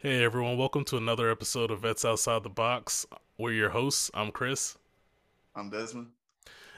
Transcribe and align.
Hey 0.00 0.22
everyone, 0.22 0.56
welcome 0.56 0.84
to 0.84 0.96
another 0.96 1.28
episode 1.28 1.72
of 1.72 1.80
Vets 1.80 2.04
Outside 2.04 2.44
the 2.44 2.48
Box. 2.48 3.04
We're 3.36 3.50
your 3.50 3.70
hosts. 3.70 4.12
I'm 4.14 4.30
Chris. 4.30 4.78
I'm 5.56 5.70
Desmond. 5.70 6.10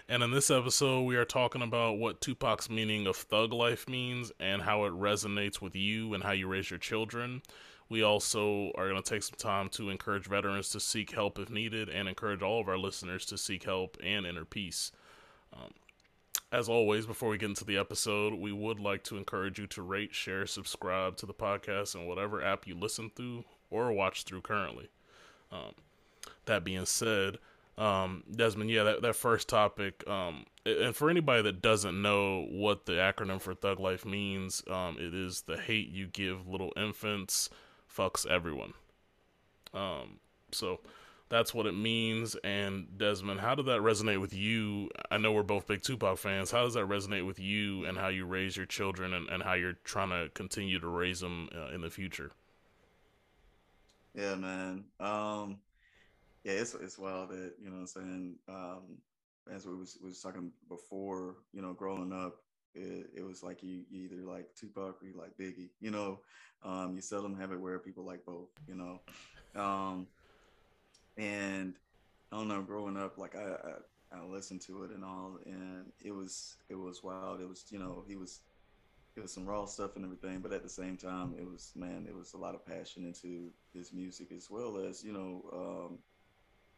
And 0.09 0.23
in 0.23 0.31
this 0.31 0.51
episode, 0.51 1.03
we 1.03 1.17
are 1.17 1.27
talking 1.27 1.61
about 1.61 1.99
what 1.99 2.23
Tupac's 2.23 2.71
meaning 2.71 3.07
of 3.07 3.17
thug 3.17 3.53
life 3.53 3.87
means 3.87 4.33
and 4.41 4.63
how 4.63 4.87
it 4.87 4.93
resonates 4.93 5.61
with 5.61 5.77
you 5.77 6.15
and 6.15 6.23
how 6.23 6.31
you 6.31 6.49
raise 6.49 6.71
your 6.71 6.79
children. 6.79 7.43
We 7.91 8.03
also 8.03 8.73
are 8.77 8.89
going 8.89 9.03
to 9.03 9.11
take 9.11 9.23
some 9.23 9.37
time 9.37 9.69
to 9.73 9.91
encourage 9.91 10.27
veterans 10.27 10.71
to 10.71 10.81
seek 10.81 11.11
help 11.11 11.39
if 11.39 11.51
needed 11.51 11.91
and 11.91 12.09
encourage 12.09 12.41
all 12.41 12.63
of 12.63 12.69
our 12.69 12.79
listeners 12.79 13.27
to 13.27 13.37
seek 13.37 13.65
help 13.65 13.99
and 14.03 14.25
inner 14.25 14.47
peace. 14.47 14.93
Um, 15.53 15.73
as 16.53 16.69
always, 16.69 17.07
before 17.07 17.29
we 17.29 17.39
get 17.39 17.51
into 17.51 17.65
the 17.65 17.77
episode, 17.77 18.35
we 18.35 18.53
would 18.53 18.81
like 18.81 19.05
to 19.05 19.17
encourage 19.17 19.59
you 19.59 19.67
to 19.69 19.83
rate, 19.83 20.15
share, 20.15 20.47
subscribe 20.47 21.17
to 21.19 21.27
the 21.27 21.35
podcast 21.35 21.95
in 21.95 22.07
whatever 22.07 22.43
app 22.43 22.67
you 22.67 22.75
listen 22.75 23.11
through 23.15 23.45
or 23.71 23.93
watch 23.93 24.25
through 24.25 24.41
currently. 24.41 24.89
Um, 25.53 25.75
that 26.47 26.65
being 26.65 26.87
said, 26.87 27.39
um, 27.79 28.25
Desmond, 28.31 28.69
yeah, 28.69 28.83
that, 28.83 29.03
that 29.03 29.17
first 29.17 29.49
topic, 29.49 30.03
um, 30.09 30.45
and 30.67 30.95
for 30.95 31.09
anybody 31.09 31.43
that 31.43 31.63
doesn't 31.63 32.01
know 32.03 32.47
what 32.51 32.85
the 32.87 32.93
acronym 32.95 33.41
for 33.41 33.55
Thug 33.55 33.79
Life 33.79 34.05
means, 34.05 34.63
um, 34.69 34.97
it 34.99 35.15
is 35.15 35.43
the 35.43 35.57
hate 35.57 35.91
you 35.91 36.07
give 36.09 36.49
little 36.49 36.73
infants 36.77 37.49
fucks 37.97 38.27
everyone. 38.27 38.75
Um, 39.73 40.19
so 40.53 40.81
that's 41.31 41.55
what 41.55 41.67
it 41.67 41.75
means. 41.75 42.37
And 42.45 42.99
Desmond, 42.99 43.41
how 43.41 43.55
did 43.55 43.67
that 43.67 43.81
resonate 43.81 44.21
with 44.21 44.35
you? 44.35 44.91
I 45.11 45.17
know 45.17 45.33
we're 45.33 45.45
both 45.45 45.67
big 45.67 45.83
Tupac 45.83 46.19
fans. 46.19 46.51
How 46.51 46.65
does 46.65 46.75
that 46.75 46.89
resonate 46.89 47.25
with 47.25 47.39
you 47.39 47.87
and 47.87 47.97
how 47.97 48.09
you 48.09 48.27
raise 48.27 48.57
your 48.57 48.67
children 48.67 49.15
and, 49.15 49.29
and 49.29 49.43
how 49.43 49.55
you're 49.55 49.79
trying 49.85 50.11
to 50.11 50.29
continue 50.35 50.81
to 50.81 50.89
raise 50.89 51.21
them 51.21 51.49
uh, 51.57 51.73
in 51.73 51.81
the 51.81 51.91
future? 51.91 52.33
Yeah, 54.15 54.35
man. 54.35 54.85
Um, 54.99 55.59
yeah, 56.43 56.55
it's 56.55 56.75
it's 56.75 56.99
wild 56.99 57.31
that 57.31 57.53
you 57.63 57.71
know 57.71 57.77
what 57.77 57.81
I'm 57.81 57.87
saying. 57.87 58.35
Um, 58.49 58.83
as 59.55 59.67
we 59.67 59.75
was 59.75 59.99
was 60.03 60.21
talking 60.21 60.51
before, 60.69 61.37
you 61.53 61.63
know, 61.63 61.73
growing 61.73 62.13
up, 62.13 62.39
it, 62.75 63.11
it 63.17 63.23
was 63.25 63.43
like 63.43 63.63
you, 63.63 63.83
you 63.89 64.05
either 64.05 64.23
like 64.23 64.47
Tupac 64.59 65.01
or 65.01 65.07
you 65.07 65.15
like 65.17 65.37
Biggie. 65.39 65.71
You 65.81 65.93
know, 65.93 66.19
um, 66.65 66.95
you 66.97 67.01
seldom 67.01 67.39
have 67.39 67.53
it 67.53 67.61
where 67.61 67.79
people 67.79 68.05
like 68.05 68.25
both. 68.25 68.49
You 68.67 68.75
know, 68.75 69.61
um, 69.61 70.09
and 71.17 71.75
I 72.33 72.37
don't 72.37 72.49
know, 72.49 72.63
growing 72.63 72.97
up, 72.97 73.19
like 73.19 73.37
I, 73.37 73.57
I, 74.15 74.19
I 74.21 74.25
listened 74.25 74.63
to 74.63 74.85
it 74.85 74.91
and 74.91 75.05
all, 75.05 75.39
and 75.47 75.93
it 76.05 76.13
was 76.13 76.57
it 76.69 76.77
was 76.77 77.03
wild. 77.03 77.41
It 77.41 77.49
was 77.49 77.67
you 77.71 77.79
know 77.79 78.05
he 78.07 78.17
was 78.17 78.43
it 79.17 79.21
was 79.21 79.33
some 79.33 79.47
raw 79.47 79.67
stuff 79.67 79.97
and 79.97 80.05
everything, 80.05 80.41
but 80.41 80.53
at 80.53 80.63
the 80.63 80.69
same 80.69 80.97
time, 80.97 81.35
it 81.39 81.45
was 81.49 81.73
man, 81.77 82.07
it 82.09 82.15
was 82.15 82.35
a 82.35 82.39
lot 82.39 82.55
of 82.55 82.65
passion 82.67 83.05
into 83.05 83.51
his 83.75 83.93
music 83.93 84.33
as 84.33 84.49
well 84.51 84.79
as 84.79 85.05
you 85.05 85.13
know 85.13 85.43
um, 85.53 85.99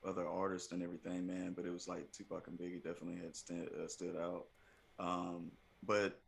other 0.09 0.27
artists 0.27 0.73
and 0.73 0.83
everything, 0.83 1.27
man. 1.27 1.53
But 1.55 1.67
it 1.67 1.73
was 1.73 1.89
like 1.89 2.11
Tupac 2.13 2.49
and 2.49 2.59
Biggie 2.59 2.83
definitely 2.83 3.21
had 3.23 3.37
st- 3.37 3.69
uh, 3.73 3.89
stood 3.89 4.17
out. 4.17 4.47
Um, 4.99 5.53
but 5.85 6.21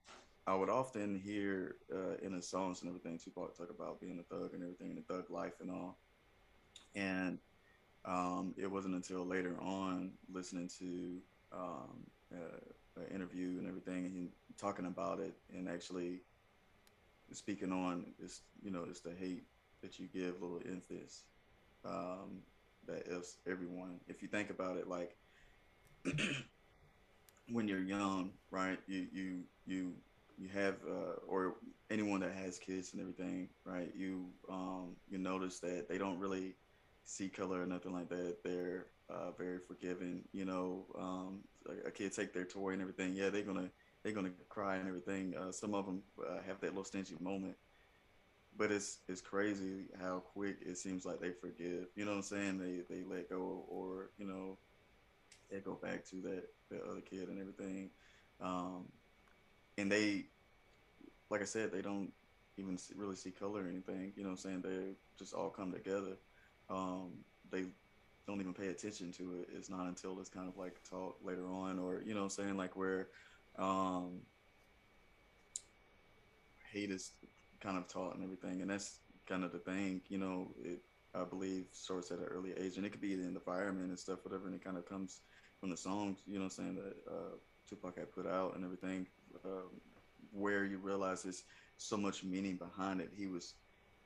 I 0.46 0.54
would 0.54 0.68
often 0.70 1.18
hear 1.18 1.76
uh, 1.94 2.16
in 2.22 2.32
his 2.32 2.48
songs 2.48 2.82
and 2.82 2.88
everything, 2.88 3.18
Tupac 3.18 3.56
talk 3.56 3.70
about 3.70 4.00
being 4.00 4.18
a 4.18 4.34
thug 4.34 4.52
and 4.54 4.62
everything, 4.62 4.90
and 4.90 4.98
the 4.98 5.14
thug 5.14 5.30
life 5.30 5.54
and 5.60 5.70
all. 5.70 5.98
And 6.94 7.38
um, 8.04 8.54
it 8.56 8.70
wasn't 8.70 8.94
until 8.94 9.24
later 9.24 9.56
on 9.60 10.12
listening 10.32 10.68
to 10.78 11.18
um, 11.52 12.04
uh, 12.32 13.00
an 13.00 13.14
interview 13.14 13.58
and 13.58 13.66
everything, 13.68 14.06
and 14.06 14.28
talking 14.58 14.86
about 14.86 15.20
it, 15.20 15.34
and 15.52 15.68
actually 15.68 16.20
speaking 17.32 17.72
on 17.72 18.06
this, 18.18 18.42
you 18.62 18.70
know, 18.70 18.84
it's 18.88 19.00
the 19.00 19.12
hate 19.14 19.44
that 19.82 19.98
you 19.98 20.06
give 20.06 20.40
little 20.40 20.60
infants. 20.64 21.24
Um, 21.84 22.42
that 22.86 23.06
is 23.06 23.38
everyone. 23.46 24.00
If 24.08 24.22
you 24.22 24.28
think 24.28 24.50
about 24.50 24.76
it, 24.76 24.88
like 24.88 25.16
when 27.48 27.68
you're 27.68 27.80
young, 27.82 28.32
right? 28.50 28.78
You 28.86 29.06
you 29.12 29.40
you 29.66 29.92
you 30.36 30.48
have 30.48 30.76
uh, 30.88 31.16
or 31.26 31.56
anyone 31.90 32.20
that 32.20 32.32
has 32.32 32.58
kids 32.58 32.92
and 32.92 33.00
everything, 33.00 33.48
right? 33.64 33.90
You 33.94 34.30
um, 34.50 34.96
you 35.08 35.18
notice 35.18 35.60
that 35.60 35.88
they 35.88 35.98
don't 35.98 36.18
really 36.18 36.56
see 37.04 37.28
color 37.28 37.62
or 37.62 37.66
nothing 37.66 37.92
like 37.92 38.08
that. 38.08 38.42
They're 38.42 38.86
uh, 39.08 39.30
very 39.32 39.58
forgiving. 39.58 40.22
You 40.32 40.44
know, 40.44 40.86
um, 40.98 41.40
a, 41.86 41.90
kid 41.90 42.12
take 42.12 42.32
their 42.32 42.44
toy 42.44 42.70
and 42.70 42.80
everything. 42.80 43.14
Yeah, 43.14 43.30
they're 43.30 43.42
gonna 43.42 43.70
they're 44.02 44.12
gonna 44.12 44.32
cry 44.48 44.76
and 44.76 44.88
everything. 44.88 45.34
Uh, 45.36 45.52
some 45.52 45.74
of 45.74 45.86
them 45.86 46.02
uh, 46.20 46.42
have 46.46 46.60
that 46.60 46.70
little 46.70 46.84
stingy 46.84 47.16
moment, 47.20 47.56
but 48.56 48.72
it's 48.72 48.98
it's 49.08 49.20
crazy 49.20 49.84
how 50.00 50.20
quick 50.20 50.56
it 50.64 50.78
seems 50.78 51.04
like 51.04 51.20
they 51.20 51.30
forgive. 51.30 51.86
You 51.94 52.04
know 52.04 52.12
what 52.12 52.18
I'm 52.18 52.22
saying? 52.22 52.58
They 52.58 52.94
they 52.94 53.02
let 53.04 53.30
go 53.30 53.64
or 53.68 54.10
you 54.18 54.26
know 54.26 54.58
they 55.50 55.58
go 55.58 55.74
back 55.74 56.04
to 56.06 56.16
that 56.22 56.44
that 56.70 56.82
other 56.90 57.00
kid 57.00 57.28
and 57.28 57.40
everything. 57.40 57.90
Um, 58.40 58.86
and 59.78 59.90
they, 59.90 60.26
like 61.30 61.40
I 61.40 61.44
said, 61.44 61.72
they 61.72 61.82
don't 61.82 62.12
even 62.56 62.78
really 62.96 63.16
see 63.16 63.30
color 63.30 63.64
or 63.64 63.68
anything. 63.68 64.12
You 64.16 64.22
know 64.22 64.30
what 64.30 64.44
I'm 64.44 64.62
saying? 64.62 64.62
They 64.62 64.94
just 65.18 65.34
all 65.34 65.50
come 65.50 65.72
together 65.72 66.16
um, 66.70 67.10
they 67.50 67.64
don't 68.26 68.40
even 68.40 68.54
pay 68.54 68.68
attention 68.68 69.12
to 69.12 69.40
it. 69.40 69.48
It's 69.54 69.68
not 69.68 69.86
until 69.86 70.18
it's 70.20 70.30
kind 70.30 70.48
of 70.48 70.56
like 70.56 70.76
taught 70.88 71.16
later 71.22 71.46
on, 71.46 71.78
or 71.78 72.02
you 72.04 72.14
know, 72.14 72.28
saying 72.28 72.56
like 72.56 72.76
where 72.76 73.08
um, 73.58 74.20
hate 76.72 76.90
is 76.90 77.12
kind 77.60 77.76
of 77.76 77.86
taught 77.88 78.14
and 78.14 78.24
everything, 78.24 78.62
and 78.62 78.70
that's 78.70 78.98
kind 79.26 79.44
of 79.44 79.52
the 79.52 79.58
thing. 79.58 80.00
You 80.08 80.18
know, 80.18 80.48
it 80.62 80.80
I 81.14 81.24
believe 81.24 81.66
starts 81.72 82.10
at 82.10 82.18
an 82.18 82.24
early 82.24 82.52
age, 82.58 82.76
and 82.76 82.84
it 82.84 82.90
could 82.90 83.00
be 83.00 83.14
in 83.14 83.20
the 83.20 83.28
environment 83.28 83.88
and 83.88 83.98
stuff, 83.98 84.24
whatever, 84.24 84.46
and 84.46 84.54
it 84.54 84.64
kind 84.64 84.76
of 84.76 84.86
comes 84.86 85.20
from 85.60 85.70
the 85.70 85.76
songs. 85.76 86.18
You 86.26 86.38
know, 86.38 86.48
saying 86.48 86.76
that 86.76 86.96
uh, 87.10 87.36
Tupac 87.68 87.98
had 87.98 88.12
put 88.12 88.26
out 88.26 88.56
and 88.56 88.64
everything, 88.64 89.06
um, 89.44 89.70
where 90.32 90.64
you 90.64 90.78
realize 90.78 91.22
there's 91.22 91.44
so 91.76 91.96
much 91.96 92.24
meaning 92.24 92.56
behind 92.56 93.00
it. 93.00 93.10
He 93.16 93.26
was 93.26 93.54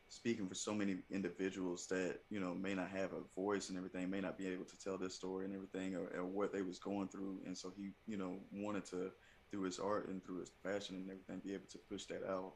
speaking 0.08 0.48
for 0.48 0.54
so 0.54 0.74
many 0.74 0.96
individuals 1.10 1.86
that 1.88 2.20
you 2.30 2.40
know 2.40 2.54
may 2.54 2.74
not 2.74 2.88
have 2.90 3.12
a 3.12 3.40
voice 3.40 3.68
and 3.68 3.76
everything 3.76 4.08
may 4.08 4.20
not 4.20 4.38
be 4.38 4.48
able 4.48 4.64
to 4.64 4.78
tell 4.78 4.96
their 4.96 5.10
story 5.10 5.44
and 5.44 5.54
everything 5.54 5.94
or, 5.94 6.06
or, 6.18 6.24
what 6.24 6.52
they 6.52 6.62
was 6.62 6.78
going 6.78 7.08
through. 7.08 7.40
And 7.46 7.56
so 7.56 7.72
he 7.76 7.90
you 8.06 8.16
know 8.16 8.38
wanted 8.52 8.84
to 8.86 9.10
through 9.50 9.62
his 9.62 9.78
art 9.78 10.08
and 10.08 10.24
through 10.24 10.40
his 10.40 10.50
passion 10.64 10.96
and 10.96 11.10
everything 11.10 11.40
be 11.44 11.54
able 11.54 11.68
to 11.70 11.78
push 11.90 12.06
that 12.06 12.22
out. 12.28 12.54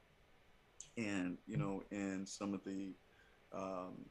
And 0.96 1.38
you 1.46 1.56
know 1.56 1.82
in 1.90 2.26
some 2.26 2.54
of 2.54 2.64
the 2.64 2.94
um, 3.52 4.06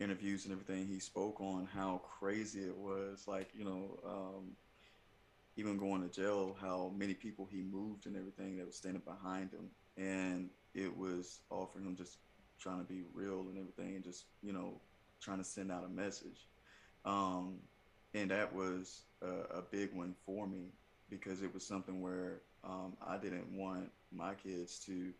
interviews 0.00 0.44
and 0.44 0.52
everything 0.52 0.86
he 0.86 0.98
spoke 0.98 1.40
on 1.40 1.68
how 1.72 2.00
crazy 2.18 2.60
it 2.60 2.76
was 2.76 3.24
like 3.28 3.50
you 3.54 3.64
know 3.64 4.00
um, 4.04 4.56
even 5.56 5.76
going 5.76 6.02
to 6.02 6.08
jail 6.08 6.56
how 6.60 6.92
many 6.96 7.14
people 7.14 7.46
he 7.50 7.62
moved 7.62 8.06
and 8.06 8.16
everything 8.16 8.56
that 8.56 8.66
was 8.66 8.76
standing 8.76 9.02
behind 9.04 9.50
him. 9.52 9.68
And 9.96 10.48
it 10.74 10.96
was 10.96 11.40
all 11.50 11.66
for 11.66 11.80
him 11.80 11.96
just 11.96 12.18
trying 12.60 12.78
to 12.78 12.84
be 12.84 13.02
real 13.14 13.40
and 13.40 13.58
everything, 13.58 13.96
and 13.96 14.04
just 14.04 14.26
you 14.42 14.52
know 14.52 14.80
trying 15.20 15.38
to 15.38 15.44
send 15.44 15.72
out 15.72 15.84
a 15.84 15.88
message. 15.88 16.46
Um, 17.04 17.56
and 18.14 18.30
that 18.30 18.54
was 18.54 19.02
a, 19.22 19.58
a, 19.58 19.62
big 19.62 19.94
one 19.94 20.14
for 20.26 20.46
me 20.46 20.66
because 21.08 21.42
it 21.42 21.52
was 21.52 21.64
something 21.66 22.02
where 22.02 22.40
um, 22.64 22.94
I 23.06 23.16
didn't 23.16 23.46
want 23.52 23.90
my 24.12 24.34
kids 24.34 24.78
to 24.86 25.12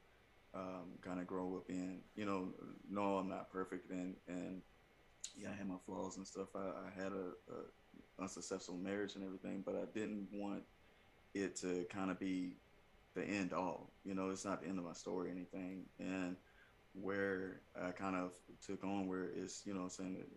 um, 0.54 0.88
kind 1.00 1.20
of 1.20 1.26
grow 1.26 1.56
up 1.56 1.70
in. 1.70 1.98
You 2.16 2.26
know, 2.26 2.48
no, 2.90 3.16
I'm 3.16 3.28
not 3.28 3.50
perfect, 3.50 3.90
and 3.90 4.14
and 4.28 4.60
yeah, 5.38 5.48
I 5.52 5.56
had 5.56 5.68
my 5.68 5.76
flaws 5.86 6.16
and 6.16 6.26
stuff. 6.26 6.48
I, 6.54 6.58
I 6.58 7.02
had 7.02 7.12
a, 7.12 7.52
a 7.52 8.22
unsuccessful 8.22 8.76
marriage 8.76 9.14
and 9.14 9.24
everything, 9.24 9.62
but 9.64 9.74
I 9.74 9.84
didn't 9.98 10.28
want 10.32 10.62
it 11.34 11.56
to 11.56 11.86
kind 11.90 12.10
of 12.10 12.18
be 12.18 12.56
the 13.14 13.24
end 13.24 13.52
all. 13.52 13.90
You 14.04 14.14
know, 14.14 14.30
it's 14.30 14.44
not 14.44 14.62
the 14.62 14.68
end 14.68 14.78
of 14.78 14.84
my 14.84 14.92
story 14.92 15.28
or 15.28 15.32
anything, 15.32 15.84
and 15.98 16.36
where 16.94 17.60
I 17.80 17.90
kind 17.90 18.16
of 18.16 18.32
took 18.64 18.84
on 18.84 19.06
where 19.06 19.24
it's, 19.34 19.62
you 19.64 19.74
know 19.74 19.82
I'm 19.82 19.90
saying, 19.90 20.16
it 20.18 20.28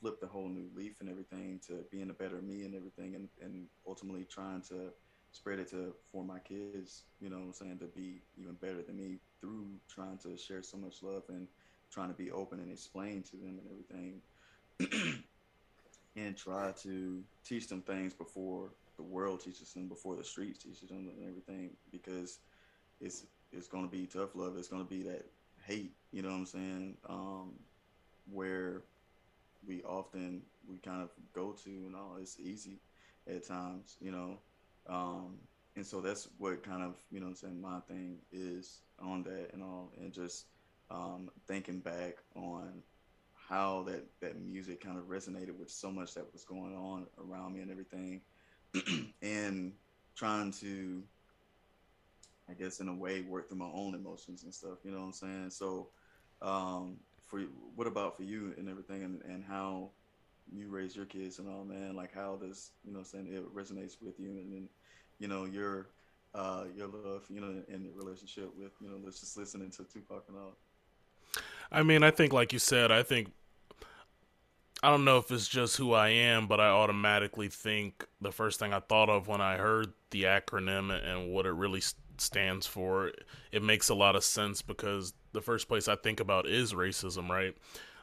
flipped 0.00 0.22
a 0.22 0.26
whole 0.26 0.48
new 0.48 0.68
leaf 0.74 1.00
and 1.00 1.10
everything 1.10 1.60
to 1.66 1.84
being 1.90 2.10
a 2.10 2.14
better 2.14 2.40
me 2.40 2.64
and 2.64 2.74
everything 2.74 3.14
and, 3.14 3.28
and 3.42 3.66
ultimately 3.86 4.24
trying 4.24 4.62
to 4.62 4.90
spread 5.32 5.58
it 5.58 5.70
to 5.70 5.94
for 6.10 6.24
my 6.24 6.38
kids, 6.40 7.04
you 7.20 7.30
know 7.30 7.36
I'm 7.36 7.52
saying, 7.52 7.78
to 7.80 7.86
be 7.86 8.22
even 8.38 8.54
better 8.54 8.82
than 8.82 8.96
me 8.96 9.18
through 9.40 9.66
trying 9.88 10.18
to 10.18 10.36
share 10.36 10.62
so 10.62 10.76
much 10.76 11.02
love 11.02 11.22
and 11.28 11.46
trying 11.90 12.08
to 12.08 12.14
be 12.14 12.30
open 12.30 12.60
and 12.60 12.70
explain 12.70 13.22
to 13.24 13.36
them 13.36 13.58
and 13.58 13.68
everything. 13.70 14.22
and 16.16 16.36
try 16.36 16.72
to 16.82 17.22
teach 17.44 17.68
them 17.68 17.82
things 17.82 18.12
before 18.14 18.70
the 18.96 19.02
world 19.02 19.40
teaches 19.40 19.72
them, 19.72 19.88
before 19.88 20.16
the 20.16 20.24
streets 20.24 20.62
teaches 20.62 20.88
them 20.88 21.08
and 21.08 21.28
everything, 21.28 21.70
because 21.90 22.38
it's 23.00 23.24
it's 23.52 23.68
going 23.68 23.84
to 23.84 23.90
be 23.90 24.06
tough 24.06 24.34
love. 24.34 24.56
It's 24.56 24.68
going 24.68 24.84
to 24.84 24.88
be 24.88 25.02
that 25.02 25.26
hate. 25.66 25.92
You 26.12 26.22
know 26.22 26.30
what 26.30 26.36
I'm 26.36 26.46
saying? 26.46 26.96
Um, 27.08 27.52
where 28.30 28.82
we 29.66 29.82
often 29.82 30.42
we 30.68 30.78
kind 30.78 31.02
of 31.02 31.10
go 31.32 31.52
to 31.64 31.70
and 31.70 31.94
all. 31.96 32.16
It's 32.20 32.38
easy 32.38 32.78
at 33.28 33.46
times, 33.46 33.96
you 34.00 34.12
know. 34.12 34.38
Um, 34.88 35.38
and 35.76 35.86
so 35.86 36.00
that's 36.00 36.28
what 36.38 36.62
kind 36.62 36.82
of 36.82 36.96
you 37.10 37.20
know 37.20 37.26
what 37.26 37.30
I'm 37.30 37.36
saying 37.36 37.60
my 37.60 37.80
thing 37.88 38.18
is 38.32 38.80
on 39.00 39.22
that 39.24 39.50
and 39.52 39.62
all, 39.62 39.92
and 39.98 40.12
just 40.12 40.46
um, 40.90 41.30
thinking 41.46 41.80
back 41.80 42.16
on 42.34 42.82
how 43.48 43.82
that 43.84 44.04
that 44.20 44.40
music 44.40 44.82
kind 44.82 44.98
of 44.98 45.04
resonated 45.04 45.56
with 45.58 45.70
so 45.70 45.90
much 45.90 46.14
that 46.14 46.32
was 46.32 46.44
going 46.44 46.74
on 46.74 47.06
around 47.18 47.54
me 47.54 47.60
and 47.60 47.70
everything, 47.70 48.20
and 49.22 49.72
trying 50.16 50.52
to, 50.52 51.02
I 52.50 52.54
guess, 52.54 52.80
in 52.80 52.88
a 52.88 52.94
way, 52.94 53.22
work 53.22 53.48
through 53.48 53.58
my 53.58 53.70
own 53.72 53.94
emotions 53.94 54.42
and 54.42 54.52
stuff. 54.52 54.78
You 54.84 54.90
know 54.90 54.98
what 54.98 55.06
I'm 55.06 55.12
saying? 55.12 55.50
So, 55.50 55.88
um, 56.42 56.96
for 57.26 57.40
what 57.76 57.86
about 57.86 58.16
for 58.16 58.24
you 58.24 58.54
and 58.58 58.68
everything, 58.68 59.04
and, 59.04 59.22
and 59.22 59.44
how 59.44 59.90
you 60.52 60.68
raise 60.68 60.96
your 60.96 61.06
kids 61.06 61.38
and 61.38 61.48
all, 61.48 61.64
man? 61.64 61.94
Like 61.94 62.14
how 62.14 62.36
does 62.36 62.72
you 62.84 62.92
know 62.92 63.02
saying 63.02 63.28
it 63.32 63.54
resonates 63.54 63.96
with 64.02 64.18
you, 64.18 64.30
and 64.30 64.52
then 64.52 64.68
you 65.18 65.28
know 65.28 65.44
your 65.44 65.88
uh, 66.34 66.64
your 66.76 66.88
love, 66.88 67.24
you 67.28 67.40
know, 67.40 67.62
in 67.68 67.84
the 67.84 67.90
relationship 67.94 68.50
with 68.56 68.72
you 68.80 68.88
know, 68.88 68.96
let's 69.02 69.20
just 69.20 69.36
listening 69.36 69.70
to 69.70 69.84
Tupac 69.84 70.24
and 70.28 70.36
all. 70.36 70.56
I 71.72 71.82
mean, 71.82 72.02
I 72.02 72.10
think, 72.10 72.32
like 72.32 72.52
you 72.52 72.58
said, 72.58 72.90
I 72.90 73.02
think 73.02 73.30
I 74.82 74.90
don't 74.90 75.04
know 75.04 75.18
if 75.18 75.30
it's 75.30 75.48
just 75.48 75.76
who 75.76 75.92
I 75.92 76.08
am, 76.08 76.46
but 76.46 76.60
I 76.60 76.68
automatically 76.68 77.48
think 77.48 78.06
the 78.20 78.32
first 78.32 78.58
thing 78.58 78.72
I 78.72 78.80
thought 78.80 79.10
of 79.10 79.28
when 79.28 79.40
I 79.40 79.56
heard 79.56 79.92
the 80.10 80.24
acronym 80.24 80.90
and 80.90 81.30
what 81.30 81.46
it 81.46 81.52
really 81.52 81.82
stands 82.20 82.66
for, 82.66 83.12
it 83.52 83.62
makes 83.62 83.88
a 83.88 83.94
lot 83.94 84.16
of 84.16 84.24
sense 84.24 84.62
because 84.62 85.12
the 85.32 85.40
first 85.40 85.68
place 85.68 85.88
I 85.88 85.96
think 85.96 86.20
about 86.20 86.46
is 86.46 86.72
racism, 86.72 87.28
right? 87.28 87.56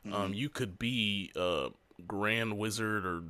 Mm-hmm. 0.05 0.13
Um, 0.13 0.33
you 0.33 0.49
could 0.49 0.79
be 0.79 1.31
a 1.35 1.69
grand 2.05 2.57
wizard 2.57 3.05
or 3.05 3.23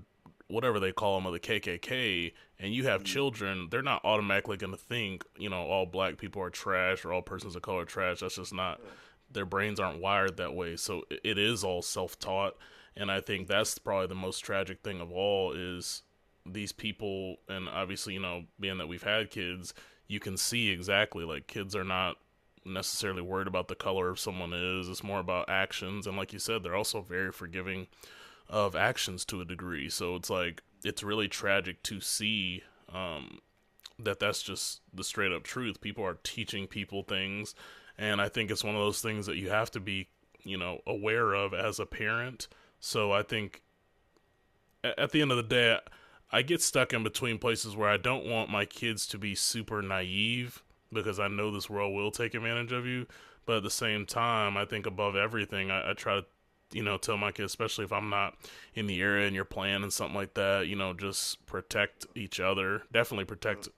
whatever 0.47 0.79
they 0.79 0.91
call 0.91 1.15
them 1.15 1.25
of 1.25 1.33
the 1.33 1.39
KKK, 1.39 2.33
and 2.59 2.73
you 2.73 2.85
have 2.85 3.01
mm-hmm. 3.01 3.13
children, 3.13 3.67
they're 3.69 3.81
not 3.81 4.03
automatically 4.03 4.57
going 4.57 4.71
to 4.71 4.77
think, 4.77 5.25
you 5.37 5.49
know, 5.49 5.63
all 5.63 5.85
black 5.85 6.17
people 6.17 6.41
are 6.41 6.49
trash 6.49 7.03
or 7.03 7.13
all 7.13 7.21
persons 7.21 7.55
of 7.55 7.61
color 7.61 7.85
trash. 7.85 8.21
That's 8.21 8.35
just 8.35 8.53
not. 8.53 8.81
Their 9.29 9.45
brains 9.45 9.79
aren't 9.79 10.01
wired 10.01 10.37
that 10.37 10.55
way, 10.55 10.77
so 10.77 11.03
it 11.09 11.37
is 11.37 11.63
all 11.63 11.81
self-taught 11.81 12.55
and 12.97 13.11
I 13.11 13.21
think 13.21 13.47
that's 13.47 13.77
probably 13.77 14.07
the 14.07 14.15
most 14.15 14.39
tragic 14.39 14.81
thing 14.81 14.99
of 14.99 15.11
all 15.11 15.53
is 15.53 16.01
these 16.45 16.71
people 16.71 17.37
and 17.47 17.69
obviously, 17.69 18.15
you 18.15 18.19
know, 18.19 18.45
being 18.59 18.79
that 18.79 18.87
we've 18.87 19.03
had 19.03 19.29
kids, 19.29 19.73
you 20.07 20.19
can 20.19 20.37
see 20.37 20.69
exactly 20.69 21.23
like 21.23 21.47
kids 21.47 21.75
are 21.75 21.83
not 21.83 22.17
necessarily 22.65 23.21
worried 23.21 23.47
about 23.47 23.67
the 23.67 23.75
color 23.75 24.09
of 24.09 24.19
someone 24.19 24.53
is. 24.53 24.89
It's 24.89 25.03
more 25.03 25.19
about 25.19 25.49
actions 25.49 26.07
and 26.07 26.17
like 26.17 26.33
you 26.33 26.39
said, 26.39 26.63
they're 26.63 26.75
also 26.75 27.01
very 27.01 27.31
forgiving 27.31 27.87
of 28.49 28.75
actions 28.75 29.25
to 29.25 29.41
a 29.41 29.45
degree. 29.45 29.89
So 29.89 30.15
it's 30.15 30.29
like 30.29 30.61
it's 30.83 31.03
really 31.03 31.27
tragic 31.27 31.83
to 31.83 31.99
see 31.99 32.63
um, 32.93 33.39
that 33.99 34.19
that's 34.19 34.43
just 34.43 34.81
the 34.93 35.03
straight 35.03 35.31
up 35.31 35.43
truth. 35.43 35.81
People 35.81 36.05
are 36.05 36.17
teaching 36.23 36.67
people 36.67 37.03
things 37.03 37.55
and 37.97 38.21
I 38.21 38.29
think 38.29 38.51
it's 38.51 38.63
one 38.63 38.75
of 38.75 38.81
those 38.81 39.01
things 39.01 39.25
that 39.25 39.37
you 39.37 39.49
have 39.49 39.71
to 39.71 39.79
be, 39.79 40.07
you 40.43 40.57
know, 40.57 40.81
aware 40.85 41.33
of 41.33 41.53
as 41.53 41.79
a 41.79 41.85
parent 41.85 42.47
so 42.79 43.11
I 43.11 43.23
think 43.23 43.61
at 44.83 45.11
the 45.11 45.21
end 45.21 45.31
of 45.31 45.37
the 45.37 45.43
day, 45.43 45.73
I 45.73 45.79
get 46.41 46.61
stuck 46.61 46.93
in 46.93 47.03
between 47.03 47.37
places 47.37 47.75
where 47.75 47.89
I 47.89 47.97
don't 47.97 48.25
want 48.25 48.49
my 48.49 48.65
kids 48.65 49.07
to 49.07 49.17
be 49.17 49.35
super 49.35 49.81
naive 49.81 50.61
because 50.91 51.19
I 51.19 51.27
know 51.27 51.51
this 51.51 51.69
world 51.69 51.93
will 51.93 52.11
take 52.11 52.33
advantage 52.33 52.71
of 52.71 52.85
you. 52.85 53.07
But 53.45 53.57
at 53.57 53.63
the 53.63 53.69
same 53.69 54.05
time, 54.05 54.57
I 54.57 54.65
think 54.65 54.85
above 54.85 55.15
everything, 55.15 55.71
I, 55.71 55.91
I 55.91 55.93
try 55.93 56.15
to, 56.15 56.25
you 56.73 56.83
know, 56.83 56.97
tell 56.97 57.15
my 57.15 57.31
kids, 57.31 57.51
especially 57.51 57.85
if 57.85 57.93
I'm 57.93 58.09
not 58.09 58.35
in 58.75 58.87
the 58.87 59.01
area 59.01 59.25
and 59.25 59.33
you're 59.35 59.45
playing 59.45 59.83
and 59.83 59.93
something 59.93 60.15
like 60.15 60.33
that, 60.33 60.67
you 60.67 60.75
know, 60.75 60.93
just 60.93 61.45
protect 61.45 62.05
each 62.13 62.41
other. 62.41 62.83
Definitely 62.91 63.25
protect. 63.25 63.69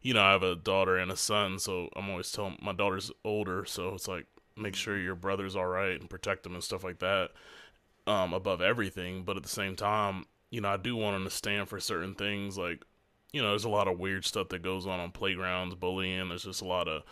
You 0.00 0.14
know, 0.14 0.22
I 0.22 0.32
have 0.32 0.42
a 0.42 0.54
daughter 0.54 0.96
and 0.96 1.10
a 1.10 1.16
son, 1.16 1.58
so 1.58 1.90
I'm 1.94 2.08
always 2.08 2.32
telling 2.32 2.56
my 2.62 2.72
daughter's 2.72 3.10
older, 3.24 3.66
so 3.66 3.94
it's 3.94 4.08
like 4.08 4.26
make 4.56 4.74
sure 4.74 4.98
your 4.98 5.14
brother's 5.14 5.56
all 5.56 5.66
right 5.66 6.00
and 6.00 6.08
protect 6.08 6.42
them 6.42 6.54
and 6.54 6.64
stuff 6.64 6.82
like 6.82 7.00
that 7.00 7.30
um, 8.06 8.32
above 8.32 8.62
everything. 8.62 9.24
But 9.24 9.36
at 9.36 9.42
the 9.42 9.48
same 9.48 9.76
time, 9.76 10.24
you 10.50 10.60
know, 10.60 10.68
I 10.68 10.76
do 10.76 10.96
want 10.96 11.16
them 11.16 11.24
to 11.24 11.30
stand 11.30 11.68
for 11.68 11.80
certain 11.80 12.14
things. 12.14 12.56
Like, 12.56 12.84
you 13.32 13.42
know, 13.42 13.50
there's 13.50 13.64
a 13.64 13.70
lot 13.70 13.88
of 13.88 13.98
weird 13.98 14.24
stuff 14.24 14.48
that 14.50 14.62
goes 14.62 14.86
on 14.86 15.00
on 15.00 15.10
playgrounds, 15.10 15.74
bullying. 15.74 16.28
There's 16.28 16.44
just 16.44 16.62
a 16.62 16.66
lot 16.66 16.88
of, 16.88 17.02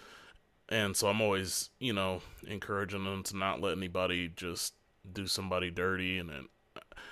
and 0.68 0.96
so 0.96 1.08
I'm 1.08 1.20
always, 1.20 1.70
you 1.78 1.92
know, 1.92 2.22
encouraging 2.46 3.04
them 3.04 3.22
to 3.24 3.36
not 3.36 3.60
let 3.60 3.76
anybody 3.76 4.32
just 4.34 4.74
do 5.12 5.26
somebody 5.26 5.70
dirty. 5.70 6.18
And 6.18 6.30
then 6.30 6.46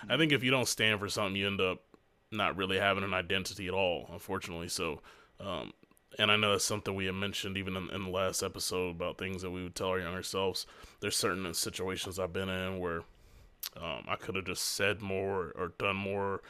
I 0.08 0.16
think 0.16 0.32
if 0.32 0.42
you 0.42 0.50
don't 0.50 0.68
stand 0.68 1.00
for 1.00 1.08
something, 1.08 1.36
you 1.36 1.46
end 1.46 1.60
up 1.60 1.82
not 2.32 2.56
really 2.56 2.78
having 2.78 3.04
an 3.04 3.14
identity 3.14 3.68
at 3.68 3.74
all, 3.74 4.08
unfortunately. 4.12 4.68
So, 4.68 5.02
um, 5.38 5.72
and 6.18 6.30
I 6.30 6.36
know 6.36 6.52
that's 6.52 6.64
something 6.64 6.94
we 6.94 7.06
had 7.06 7.14
mentioned 7.14 7.56
even 7.56 7.76
in, 7.76 7.90
in 7.90 8.04
the 8.04 8.10
last 8.10 8.42
episode 8.42 8.90
about 8.90 9.18
things 9.18 9.42
that 9.42 9.50
we 9.50 9.62
would 9.62 9.74
tell 9.74 9.88
our 9.88 10.00
younger 10.00 10.22
selves. 10.22 10.66
There's 11.00 11.16
certain 11.16 11.52
situations 11.54 12.18
I've 12.18 12.32
been 12.32 12.48
in 12.48 12.78
where 12.78 13.02
um, 13.76 14.04
I 14.08 14.16
could 14.16 14.36
have 14.36 14.44
just 14.44 14.64
said 14.64 15.00
more 15.00 15.52
or 15.56 15.72
done 15.78 15.96
more, 15.96 16.42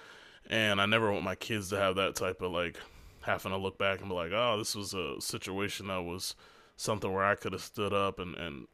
and 0.49 0.81
I 0.81 0.87
never 0.87 1.11
want 1.11 1.25
my 1.25 1.34
kids 1.34 1.70
to 1.70 1.76
have 1.78 1.96
that 1.96 2.14
type 2.14 2.43
of 2.43 2.52
like 2.52 2.76
having 3.22 3.52
to 3.52 3.58
look 3.58 3.78
back 3.78 4.00
and 4.00 4.08
be 4.08 4.14
like, 4.14 4.32
oh, 4.32 4.56
this 4.58 4.75
was 4.75 4.94
a 4.94 5.20
situation 5.20 5.87
that 5.88 6.02
was 6.02 6.34
something 6.76 7.12
where 7.12 7.25
I 7.25 7.34
could 7.34 7.52
have 7.52 7.62
stood 7.62 7.93
up 7.93 8.19
and 8.19 8.34
and 8.37 8.66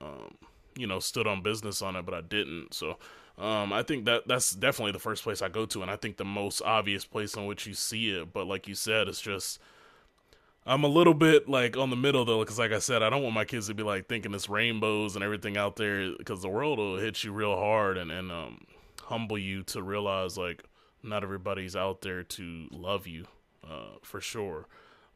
um, 0.00 0.36
you 0.76 0.86
know 0.86 1.00
stood 1.00 1.26
on 1.26 1.42
business 1.42 1.82
on 1.82 1.96
it, 1.96 2.04
but 2.04 2.14
I 2.14 2.20
didn't. 2.20 2.74
So. 2.74 2.98
Um, 3.36 3.72
I 3.72 3.82
think 3.82 4.04
that 4.04 4.28
that's 4.28 4.52
definitely 4.52 4.92
the 4.92 5.00
first 5.00 5.24
place 5.24 5.42
I 5.42 5.48
go 5.48 5.66
to, 5.66 5.82
and 5.82 5.90
I 5.90 5.96
think 5.96 6.18
the 6.18 6.24
most 6.24 6.62
obvious 6.62 7.04
place 7.04 7.34
in 7.34 7.46
which 7.46 7.66
you 7.66 7.74
see 7.74 8.10
it. 8.10 8.32
But 8.32 8.46
like 8.46 8.68
you 8.68 8.76
said, 8.76 9.08
it's 9.08 9.20
just 9.20 9.58
I'm 10.66 10.82
a 10.82 10.88
little 10.88 11.14
bit 11.14 11.48
like 11.48 11.76
on 11.76 11.90
the 11.90 11.96
middle 11.96 12.24
though, 12.24 12.40
because 12.40 12.58
like 12.58 12.72
I 12.72 12.78
said, 12.78 13.02
I 13.02 13.10
don't 13.10 13.22
want 13.22 13.34
my 13.34 13.44
kids 13.44 13.66
to 13.66 13.74
be 13.74 13.82
like 13.82 14.08
thinking 14.08 14.32
it's 14.32 14.48
rainbows 14.48 15.14
and 15.14 15.24
everything 15.24 15.56
out 15.56 15.76
there, 15.76 16.16
because 16.16 16.40
the 16.40 16.48
world 16.48 16.78
will 16.78 16.96
hit 16.96 17.22
you 17.22 17.32
real 17.32 17.54
hard 17.54 17.98
and 17.98 18.10
and 18.10 18.32
um, 18.32 18.64
humble 19.02 19.36
you 19.36 19.62
to 19.64 19.82
realize 19.82 20.38
like 20.38 20.64
not 21.02 21.22
everybody's 21.22 21.76
out 21.76 22.00
there 22.00 22.22
to 22.22 22.66
love 22.70 23.06
you, 23.06 23.26
uh, 23.62 23.98
for 24.02 24.20
sure. 24.22 24.66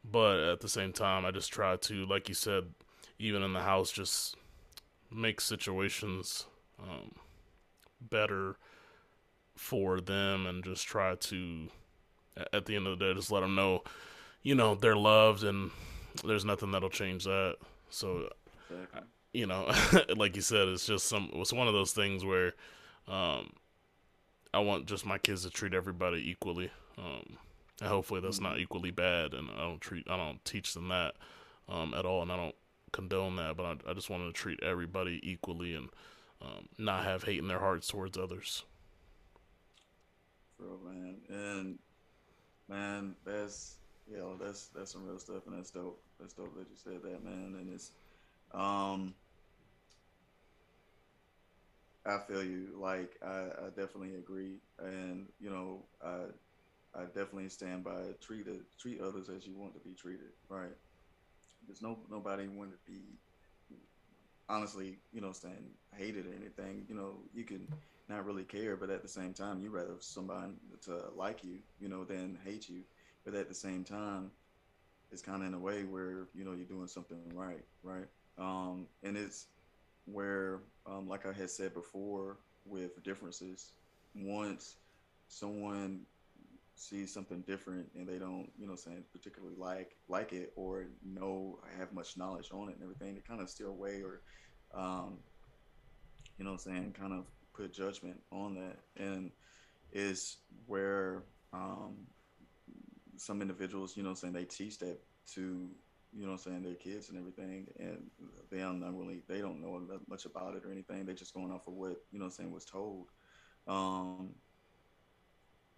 But 0.09 0.39
at 0.39 0.61
the 0.61 0.69
same 0.69 0.93
time, 0.93 1.25
I 1.25 1.31
just 1.31 1.51
try 1.51 1.75
to, 1.75 2.05
like 2.05 2.29
you 2.29 2.35
said, 2.35 2.65
even 3.17 3.41
in 3.41 3.53
the 3.53 3.61
house, 3.61 3.91
just 3.91 4.35
make 5.11 5.41
situations 5.41 6.45
um, 6.79 7.11
better 7.99 8.55
for 9.55 9.99
them, 9.99 10.45
and 10.45 10.63
just 10.63 10.85
try 10.85 11.15
to, 11.15 11.67
at 12.53 12.65
the 12.65 12.75
end 12.75 12.85
of 12.85 12.99
the 12.99 13.05
day, 13.05 13.13
just 13.13 13.31
let 13.31 13.41
them 13.41 13.55
know 13.55 13.83
you 14.43 14.55
know 14.55 14.75
they're 14.75 14.95
loved 14.95 15.43
and 15.43 15.71
there's 16.25 16.45
nothing 16.45 16.71
that'll 16.71 16.89
change 16.89 17.23
that 17.25 17.57
so 17.89 18.29
exactly. 18.69 19.01
you 19.33 19.45
know 19.45 19.71
like 20.15 20.35
you 20.35 20.41
said 20.41 20.67
it's 20.67 20.85
just 20.85 21.07
some 21.07 21.29
it's 21.35 21.53
one 21.53 21.67
of 21.67 21.73
those 21.73 21.91
things 21.91 22.23
where 22.23 22.53
um 23.07 23.49
i 24.53 24.59
want 24.59 24.85
just 24.85 25.05
my 25.05 25.17
kids 25.17 25.43
to 25.43 25.49
treat 25.49 25.73
everybody 25.73 26.29
equally 26.29 26.69
um 26.97 27.37
and 27.81 27.89
hopefully 27.89 28.21
that's 28.21 28.37
mm-hmm. 28.37 28.45
not 28.45 28.59
equally 28.59 28.91
bad 28.91 29.33
and 29.33 29.49
i 29.51 29.61
don't 29.61 29.81
treat 29.81 30.09
i 30.09 30.17
don't 30.17 30.43
teach 30.45 30.73
them 30.73 30.89
that 30.89 31.13
um 31.67 31.93
at 31.93 32.05
all 32.05 32.21
and 32.21 32.31
i 32.31 32.37
don't 32.37 32.55
condone 32.91 33.35
that 33.35 33.55
but 33.55 33.65
i, 33.65 33.91
I 33.91 33.93
just 33.93 34.09
want 34.09 34.23
to 34.27 34.33
treat 34.33 34.61
everybody 34.63 35.19
equally 35.23 35.75
and 35.75 35.89
um, 36.41 36.69
not 36.77 37.03
have 37.03 37.23
hate 37.23 37.39
in 37.39 37.47
their 37.49 37.59
hearts 37.59 37.87
towards 37.87 38.17
others 38.17 38.63
bro 40.57 40.79
man 40.85 41.17
and 41.29 41.79
man 42.69 43.15
that's 43.25 43.78
yeah, 44.09 44.33
that's 44.39 44.67
that's 44.69 44.91
some 44.91 45.05
real 45.05 45.19
stuff, 45.19 45.43
and 45.47 45.57
that's 45.57 45.71
dope. 45.71 46.01
That's 46.19 46.33
dope 46.33 46.55
that 46.57 46.69
you 46.69 46.75
said 46.75 47.01
that, 47.03 47.23
man. 47.23 47.55
And 47.59 47.73
it's, 47.73 47.91
um, 48.53 49.15
I 52.05 52.17
feel 52.27 52.43
you. 52.43 52.77
Like 52.79 53.15
I, 53.25 53.49
I 53.65 53.69
definitely 53.69 54.15
agree, 54.15 54.59
and 54.79 55.27
you 55.39 55.49
know, 55.49 55.85
I, 56.03 56.25
I 56.95 57.05
definitely 57.05 57.49
stand 57.49 57.83
by 57.83 58.13
treat 58.21 58.47
it, 58.47 58.61
treat 58.79 59.01
others 59.01 59.29
as 59.29 59.45
you 59.45 59.57
want 59.57 59.73
to 59.75 59.79
be 59.81 59.95
treated. 59.95 60.31
Right? 60.49 60.75
There's 61.67 61.81
no 61.81 61.99
nobody 62.09 62.47
want 62.47 62.71
to 62.73 62.77
be, 62.85 63.19
honestly, 64.47 64.99
you 65.11 65.21
know, 65.21 65.31
saying 65.31 65.71
hated 65.95 66.25
or 66.25 66.33
anything. 66.33 66.85
You 66.87 66.95
know, 66.95 67.21
you 67.33 67.43
can 67.43 67.67
not 68.07 68.25
really 68.25 68.43
care, 68.43 68.75
but 68.75 68.89
at 68.89 69.01
the 69.01 69.07
same 69.07 69.33
time, 69.33 69.59
you 69.61 69.69
rather 69.69 69.95
somebody 69.99 70.53
to 70.85 71.01
like 71.15 71.43
you, 71.43 71.59
you 71.79 71.89
know, 71.89 72.03
than 72.03 72.37
hate 72.43 72.67
you 72.69 72.83
but 73.25 73.33
at 73.33 73.47
the 73.47 73.55
same 73.55 73.83
time, 73.83 74.31
it's 75.11 75.21
kind 75.21 75.41
of 75.41 75.47
in 75.47 75.53
a 75.53 75.59
way 75.59 75.83
where 75.83 76.27
you 76.33 76.43
know 76.45 76.53
you're 76.53 76.65
doing 76.65 76.87
something 76.87 77.21
right, 77.33 77.65
right? 77.83 78.07
Um, 78.37 78.87
and 79.03 79.17
it's 79.17 79.47
where, 80.05 80.61
um, 80.85 81.07
like 81.07 81.25
I 81.25 81.33
had 81.33 81.49
said 81.49 81.73
before, 81.73 82.37
with 82.65 83.01
differences, 83.03 83.73
once 84.15 84.77
someone 85.27 86.01
sees 86.75 87.13
something 87.13 87.41
different 87.41 87.87
and 87.95 88.07
they 88.07 88.17
don't, 88.17 88.49
you 88.57 88.65
know, 88.67 88.75
saying 88.75 89.03
particularly 89.11 89.55
like 89.57 89.97
like 90.07 90.31
it 90.31 90.53
or 90.55 90.87
know 91.03 91.59
have 91.77 91.91
much 91.93 92.17
knowledge 92.17 92.49
on 92.53 92.69
it 92.69 92.75
and 92.75 92.83
everything, 92.83 93.15
they 93.15 93.21
kind 93.21 93.41
of 93.41 93.49
steer 93.49 93.67
away 93.67 94.01
or, 94.01 94.21
um, 94.73 95.17
you 96.37 96.45
know, 96.45 96.55
saying 96.55 96.95
kind 96.97 97.13
of 97.13 97.25
put 97.53 97.73
judgment 97.73 98.21
on 98.31 98.55
that, 98.55 98.77
and 98.95 99.31
is 99.91 100.37
where 100.67 101.23
um, 101.51 101.97
some 103.19 103.41
individuals, 103.41 103.95
you 103.97 104.03
know, 104.03 104.13
saying 104.13 104.33
they 104.33 104.45
teach 104.45 104.79
that 104.79 104.99
to 105.33 105.69
you 106.15 106.25
know, 106.25 106.35
saying 106.37 106.63
their 106.63 106.73
kids 106.73 107.09
and 107.09 107.17
everything, 107.17 107.67
and 107.79 108.09
they 108.49 108.63
really 108.63 109.21
they 109.27 109.39
don't 109.39 109.61
know 109.61 109.79
much 110.07 110.25
about 110.25 110.55
it 110.55 110.65
or 110.65 110.71
anything. 110.71 111.05
They're 111.05 111.15
just 111.15 111.33
going 111.33 111.51
off 111.51 111.67
of 111.67 111.73
what 111.73 111.97
you 112.11 112.19
know, 112.19 112.29
saying 112.29 112.51
was 112.51 112.65
told, 112.65 113.07
um, 113.67 114.29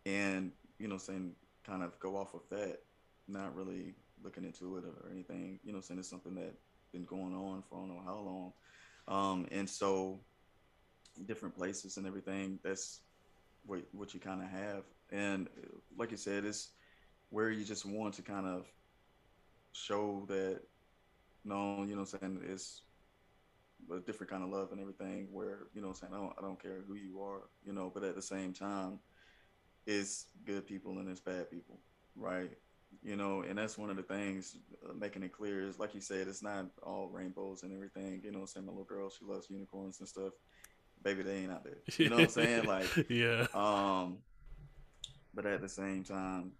and 0.05 0.51
you 0.79 0.87
know, 0.87 0.97
saying 0.97 1.33
kind 1.65 1.83
of 1.83 1.99
go 1.99 2.15
off 2.15 2.33
of 2.33 2.41
that, 2.49 2.79
not 3.27 3.55
really 3.55 3.93
looking 4.23 4.45
into 4.45 4.77
it 4.77 4.85
or 4.85 5.11
anything. 5.11 5.59
You 5.63 5.73
know, 5.73 5.81
saying 5.81 5.99
it's 5.99 6.09
something 6.09 6.35
that 6.35 6.53
been 6.93 7.05
going 7.05 7.33
on 7.33 7.63
for 7.69 7.77
I 7.77 7.79
don't 7.79 7.95
know 7.95 8.03
how 8.05 8.19
long, 8.19 8.53
um, 9.07 9.47
and 9.51 9.69
so 9.69 10.21
different 11.25 11.55
places 11.55 11.97
and 11.97 12.07
everything. 12.07 12.57
That's 12.63 13.01
what 13.65 13.81
what 13.91 14.13
you 14.13 14.21
kind 14.21 14.41
of 14.41 14.49
have, 14.49 14.83
and 15.11 15.49
like 15.97 16.11
you 16.11 16.17
said, 16.17 16.45
it's 16.45 16.69
where 17.31 17.49
you 17.49 17.65
just 17.65 17.85
want 17.85 18.13
to 18.13 18.21
kind 18.21 18.45
of 18.45 18.65
show 19.71 20.25
that 20.27 20.61
no, 21.43 21.83
you 21.87 21.95
know, 21.95 22.03
saying 22.03 22.39
it's 22.47 22.81
a 23.91 23.99
different 23.99 24.29
kind 24.29 24.43
of 24.43 24.49
love 24.49 24.71
and 24.71 24.79
everything. 24.79 25.27
Where 25.31 25.67
you 25.73 25.81
know, 25.81 25.93
saying 25.93 26.13
I 26.13 26.17
don't 26.17 26.33
I 26.37 26.41
don't 26.41 26.61
care 26.61 26.83
who 26.87 26.95
you 26.95 27.21
are, 27.23 27.49
you 27.65 27.73
know, 27.73 27.91
but 27.91 28.03
at 28.03 28.15
the 28.15 28.21
same 28.21 28.53
time, 28.53 28.99
it's 29.87 30.27
good 30.45 30.67
people 30.67 30.99
and 30.99 31.09
it's 31.09 31.19
bad 31.19 31.49
people, 31.49 31.79
right? 32.15 32.51
You 33.01 33.15
know, 33.15 33.41
and 33.41 33.57
that's 33.57 33.77
one 33.77 33.89
of 33.89 33.95
the 33.95 34.03
things 34.03 34.57
uh, 34.87 34.93
making 34.93 35.23
it 35.23 35.31
clear 35.31 35.67
is 35.67 35.79
like 35.79 35.95
you 35.95 36.01
said, 36.01 36.27
it's 36.27 36.43
not 36.43 36.65
all 36.83 37.09
rainbows 37.11 37.63
and 37.63 37.73
everything. 37.73 38.21
You 38.23 38.31
know, 38.31 38.45
saying 38.45 38.65
my 38.65 38.71
little 38.71 38.85
girl, 38.85 39.09
she 39.09 39.25
loves 39.25 39.49
unicorns 39.49 39.99
and 39.99 40.07
stuff. 40.07 40.33
Baby, 41.03 41.23
they 41.23 41.37
ain't 41.37 41.51
out 41.51 41.63
there. 41.63 41.77
You 41.97 42.09
know 42.09 42.17
what 42.17 42.23
I'm 42.25 42.29
saying? 42.29 42.65
Like, 42.67 43.09
yeah. 43.09 43.47
Um, 43.55 44.17
but 45.33 45.45
at 45.45 45.61
the 45.61 45.69
same 45.69 46.03
time, 46.03 46.51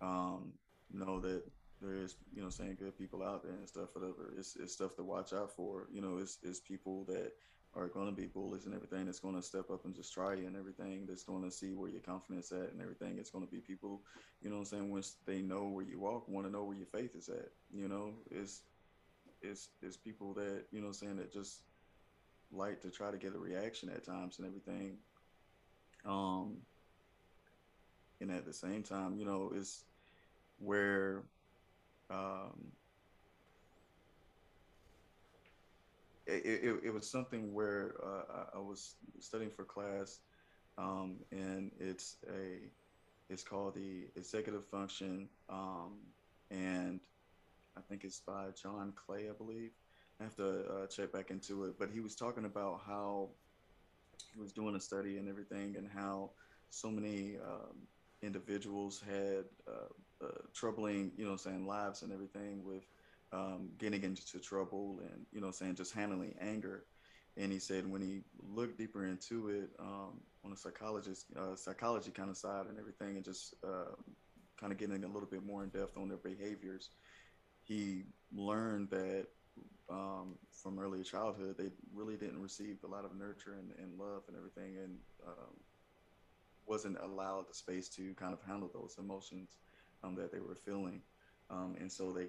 um, 0.00 0.52
know 0.92 1.20
that 1.20 1.42
there 1.80 1.96
is, 1.96 2.16
you 2.34 2.42
know, 2.42 2.50
saying 2.50 2.76
good 2.78 2.96
people 2.96 3.22
out 3.22 3.42
there 3.42 3.52
and 3.52 3.68
stuff, 3.68 3.88
whatever. 3.92 4.32
It's, 4.38 4.56
it's 4.56 4.72
stuff 4.72 4.96
to 4.96 5.02
watch 5.02 5.32
out 5.32 5.54
for. 5.54 5.88
You 5.92 6.00
know, 6.00 6.18
it's, 6.18 6.38
it's 6.42 6.60
people 6.60 7.04
that 7.08 7.32
are 7.76 7.88
going 7.88 8.06
to 8.06 8.12
be 8.12 8.26
bullies 8.26 8.66
and 8.66 8.74
everything 8.74 9.06
that's 9.06 9.18
going 9.18 9.34
to 9.34 9.42
step 9.42 9.68
up 9.70 9.84
and 9.84 9.94
just 9.94 10.14
try 10.14 10.34
you 10.34 10.46
and 10.46 10.56
everything 10.56 11.06
that's 11.06 11.24
going 11.24 11.42
to 11.42 11.50
see 11.50 11.74
where 11.74 11.90
your 11.90 12.00
confidence 12.00 12.52
at 12.52 12.72
and 12.72 12.80
everything. 12.80 13.18
It's 13.18 13.30
going 13.30 13.44
to 13.44 13.50
be 13.50 13.58
people, 13.58 14.02
you 14.42 14.50
know 14.50 14.58
I'm 14.58 14.64
saying, 14.64 14.90
once 14.90 15.16
they 15.26 15.42
know 15.42 15.64
where 15.64 15.84
you 15.84 15.98
walk, 15.98 16.28
want 16.28 16.46
to 16.46 16.52
know 16.52 16.64
where 16.64 16.76
your 16.76 16.86
faith 16.86 17.16
is 17.16 17.28
at. 17.28 17.48
You 17.72 17.88
know, 17.88 18.12
it's, 18.30 18.62
it's, 19.42 19.70
it's 19.82 19.96
people 19.96 20.32
that, 20.34 20.64
you 20.70 20.80
know 20.80 20.88
I'm 20.88 20.92
saying, 20.94 21.16
that 21.16 21.32
just 21.32 21.62
like 22.52 22.80
to 22.82 22.90
try 22.90 23.10
to 23.10 23.18
get 23.18 23.34
a 23.34 23.38
reaction 23.38 23.88
at 23.88 24.06
times 24.06 24.38
and 24.38 24.46
everything. 24.46 24.96
Um, 26.06 26.58
and 28.20 28.30
at 28.30 28.44
the 28.44 28.52
same 28.52 28.82
time, 28.82 29.16
you 29.18 29.24
know, 29.24 29.52
it's 29.54 29.84
where 30.58 31.22
um, 32.10 32.72
it, 36.26 36.44
it, 36.44 36.80
it, 36.84 36.94
was 36.94 37.08
something 37.10 37.52
where 37.52 37.94
uh, 38.02 38.44
I 38.54 38.58
was 38.58 38.94
studying 39.20 39.50
for 39.50 39.64
class, 39.64 40.20
um, 40.78 41.16
and 41.32 41.70
it's 41.78 42.16
a 42.28 42.58
it's 43.30 43.42
called 43.42 43.74
the 43.74 44.06
executive 44.16 44.64
function, 44.66 45.28
um, 45.48 45.98
and 46.50 47.00
I 47.76 47.80
think 47.88 48.04
it's 48.04 48.20
by 48.20 48.48
John 48.60 48.92
Clay, 48.94 49.28
I 49.28 49.32
believe. 49.32 49.70
I 50.20 50.24
have 50.24 50.36
to 50.36 50.64
uh, 50.66 50.86
check 50.86 51.12
back 51.12 51.30
into 51.30 51.64
it, 51.64 51.74
but 51.78 51.90
he 51.92 52.00
was 52.00 52.14
talking 52.14 52.44
about 52.44 52.82
how 52.86 53.30
he 54.32 54.40
was 54.40 54.52
doing 54.52 54.76
a 54.76 54.80
study 54.80 55.18
and 55.18 55.28
everything, 55.28 55.74
and 55.76 55.88
how 55.92 56.30
so 56.70 56.90
many 56.90 57.36
um, 57.36 57.76
individuals 58.24 59.02
had 59.06 59.44
uh, 59.68 60.24
uh, 60.24 60.42
troubling, 60.52 61.12
you 61.16 61.26
know, 61.26 61.36
saying 61.36 61.66
lives 61.66 62.02
and 62.02 62.12
everything 62.12 62.64
with 62.64 62.86
um, 63.32 63.68
getting 63.78 64.02
into 64.02 64.38
trouble 64.38 65.00
and, 65.02 65.26
you 65.32 65.40
know, 65.40 65.50
saying 65.50 65.74
just 65.74 65.94
handling 65.94 66.34
anger. 66.40 66.84
And 67.36 67.52
he 67.52 67.58
said 67.58 67.90
when 67.90 68.00
he 68.00 68.20
looked 68.38 68.78
deeper 68.78 69.04
into 69.06 69.48
it 69.48 69.70
um, 69.78 70.20
on 70.44 70.52
a 70.52 70.56
psychologist, 70.56 71.26
uh, 71.36 71.56
psychology 71.56 72.10
kind 72.10 72.30
of 72.30 72.36
side 72.36 72.66
and 72.68 72.78
everything, 72.78 73.16
and 73.16 73.24
just 73.24 73.54
uh, 73.64 73.94
kind 74.58 74.72
of 74.72 74.78
getting 74.78 75.02
a 75.02 75.08
little 75.08 75.28
bit 75.28 75.44
more 75.44 75.64
in 75.64 75.70
depth 75.70 75.96
on 75.96 76.08
their 76.08 76.18
behaviors, 76.18 76.90
he 77.62 78.04
learned 78.32 78.90
that 78.90 79.26
um, 79.90 80.36
from 80.50 80.78
early 80.78 81.02
childhood, 81.02 81.56
they 81.58 81.70
really 81.92 82.16
didn't 82.16 82.40
receive 82.40 82.78
a 82.84 82.86
lot 82.86 83.04
of 83.04 83.16
nurture 83.16 83.56
and, 83.58 83.72
and 83.82 83.98
love 83.98 84.22
and 84.28 84.36
everything. 84.36 84.76
And 84.82 84.96
um, 85.26 85.54
wasn't 86.66 86.96
allowed 87.02 87.48
the 87.48 87.54
space 87.54 87.88
to 87.90 88.14
kind 88.14 88.32
of 88.32 88.40
handle 88.46 88.70
those 88.72 88.96
emotions 88.98 89.56
um, 90.02 90.14
that 90.16 90.32
they 90.32 90.40
were 90.40 90.54
feeling. 90.54 91.00
Um, 91.50 91.76
and 91.80 91.90
so 91.90 92.12
they 92.12 92.26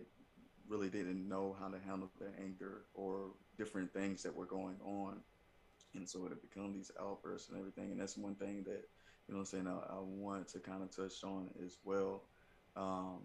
really 0.67 0.89
didn't 0.89 1.27
know 1.27 1.55
how 1.59 1.67
to 1.67 1.77
handle 1.87 2.09
their 2.19 2.33
anger 2.43 2.85
or 2.93 3.31
different 3.57 3.93
things 3.93 4.23
that 4.23 4.35
were 4.35 4.45
going 4.45 4.77
on. 4.83 5.17
And 5.95 6.07
so 6.07 6.25
it 6.25 6.29
had 6.29 6.41
become 6.41 6.73
these 6.73 6.91
outbursts 6.99 7.49
and 7.49 7.57
everything. 7.57 7.91
And 7.91 7.99
that's 7.99 8.17
one 8.17 8.35
thing 8.35 8.63
that, 8.63 8.83
you 9.27 9.33
know 9.33 9.39
I'm 9.39 9.45
saying, 9.45 9.67
I, 9.67 9.71
I 9.71 9.99
want 9.99 10.47
to 10.49 10.59
kind 10.59 10.83
of 10.83 10.95
touch 10.95 11.23
on 11.23 11.49
as 11.63 11.77
well. 11.83 12.23
Um, 12.75 13.21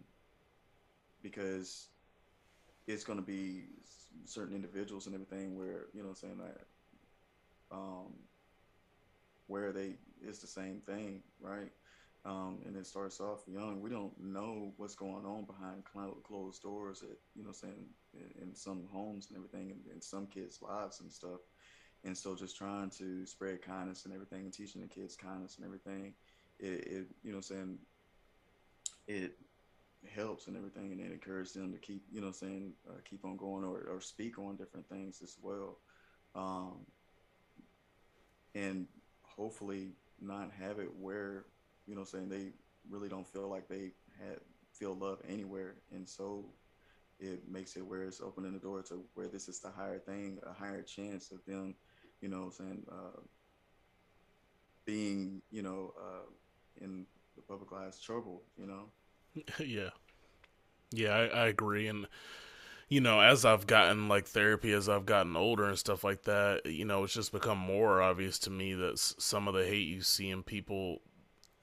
because 1.22 1.88
it's 2.86 3.04
going 3.04 3.18
to 3.18 3.24
be 3.24 3.64
certain 4.24 4.54
individuals 4.54 5.06
and 5.06 5.14
everything 5.14 5.56
where, 5.56 5.86
you 5.92 6.02
know 6.02 6.10
I'm 6.10 6.14
saying, 6.14 6.38
that 6.38 6.66
um, 7.70 8.14
where 9.46 9.72
they 9.72 9.94
it's 10.22 10.38
the 10.38 10.46
same 10.46 10.80
thing, 10.86 11.22
right? 11.40 11.70
Um, 12.26 12.58
and 12.66 12.76
it 12.76 12.86
starts 12.86 13.18
off 13.18 13.40
young. 13.46 13.80
We 13.80 13.88
don't 13.88 14.12
know 14.20 14.72
what's 14.76 14.94
going 14.94 15.24
on 15.24 15.46
behind 15.46 15.84
closed 16.22 16.62
doors 16.62 17.02
at, 17.02 17.16
you 17.34 17.44
know, 17.44 17.52
saying 17.52 17.86
in, 18.12 18.42
in 18.42 18.54
some 18.54 18.86
homes 18.92 19.28
and 19.28 19.36
everything, 19.36 19.70
and 19.70 19.80
in 19.94 20.02
some 20.02 20.26
kids' 20.26 20.60
lives 20.60 21.00
and 21.00 21.10
stuff. 21.10 21.40
And 22.04 22.16
so, 22.16 22.34
just 22.34 22.56
trying 22.56 22.90
to 22.90 23.24
spread 23.26 23.62
kindness 23.62 24.04
and 24.04 24.12
everything, 24.12 24.40
and 24.40 24.52
teaching 24.52 24.82
the 24.82 24.86
kids 24.86 25.16
kindness 25.16 25.56
and 25.56 25.64
everything, 25.64 26.12
it, 26.58 26.86
it 26.86 27.06
you 27.22 27.32
know, 27.32 27.40
saying 27.40 27.78
it 29.08 29.32
helps 30.14 30.46
and 30.46 30.56
everything, 30.56 30.92
and 30.92 31.00
it 31.00 31.12
encourages 31.12 31.54
them 31.54 31.72
to 31.72 31.78
keep, 31.78 32.02
you 32.12 32.20
know, 32.20 32.32
saying 32.32 32.72
uh, 32.88 33.00
keep 33.08 33.24
on 33.24 33.36
going 33.36 33.64
or, 33.64 33.86
or 33.90 34.00
speak 34.00 34.38
on 34.38 34.56
different 34.56 34.86
things 34.88 35.20
as 35.22 35.36
well. 35.42 35.78
Um, 36.34 36.86
and 38.54 38.86
hopefully 39.22 39.92
not 40.20 40.50
have 40.58 40.78
it 40.78 40.90
where, 40.98 41.46
you 41.86 41.94
know, 41.94 42.04
saying 42.04 42.28
they 42.28 42.52
really 42.88 43.08
don't 43.08 43.26
feel 43.26 43.48
like 43.48 43.68
they 43.68 43.92
had 44.18 44.38
feel 44.72 44.94
love 44.94 45.18
anywhere, 45.28 45.76
and 45.92 46.08
so 46.08 46.44
it 47.18 47.42
makes 47.50 47.76
it 47.76 47.86
where 47.86 48.04
it's 48.04 48.20
opening 48.20 48.52
the 48.52 48.58
door 48.58 48.82
to 48.82 49.04
where 49.14 49.28
this 49.28 49.48
is 49.48 49.60
the 49.60 49.70
higher 49.70 49.98
thing, 49.98 50.38
a 50.48 50.52
higher 50.52 50.82
chance 50.82 51.30
of 51.30 51.44
them, 51.46 51.74
you 52.20 52.28
know, 52.28 52.50
saying 52.50 52.82
uh, 52.90 53.20
being, 54.86 55.42
you 55.50 55.62
know, 55.62 55.92
uh, 56.00 56.26
in 56.80 57.06
the 57.36 57.42
public 57.42 57.70
eye's 57.72 58.00
trouble, 58.00 58.42
you 58.56 58.66
know. 58.66 58.84
yeah, 59.58 59.90
yeah, 60.92 61.10
I, 61.10 61.24
I 61.26 61.46
agree, 61.48 61.88
and 61.88 62.06
you 62.90 63.00
know, 63.00 63.20
as 63.20 63.44
I've 63.44 63.68
gotten 63.68 64.08
like 64.08 64.26
therapy, 64.26 64.72
as 64.72 64.88
I've 64.88 65.06
gotten 65.06 65.36
older 65.36 65.64
and 65.64 65.78
stuff 65.78 66.02
like 66.02 66.24
that, 66.24 66.66
you 66.66 66.84
know, 66.84 67.04
it's 67.04 67.14
just 67.14 67.30
become 67.30 67.56
more 67.56 68.02
obvious 68.02 68.36
to 68.40 68.50
me 68.50 68.74
that 68.74 68.98
some 68.98 69.46
of 69.46 69.54
the 69.54 69.64
hate 69.64 69.86
you 69.86 70.02
see 70.02 70.28
in 70.28 70.42
people, 70.42 70.98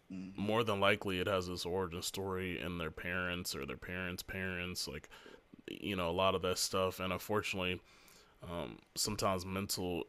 more 0.10 0.64
than 0.64 0.80
likely, 0.80 1.20
it 1.20 1.28
has 1.28 1.48
this 1.48 1.66
origin 1.66 2.02
story 2.02 2.62
in 2.62 2.78
their 2.78 2.92
parents 2.92 3.54
or 3.56 3.66
their 3.66 3.76
parents' 3.76 4.24
parents, 4.24 4.88
like, 4.88 5.10
you 5.70 5.98
know, 5.98 6.10
a 6.10 6.12
lot 6.12 6.34
of 6.34 6.42
that 6.44 6.58
stuff. 6.58 7.02
And 7.02 7.12
unfortunately, 7.12 7.82
um, 8.50 8.80
sometimes 8.96 9.46
mental 9.46 10.06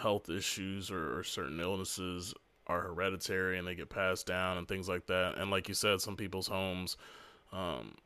health 0.00 0.30
issues 0.30 0.88
or, 0.88 1.18
or 1.18 1.24
certain 1.24 1.58
illnesses 1.58 2.32
are 2.68 2.80
hereditary 2.80 3.58
and 3.58 3.66
they 3.66 3.74
get 3.74 3.90
passed 3.90 4.26
down 4.26 4.56
and 4.56 4.68
things 4.68 4.88
like 4.88 5.06
that. 5.08 5.36
And 5.36 5.50
like 5.50 5.68
you 5.68 5.74
said, 5.74 6.00
some 6.00 6.14
people's 6.14 6.46
homes, 6.46 6.96
um, 7.52 7.96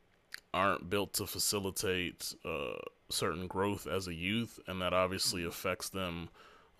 aren't 0.52 0.90
built 0.90 1.14
to 1.14 1.26
facilitate 1.26 2.34
uh, 2.44 2.78
certain 3.10 3.46
growth 3.46 3.86
as 3.86 4.06
a 4.06 4.14
youth, 4.14 4.58
and 4.66 4.80
that 4.82 4.92
obviously 4.92 5.42
mm-hmm. 5.42 5.50
affects 5.50 5.88
them 5.88 6.28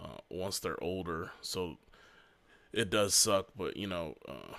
uh, 0.00 0.19
once 0.31 0.59
they're 0.59 0.83
older. 0.83 1.31
So 1.41 1.79
it 2.73 2.91
does 2.91 3.15
suck, 3.15 3.49
but 3.57 3.77
you 3.77 3.87
know, 3.87 4.15
uh, 4.29 4.55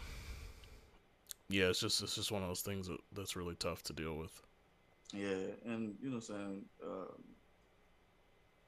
yeah, 1.49 1.65
it's 1.65 1.79
just 1.79 2.01
it's 2.01 2.15
just 2.15 2.31
one 2.31 2.41
of 2.41 2.47
those 2.47 2.61
things 2.61 2.87
that, 2.87 2.99
that's 3.13 3.35
really 3.35 3.55
tough 3.55 3.83
to 3.83 3.93
deal 3.93 4.15
with. 4.15 4.41
Yeah, 5.13 5.53
and 5.65 5.95
you 6.01 6.09
know, 6.09 6.17
what 6.17 6.29
I'm 6.29 6.35
saying 6.35 6.65
um, 6.83 7.23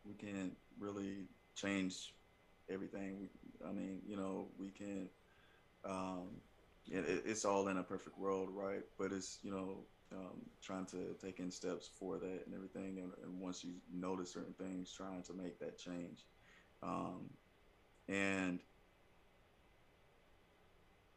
we 0.05 0.13
can't 0.13 0.55
really 0.79 1.25
change 1.55 2.13
everything. 2.69 3.17
We, 3.19 3.67
I 3.67 3.71
mean, 3.71 4.01
you 4.07 4.15
know, 4.15 4.47
we 4.59 4.69
can. 4.69 5.07
Um, 5.85 6.27
it, 6.89 7.23
it's 7.25 7.45
all 7.45 7.67
in 7.67 7.77
a 7.77 7.83
perfect 7.83 8.17
world, 8.17 8.49
right? 8.51 8.83
But 8.97 9.11
it's 9.11 9.39
you 9.43 9.51
know 9.51 9.77
um, 10.13 10.41
trying 10.61 10.85
to 10.87 11.15
take 11.23 11.39
in 11.39 11.51
steps 11.51 11.89
for 11.99 12.17
that 12.17 12.45
and 12.45 12.55
everything. 12.55 12.99
And, 12.99 13.11
and, 13.23 13.39
once 13.39 13.63
you 13.63 13.71
notice 13.93 14.33
certain 14.33 14.53
things, 14.53 14.91
trying 14.91 15.23
to 15.23 15.33
make 15.33 15.59
that 15.59 15.77
change. 15.77 16.25
Um, 16.83 17.29
and 18.07 18.59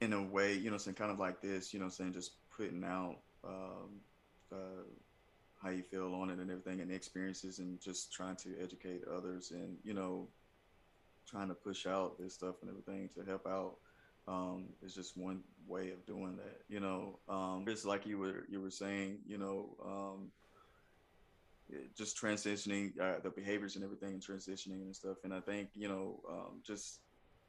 in 0.00 0.12
a 0.12 0.22
way, 0.22 0.54
you 0.54 0.70
know, 0.70 0.78
saying 0.78 0.96
kind 0.96 1.10
of 1.10 1.18
like 1.18 1.40
this, 1.40 1.72
you 1.72 1.80
know, 1.80 1.88
saying 1.88 2.12
just 2.12 2.32
putting 2.56 2.84
out 2.84 3.16
um, 3.44 4.00
uh, 4.52 4.84
how 5.64 5.70
you 5.70 5.82
feel 5.82 6.14
on 6.14 6.30
it 6.30 6.38
and 6.38 6.50
everything 6.50 6.80
and 6.80 6.92
experiences 6.92 7.58
and 7.58 7.80
just 7.80 8.12
trying 8.12 8.36
to 8.36 8.50
educate 8.62 9.02
others 9.10 9.50
and 9.50 9.78
you 9.82 9.94
know 9.94 10.28
trying 11.26 11.48
to 11.48 11.54
push 11.54 11.86
out 11.86 12.18
this 12.18 12.34
stuff 12.34 12.56
and 12.60 12.70
everything 12.70 13.08
to 13.08 13.24
help 13.24 13.46
out 13.46 13.76
um, 14.26 14.66
is 14.82 14.94
just 14.94 15.16
one 15.16 15.42
way 15.66 15.90
of 15.90 16.04
doing 16.06 16.36
that. 16.36 16.60
You 16.68 16.80
know, 16.80 17.18
um, 17.28 17.64
it's 17.66 17.84
like 17.84 18.06
you 18.06 18.18
were 18.18 18.44
you 18.48 18.60
were 18.60 18.70
saying. 18.70 19.18
You 19.26 19.38
know, 19.38 19.76
um, 19.84 20.30
just 21.96 22.20
transitioning 22.20 22.98
uh, 23.00 23.20
the 23.22 23.30
behaviors 23.30 23.76
and 23.76 23.84
everything, 23.84 24.10
and 24.14 24.22
transitioning 24.22 24.82
and 24.82 24.94
stuff. 24.94 25.18
And 25.24 25.32
I 25.34 25.40
think 25.40 25.70
you 25.74 25.88
know, 25.88 26.20
um, 26.30 26.62
just 26.66 27.00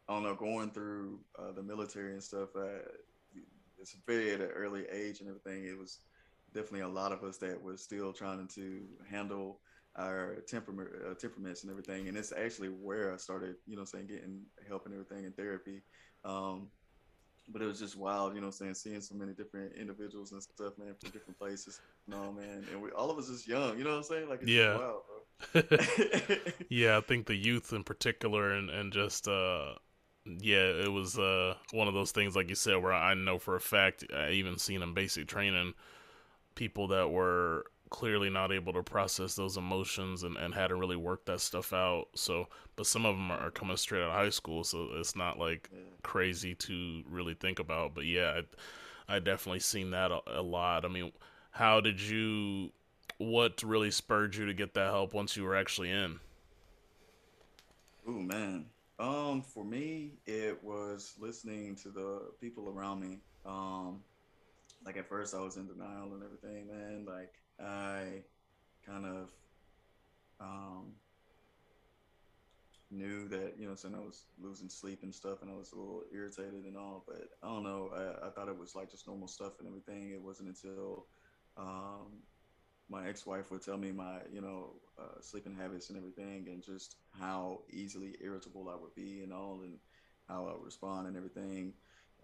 I 0.08 0.14
don't 0.14 0.24
know, 0.24 0.36
going 0.36 0.72
through 0.72 1.20
uh, 1.38 1.52
the 1.52 1.64
military 1.64 2.14
and 2.14 2.24
stuff. 2.24 2.50
Uh, 2.56 2.80
it's 3.78 3.96
very 4.08 4.34
at 4.34 4.42
an 4.42 4.50
early 4.56 4.86
age 4.92 5.20
and 5.20 5.30
everything. 5.30 5.66
It 5.66 5.78
was 5.78 6.00
definitely 6.54 6.82
a 6.82 6.88
lot 6.88 7.12
of 7.12 7.24
us 7.24 7.38
that 7.38 7.62
were 7.62 7.78
still 7.78 8.14
trying 8.14 8.48
to 8.56 8.82
handle 9.10 9.60
our 9.98 10.38
temperament, 10.48 10.90
uh, 11.10 11.14
temperaments 11.16 11.64
and 11.64 11.72
everything. 11.72 12.08
And 12.08 12.18
it's 12.18 12.34
actually 12.34 12.70
where 12.70 13.14
I 13.14 13.18
started, 13.18 13.56
you 13.66 13.76
know, 13.76 13.86
saying 13.86 14.08
getting 14.08 14.42
help 14.68 14.86
and 14.86 14.94
everything 14.94 15.26
in 15.26 15.34
therapy. 15.34 15.82
Um, 16.26 16.68
but 17.50 17.62
it 17.62 17.66
was 17.66 17.80
just 17.80 17.96
wild, 17.96 18.36
you 18.36 18.42
know, 18.42 18.50
saying 18.50 18.74
seeing 18.74 19.02
so 19.02 19.16
many 19.16 19.34
different 19.34 19.74
individuals 19.76 20.32
and 20.32 20.42
stuff, 20.42 20.74
man, 20.78 20.96
from 21.00 21.12
different 21.12 21.38
places. 21.38 21.80
No, 22.08 22.32
man, 22.32 22.66
and 22.72 22.82
we 22.82 22.90
all 22.92 23.12
of 23.12 23.18
us 23.18 23.30
is 23.30 23.48
young, 23.48 23.78
you 23.78 23.84
know 23.84 23.92
what 23.92 23.98
I'm 23.98 24.04
saying? 24.04 24.30
Like, 24.30 24.42
yeah, 24.46 24.78
wild, 24.78 25.04
yeah, 26.70 26.98
I 26.98 27.02
think 27.02 27.28
the 27.28 27.36
youth 27.36 27.72
in 27.72 27.84
particular, 27.84 28.52
and 28.52 28.70
and 28.70 28.92
just 28.92 29.28
uh, 29.28 29.74
yeah, 30.26 30.84
it 30.84 30.92
was 30.92 31.20
uh 31.20 31.56
one 31.72 31.88
of 31.88 31.94
those 31.94 32.12
things, 32.12 32.36
like 32.36 32.50
you 32.50 32.56
said, 32.56 32.82
where 32.82 32.94
I 32.94 33.14
know 33.14 33.38
for 33.38 33.56
a 33.56 33.62
fact, 33.62 34.06
I 34.16 34.32
even 34.32 34.58
seen 34.58 34.82
in 34.82 34.94
basic 34.94 35.28
training, 35.28 35.74
people 36.56 36.88
that 36.88 37.10
were 37.10 37.66
clearly 37.90 38.30
not 38.30 38.52
able 38.52 38.74
to 38.74 38.84
process 38.84 39.36
those 39.36 39.58
emotions 39.58 40.24
and, 40.24 40.38
and 40.38 40.54
hadn't 40.54 40.80
really 40.80 40.96
worked 40.96 41.28
that 41.28 41.42
stuff 41.42 41.74
out. 41.74 42.08
So, 42.16 42.48
but 42.76 42.88
some 42.88 43.06
of 43.06 43.16
them 43.16 43.32
are 43.32 43.52
coming 43.52 43.78
straight 43.78 44.02
out 44.02 44.10
of 44.10 44.14
high 44.14 44.30
school, 44.30 44.64
so 44.64 44.90
it's 44.96 45.16
not 45.16 45.40
like 45.40 45.70
crazy 46.04 46.56
to 46.56 47.04
really 47.10 47.36
think 47.36 47.60
about. 47.60 47.94
But 47.94 48.06
yeah, 48.06 48.42
I, 49.10 49.16
I 49.16 49.20
definitely 49.20 49.60
seen 49.60 49.92
that 49.92 50.12
a, 50.12 50.22
a, 50.28 50.42
lot. 50.42 50.86
I 50.86 50.88
mean, 50.88 51.12
how 51.52 51.82
did 51.82 52.02
you? 52.02 52.72
What 53.18 53.64
really 53.64 53.92
spurred 53.92 54.36
you 54.36 54.46
to 54.46 54.54
get 54.54 54.74
that 54.74 54.92
help 54.92 55.14
once 55.14 55.38
you 55.38 55.44
were 55.44 55.56
actually 55.56 55.90
in? 55.90 56.20
Oh 58.08 58.12
man, 58.12 58.66
um, 59.00 59.42
for 59.42 59.64
me, 59.64 60.14
it 60.26 60.62
was 60.64 61.14
listening 61.20 61.76
to 61.78 61.90
the 61.90 62.32
people 62.42 62.70
around 62.70 63.00
me. 63.00 63.20
Um, 63.46 64.02
like 64.86 64.98
at 64.98 65.08
first, 65.08 65.34
I 65.34 65.40
was 65.40 65.56
in 65.58 65.68
denial 65.68 66.14
and 66.14 66.24
everything, 66.24 66.68
man. 66.68 67.06
Like 67.06 67.34
I 67.60 68.24
kind 68.86 69.06
of 69.06 69.30
um, 70.40 70.96
knew 72.92 73.28
that 73.28 73.54
you 73.58 73.68
know, 73.68 73.76
saying 73.76 73.96
I 73.96 74.00
was 74.00 74.26
losing 74.40 74.70
sleep 74.70 75.00
and 75.04 75.14
stuff, 75.14 75.42
and 75.42 75.52
I 75.52 75.56
was 75.56 75.72
a 75.72 75.76
little 75.76 76.04
irritated 76.14 76.66
and 76.66 76.78
all. 76.78 77.04
But 77.08 77.30
I 77.44 77.48
don't 77.48 77.64
know. 77.64 77.90
I, 77.96 78.28
I 78.28 78.30
thought 78.32 78.48
it 78.48 78.58
was 78.58 78.76
like 78.76 78.92
just 78.92 79.08
normal 79.08 79.28
stuff 79.28 79.54
and 79.60 79.68
everything. 79.68 80.12
It 80.12 80.22
wasn't 80.22 80.50
until 80.50 81.08
um, 81.58 82.24
my 82.90 83.08
ex-wife 83.08 83.52
would 83.52 83.64
tell 83.64 83.78
me 83.78 83.92
my 83.92 84.20
you 84.32 84.42
know 84.42 84.76
uh, 85.00 85.22
sleeping 85.22 85.56
habits 85.56 85.90
and 85.90 85.98
everything, 85.98 86.48
and 86.50 86.64
just 86.64 86.98
how 87.20 87.62
easily 87.72 88.16
irritable 88.22 88.70
I 88.70 88.76
would 88.82 88.96
be 88.96 89.22
and 89.24 89.34
all, 89.34 89.62
and 89.64 89.80
how 90.28 90.48
I 90.48 90.54
would 90.54 90.66
respond 90.66 91.08
and 91.08 91.18
everything. 91.18 91.74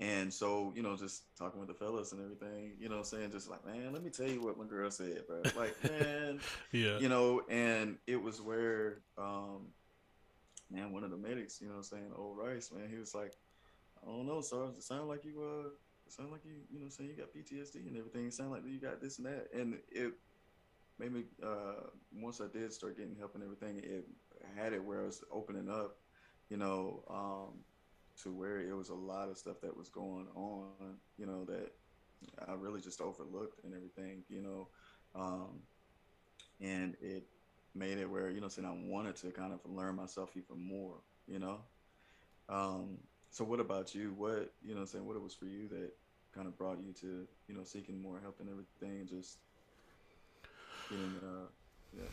And 0.01 0.33
so, 0.33 0.73
you 0.75 0.81
know, 0.81 0.97
just 0.97 1.25
talking 1.37 1.59
with 1.59 1.69
the 1.69 1.75
fellas 1.75 2.11
and 2.11 2.21
everything, 2.21 2.73
you 2.79 2.89
know, 2.89 3.03
saying 3.03 3.31
just 3.31 3.47
like, 3.47 3.63
man, 3.63 3.93
let 3.93 4.03
me 4.03 4.09
tell 4.09 4.27
you 4.27 4.41
what 4.41 4.57
my 4.57 4.65
girl 4.65 4.89
said, 4.89 5.21
bro. 5.27 5.43
Like, 5.55 5.75
man, 5.91 6.39
yeah, 6.71 6.97
you 6.97 7.07
know, 7.07 7.43
and 7.49 7.97
it 8.07 8.19
was 8.21 8.41
where, 8.41 9.03
um, 9.15 9.67
man, 10.71 10.91
one 10.91 11.03
of 11.03 11.11
the 11.11 11.17
medics, 11.17 11.61
you 11.61 11.69
know, 11.69 11.83
saying, 11.83 12.11
old 12.17 12.35
Rice, 12.39 12.71
man," 12.71 12.89
he 12.89 12.97
was 12.97 13.13
like, 13.13 13.33
"I 14.01 14.07
don't 14.07 14.25
know, 14.25 14.41
Sarge. 14.41 14.73
It 14.75 14.81
sounded 14.83 15.05
like 15.05 15.23
you, 15.23 15.39
uh, 15.39 15.67
it 16.07 16.11
sound 16.11 16.31
like 16.31 16.45
you, 16.45 16.53
you 16.71 16.79
know, 16.79 16.89
saying 16.89 17.11
you 17.11 17.15
got 17.15 17.31
PTSD 17.31 17.87
and 17.87 17.95
everything. 17.95 18.25
It 18.25 18.33
sounded 18.33 18.53
like 18.53 18.65
you 18.65 18.79
got 18.79 19.01
this 19.01 19.19
and 19.19 19.27
that." 19.27 19.49
And 19.53 19.77
it 19.91 20.13
made 20.97 21.13
me, 21.13 21.25
uh, 21.43 21.89
once 22.11 22.41
I 22.41 22.47
did 22.51 22.73
start 22.73 22.97
getting 22.97 23.15
help 23.15 23.35
and 23.35 23.43
everything, 23.43 23.77
it 23.83 24.05
had 24.55 24.73
it 24.73 24.83
where 24.83 25.03
I 25.03 25.05
was 25.05 25.23
opening 25.31 25.69
up, 25.69 25.97
you 26.49 26.57
know, 26.57 27.03
um, 27.07 27.59
to 28.23 28.31
where 28.31 28.59
it 28.59 28.75
was 28.75 28.89
a 28.89 28.95
lot 28.95 29.29
of 29.29 29.37
stuff 29.37 29.61
that 29.61 29.75
was 29.75 29.89
going 29.89 30.27
on, 30.35 30.67
you 31.17 31.25
know, 31.25 31.43
that 31.45 31.71
I 32.47 32.53
really 32.53 32.81
just 32.81 33.01
overlooked 33.01 33.63
and 33.63 33.73
everything, 33.73 34.23
you 34.29 34.41
know. 34.41 34.67
Um, 35.15 35.59
and 36.59 36.95
it 37.01 37.23
made 37.73 37.97
it 37.97 38.09
where, 38.09 38.29
you 38.29 38.41
know, 38.41 38.47
saying 38.47 38.67
I 38.67 38.89
wanted 38.89 39.15
to 39.17 39.31
kind 39.31 39.53
of 39.53 39.59
learn 39.65 39.95
myself 39.95 40.31
even 40.35 40.63
more, 40.63 40.95
you 41.27 41.39
know. 41.39 41.59
Um, 42.49 42.97
so 43.31 43.43
what 43.43 43.59
about 43.59 43.95
you? 43.95 44.13
What, 44.17 44.53
you 44.63 44.75
know, 44.75 44.85
saying 44.85 45.05
what 45.05 45.15
it 45.15 45.21
was 45.21 45.33
for 45.33 45.45
you 45.45 45.67
that 45.69 45.91
kind 46.35 46.47
of 46.47 46.57
brought 46.57 46.79
you 46.85 46.93
to, 47.01 47.27
you 47.47 47.55
know, 47.55 47.63
seeking 47.63 48.01
more 48.01 48.19
help 48.21 48.39
and 48.39 48.49
everything 48.49 49.07
just 49.07 49.37
getting, 50.89 51.15
uh, 51.23 51.47
yeah. 51.97 52.03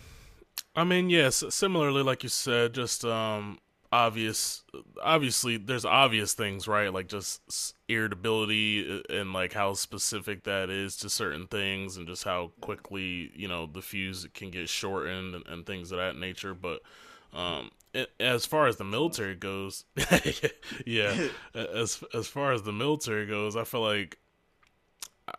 I 0.76 0.84
mean, 0.84 1.10
yes, 1.10 1.42
similarly, 1.50 2.02
like 2.02 2.22
you 2.22 2.28
said, 2.28 2.72
just 2.72 3.04
um, 3.04 3.58
obvious 3.90 4.62
obviously 5.02 5.56
there's 5.56 5.84
obvious 5.84 6.34
things 6.34 6.68
right? 6.68 6.92
Like 6.92 7.08
just 7.08 7.74
irritability 7.88 9.00
uh, 9.10 9.14
and 9.14 9.32
like 9.32 9.52
how 9.52 9.74
specific 9.74 10.44
that 10.44 10.70
is 10.70 10.96
to 10.98 11.10
certain 11.10 11.46
things 11.46 11.96
and 11.96 12.06
just 12.06 12.24
how 12.24 12.52
quickly 12.60 13.30
you 13.34 13.48
know 13.48 13.66
the 13.66 13.82
fuse 13.82 14.26
can 14.34 14.50
get 14.50 14.68
shortened 14.68 15.34
and, 15.34 15.46
and 15.46 15.66
things 15.66 15.92
of 15.92 15.98
that 15.98 16.16
nature. 16.16 16.54
But 16.54 16.80
um 17.32 17.70
it, 17.94 18.10
as 18.20 18.46
far 18.46 18.66
as 18.66 18.76
the 18.76 18.84
military 18.84 19.34
goes 19.34 19.84
yeah 20.86 21.28
as 21.54 22.02
as 22.14 22.26
far 22.26 22.52
as 22.52 22.62
the 22.62 22.72
military 22.72 23.26
goes 23.26 23.56
i 23.56 23.64
feel 23.64 23.82
like 23.82 24.18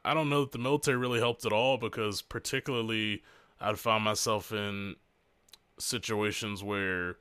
i 0.05 0.13
don't 0.13 0.29
know 0.29 0.41
that 0.41 0.51
the 0.51 0.57
military 0.57 0.97
really 0.97 1.19
helped 1.19 1.45
at 1.45 1.53
all 1.53 1.77
because 1.77 2.21
particularly 2.21 3.23
i'd 3.61 3.79
find 3.79 4.03
myself 4.03 4.51
in 4.51 4.95
situations 5.79 6.63
where 6.63 7.17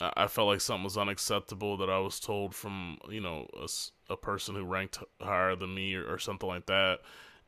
I 0.00 0.26
felt 0.26 0.48
like 0.48 0.60
something 0.60 0.84
was 0.84 0.98
unacceptable 0.98 1.76
that 1.76 1.90
I 1.90 1.98
was 1.98 2.18
told 2.18 2.54
from 2.54 2.98
you 3.08 3.20
know 3.20 3.46
a, 3.56 3.68
a 4.12 4.16
person 4.16 4.54
who 4.54 4.64
ranked 4.64 4.98
higher 5.20 5.54
than 5.54 5.74
me 5.74 5.94
or, 5.94 6.14
or, 6.14 6.18
something 6.18 6.48
like 6.48 6.66
that. 6.66 7.00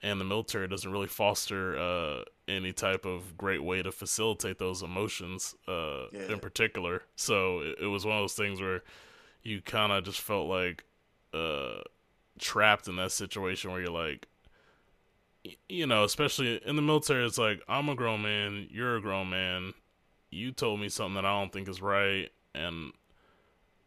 And 0.02 0.20
the 0.20 0.24
military 0.24 0.68
doesn't 0.68 0.90
really 0.90 1.07
foster 1.07 1.78
uh, 1.78 2.24
any 2.46 2.72
type 2.72 3.07
of 3.07 3.38
great 3.38 3.64
way 3.64 3.83
to 3.83 3.90
facilitate 3.90 4.59
those 4.59 4.83
emotions 4.83 5.54
uh, 5.66 6.07
yeah. 6.12 6.33
in 6.33 6.40
particular. 6.40 7.02
So 7.16 7.61
it, 7.61 7.76
it, 7.83 7.87
was 7.87 8.04
one 8.04 8.16
of 8.16 8.22
those 8.22 8.35
things 8.35 8.61
where 8.61 8.83
you 9.42 9.62
kind 9.62 9.92
of 9.92 10.04
just 10.04 10.20
felt 10.20 10.46
like 10.46 10.85
uh, 11.33 11.80
trapped 12.38 12.87
in 12.87 12.96
that 12.96 13.12
situation 13.12 13.70
where 13.72 13.80
you're 13.80 13.90
like, 13.90 14.26
you 15.68 15.87
know, 15.87 16.04
especially 16.04 16.61
in 16.66 16.76
the 16.76 16.83
military, 16.83 17.24
it's 17.24 17.38
like 17.38 17.62
I'm 17.66 17.88
a 17.88 17.94
grown 17.94 18.22
man, 18.22 18.68
you're 18.70 18.96
a 18.96 19.00
grown 19.00 19.30
man. 19.30 19.72
You 20.35 20.53
told 20.53 20.81
me 20.81 20.88
something 20.88 21.14
that 21.14 21.25
I 21.25 21.38
don't 21.38 21.53
think 21.53 21.68
is 21.68 21.81
right 21.81 22.31
and 22.55 22.92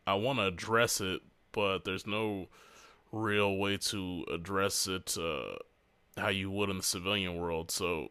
I 0.06 0.14
want 0.14 0.40
to 0.40 0.46
address 0.46 1.02
it, 1.02 1.22
but 1.52 1.84
there's 1.84 2.08
no 2.08 2.48
real 3.12 3.58
way 3.58 3.78
to 3.78 4.26
address 4.32 4.88
it 4.88 5.18
uh, 5.20 5.58
how 6.18 6.30
you 6.30 6.50
would 6.50 6.70
in 6.70 6.78
the 6.78 6.84
civilian 6.84 7.38
world. 7.38 7.70
So 7.70 8.10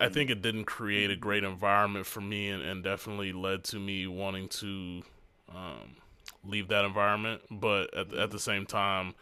I 0.00 0.08
think 0.08 0.30
it 0.30 0.42
didn't 0.42 0.64
create 0.64 1.10
a 1.10 1.16
great 1.16 1.44
environment 1.44 2.06
for 2.06 2.20
me, 2.20 2.48
and, 2.48 2.62
and 2.62 2.82
definitely 2.82 3.32
led 3.32 3.62
to 3.64 3.78
me 3.78 4.06
wanting 4.08 4.48
to 4.48 5.02
um, 5.48 5.96
leave 6.44 6.68
that 6.68 6.84
environment. 6.84 7.42
But 7.50 7.94
at 7.94 8.12
at 8.12 8.30
the 8.32 8.38
same 8.40 8.66
time, 8.66 9.14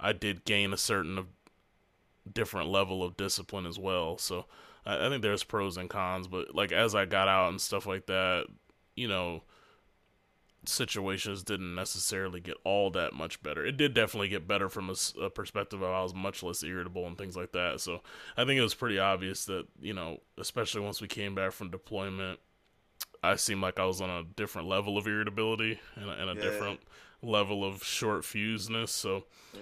I 0.00 0.12
did 0.14 0.46
gain 0.46 0.72
a 0.72 0.78
certain 0.78 1.26
different 2.30 2.68
level 2.68 3.02
of 3.02 3.16
discipline 3.16 3.66
as 3.66 3.78
well. 3.78 4.16
So 4.16 4.46
I, 4.84 5.06
I 5.06 5.08
think 5.08 5.22
there's 5.22 5.44
pros 5.44 5.76
and 5.76 5.90
cons. 5.90 6.28
But 6.28 6.54
like 6.54 6.72
as 6.72 6.94
I 6.94 7.04
got 7.04 7.28
out 7.28 7.50
and 7.50 7.60
stuff 7.60 7.86
like 7.86 8.06
that, 8.06 8.46
you 8.94 9.08
know 9.08 9.42
situations 10.64 11.42
didn't 11.42 11.74
necessarily 11.74 12.40
get 12.40 12.56
all 12.64 12.90
that 12.90 13.12
much 13.12 13.42
better. 13.42 13.64
It 13.64 13.76
did 13.76 13.94
definitely 13.94 14.28
get 14.28 14.46
better 14.46 14.68
from 14.68 14.90
a, 14.90 15.24
a, 15.24 15.30
perspective 15.30 15.82
of 15.82 15.90
I 15.90 16.02
was 16.02 16.14
much 16.14 16.42
less 16.42 16.62
irritable 16.62 17.06
and 17.06 17.18
things 17.18 17.36
like 17.36 17.52
that. 17.52 17.80
So 17.80 18.00
I 18.36 18.44
think 18.44 18.58
it 18.58 18.62
was 18.62 18.74
pretty 18.74 18.98
obvious 18.98 19.44
that, 19.46 19.66
you 19.80 19.92
know, 19.92 20.20
especially 20.38 20.82
once 20.82 21.00
we 21.00 21.08
came 21.08 21.34
back 21.34 21.52
from 21.52 21.70
deployment, 21.70 22.38
I 23.22 23.36
seemed 23.36 23.62
like 23.62 23.78
I 23.78 23.86
was 23.86 24.00
on 24.00 24.10
a 24.10 24.24
different 24.36 24.68
level 24.68 24.96
of 24.98 25.06
irritability 25.06 25.80
and 25.96 26.08
a, 26.08 26.12
and 26.12 26.30
a 26.30 26.34
yeah. 26.34 26.40
different 26.40 26.80
level 27.22 27.64
of 27.64 27.82
short 27.82 28.22
fuseness. 28.22 28.90
So, 28.90 29.24
yeah. 29.54 29.60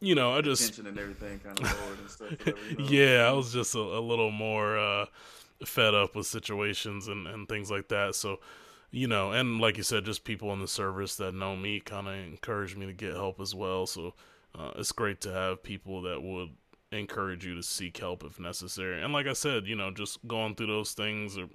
You 0.00 0.14
know, 0.14 0.34
I 0.36 0.40
just. 0.40 0.64
Tension 0.64 0.86
and 0.86 0.98
everything 0.98 1.38
kind 1.40 1.58
of 1.58 1.64
lowered 1.64 1.98
and 1.98 2.10
stuff. 2.10 2.30
Whatever, 2.30 2.58
you 2.70 2.76
know? 2.78 2.84
yeah, 2.88 3.28
I 3.28 3.32
was 3.32 3.52
just 3.52 3.74
a, 3.74 3.78
a 3.78 4.00
little 4.00 4.30
more 4.30 4.78
uh, 4.78 5.06
fed 5.64 5.94
up 5.94 6.16
with 6.16 6.26
situations 6.26 7.08
and, 7.08 7.26
and 7.26 7.48
things 7.48 7.70
like 7.70 7.88
that. 7.88 8.14
So, 8.14 8.40
you 8.90 9.06
know, 9.06 9.32
and 9.32 9.60
like 9.60 9.76
you 9.76 9.82
said, 9.82 10.04
just 10.04 10.24
people 10.24 10.52
in 10.52 10.60
the 10.60 10.68
service 10.68 11.16
that 11.16 11.34
know 11.34 11.56
me 11.56 11.80
kind 11.80 12.08
of 12.08 12.14
encourage 12.14 12.76
me 12.76 12.86
to 12.86 12.92
get 12.92 13.12
help 13.12 13.40
as 13.40 13.54
well. 13.54 13.86
So 13.86 14.14
uh, 14.58 14.72
it's 14.76 14.92
great 14.92 15.20
to 15.22 15.32
have 15.32 15.62
people 15.62 16.02
that 16.02 16.22
would 16.22 16.50
encourage 16.92 17.44
you 17.44 17.54
to 17.54 17.62
seek 17.62 17.98
help 17.98 18.24
if 18.24 18.40
necessary. 18.40 19.02
And 19.02 19.12
like 19.12 19.26
I 19.26 19.32
said, 19.32 19.66
you 19.66 19.76
know, 19.76 19.90
just 19.90 20.26
going 20.26 20.54
through 20.54 20.66
those 20.68 20.92
things 20.92 21.38
are 21.38 21.48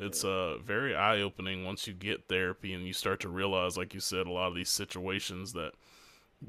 it's 0.00 0.24
uh 0.24 0.58
very 0.58 0.94
eye 0.94 1.20
opening 1.22 1.64
once 1.64 1.88
you 1.88 1.92
get 1.92 2.28
therapy 2.28 2.72
and 2.72 2.86
you 2.86 2.92
start 2.92 3.20
to 3.20 3.28
realize, 3.28 3.76
like 3.76 3.94
you 3.94 4.00
said, 4.00 4.26
a 4.26 4.30
lot 4.30 4.46
of 4.46 4.54
these 4.54 4.70
situations 4.70 5.52
that 5.54 5.72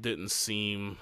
didn't 0.00 0.30
seem 0.30 0.96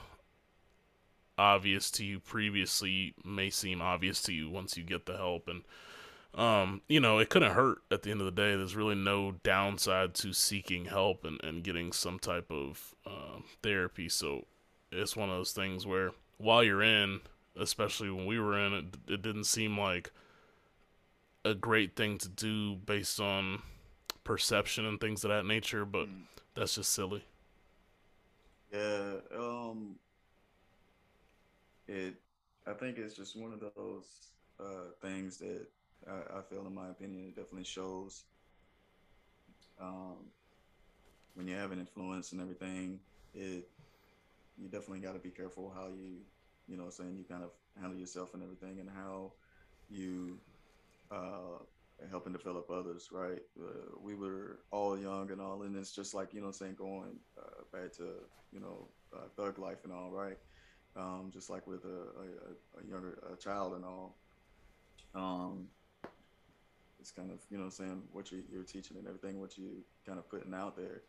obvious 1.38 1.90
to 1.92 2.04
you 2.04 2.18
previously 2.18 3.14
may 3.24 3.48
seem 3.48 3.80
obvious 3.80 4.20
to 4.22 4.32
you 4.32 4.50
once 4.50 4.76
you 4.76 4.82
get 4.82 5.06
the 5.06 5.16
help 5.16 5.48
and 5.48 5.62
um, 6.34 6.82
you 6.88 7.00
know, 7.00 7.18
it 7.18 7.30
couldn't 7.30 7.52
hurt 7.52 7.78
at 7.90 8.02
the 8.02 8.10
end 8.10 8.20
of 8.20 8.26
the 8.26 8.30
day. 8.30 8.54
There's 8.54 8.76
really 8.76 8.94
no 8.94 9.32
downside 9.42 10.14
to 10.16 10.32
seeking 10.32 10.84
help 10.84 11.24
and, 11.24 11.42
and 11.42 11.64
getting 11.64 11.92
some 11.92 12.18
type 12.18 12.50
of 12.50 12.94
uh, 13.06 13.40
therapy. 13.62 14.08
So 14.08 14.46
it's 14.92 15.16
one 15.16 15.30
of 15.30 15.36
those 15.36 15.52
things 15.52 15.86
where 15.86 16.12
while 16.36 16.62
you're 16.62 16.82
in, 16.82 17.20
especially 17.58 18.10
when 18.10 18.26
we 18.26 18.38
were 18.38 18.58
in, 18.58 18.72
it, 18.72 18.84
it 19.08 19.22
didn't 19.22 19.44
seem 19.44 19.78
like 19.78 20.12
a 21.44 21.54
great 21.54 21.96
thing 21.96 22.18
to 22.18 22.28
do 22.28 22.76
based 22.76 23.20
on 23.20 23.62
perception 24.22 24.84
and 24.84 25.00
things 25.00 25.24
of 25.24 25.30
that 25.30 25.46
nature, 25.46 25.84
but 25.84 26.06
mm. 26.06 26.22
that's 26.54 26.74
just 26.74 26.92
silly. 26.92 27.24
Yeah, 28.72 29.14
um, 29.36 29.96
it. 31.88 32.14
I 32.66 32.72
think 32.74 32.98
it's 32.98 33.14
just 33.14 33.40
one 33.40 33.52
of 33.52 33.60
those 33.60 34.32
uh, 34.60 34.92
things 35.00 35.38
that 35.38 35.66
I, 36.06 36.38
I, 36.38 36.42
feel, 36.42 36.66
in 36.66 36.74
my 36.74 36.88
opinion, 36.90 37.28
it 37.28 37.36
definitely 37.36 37.64
shows. 37.64 38.24
Um, 39.80 40.26
when 41.34 41.46
you 41.46 41.54
have 41.56 41.72
an 41.72 41.78
influence 41.78 42.32
and 42.32 42.40
everything, 42.40 42.98
it 43.34 43.68
you 44.56 44.68
definitely 44.68 44.98
got 44.98 45.12
to 45.12 45.20
be 45.20 45.30
careful 45.30 45.72
how 45.74 45.86
you, 45.86 46.18
you 46.66 46.76
know, 46.76 46.90
saying 46.90 47.16
you 47.16 47.24
kind 47.24 47.44
of 47.44 47.50
handle 47.80 47.98
yourself 47.98 48.34
and 48.34 48.42
everything, 48.42 48.80
and 48.80 48.90
how 48.90 49.32
you 49.88 50.38
uh, 51.12 51.58
helping 52.10 52.32
develop 52.32 52.68
others, 52.70 53.08
right? 53.12 53.40
Uh, 53.58 53.96
we 54.02 54.14
were 54.14 54.60
all 54.72 54.98
young 54.98 55.30
and 55.30 55.40
all, 55.40 55.62
and 55.62 55.76
it's 55.76 55.94
just 55.94 56.14
like 56.14 56.34
you 56.34 56.40
know, 56.40 56.50
saying 56.50 56.74
going 56.76 57.18
uh, 57.38 57.62
back 57.72 57.92
to 57.92 58.08
you 58.52 58.60
know 58.60 58.88
uh, 59.14 59.28
thug 59.36 59.58
life 59.58 59.84
and 59.84 59.92
all, 59.92 60.10
right? 60.10 60.36
Um, 60.96 61.30
just 61.32 61.48
like 61.48 61.66
with 61.66 61.84
a, 61.84 61.88
a, 61.88 62.82
a 62.82 62.90
younger 62.90 63.18
a 63.32 63.36
child 63.36 63.74
and 63.74 63.84
all. 63.84 64.16
Um, 65.14 65.68
it's 67.00 67.12
kind 67.12 67.30
of 67.30 67.38
you 67.50 67.58
know 67.58 67.68
saying 67.68 68.02
what 68.12 68.32
you, 68.32 68.42
you're 68.50 68.64
teaching 68.64 68.96
and 68.96 69.06
everything, 69.06 69.40
what 69.40 69.56
you 69.56 69.84
kind 70.06 70.18
of 70.18 70.28
putting 70.28 70.54
out 70.54 70.76
there. 70.76 71.02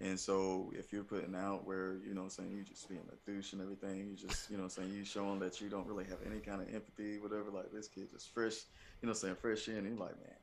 And 0.00 0.18
so 0.18 0.72
if 0.74 0.92
you're 0.92 1.04
putting 1.04 1.36
out 1.36 1.64
where, 1.64 1.98
you 2.04 2.12
know, 2.12 2.26
saying 2.26 2.50
you 2.50 2.64
just 2.64 2.88
being 2.88 3.02
a 3.12 3.30
douche 3.30 3.52
and 3.52 3.62
everything, 3.62 4.08
you 4.10 4.16
just, 4.16 4.50
you 4.50 4.56
know, 4.56 4.66
saying 4.66 4.92
you 4.92 5.04
showing 5.04 5.38
that 5.38 5.60
you 5.60 5.68
don't 5.68 5.86
really 5.86 6.04
have 6.04 6.18
any 6.26 6.40
kind 6.40 6.60
of 6.60 6.74
empathy, 6.74 7.18
whatever, 7.18 7.50
like 7.52 7.70
this 7.72 7.86
kid 7.86 8.10
just 8.10 8.34
fresh, 8.34 8.64
you 9.00 9.06
know, 9.06 9.14
saying 9.14 9.36
fresh 9.40 9.68
in, 9.68 9.76
and 9.76 9.86
you're 9.86 9.96
like, 9.96 10.16
man, 10.16 10.34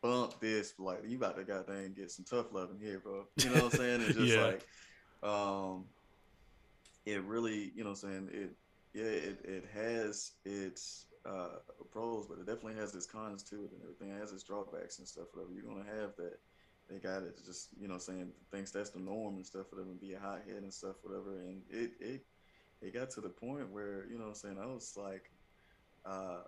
bump 0.00 0.38
this, 0.40 0.74
like 0.78 1.02
you 1.04 1.16
about 1.16 1.36
to 1.36 1.42
goddamn 1.42 1.94
get 1.94 2.12
some 2.12 2.24
tough 2.24 2.52
love 2.52 2.70
in 2.70 2.78
here, 2.78 3.00
bro. 3.00 3.26
You 3.36 3.50
know 3.50 3.64
what 3.64 3.74
I'm 3.74 3.78
saying? 3.78 4.00
It's 4.02 4.16
just 4.16 4.34
yeah. 4.36 4.44
like, 4.44 4.66
um, 5.22 5.84
it 7.08 7.24
really, 7.24 7.72
you 7.74 7.84
know, 7.84 7.94
saying 7.94 8.28
it, 8.32 8.50
yeah, 8.94 9.04
it, 9.04 9.40
it 9.44 9.64
has 9.72 10.32
its 10.44 11.06
uh, 11.26 11.56
pros, 11.90 12.26
but 12.26 12.38
it 12.38 12.46
definitely 12.46 12.74
has 12.74 12.94
its 12.94 13.06
cons 13.06 13.42
to 13.44 13.56
it 13.56 13.72
and 13.72 13.82
everything. 13.82 14.10
It 14.10 14.20
has 14.20 14.32
its 14.32 14.42
drawbacks 14.42 14.98
and 14.98 15.08
stuff. 15.08 15.26
Whatever 15.32 15.52
you're 15.54 15.64
gonna 15.64 16.00
have 16.00 16.16
that, 16.16 16.38
they 16.88 16.98
got 16.98 17.22
it 17.22 17.38
just 17.44 17.68
you 17.80 17.88
know 17.88 17.98
saying 17.98 18.32
thinks 18.50 18.70
that's 18.70 18.90
the 18.90 19.00
norm 19.00 19.36
and 19.36 19.46
stuff. 19.46 19.66
Whatever, 19.70 19.90
and 19.90 20.00
be 20.00 20.14
a 20.14 20.18
hothead 20.18 20.62
and 20.62 20.72
stuff. 20.72 20.96
Whatever, 21.02 21.40
and 21.40 21.62
it 21.70 21.92
it 22.00 22.26
it 22.80 22.94
got 22.94 23.10
to 23.10 23.20
the 23.20 23.28
point 23.28 23.70
where 23.70 24.06
you 24.10 24.18
know 24.18 24.32
saying 24.32 24.58
I 24.60 24.66
was 24.66 24.94
like. 24.96 25.30
Uh, 26.04 26.42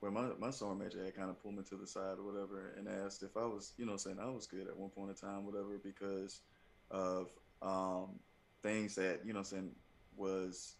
where 0.00 0.10
my, 0.12 0.28
my 0.38 0.50
sergeant 0.50 0.78
major 0.78 1.04
had 1.04 1.16
kind 1.16 1.30
of 1.30 1.42
pulled 1.42 1.56
me 1.56 1.62
to 1.64 1.76
the 1.76 1.86
side 1.86 2.18
or 2.18 2.22
whatever 2.22 2.74
and 2.76 2.86
asked 2.86 3.22
if 3.22 3.36
I 3.36 3.46
was, 3.46 3.72
you 3.78 3.86
know, 3.86 3.96
saying 3.96 4.18
I 4.20 4.28
was 4.30 4.46
good 4.46 4.68
at 4.68 4.76
one 4.76 4.90
point 4.90 5.08
in 5.08 5.16
time, 5.16 5.44
whatever, 5.44 5.80
because 5.82 6.42
of 6.90 7.28
um, 7.62 8.18
things 8.62 8.94
that, 8.96 9.20
you 9.24 9.32
know, 9.32 9.42
saying 9.42 9.70
was 10.16 10.74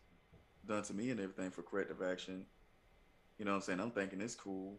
done 0.67 0.83
to 0.83 0.95
me 0.95 1.11
and 1.11 1.21
everything 1.21 1.51
for 1.51 1.63
corrective 1.63 2.03
action. 2.03 2.45
You 3.39 3.45
know 3.45 3.53
what 3.53 3.57
I'm 3.59 3.63
saying? 3.63 3.81
I'm 3.81 3.91
thinking 3.91 4.21
it's 4.21 4.35
cool 4.35 4.79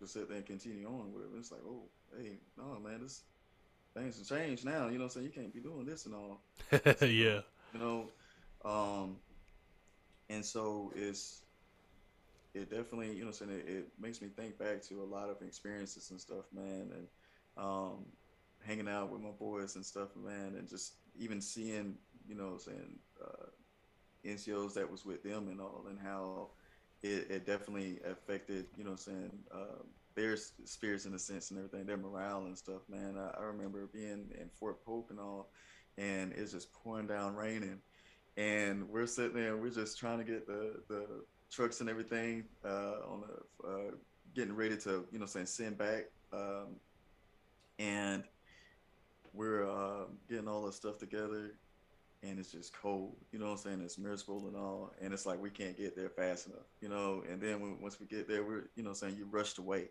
to 0.00 0.06
sit 0.06 0.28
there 0.28 0.38
and 0.38 0.46
continue 0.46 0.86
on 0.86 1.12
with 1.12 1.24
it. 1.24 1.38
It's 1.38 1.52
like, 1.52 1.62
oh, 1.66 1.84
hey, 2.16 2.38
no, 2.56 2.78
man, 2.80 3.00
this 3.02 3.22
things 3.94 4.18
have 4.18 4.38
changed 4.38 4.64
now. 4.64 4.88
You 4.88 4.98
know 4.98 5.04
I'm 5.04 5.10
saying? 5.10 5.26
You 5.26 5.32
can't 5.32 5.54
be 5.54 5.60
doing 5.60 5.86
this 5.86 6.06
and 6.06 6.14
all. 6.14 6.40
yeah. 7.00 7.40
You 7.72 7.78
know, 7.80 8.10
um, 8.64 9.16
and 10.28 10.44
so 10.44 10.92
it's 10.94 11.42
it 12.54 12.70
definitely, 12.70 13.12
you 13.12 13.22
know, 13.22 13.28
I'm 13.28 13.32
saying 13.32 13.50
it, 13.50 13.68
it, 13.68 13.88
makes 14.00 14.22
me 14.22 14.28
think 14.28 14.58
back 14.58 14.80
to 14.82 15.02
a 15.02 15.04
lot 15.04 15.28
of 15.28 15.42
experiences 15.42 16.10
and 16.10 16.20
stuff, 16.20 16.44
man, 16.54 16.90
and 16.92 17.06
um, 17.56 18.06
hanging 18.66 18.88
out 18.88 19.10
with 19.10 19.20
my 19.20 19.30
boys 19.30 19.76
and 19.76 19.84
stuff, 19.84 20.08
man, 20.16 20.54
and 20.56 20.68
just 20.68 20.94
even 21.18 21.40
seeing, 21.40 21.96
you 22.26 22.34
know, 22.34 22.56
saying 22.58 22.98
uh, 23.22 23.46
NCOs 24.24 24.74
that 24.74 24.90
was 24.90 25.04
with 25.04 25.22
them 25.22 25.48
and 25.48 25.60
all, 25.60 25.84
and 25.88 25.98
how 25.98 26.48
it, 27.02 27.30
it 27.30 27.46
definitely 27.46 28.00
affected, 28.10 28.66
you 28.76 28.84
know, 28.84 28.96
saying 28.96 29.30
uh, 29.52 29.82
their 30.14 30.36
spirits 30.36 31.06
in 31.06 31.14
a 31.14 31.18
sense 31.18 31.50
and 31.50 31.58
everything, 31.58 31.86
their 31.86 31.96
morale 31.96 32.44
and 32.46 32.56
stuff, 32.56 32.82
man. 32.88 33.16
I, 33.18 33.38
I 33.38 33.44
remember 33.44 33.86
being 33.92 34.30
in 34.40 34.48
Fort 34.58 34.84
Polk 34.84 35.10
and 35.10 35.20
all, 35.20 35.50
and 35.98 36.32
it's 36.32 36.52
just 36.52 36.72
pouring 36.72 37.06
down 37.06 37.34
raining, 37.34 37.80
and 38.36 38.88
we're 38.88 39.06
sitting 39.06 39.34
there 39.34 39.52
and 39.54 39.62
we're 39.62 39.70
just 39.70 39.98
trying 39.98 40.18
to 40.18 40.24
get 40.24 40.46
the 40.46 40.82
the 40.88 41.06
trucks 41.50 41.80
and 41.80 41.88
everything 41.88 42.44
uh, 42.64 42.96
on 43.08 43.22
the 43.22 43.68
uh, 43.68 43.90
getting 44.34 44.56
ready 44.56 44.76
to, 44.76 45.06
you 45.12 45.18
know, 45.18 45.26
saying 45.26 45.46
send 45.46 45.78
back, 45.78 46.04
um, 46.32 46.76
and 47.78 48.24
we're 49.34 49.68
uh, 49.68 50.04
getting 50.28 50.48
all 50.48 50.62
the 50.64 50.72
stuff 50.72 50.98
together 50.98 51.52
and 52.24 52.38
it's 52.38 52.50
just 52.50 52.72
cold. 52.72 53.16
You 53.32 53.38
know 53.38 53.46
what 53.46 53.52
I'm 53.52 53.58
saying? 53.58 53.80
It's 53.82 53.98
miserable 53.98 54.46
and 54.46 54.56
all, 54.56 54.92
and 55.00 55.12
it's 55.12 55.26
like 55.26 55.40
we 55.40 55.50
can't 55.50 55.76
get 55.76 55.94
there 55.94 56.08
fast 56.08 56.46
enough. 56.46 56.66
You 56.80 56.88
know, 56.88 57.22
and 57.30 57.40
then 57.40 57.60
when, 57.60 57.80
once 57.80 58.00
we 58.00 58.06
get 58.06 58.26
there, 58.28 58.42
we're 58.44 58.70
you 58.76 58.82
know 58.82 58.94
saying 58.94 59.16
you 59.16 59.26
rushed 59.30 59.58
away. 59.58 59.90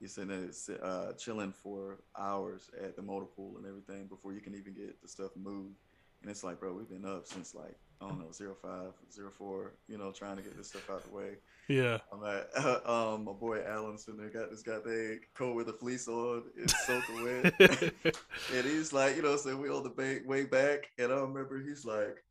You're 0.00 0.08
sitting 0.08 0.28
there 0.28 0.78
uh, 0.82 1.12
chilling 1.12 1.52
for 1.52 1.98
hours 2.18 2.70
at 2.82 2.96
the 2.96 3.02
motor 3.02 3.26
pool 3.26 3.56
and 3.56 3.66
everything 3.66 4.06
before 4.06 4.32
you 4.32 4.40
can 4.40 4.54
even 4.54 4.74
get 4.74 5.00
the 5.00 5.08
stuff 5.08 5.30
moved. 5.36 5.76
And 6.22 6.30
it's 6.30 6.42
like, 6.42 6.58
bro, 6.58 6.72
we've 6.72 6.88
been 6.88 7.04
up 7.04 7.26
since 7.26 7.54
like 7.54 7.76
I 8.04 8.08
don't 8.08 8.18
know, 8.18 8.32
zero 8.32 8.54
five, 8.60 8.92
zero 9.12 9.30
four, 9.30 9.72
you 9.88 9.96
know, 9.96 10.12
trying 10.12 10.36
to 10.36 10.42
get 10.42 10.56
this 10.56 10.68
stuff 10.68 10.90
out 10.90 11.04
the 11.04 11.14
way. 11.14 11.36
Yeah. 11.68 11.98
I'm 12.12 12.22
at 12.24 12.48
uh, 12.56 12.80
um 13.14 13.24
my 13.24 13.32
boy 13.32 13.62
Alan 13.66 13.96
sitting 13.96 14.20
there 14.20 14.28
got 14.28 14.50
this 14.50 14.62
goddamn 14.62 15.20
coat 15.34 15.56
with 15.56 15.68
a 15.68 15.72
fleece 15.72 16.06
on, 16.08 16.44
it's 16.56 16.86
soaking 16.86 17.24
wet. 17.24 17.54
and 18.54 18.66
he's 18.66 18.92
like, 18.92 19.16
you 19.16 19.22
know, 19.22 19.36
so 19.36 19.56
we 19.56 19.70
on 19.70 19.82
the 19.82 19.88
bank 19.88 20.28
way 20.28 20.44
back, 20.44 20.90
and 20.98 21.10
I 21.10 21.16
remember 21.16 21.62
he's 21.62 21.84
like, 21.84 22.22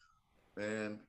Man, 0.56 1.00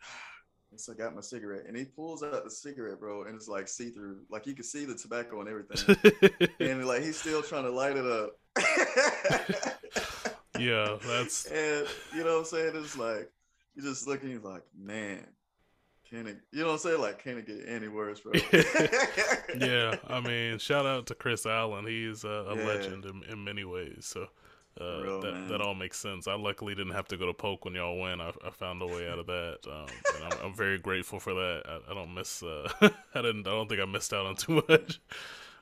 so 0.76 0.92
I 0.92 0.96
got 0.96 1.14
my 1.14 1.22
cigarette, 1.22 1.64
and 1.66 1.76
he 1.76 1.84
pulls 1.84 2.22
out 2.22 2.44
the 2.44 2.50
cigarette, 2.50 3.00
bro, 3.00 3.24
and 3.24 3.34
it's 3.34 3.48
like 3.48 3.68
see 3.68 3.90
through, 3.90 4.20
like 4.28 4.46
you 4.46 4.54
can 4.54 4.64
see 4.64 4.84
the 4.84 4.94
tobacco 4.94 5.40
and 5.40 5.48
everything, 5.48 6.50
and 6.60 6.84
like 6.84 7.02
he's 7.02 7.18
still 7.18 7.42
trying 7.42 7.64
to 7.64 7.70
light 7.70 7.96
it 7.96 8.04
up. 8.04 8.38
yeah, 10.58 10.98
that's 11.06 11.46
and 11.46 11.86
you 12.14 12.24
know 12.24 12.34
what 12.34 12.38
I'm 12.40 12.44
saying. 12.44 12.72
It's 12.74 12.98
like 12.98 13.30
you're 13.74 13.86
just 13.86 14.06
looking 14.06 14.40
like, 14.42 14.62
man, 14.78 15.26
can 16.08 16.26
it? 16.26 16.38
You 16.52 16.60
know 16.60 16.66
what 16.66 16.72
I'm 16.72 16.78
saying? 16.78 17.00
Like, 17.00 17.22
can 17.22 17.38
it 17.38 17.46
get 17.46 17.64
any 17.66 17.88
worse, 17.88 18.20
bro? 18.20 18.32
yeah, 19.58 19.96
I 20.08 20.20
mean, 20.20 20.58
shout 20.58 20.86
out 20.86 21.06
to 21.06 21.14
Chris 21.14 21.46
Allen. 21.46 21.86
He's 21.86 22.24
a, 22.24 22.28
a 22.28 22.56
yeah. 22.56 22.66
legend 22.66 23.04
in, 23.06 23.22
in, 23.30 23.44
many 23.44 23.64
ways. 23.64 24.06
So. 24.06 24.26
Uh, 24.80 25.02
Real, 25.02 25.20
that 25.20 25.48
that 25.50 25.60
all 25.60 25.74
makes 25.74 25.98
sense. 25.98 26.26
I 26.26 26.32
luckily 26.34 26.74
didn't 26.74 26.94
have 26.94 27.06
to 27.08 27.18
go 27.18 27.26
to 27.26 27.34
Polk 27.34 27.66
when 27.66 27.74
y'all 27.74 28.00
went. 28.00 28.22
I, 28.22 28.32
I 28.42 28.48
found 28.48 28.80
a 28.80 28.86
way 28.86 29.06
out 29.06 29.18
of 29.18 29.26
that, 29.26 29.58
um, 29.66 29.86
and 30.14 30.32
I'm, 30.32 30.46
I'm, 30.46 30.54
very 30.56 30.78
grateful 30.78 31.20
for 31.20 31.34
that. 31.34 31.62
I, 31.68 31.90
I 31.90 31.94
don't 31.94 32.14
miss. 32.14 32.42
Uh, 32.42 32.70
I 32.80 33.20
didn't. 33.20 33.46
I 33.46 33.50
don't 33.50 33.68
think 33.68 33.82
I 33.82 33.84
missed 33.84 34.14
out 34.14 34.24
on 34.24 34.34
too 34.34 34.62
much. 34.66 34.98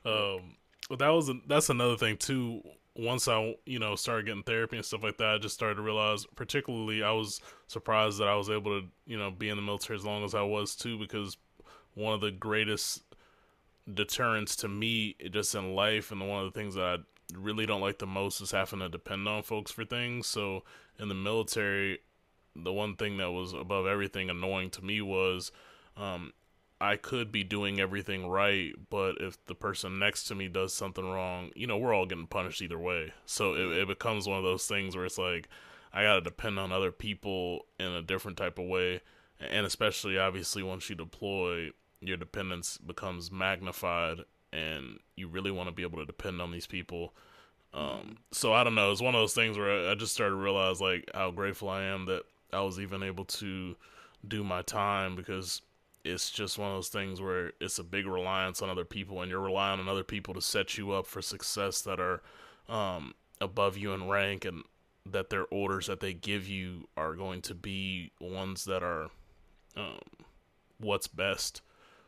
Um, 0.04 0.54
but 0.88 1.00
that 1.00 1.08
was 1.08 1.28
a, 1.28 1.34
that's 1.48 1.70
another 1.70 1.96
thing 1.96 2.18
too 2.18 2.62
once 3.00 3.28
I, 3.28 3.56
you 3.64 3.78
know, 3.78 3.96
started 3.96 4.26
getting 4.26 4.42
therapy 4.42 4.76
and 4.76 4.84
stuff 4.84 5.02
like 5.02 5.16
that, 5.18 5.34
I 5.34 5.38
just 5.38 5.54
started 5.54 5.76
to 5.76 5.82
realize, 5.82 6.26
particularly, 6.36 7.02
I 7.02 7.12
was 7.12 7.40
surprised 7.66 8.18
that 8.18 8.28
I 8.28 8.36
was 8.36 8.50
able 8.50 8.78
to, 8.80 8.86
you 9.06 9.18
know, 9.18 9.30
be 9.30 9.48
in 9.48 9.56
the 9.56 9.62
military 9.62 9.98
as 9.98 10.04
long 10.04 10.22
as 10.22 10.34
I 10.34 10.42
was 10.42 10.76
too, 10.76 10.98
because 10.98 11.38
one 11.94 12.12
of 12.12 12.20
the 12.20 12.30
greatest 12.30 13.02
deterrents 13.92 14.54
to 14.56 14.68
me, 14.68 15.16
just 15.30 15.54
in 15.54 15.74
life, 15.74 16.12
and 16.12 16.20
one 16.28 16.44
of 16.44 16.52
the 16.52 16.58
things 16.58 16.74
that 16.74 16.84
I 16.84 16.96
really 17.34 17.64
don't 17.64 17.80
like 17.80 17.98
the 17.98 18.06
most 18.06 18.40
is 18.42 18.50
having 18.50 18.80
to 18.80 18.88
depend 18.88 19.26
on 19.26 19.42
folks 19.42 19.70
for 19.70 19.84
things. 19.84 20.26
So 20.26 20.64
in 20.98 21.08
the 21.08 21.14
military, 21.14 22.00
the 22.54 22.72
one 22.72 22.96
thing 22.96 23.16
that 23.16 23.30
was 23.30 23.54
above 23.54 23.86
everything 23.86 24.28
annoying 24.28 24.70
to 24.70 24.82
me 24.84 25.00
was 25.00 25.52
um, 25.96 26.32
I 26.80 26.96
could 26.96 27.30
be 27.30 27.44
doing 27.44 27.78
everything 27.78 28.28
right, 28.28 28.72
but 28.88 29.16
if 29.20 29.44
the 29.46 29.54
person 29.54 29.98
next 29.98 30.24
to 30.24 30.34
me 30.34 30.48
does 30.48 30.72
something 30.72 31.04
wrong, 31.04 31.50
you 31.54 31.66
know, 31.66 31.76
we're 31.76 31.92
all 31.92 32.06
getting 32.06 32.26
punished 32.26 32.62
either 32.62 32.78
way. 32.78 33.12
So 33.26 33.54
it, 33.54 33.78
it 33.78 33.88
becomes 33.88 34.26
one 34.26 34.38
of 34.38 34.44
those 34.44 34.66
things 34.66 34.96
where 34.96 35.04
it's 35.04 35.18
like, 35.18 35.48
I 35.92 36.04
got 36.04 36.14
to 36.14 36.20
depend 36.22 36.58
on 36.58 36.72
other 36.72 36.90
people 36.90 37.66
in 37.78 37.86
a 37.86 38.00
different 38.00 38.38
type 38.38 38.58
of 38.58 38.66
way. 38.66 39.02
And 39.40 39.66
especially, 39.66 40.18
obviously, 40.18 40.62
once 40.62 40.88
you 40.88 40.96
deploy, 40.96 41.70
your 42.00 42.16
dependence 42.16 42.78
becomes 42.78 43.30
magnified, 43.30 44.18
and 44.52 44.98
you 45.16 45.28
really 45.28 45.50
want 45.50 45.68
to 45.68 45.74
be 45.74 45.82
able 45.82 45.98
to 45.98 46.06
depend 46.06 46.40
on 46.40 46.50
these 46.50 46.66
people. 46.66 47.14
Um, 47.74 48.18
so 48.32 48.52
I 48.52 48.64
don't 48.64 48.74
know. 48.74 48.90
It's 48.90 49.02
one 49.02 49.14
of 49.14 49.20
those 49.20 49.34
things 49.34 49.56
where 49.56 49.90
I 49.90 49.94
just 49.94 50.14
started 50.14 50.34
to 50.34 50.40
realize 50.40 50.80
like 50.80 51.08
how 51.14 51.30
grateful 51.30 51.68
I 51.68 51.84
am 51.84 52.06
that 52.06 52.22
I 52.52 52.60
was 52.60 52.80
even 52.80 53.02
able 53.02 53.26
to 53.26 53.76
do 54.26 54.42
my 54.44 54.62
time 54.62 55.14
because 55.14 55.62
it's 56.04 56.30
just 56.30 56.58
one 56.58 56.70
of 56.70 56.76
those 56.76 56.88
things 56.88 57.20
where 57.20 57.52
it's 57.60 57.78
a 57.78 57.84
big 57.84 58.06
reliance 58.06 58.62
on 58.62 58.70
other 58.70 58.84
people 58.84 59.20
and 59.20 59.30
you're 59.30 59.40
relying 59.40 59.80
on 59.80 59.88
other 59.88 60.04
people 60.04 60.34
to 60.34 60.40
set 60.40 60.78
you 60.78 60.92
up 60.92 61.06
for 61.06 61.20
success 61.20 61.82
that 61.82 62.00
are 62.00 62.22
um, 62.68 63.14
above 63.40 63.76
you 63.76 63.92
in 63.92 64.08
rank 64.08 64.44
and 64.44 64.62
that 65.06 65.30
their 65.30 65.46
orders 65.50 65.86
that 65.86 66.00
they 66.00 66.12
give 66.12 66.46
you 66.46 66.88
are 66.96 67.14
going 67.14 67.42
to 67.42 67.54
be 67.54 68.12
ones 68.20 68.64
that 68.64 68.82
are 68.82 69.08
um, 69.76 69.98
what's 70.78 71.06
best 71.06 71.62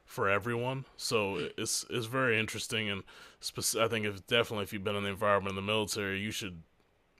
for 0.05 0.28
everyone. 0.28 0.85
So 0.96 1.48
it's 1.57 1.85
it's 1.90 2.07
very 2.07 2.38
interesting 2.38 2.88
and 2.90 3.02
spec- 3.40 3.81
I 3.83 3.88
think 3.88 4.07
if 4.07 4.26
definitely 4.26 4.64
if 4.64 4.72
you've 4.72 4.85
been 4.85 4.96
in 4.96 5.05
the 5.05 5.11
environment 5.11 5.52
in 5.52 5.57
the 5.57 5.72
military, 5.72 6.20
you 6.20 6.31
should 6.31 6.62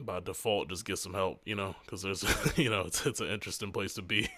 by 0.01 0.21
default 0.21 0.69
just 0.69 0.85
get 0.85 0.99
some 0.99 1.15
help, 1.15 1.41
you 1.45 1.55
know, 1.55 1.77
because 1.85 2.03
there's 2.03 2.25
you 2.57 2.71
know 2.71 2.83
it's 2.83 3.05
it's 3.07 3.21
an 3.21 3.29
interesting 3.29 3.73
place 3.73 3.95
to 3.95 4.03
be. 4.03 4.29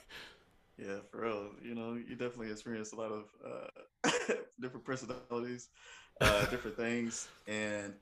Yeah, 0.76 1.00
for 1.10 1.20
real. 1.22 1.50
You 1.62 1.74
know, 1.74 1.94
you 1.94 2.16
definitely 2.16 2.50
experience 2.50 2.92
a 2.92 2.96
lot 2.96 3.12
of 3.12 3.30
uh, 3.44 4.10
different 4.60 4.84
personalities, 4.84 5.68
uh, 6.20 6.46
different 6.50 6.76
things, 6.76 7.28
and 7.46 7.94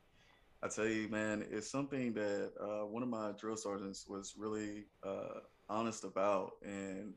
I 0.63 0.69
tell 0.69 0.87
you, 0.87 1.09
man, 1.09 1.45
it's 1.51 1.71
something 1.71 2.15
that 2.15 2.53
uh, 2.61 2.87
one 2.87 3.03
of 3.03 3.09
my 3.09 3.33
drill 3.39 3.57
sergeants 3.57 4.07
was 4.09 4.35
really 4.37 4.87
uh, 5.03 5.41
honest 5.69 6.05
about, 6.05 6.53
and 6.63 7.15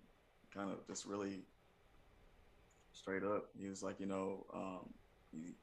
kind 0.53 0.71
of 0.71 0.85
just 0.87 1.05
really 1.05 1.45
straight 2.91 3.23
up. 3.23 3.49
He 3.57 3.67
was 3.67 3.83
like, 3.83 3.99
you 3.99 4.05
know, 4.05 4.45
um, 4.53 4.93
he, 5.31 5.53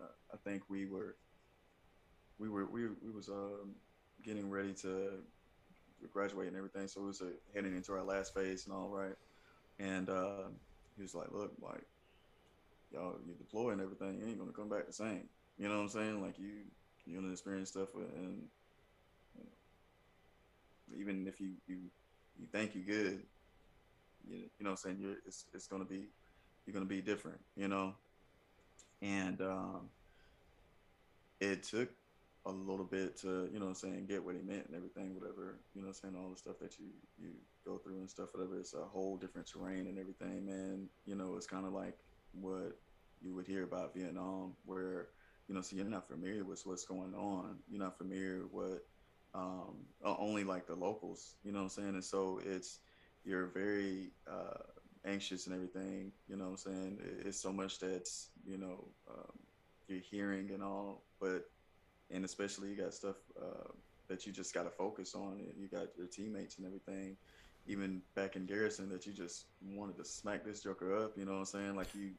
uh, 0.00 0.08
I 0.32 0.36
think 0.44 0.64
we 0.68 0.86
were, 0.86 1.16
we 2.38 2.48
were, 2.48 2.66
we 2.70 2.88
we 3.02 3.10
was 3.10 3.28
um, 3.28 3.76
getting 4.22 4.50
ready 4.50 4.74
to 4.74 5.22
graduate 6.10 6.48
and 6.48 6.56
everything, 6.56 6.88
so 6.88 7.02
it 7.02 7.06
was 7.06 7.20
uh, 7.22 7.30
heading 7.54 7.76
into 7.76 7.92
our 7.92 8.04
last 8.04 8.34
phase 8.34 8.66
and 8.66 8.74
all 8.74 8.88
right. 8.90 9.14
And 9.78 10.08
uh, 10.08 10.48
he 10.96 11.02
was 11.02 11.14
like, 11.14 11.28
look, 11.32 11.52
like 11.60 11.84
y'all, 12.92 13.16
you 13.26 13.34
deploy 13.34 13.70
and 13.70 13.80
everything, 13.80 14.18
you 14.18 14.26
ain't 14.26 14.38
gonna 14.38 14.52
come 14.52 14.68
back 14.68 14.86
the 14.86 14.92
same. 14.92 15.28
You 15.58 15.68
know 15.68 15.76
what 15.76 15.82
I'm 15.82 15.88
saying? 15.88 16.22
Like 16.22 16.38
you, 16.38 16.50
you're 17.06 17.20
gonna 17.20 17.32
experience 17.32 17.70
stuff, 17.70 17.88
and 17.94 18.42
you 19.36 19.42
know, 19.42 21.00
even 21.00 21.26
if 21.26 21.40
you 21.40 21.52
you 21.66 21.76
you 22.38 22.46
think 22.52 22.74
you're 22.74 22.84
good, 22.84 23.22
you, 24.28 24.36
you 24.36 24.64
know 24.64 24.70
what 24.70 24.70
I'm 24.70 24.76
saying? 24.76 24.98
You're 25.00 25.16
it's 25.26 25.46
it's 25.52 25.66
gonna 25.66 25.84
be 25.84 26.08
you're 26.66 26.74
gonna 26.74 26.86
be 26.86 27.00
different, 27.02 27.40
you 27.56 27.68
know. 27.68 27.94
And 29.02 29.40
um, 29.42 29.90
it 31.40 31.62
took 31.64 31.90
a 32.46 32.50
little 32.50 32.84
bit 32.84 33.18
to, 33.20 33.48
you 33.52 33.58
know 33.58 33.66
I'm 33.66 33.74
saying, 33.74 34.06
get 34.08 34.24
what 34.24 34.34
he 34.34 34.42
meant 34.42 34.66
and 34.66 34.76
everything, 34.76 35.14
whatever, 35.14 35.60
you 35.74 35.82
know 35.82 35.88
I'm 35.88 35.94
saying, 35.94 36.14
all 36.16 36.30
the 36.30 36.36
stuff 36.36 36.58
that 36.60 36.78
you 36.78 36.86
you 37.18 37.30
go 37.64 37.78
through 37.78 37.98
and 37.98 38.10
stuff, 38.10 38.28
whatever. 38.32 38.58
It's 38.58 38.74
a 38.74 38.84
whole 38.84 39.16
different 39.16 39.46
terrain 39.46 39.86
and 39.86 39.98
everything, 39.98 40.46
man. 40.46 40.88
You 41.06 41.14
know, 41.14 41.34
it's 41.36 41.46
kind 41.46 41.66
of 41.66 41.72
like 41.72 41.98
what 42.32 42.78
you 43.20 43.34
would 43.34 43.46
hear 43.46 43.64
about 43.64 43.94
Vietnam, 43.94 44.54
where 44.64 45.08
you 45.48 45.54
know, 45.54 45.60
so 45.60 45.76
you're 45.76 45.84
not 45.84 46.08
familiar 46.08 46.44
with 46.44 46.62
what's 46.64 46.84
going 46.84 47.14
on. 47.14 47.58
You're 47.68 47.82
not 47.82 47.98
familiar 47.98 48.42
with 48.50 48.80
um, 49.34 49.86
only 50.04 50.44
like 50.44 50.66
the 50.66 50.74
locals, 50.74 51.36
you 51.42 51.52
know 51.52 51.58
what 51.58 51.64
I'm 51.64 51.70
saying? 51.70 51.94
And 51.94 52.04
so 52.04 52.40
it's 52.44 52.78
you're 53.24 53.46
very 53.46 54.12
uh, 54.30 54.62
anxious 55.04 55.46
and 55.46 55.54
everything, 55.54 56.12
you 56.28 56.36
know 56.36 56.44
what 56.44 56.50
I'm 56.50 56.56
saying? 56.56 56.98
It's 57.24 57.40
so 57.40 57.52
much 57.52 57.78
that's, 57.78 58.30
you 58.46 58.58
know, 58.58 58.88
um, 59.10 59.32
you're 59.88 60.00
hearing 60.00 60.50
and 60.52 60.62
all, 60.62 61.04
but, 61.20 61.44
and 62.10 62.24
especially 62.24 62.70
you 62.70 62.76
got 62.76 62.94
stuff 62.94 63.16
uh, 63.40 63.72
that 64.08 64.26
you 64.26 64.32
just 64.32 64.54
got 64.54 64.64
to 64.64 64.70
focus 64.70 65.14
on. 65.14 65.40
You 65.58 65.68
got 65.68 65.88
your 65.96 66.06
teammates 66.06 66.58
and 66.58 66.66
everything, 66.66 67.16
even 67.66 68.02
back 68.14 68.36
in 68.36 68.46
Garrison, 68.46 68.88
that 68.90 69.06
you 69.06 69.12
just 69.12 69.46
wanted 69.62 69.96
to 69.96 70.04
smack 70.04 70.44
this 70.44 70.62
joker 70.62 70.96
up, 70.96 71.16
you 71.16 71.24
know 71.24 71.32
what 71.32 71.38
I'm 71.38 71.44
saying? 71.46 71.76
Like 71.76 71.94
you, 71.94 72.10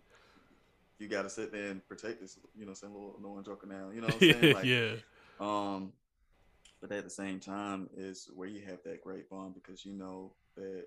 you 1.00 1.08
got 1.08 1.24
to 1.24 1.30
sit 1.30 1.52
there 1.52 1.70
and 1.70 1.88
protect 1.88 2.22
this, 2.22 2.40
you 2.56 2.66
know, 2.66 2.74
some 2.74 2.94
little 2.94 3.16
annoying 3.20 3.44
joker 3.44 3.68
now, 3.68 3.90
you 3.94 4.02
know 4.02 4.08
what 4.08 4.22
I'm 4.22 4.34
saying? 4.34 4.56
Like, 4.56 4.66
yeah. 4.66 4.92
Um, 5.40 5.94
but 6.82 6.92
at 6.92 7.04
the 7.04 7.10
same 7.10 7.40
time, 7.40 7.90
is 7.96 8.30
where 8.36 8.48
you 8.48 8.62
have 8.62 8.80
that 8.86 9.04
great 9.04 9.30
bond 9.30 9.56
because 9.56 9.86
you 9.86 9.94
know 9.94 10.34
that 10.56 10.86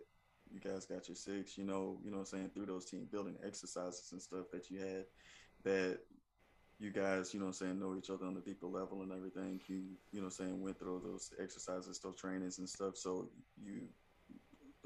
you 0.51 0.61
guys 0.61 0.87
got 0.87 1.09
your 1.09 1.17
six, 1.17 1.59
you 1.59 1.65
know, 1.65 1.99
you 2.05 2.11
know 2.11 2.19
what 2.19 2.33
I'm 2.33 2.39
saying, 2.39 2.51
through 2.55 2.67
those 2.67 2.85
team 2.85 3.07
building 3.11 3.37
exercises 3.45 4.13
and 4.13 4.23
stuff 4.23 4.47
that 4.53 4.71
you 4.71 4.81
had 4.81 5.05
that 5.65 5.99
you 6.79 6.93
guys, 6.93 7.35
you 7.35 7.41
know 7.41 7.47
what 7.47 7.61
I'm 7.61 7.67
saying, 7.67 7.81
know 7.81 7.97
each 7.97 8.11
other 8.11 8.27
on 8.27 8.37
a 8.37 8.41
deeper 8.41 8.67
level 8.67 9.03
and 9.03 9.13
everything. 9.13 9.61
You, 9.67 9.77
you 10.13 10.21
know 10.21 10.27
what 10.27 10.39
I'm 10.39 10.47
saying, 10.47 10.63
went 10.63 10.79
through 10.79 11.03
those 11.05 11.33
exercises, 11.43 11.99
those 11.99 12.17
trainings 12.17 12.59
and 12.59 12.69
stuff. 12.69 12.97
So 12.97 13.29
you 13.63 13.83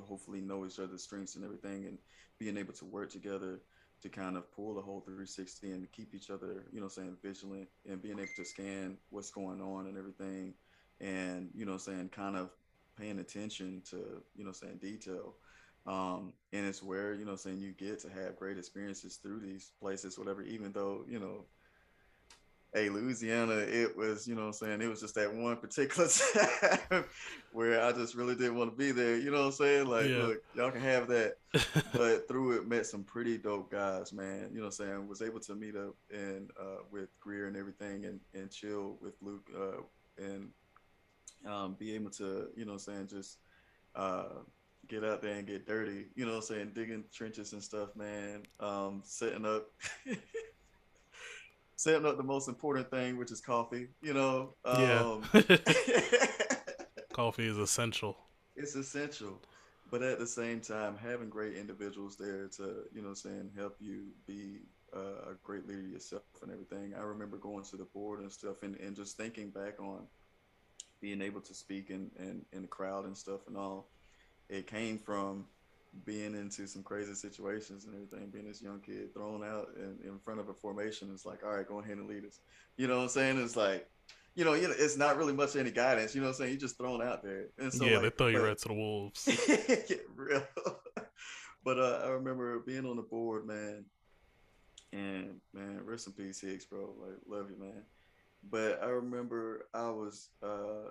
hopefully 0.02 0.40
know 0.40 0.66
each 0.66 0.78
other's 0.78 1.02
strengths 1.02 1.36
and 1.36 1.44
everything 1.44 1.86
and 1.86 1.98
being 2.38 2.56
able 2.56 2.72
to 2.74 2.84
work 2.84 3.10
together 3.10 3.60
to 4.02 4.08
kind 4.08 4.36
of 4.36 4.50
pull 4.52 4.74
the 4.74 4.82
whole 4.82 5.00
360 5.00 5.70
and 5.70 5.90
keep 5.92 6.14
each 6.14 6.30
other, 6.30 6.64
you 6.72 6.80
know, 6.80 6.88
saying 6.88 7.16
vigilant 7.22 7.68
and 7.88 8.02
being 8.02 8.18
able 8.18 8.28
to 8.36 8.44
scan 8.44 8.96
what's 9.10 9.30
going 9.30 9.60
on 9.60 9.86
and 9.86 9.96
everything, 9.96 10.54
and 11.00 11.48
you 11.54 11.64
know, 11.64 11.76
saying 11.76 12.08
kind 12.08 12.36
of 12.36 12.50
paying 12.98 13.20
attention 13.20 13.82
to, 13.90 14.22
you 14.34 14.44
know, 14.44 14.52
saying 14.52 14.78
detail. 14.80 15.34
Um, 15.86 16.32
and 16.52 16.66
it's 16.66 16.82
where 16.82 17.14
you 17.14 17.24
know, 17.24 17.36
saying 17.36 17.60
you 17.60 17.72
get 17.72 18.00
to 18.00 18.08
have 18.08 18.36
great 18.36 18.58
experiences 18.58 19.16
through 19.16 19.40
these 19.40 19.72
places, 19.80 20.18
whatever. 20.18 20.42
Even 20.42 20.72
though 20.72 21.04
you 21.08 21.18
know, 21.20 21.44
hey, 22.74 22.88
Louisiana, 22.88 23.54
it 23.54 23.96
was, 23.96 24.26
you 24.26 24.34
know 24.34 24.50
saying, 24.50 24.80
it 24.80 24.88
was 24.88 25.00
just 25.00 25.14
that 25.14 25.32
one 25.32 25.56
particular 25.56 26.08
time 26.88 27.04
I 27.92 27.98
just 27.98 28.14
really 28.14 28.34
didn't 28.34 28.56
want 28.56 28.70
to 28.70 28.76
be 28.76 28.90
there. 28.90 29.16
You 29.16 29.30
know 29.30 29.40
what 29.40 29.46
I'm 29.46 29.52
saying? 29.52 29.86
Like, 29.86 30.08
yeah. 30.08 30.22
look, 30.22 30.42
y'all 30.54 30.70
can 30.70 30.80
have 30.80 31.08
that. 31.08 31.36
but 31.92 32.26
through 32.26 32.52
it, 32.58 32.66
met 32.66 32.86
some 32.86 33.04
pretty 33.04 33.36
dope 33.36 33.70
guys, 33.70 34.12
man. 34.12 34.48
You 34.50 34.58
know 34.58 34.66
what 34.66 34.78
I'm 34.80 34.86
saying? 34.86 35.08
Was 35.08 35.22
able 35.22 35.40
to 35.40 35.54
meet 35.54 35.76
up 35.76 35.94
and 36.10 36.50
uh, 36.58 36.82
with 36.90 37.08
Greer 37.20 37.48
and 37.48 37.56
everything 37.56 38.06
and, 38.06 38.20
and 38.34 38.50
chill 38.50 38.96
with 39.00 39.14
Luke 39.20 39.46
uh, 39.54 39.82
and 40.22 40.48
um, 41.46 41.76
be 41.78 41.94
able 41.94 42.10
to, 42.12 42.48
you 42.56 42.64
know 42.64 42.72
what 42.72 42.86
I'm 42.88 43.08
saying, 43.08 43.08
just 43.08 43.38
uh, 43.94 44.24
get 44.88 45.04
out 45.04 45.20
there 45.20 45.34
and 45.34 45.46
get 45.46 45.66
dirty. 45.66 46.06
You 46.14 46.24
know 46.24 46.32
what 46.32 46.38
I'm 46.38 46.42
saying? 46.42 46.72
Digging 46.74 47.04
trenches 47.12 47.52
and 47.52 47.62
stuff, 47.62 47.90
man. 47.96 48.44
Um, 48.60 49.02
setting 49.04 49.44
up. 49.44 49.66
setting 51.76 52.06
up 52.06 52.16
the 52.16 52.22
most 52.22 52.48
important 52.48 52.90
thing, 52.90 53.16
which 53.18 53.32
is 53.32 53.40
coffee. 53.40 53.88
You 54.00 54.14
know, 54.14 54.54
um, 54.64 55.22
yeah. 55.34 55.42
coffee 57.12 57.46
is 57.46 57.58
essential. 57.58 58.16
It's 58.56 58.74
essential, 58.74 59.40
but 59.90 60.02
at 60.02 60.18
the 60.18 60.26
same 60.26 60.60
time, 60.60 60.96
having 60.96 61.28
great 61.28 61.56
individuals 61.56 62.16
there 62.16 62.48
to 62.56 62.84
you 62.94 63.02
know, 63.02 63.14
saying 63.14 63.50
help 63.56 63.76
you 63.80 64.08
be 64.26 64.60
uh, 64.94 65.30
a 65.30 65.34
great 65.42 65.66
leader 65.66 65.82
yourself 65.82 66.22
and 66.42 66.52
everything. 66.52 66.94
I 66.98 67.02
remember 67.02 67.36
going 67.38 67.64
to 67.64 67.76
the 67.76 67.84
board 67.84 68.20
and 68.20 68.30
stuff, 68.30 68.62
and, 68.62 68.76
and 68.76 68.94
just 68.94 69.16
thinking 69.16 69.50
back 69.50 69.80
on 69.80 70.06
being 71.00 71.22
able 71.22 71.40
to 71.40 71.54
speak 71.54 71.90
in, 71.90 72.10
in 72.18 72.44
in 72.52 72.62
the 72.62 72.68
crowd 72.68 73.06
and 73.06 73.16
stuff 73.16 73.46
and 73.48 73.56
all. 73.56 73.88
It 74.48 74.66
came 74.66 74.98
from 74.98 75.46
being 76.04 76.34
into 76.34 76.66
some 76.66 76.82
crazy 76.82 77.14
situations 77.14 77.84
and 77.84 77.94
everything, 77.94 78.30
being 78.30 78.46
this 78.46 78.62
young 78.62 78.80
kid 78.80 79.12
thrown 79.12 79.44
out 79.44 79.68
in, 79.76 79.98
in 80.06 80.18
front 80.18 80.40
of 80.40 80.48
a 80.48 80.54
formation. 80.54 81.10
It's 81.12 81.26
like, 81.26 81.44
all 81.44 81.54
right, 81.54 81.66
go 81.66 81.80
ahead 81.80 81.98
and 81.98 82.08
lead 82.08 82.24
us. 82.24 82.40
You 82.76 82.86
know 82.86 82.96
what 82.96 83.02
I'm 83.04 83.08
saying? 83.10 83.42
It's 83.42 83.56
like, 83.56 83.86
you 84.34 84.44
know, 84.44 84.54
you 84.54 84.68
know, 84.68 84.74
it's 84.76 84.96
not 84.96 85.16
really 85.16 85.32
much 85.32 85.56
any 85.56 85.70
guidance. 85.70 86.14
You 86.14 86.20
know 86.20 86.28
what 86.28 86.34
I'm 86.34 86.38
saying? 86.38 86.50
You're 86.52 86.60
just 86.60 86.78
thrown 86.78 87.02
out 87.02 87.22
there. 87.22 87.48
And 87.58 87.72
so, 87.72 87.84
yeah, 87.84 87.98
like, 87.98 88.02
they 88.02 88.10
throw 88.10 88.26
you 88.28 88.44
right 88.44 88.58
to 88.58 88.68
the 88.68 88.74
wolves. 88.74 89.28
yeah, 89.88 89.96
real. 90.14 90.46
but 91.64 91.78
uh, 91.78 92.00
I 92.04 92.08
remember 92.08 92.60
being 92.60 92.86
on 92.86 92.96
the 92.96 93.02
board, 93.02 93.46
man, 93.46 93.84
and 94.92 95.40
man, 95.52 95.80
rest 95.84 96.06
in 96.06 96.12
peace, 96.12 96.40
Hicks, 96.40 96.64
bro. 96.64 96.94
Like, 96.98 97.18
love 97.26 97.50
you, 97.50 97.58
man. 97.58 97.82
But 98.50 98.80
I 98.82 98.86
remember 98.86 99.66
I 99.74 99.90
was 99.90 100.30
uh, 100.42 100.90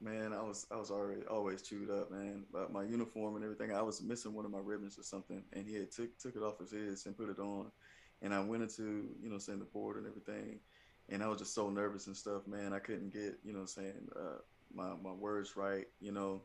man, 0.00 0.32
I 0.32 0.42
was 0.42 0.66
I 0.70 0.76
was 0.76 0.90
already 0.90 1.22
always 1.30 1.62
chewed 1.62 1.90
up, 1.90 2.10
man. 2.10 2.44
But 2.52 2.72
my 2.72 2.84
uniform 2.84 3.36
and 3.36 3.44
everything, 3.44 3.72
I 3.72 3.82
was 3.82 4.02
missing 4.02 4.34
one 4.34 4.44
of 4.44 4.50
my 4.50 4.60
ribbons 4.62 4.98
or 4.98 5.02
something, 5.02 5.42
and 5.52 5.66
he 5.66 5.74
had 5.74 5.90
took 5.90 6.18
took 6.18 6.36
it 6.36 6.42
off 6.42 6.58
his 6.58 6.72
head 6.72 6.96
and 7.06 7.16
put 7.16 7.30
it 7.30 7.38
on, 7.38 7.70
and 8.22 8.34
I 8.34 8.40
went 8.40 8.62
into 8.62 9.08
you 9.20 9.30
know 9.30 9.38
saying 9.38 9.58
the 9.58 9.64
board 9.66 9.96
and 9.96 10.06
everything, 10.06 10.60
and 11.10 11.22
I 11.22 11.28
was 11.28 11.38
just 11.38 11.54
so 11.54 11.70
nervous 11.70 12.06
and 12.06 12.16
stuff, 12.16 12.46
man. 12.46 12.72
I 12.72 12.78
couldn't 12.78 13.12
get 13.12 13.38
you 13.44 13.52
know 13.52 13.64
saying 13.64 14.08
uh, 14.16 14.38
my 14.74 14.92
my 15.02 15.12
words 15.12 15.56
right, 15.56 15.86
you 16.00 16.12
know, 16.12 16.42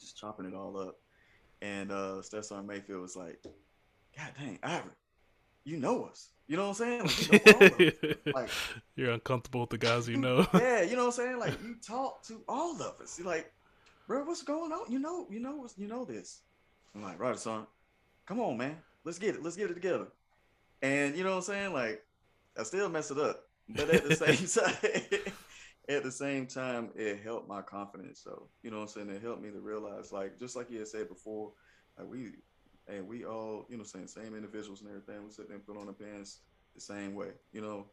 just 0.00 0.18
chopping 0.18 0.46
it 0.46 0.54
all 0.54 0.78
up, 0.78 0.98
and 1.62 1.90
uh, 1.90 2.22
Sergeant 2.22 2.66
Mayfield 2.66 3.02
was 3.02 3.16
like, 3.16 3.42
"God 4.16 4.32
dang, 4.38 4.58
Ivory, 4.62 4.92
you 5.64 5.76
know 5.76 6.04
us." 6.04 6.28
You 6.48 6.56
know 6.56 6.68
what 6.68 6.80
I'm 6.80 7.08
saying? 7.08 7.60
Like, 7.60 7.78
you 7.80 7.92
know 8.26 8.32
like 8.34 8.50
you're 8.94 9.10
uncomfortable 9.10 9.62
with 9.62 9.70
the 9.70 9.78
guys 9.78 10.08
you 10.08 10.16
know. 10.16 10.46
yeah, 10.54 10.82
you 10.82 10.92
know 10.94 11.06
what 11.06 11.18
I'm 11.18 11.24
saying? 11.24 11.38
Like 11.38 11.60
you 11.62 11.76
talk 11.84 12.22
to 12.24 12.40
all 12.48 12.80
of 12.80 13.00
us. 13.00 13.18
You're 13.18 13.26
like, 13.26 13.52
bro, 14.06 14.24
what's 14.24 14.42
going 14.42 14.70
on? 14.70 14.90
You 14.90 15.00
know, 15.00 15.26
you 15.28 15.40
know, 15.40 15.66
you 15.76 15.88
know 15.88 16.04
this. 16.04 16.42
I'm 16.94 17.02
like, 17.02 17.18
right, 17.18 17.38
son, 17.38 17.66
come 18.26 18.40
on, 18.40 18.56
man, 18.56 18.76
let's 19.04 19.18
get 19.18 19.34
it, 19.34 19.42
let's 19.42 19.56
get 19.56 19.70
it 19.70 19.74
together. 19.74 20.06
And 20.82 21.16
you 21.16 21.24
know 21.24 21.30
what 21.30 21.36
I'm 21.36 21.42
saying? 21.42 21.72
Like, 21.72 22.02
I 22.58 22.62
still 22.62 22.88
mess 22.88 23.10
it 23.10 23.18
up, 23.18 23.45
but 23.68 23.90
at 23.90 24.08
the 24.08 24.14
same 24.46 24.64
time, 24.64 25.22
at 25.88 26.02
the 26.02 26.12
same 26.12 26.46
time, 26.46 26.90
it 26.94 27.20
helped 27.22 27.48
my 27.48 27.62
confidence. 27.62 28.20
So 28.22 28.48
you 28.62 28.70
know 28.70 28.78
what 28.78 28.82
I'm 28.84 28.88
saying? 28.88 29.10
It 29.10 29.22
helped 29.22 29.42
me 29.42 29.50
to 29.50 29.60
realize, 29.60 30.12
like, 30.12 30.38
just 30.38 30.56
like 30.56 30.70
you 30.70 30.78
had 30.78 30.88
said 30.88 31.08
before, 31.08 31.52
like 31.98 32.08
we, 32.08 32.32
and 32.88 33.06
we 33.06 33.24
all, 33.24 33.66
you 33.68 33.76
know, 33.76 33.84
saying 33.84 34.08
same 34.08 34.34
individuals 34.34 34.80
and 34.80 34.90
everything. 34.90 35.24
We 35.24 35.30
sit 35.30 35.48
there 35.48 35.56
and 35.56 35.66
put 35.66 35.76
on 35.76 35.86
the 35.86 35.92
pants 35.92 36.40
the 36.74 36.80
same 36.80 37.14
way. 37.14 37.30
You 37.52 37.62
know, 37.62 37.86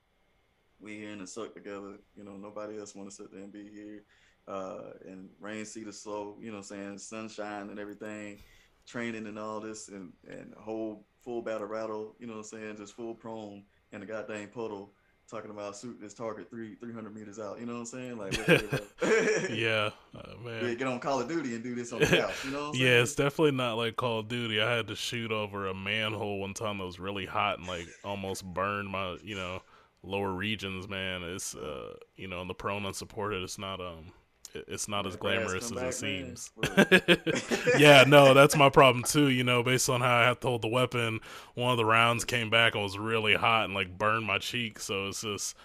we 0.79 0.97
here 0.97 1.11
in 1.11 1.19
the 1.19 1.27
suck 1.27 1.53
together. 1.53 1.97
You 2.15 2.23
know, 2.23 2.35
nobody 2.35 2.77
else 2.79 2.95
want 2.95 3.09
to 3.09 3.15
sit 3.15 3.31
there 3.31 3.41
and 3.41 3.51
be 3.51 3.69
here. 3.73 4.03
Uh, 4.47 4.91
and 5.07 5.29
rain, 5.39 5.63
see 5.65 5.83
the 5.85 5.93
slow, 5.93 6.37
you 6.41 6.51
know, 6.51 6.61
saying 6.61 6.97
sunshine 6.97 7.69
and 7.69 7.79
everything, 7.79 8.39
training 8.85 9.25
and 9.25 9.39
all 9.39 9.61
this, 9.61 9.87
and 9.87 10.11
and 10.29 10.53
whole 10.59 11.05
full 11.23 11.41
battle 11.41 11.67
rattle, 11.67 12.15
you 12.19 12.27
know, 12.27 12.33
what 12.33 12.39
I'm 12.39 12.59
saying, 12.59 12.75
just 12.77 12.95
full 12.95 13.15
prone 13.15 13.63
in 13.93 14.01
the 14.01 14.05
goddamn 14.05 14.49
puddle, 14.49 14.91
talking 15.33 15.51
about 15.51 15.75
shoot 15.75 15.99
this 15.99 16.13
target 16.13 16.49
three 16.49 16.75
three 16.75 16.93
hundred 16.93 17.15
meters 17.15 17.39
out. 17.39 17.59
You 17.59 17.65
know 17.65 17.73
what 17.73 17.79
I'm 17.79 17.85
saying? 17.85 18.17
Like, 18.17 18.37
yeah, 19.49 19.89
uh, 20.15 20.35
man, 20.43 20.65
yeah, 20.65 20.73
get 20.75 20.87
on 20.87 20.99
Call 20.99 21.21
of 21.21 21.27
Duty 21.27 21.55
and 21.55 21.63
do 21.63 21.75
this 21.75 21.91
on 21.91 21.99
the 21.99 22.05
couch. 22.21 22.45
You 22.45 22.51
know? 22.51 22.71
yeah, 22.73 23.01
it's 23.01 23.15
definitely 23.15 23.51
not 23.51 23.75
like 23.75 23.95
Call 23.95 24.19
of 24.19 24.27
Duty. 24.27 24.61
I 24.61 24.75
had 24.75 24.87
to 24.87 24.95
shoot 24.95 25.31
over 25.31 25.67
a 25.67 25.73
manhole 25.73 26.39
one 26.39 26.53
time 26.53 26.77
that 26.77 26.85
was 26.85 26.99
really 26.99 27.25
hot 27.25 27.59
and 27.59 27.67
like 27.67 27.87
almost 28.03 28.45
burned 28.45 28.89
my, 28.89 29.17
you 29.23 29.35
know 29.35 29.61
lower 30.05 30.31
regions, 30.33 30.89
man, 30.89 31.23
it's 31.23 31.55
uh, 31.55 31.93
you 32.17 32.27
know, 32.27 32.41
in 32.41 32.47
the 32.47 32.53
prone 32.53 32.85
unsupported, 32.85 33.41
it's 33.41 33.57
not 33.57 33.79
um 33.79 34.11
it's 34.53 34.87
not 34.87 35.05
as 35.05 35.15
glamorous 35.15 35.71
as 35.71 35.81
it 35.81 35.93
seems. 35.93 36.51
yeah, 37.77 38.03
no, 38.07 38.33
that's 38.33 38.55
my 38.55 38.69
problem 38.69 39.03
too. 39.03 39.29
You 39.29 39.43
know, 39.43 39.63
based 39.63 39.89
on 39.89 40.01
how 40.01 40.15
I 40.15 40.23
have 40.23 40.39
to 40.41 40.47
hold 40.47 40.61
the 40.61 40.67
weapon, 40.67 41.19
one 41.55 41.71
of 41.71 41.77
the 41.77 41.85
rounds 41.85 42.25
came 42.25 42.49
back 42.49 42.73
and 42.75 42.83
was 42.83 42.97
really 42.97 43.35
hot 43.35 43.65
and 43.65 43.73
like 43.73 43.97
burned 43.97 44.25
my 44.25 44.37
cheek. 44.37 44.79
So 44.79 45.07
it's 45.07 45.21
just, 45.21 45.55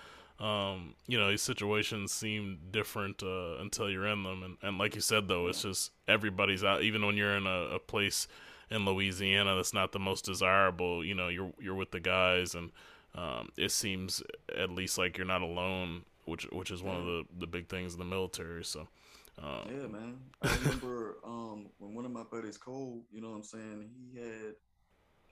um, 0.41 0.95
you 1.07 1.19
know, 1.19 1.31
these 1.31 1.43
situations 1.43 2.13
seem 2.13 2.59
different 2.71 3.23
uh, 3.23 3.57
until 3.61 3.91
you're 3.91 4.07
in 4.07 4.23
them. 4.23 4.43
And, 4.43 4.57
and 4.63 4.79
like 4.79 4.95
you 4.95 5.01
said, 5.01 5.29
though, 5.29 5.49
it's 5.49 5.63
just 5.63 5.93
everybody's 6.07 6.65
out. 6.65 6.83
Even 6.83 7.05
when 7.05 7.17
you're 7.17 7.37
in 7.37 7.47
a, 7.47 7.75
a 7.75 7.79
place 7.79 8.29
in 8.71 8.85
Louisiana 8.85 9.57
that's 9.57 9.73
not 9.73 9.93
the 9.93 9.99
most 9.99 10.25
desirable, 10.25 11.05
you 11.05 11.15
know, 11.15 11.29
you're 11.29 11.53
you're 11.61 11.75
with 11.75 11.91
the 11.91 12.01
guys 12.01 12.55
and 12.55 12.71
um, 13.15 13.49
it 13.57 13.73
seems 13.73 14.23
at 14.57 14.71
least 14.71 14.99
like 14.99 15.17
you're 15.17 15.27
not 15.27 15.43
alone, 15.43 16.03
which 16.29 16.45
which 16.53 16.71
is 16.71 16.83
one 16.83 16.97
of 16.97 17.05
the, 17.05 17.25
the 17.39 17.47
big 17.47 17.69
things 17.69 17.95
in 17.95 17.99
the 17.99 18.05
military. 18.05 18.65
So. 18.65 18.87
Um, 19.41 19.69
yeah, 19.71 19.87
man. 19.87 20.19
I 20.43 20.57
remember 20.63 21.19
um, 21.25 21.67
when 21.79 21.95
one 21.95 22.05
of 22.05 22.11
my 22.11 22.25
buddies, 22.25 22.57
Cole, 22.57 23.03
you 23.13 23.21
know 23.21 23.31
what 23.31 23.37
I'm 23.37 23.43
saying, 23.45 23.91
he 23.97 24.19
had, 24.19 24.55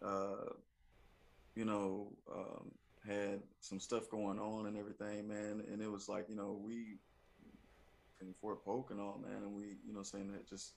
uh, 0.00 0.52
you 1.56 1.64
know, 1.64 2.12
um, 2.32 2.70
had 3.04 3.40
some 3.60 3.80
stuff 3.80 4.08
going 4.08 4.38
on 4.38 4.66
and 4.66 4.78
everything, 4.78 5.26
man. 5.26 5.64
And 5.72 5.82
it 5.82 5.90
was 5.90 6.08
like, 6.08 6.28
you 6.28 6.36
know, 6.36 6.56
we 6.64 6.98
in 8.20 8.32
Fort 8.40 8.64
Polk 8.64 8.92
and 8.92 9.00
all, 9.00 9.20
man, 9.20 9.42
and 9.42 9.52
we, 9.52 9.76
you 9.84 9.92
know, 9.92 10.04
saying 10.04 10.30
that 10.32 10.48
just 10.48 10.74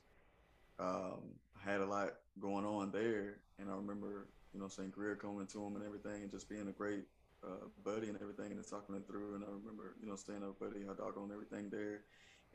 um, 0.79 1.21
had 1.63 1.81
a 1.81 1.85
lot 1.85 2.15
going 2.39 2.65
on 2.65 2.91
there. 2.91 3.37
And 3.59 3.69
I 3.69 3.75
remember 3.75 4.25
you 4.53 4.59
know, 4.59 4.67
saying 4.67 4.91
Greer 4.91 5.15
coming 5.15 5.47
to 5.47 5.63
him 5.63 5.75
and 5.75 5.85
everything, 5.85 6.23
and 6.23 6.31
just 6.31 6.49
being 6.49 6.67
a 6.67 6.71
great 6.71 7.03
uh, 7.43 7.67
buddy 7.83 8.07
and 8.07 8.17
everything, 8.21 8.51
and 8.51 8.67
talking 8.67 8.95
it 8.95 9.07
through. 9.07 9.35
And 9.35 9.43
I 9.43 9.47
remember, 9.47 9.95
you 10.01 10.07
know, 10.07 10.15
staying 10.15 10.43
up 10.43 10.59
buddy, 10.59 10.85
hot 10.85 10.97
doggone 10.97 11.31
everything 11.31 11.69
there, 11.69 12.01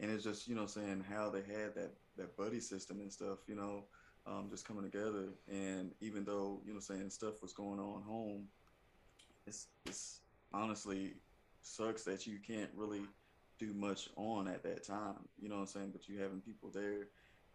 and 0.01 0.11
it's 0.11 0.25
just, 0.25 0.49
you 0.49 0.55
know, 0.55 0.67
saying 0.67 1.05
how 1.09 1.31
they 1.31 1.43
had 1.43 1.75
that 1.75 1.93
that 2.17 2.37
buddy 2.37 2.61
system 2.61 3.01
and 3.01 3.13
stuff, 3.13 3.39
you 3.47 3.55
know, 3.55 3.85
um, 4.27 4.49
just 4.51 4.67
coming 4.67 4.85
together. 4.85 5.29
And 5.49 5.93
even 6.01 6.25
though, 6.25 6.61
you 6.67 6.73
know, 6.73 6.81
saying 6.81 7.11
stuff 7.11 7.43
was 7.43 7.53
going 7.53 7.81
on 7.81 8.03
home, 8.03 8.49
it's 9.47 9.69
it's 9.87 10.21
honestly 10.53 11.15
sucks 11.63 12.05
that 12.05 12.27
you 12.27 12.39
can't 12.47 12.71
really 12.77 13.03
do 13.59 13.73
much 13.73 14.09
on 14.17 14.49
at 14.49 14.63
that 14.63 14.85
time. 14.85 15.29
You 15.41 15.49
know 15.49 15.57
what 15.57 15.63
I'm 15.63 15.67
saying? 15.67 15.91
But 15.93 16.09
you 16.09 16.19
having 16.19 16.41
people 16.41 16.71
there 16.73 17.09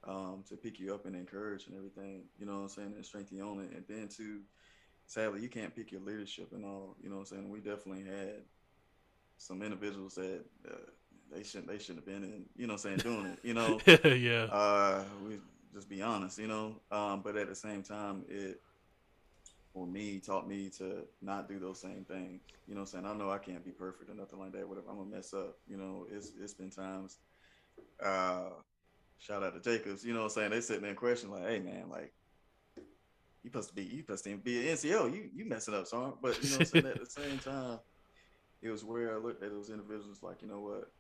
um, 0.07 0.43
to 0.49 0.55
pick 0.55 0.79
you 0.79 0.93
up 0.93 1.05
and 1.05 1.15
encourage 1.15 1.67
and 1.67 1.75
everything, 1.75 2.23
you 2.37 2.45
know 2.45 2.53
what 2.53 2.61
I'm 2.61 2.69
saying, 2.69 2.93
and 2.95 3.05
strengthen 3.05 3.37
you 3.37 3.43
on 3.43 3.59
it. 3.59 3.71
And 3.75 3.83
then 3.87 4.07
too, 4.07 4.41
sadly, 5.09 5.41
you 5.41 5.49
can't 5.49 5.75
pick 5.75 5.91
your 5.91 6.01
leadership 6.01 6.49
and 6.53 6.63
all, 6.63 6.95
you 7.01 7.09
know 7.09 7.15
what 7.15 7.31
I'm 7.31 7.37
saying. 7.37 7.49
We 7.49 7.59
definitely 7.59 8.03
had 8.03 8.43
some 9.37 9.63
individuals 9.63 10.15
that 10.15 10.45
uh, 10.69 10.75
they 11.33 11.43
shouldn't 11.43 11.67
they 11.67 11.79
shouldn't 11.79 11.97
have 11.97 12.05
been 12.05 12.23
in, 12.23 12.45
you 12.55 12.67
know 12.67 12.73
what 12.73 12.85
I'm 12.85 12.97
saying, 12.97 13.15
doing 13.15 13.25
it, 13.25 13.39
you 13.43 13.55
know. 13.55 13.79
yeah. 13.87 14.43
Uh, 14.43 15.03
we 15.27 15.39
just 15.73 15.89
be 15.89 16.01
honest, 16.01 16.37
you 16.37 16.47
know. 16.47 16.75
Um, 16.91 17.21
but 17.23 17.35
at 17.37 17.49
the 17.49 17.55
same 17.55 17.81
time, 17.81 18.23
it 18.29 18.61
for 19.73 19.87
me 19.87 20.19
taught 20.19 20.47
me 20.47 20.69
to 20.77 21.03
not 21.21 21.47
do 21.47 21.57
those 21.57 21.81
same 21.81 22.05
things. 22.05 22.41
You 22.67 22.75
know 22.75 22.81
what 22.81 22.93
I'm 22.93 23.03
saying? 23.03 23.05
I 23.05 23.13
know 23.13 23.31
I 23.31 23.39
can't 23.39 23.65
be 23.65 23.71
perfect 23.71 24.11
or 24.11 24.13
nothing 24.13 24.39
like 24.39 24.51
that. 24.51 24.67
Whatever, 24.69 24.89
I'm 24.91 24.97
gonna 24.97 25.09
mess 25.09 25.33
up. 25.33 25.57
You 25.67 25.77
know, 25.77 26.05
it's 26.11 26.33
it's 26.39 26.53
been 26.53 26.69
times 26.69 27.17
uh 28.03 28.49
shout 29.17 29.43
out 29.43 29.53
to 29.55 29.59
Jacobs, 29.59 30.05
you 30.05 30.13
know 30.13 30.19
what 30.19 30.25
I'm 30.25 30.31
saying? 30.31 30.51
They 30.51 30.61
sitting 30.61 30.83
there 30.83 30.93
question 30.93 31.31
like, 31.31 31.47
hey 31.47 31.59
man, 31.59 31.89
like 31.89 32.13
you 33.43 33.49
supposed 33.49 33.69
to 33.69 33.75
be 33.75 33.84
you 33.84 34.02
supposed 34.02 34.23
to 34.25 34.38
be 34.38 34.69
an 34.69 34.75
NCO, 34.75 35.13
you 35.13 35.30
you 35.36 35.45
messing 35.45 35.73
up, 35.73 35.88
son. 35.88 36.13
But 36.21 36.41
you 36.43 36.49
know 36.49 36.58
what 36.58 36.62
I'm 36.62 36.65
saying? 36.65 36.86
At 36.86 36.99
the 36.99 37.06
same 37.06 37.39
time, 37.43 37.80
it 38.62 38.69
was 38.69 38.84
where 38.84 39.13
I 39.13 39.17
looked 39.17 39.43
at 39.43 39.52
those 39.52 39.69
individuals 39.69 40.21
like, 40.21 40.41
you 40.41 40.47
know 40.47 40.60
what, 40.60 40.91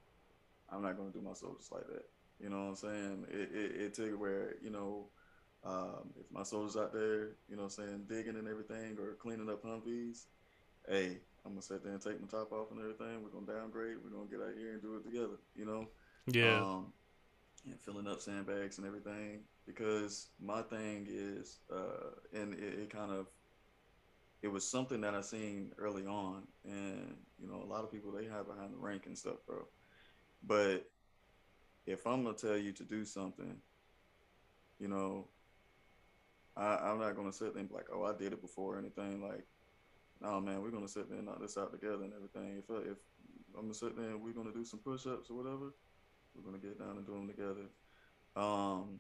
I'm 0.71 0.81
not 0.81 0.97
gonna 0.97 1.11
do 1.11 1.21
my 1.21 1.33
soldiers 1.33 1.69
like 1.71 1.87
that. 1.87 2.05
You 2.41 2.49
know 2.49 2.57
what 2.57 2.69
I'm 2.69 2.75
saying? 2.75 3.25
It 3.29 3.49
it, 3.53 3.81
it 3.81 3.93
took 3.93 4.19
where, 4.19 4.55
you 4.63 4.69
know, 4.69 5.07
um, 5.65 6.13
if 6.19 6.31
my 6.31 6.43
soldiers 6.43 6.77
out 6.77 6.93
there, 6.93 7.35
you 7.49 7.55
know 7.55 7.63
what 7.63 7.77
I'm 7.79 7.85
saying, 7.85 8.05
digging 8.07 8.37
and 8.37 8.47
everything 8.47 8.97
or 8.99 9.15
cleaning 9.15 9.49
up 9.49 9.63
Humvees, 9.63 10.23
hey, 10.87 11.17
I'm 11.45 11.51
gonna 11.51 11.61
sit 11.61 11.83
there 11.83 11.93
and 11.93 12.01
take 12.01 12.21
my 12.21 12.27
top 12.27 12.51
off 12.51 12.71
and 12.71 12.79
everything. 12.79 13.23
We're 13.23 13.29
gonna 13.29 13.59
downgrade, 13.59 13.97
we're 14.03 14.15
gonna 14.15 14.29
get 14.29 14.39
out 14.39 14.57
here 14.57 14.73
and 14.73 14.81
do 14.81 14.95
it 14.95 15.03
together, 15.03 15.37
you 15.55 15.65
know? 15.65 15.87
Yeah. 16.27 16.61
Um, 16.61 16.93
and 17.69 17.79
filling 17.79 18.07
up 18.07 18.21
sandbags 18.21 18.77
and 18.77 18.87
everything 18.87 19.41
because 19.65 20.27
my 20.41 20.61
thing 20.61 21.07
is 21.09 21.59
uh, 21.73 22.11
and 22.33 22.53
it, 22.53 22.79
it, 22.79 22.89
kind 22.89 23.11
of 23.11 23.27
it 24.41 24.47
was 24.47 24.67
something 24.67 25.01
that 25.01 25.13
I 25.13 25.21
seen 25.21 25.71
early 25.77 26.05
on 26.05 26.43
and 26.65 27.15
you 27.39 27.47
know 27.47 27.61
a 27.63 27.69
lot 27.69 27.83
of 27.83 27.91
people 27.91 28.11
they 28.11 28.25
hide 28.25 28.47
behind 28.47 28.73
the 28.73 28.77
rank 28.77 29.05
and 29.05 29.17
stuff 29.17 29.37
bro. 29.45 29.67
But 30.45 30.89
if 31.85 32.07
I'm 32.07 32.23
gonna 32.23 32.35
tell 32.35 32.57
you 32.57 32.71
to 32.73 32.83
do 32.83 33.05
something 33.05 33.55
you 34.79 34.87
know 34.87 35.27
I, 36.57 36.91
am 36.91 36.99
not 36.99 37.15
gonna 37.15 37.31
sit 37.31 37.53
there 37.53 37.61
and 37.61 37.69
be 37.69 37.75
like 37.75 37.87
oh 37.93 38.03
I 38.03 38.13
did 38.17 38.33
it 38.33 38.41
before 38.41 38.75
or 38.75 38.79
anything 38.79 39.21
like 39.21 39.45
no 40.21 40.39
man 40.39 40.61
we're 40.61 40.71
gonna 40.71 40.87
sit 40.87 41.09
there 41.09 41.17
and 41.17 41.27
knock 41.27 41.41
this 41.41 41.57
out 41.57 41.71
together 41.71 42.03
and 42.03 42.13
everything. 42.13 42.57
If, 42.57 42.69
if 42.87 42.97
I'm 43.55 43.63
gonna 43.63 43.73
sit 43.73 43.97
there 43.97 44.09
and 44.09 44.21
we're 44.21 44.33
gonna 44.33 44.53
do 44.53 44.65
some 44.65 44.79
push-ups 44.79 45.29
or 45.29 45.35
whatever 45.35 45.73
we're 46.39 46.51
gonna 46.51 46.63
get 46.63 46.79
down 46.79 46.97
and 46.97 47.05
do 47.05 47.13
them 47.13 47.27
together. 47.27 47.67
Um, 48.35 48.99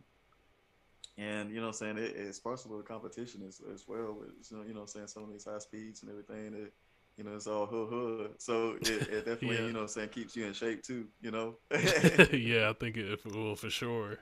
and 1.17 1.51
you 1.51 1.59
know, 1.59 1.67
I'm 1.67 1.73
saying 1.73 1.97
it, 1.97 2.15
it's 2.15 2.39
partially 2.39 2.77
the 2.77 2.83
competition 2.83 3.41
as, 3.47 3.61
as 3.73 3.85
well. 3.87 4.17
You 4.49 4.57
know, 4.57 4.63
what 4.63 4.81
I'm 4.81 4.87
saying 4.87 5.07
some 5.07 5.23
of 5.23 5.31
these 5.31 5.45
high 5.45 5.59
speeds 5.59 6.01
and 6.01 6.11
everything. 6.11 6.53
It, 6.53 6.73
you 7.17 7.25
know, 7.25 7.35
it's 7.35 7.47
all 7.47 7.65
hood 7.65 7.89
hood. 7.89 8.31
So 8.37 8.77
it, 8.81 8.87
it 8.87 9.09
definitely, 9.25 9.57
yeah. 9.57 9.65
you 9.65 9.73
know, 9.73 9.81
I'm 9.81 9.87
saying 9.89 10.09
keeps 10.09 10.35
you 10.35 10.45
in 10.45 10.53
shape 10.53 10.81
too. 10.83 11.07
You 11.21 11.31
know. 11.31 11.55
yeah, 11.71 12.69
I 12.69 12.73
think 12.79 12.95
it 12.95 13.25
will 13.25 13.55
for 13.55 13.69
sure. 13.69 14.19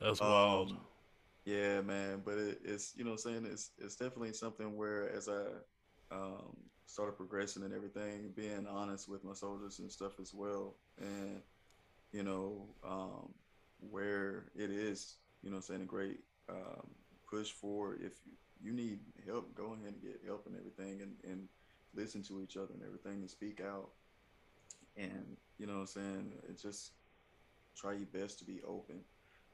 That's 0.00 0.20
wild. 0.20 0.70
Um, 0.70 0.78
yeah, 1.44 1.82
man. 1.82 2.22
But 2.24 2.38
it, 2.38 2.60
it's 2.64 2.94
you 2.96 3.04
know, 3.04 3.12
I'm 3.12 3.18
saying 3.18 3.46
it's 3.50 3.70
it's 3.78 3.96
definitely 3.96 4.32
something 4.32 4.76
where 4.76 5.10
as 5.14 5.28
I 5.28 6.14
um, 6.14 6.56
started 6.86 7.12
progressing 7.12 7.62
and 7.62 7.74
everything, 7.74 8.32
being 8.34 8.66
honest 8.66 9.08
with 9.08 9.22
my 9.22 9.34
soldiers 9.34 9.78
and 9.80 9.92
stuff 9.92 10.18
as 10.18 10.32
well, 10.32 10.74
and 10.98 11.42
you 12.12 12.22
know, 12.22 12.66
um, 12.84 13.34
where 13.90 14.46
it 14.56 14.70
is, 14.70 15.16
you 15.42 15.50
know, 15.50 15.60
saying 15.60 15.82
a 15.82 15.86
great 15.86 16.20
um, 16.48 16.88
push 17.30 17.52
for 17.52 17.94
if 17.94 18.12
you 18.60 18.72
need 18.72 19.00
help, 19.26 19.54
go 19.54 19.74
ahead 19.74 19.92
and 19.92 20.02
get 20.02 20.20
help 20.26 20.46
and 20.46 20.56
everything 20.56 21.02
and, 21.02 21.14
and 21.24 21.48
listen 21.94 22.22
to 22.22 22.40
each 22.40 22.56
other 22.56 22.72
and 22.74 22.82
everything 22.82 23.20
and 23.20 23.30
speak 23.30 23.60
out. 23.60 23.90
And, 24.96 25.36
you 25.58 25.66
know 25.66 25.74
I'm 25.74 25.86
saying? 25.86 26.32
Just 26.60 26.92
try 27.76 27.92
your 27.92 28.06
best 28.06 28.38
to 28.40 28.44
be 28.44 28.60
open, 28.66 29.00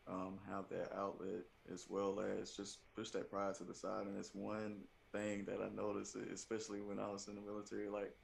um, 0.08 0.38
have 0.48 0.68
that 0.70 0.92
outlet 0.96 1.44
as 1.72 1.86
well 1.88 2.20
as 2.20 2.52
just 2.52 2.78
push 2.94 3.10
that 3.10 3.30
pride 3.30 3.54
to 3.56 3.64
the 3.64 3.74
side. 3.74 4.06
And 4.06 4.18
it's 4.18 4.34
one 4.34 4.76
thing 5.12 5.44
that 5.46 5.60
I 5.60 5.74
noticed, 5.74 6.16
especially 6.16 6.80
when 6.80 6.98
I 6.98 7.08
was 7.08 7.28
in 7.28 7.34
the 7.34 7.40
military, 7.42 7.88
like 7.88 8.14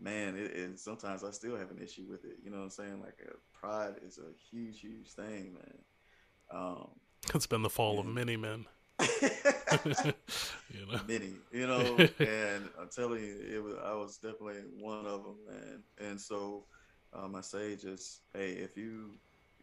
man, 0.00 0.36
it, 0.36 0.52
it, 0.52 0.78
sometimes 0.78 1.22
I 1.22 1.30
still 1.30 1.56
have 1.56 1.70
an 1.70 1.80
issue 1.82 2.04
with 2.08 2.24
it. 2.24 2.38
You 2.42 2.50
know 2.50 2.58
what 2.58 2.64
I'm 2.64 2.70
saying? 2.70 3.00
Like 3.00 3.18
uh, 3.26 3.32
pride 3.52 3.94
is 4.06 4.18
a 4.18 4.32
huge, 4.50 4.80
huge 4.80 5.08
thing, 5.12 5.54
man. 5.54 5.78
Um, 6.50 6.88
it's 7.34 7.46
been 7.46 7.62
the 7.62 7.70
fall 7.70 8.00
and, 8.00 8.08
of 8.08 8.14
many 8.14 8.36
men. 8.36 8.66
you 9.00 10.86
know, 10.90 11.00
many, 11.06 11.32
you 11.52 11.66
know, 11.66 11.96
and 12.18 12.68
I'm 12.78 12.88
telling 12.94 13.22
you, 13.22 13.40
it 13.54 13.62
was 13.62 13.74
I 13.84 13.94
was 13.94 14.16
definitely 14.16 14.62
one 14.78 15.06
of 15.06 15.22
them, 15.24 15.36
man. 15.48 15.82
And 16.08 16.20
so 16.20 16.64
um, 17.12 17.34
I 17.34 17.40
say 17.40 17.76
just, 17.76 18.20
hey, 18.34 18.52
if 18.52 18.76
you, 18.76 19.12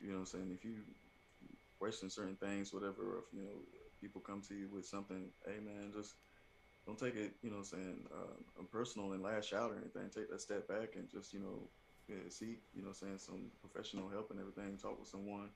you 0.01 0.09
know, 0.09 0.13
what 0.13 0.19
I'm 0.19 0.25
saying, 0.25 0.51
if 0.53 0.63
you 0.63 0.75
question 1.79 2.09
certain 2.09 2.35
things, 2.35 2.73
whatever, 2.73 3.19
if 3.19 3.33
you 3.33 3.43
know 3.43 3.61
people 4.01 4.21
come 4.21 4.41
to 4.47 4.55
you 4.55 4.69
with 4.71 4.85
something, 4.85 5.29
hey 5.45 5.59
man, 5.63 5.91
just 5.93 6.15
don't 6.87 6.97
take 6.97 7.15
it, 7.15 7.33
you 7.43 7.51
know, 7.51 7.57
what 7.57 7.67
I'm 7.73 7.79
saying 7.79 7.99
uh, 8.11 8.63
personal 8.71 9.11
and 9.11 9.21
lash 9.21 9.53
out 9.53 9.71
or 9.71 9.75
anything. 9.75 10.09
Take 10.09 10.31
that 10.31 10.41
step 10.41 10.67
back 10.67 10.95
and 10.95 11.07
just 11.11 11.33
you 11.33 11.39
know 11.39 11.67
yeah, 12.07 12.15
seek, 12.29 12.61
you 12.73 12.83
know, 12.83 12.91
saying 12.93 13.17
some 13.17 13.51
professional 13.61 14.09
help 14.09 14.31
and 14.31 14.39
everything. 14.39 14.77
Talk 14.77 14.99
with 14.99 15.09
someone 15.09 15.49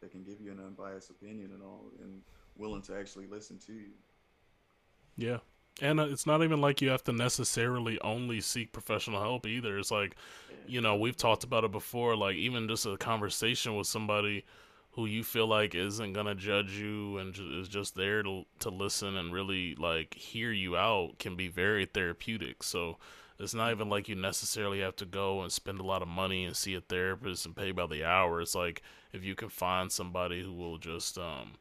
that 0.00 0.10
can 0.10 0.22
give 0.22 0.40
you 0.40 0.50
an 0.50 0.58
unbiased 0.58 1.10
opinion 1.10 1.50
and 1.52 1.62
all, 1.62 1.90
and 2.02 2.22
willing 2.56 2.82
to 2.82 2.96
actually 2.96 3.26
listen 3.26 3.58
to 3.66 3.72
you. 3.72 3.90
Yeah. 5.16 5.38
And 5.80 6.00
uh, 6.00 6.04
it's 6.04 6.26
not 6.26 6.42
even 6.42 6.60
like 6.60 6.80
you 6.80 6.88
have 6.88 7.04
to 7.04 7.12
necessarily 7.12 8.00
only 8.00 8.40
seek 8.40 8.72
professional 8.72 9.20
help 9.20 9.46
either. 9.46 9.78
It's 9.78 9.90
like, 9.90 10.16
you 10.66 10.80
know, 10.80 10.96
we've 10.96 11.16
talked 11.16 11.44
about 11.44 11.64
it 11.64 11.70
before. 11.70 12.16
Like 12.16 12.36
even 12.36 12.68
just 12.68 12.86
a 12.86 12.96
conversation 12.96 13.76
with 13.76 13.86
somebody 13.86 14.44
who 14.98 15.06
you 15.06 15.22
feel 15.22 15.46
like 15.46 15.76
isn't 15.76 16.12
gonna 16.12 16.34
judge 16.34 16.72
you 16.72 17.18
and 17.18 17.38
is 17.54 17.68
just 17.68 17.94
there 17.94 18.20
to 18.20 18.44
to 18.58 18.68
listen 18.68 19.16
and 19.16 19.32
really 19.32 19.76
like 19.76 20.12
hear 20.14 20.50
you 20.50 20.76
out 20.76 21.20
can 21.20 21.36
be 21.36 21.46
very 21.46 21.86
therapeutic. 21.86 22.64
So 22.64 22.96
it's 23.38 23.54
not 23.54 23.70
even 23.70 23.88
like 23.88 24.08
you 24.08 24.16
necessarily 24.16 24.80
have 24.80 24.96
to 24.96 25.06
go 25.06 25.40
and 25.42 25.52
spend 25.52 25.78
a 25.78 25.84
lot 25.84 26.02
of 26.02 26.08
money 26.08 26.44
and 26.44 26.56
see 26.56 26.74
a 26.74 26.80
therapist 26.80 27.46
and 27.46 27.54
pay 27.54 27.70
by 27.70 27.86
the 27.86 28.02
hour. 28.04 28.40
It's 28.40 28.56
like 28.56 28.82
if 29.12 29.22
you 29.22 29.36
can 29.36 29.50
find 29.50 29.92
somebody 29.92 30.42
who 30.42 30.52
will 30.52 30.78
just, 30.78 31.16
um, 31.16 31.52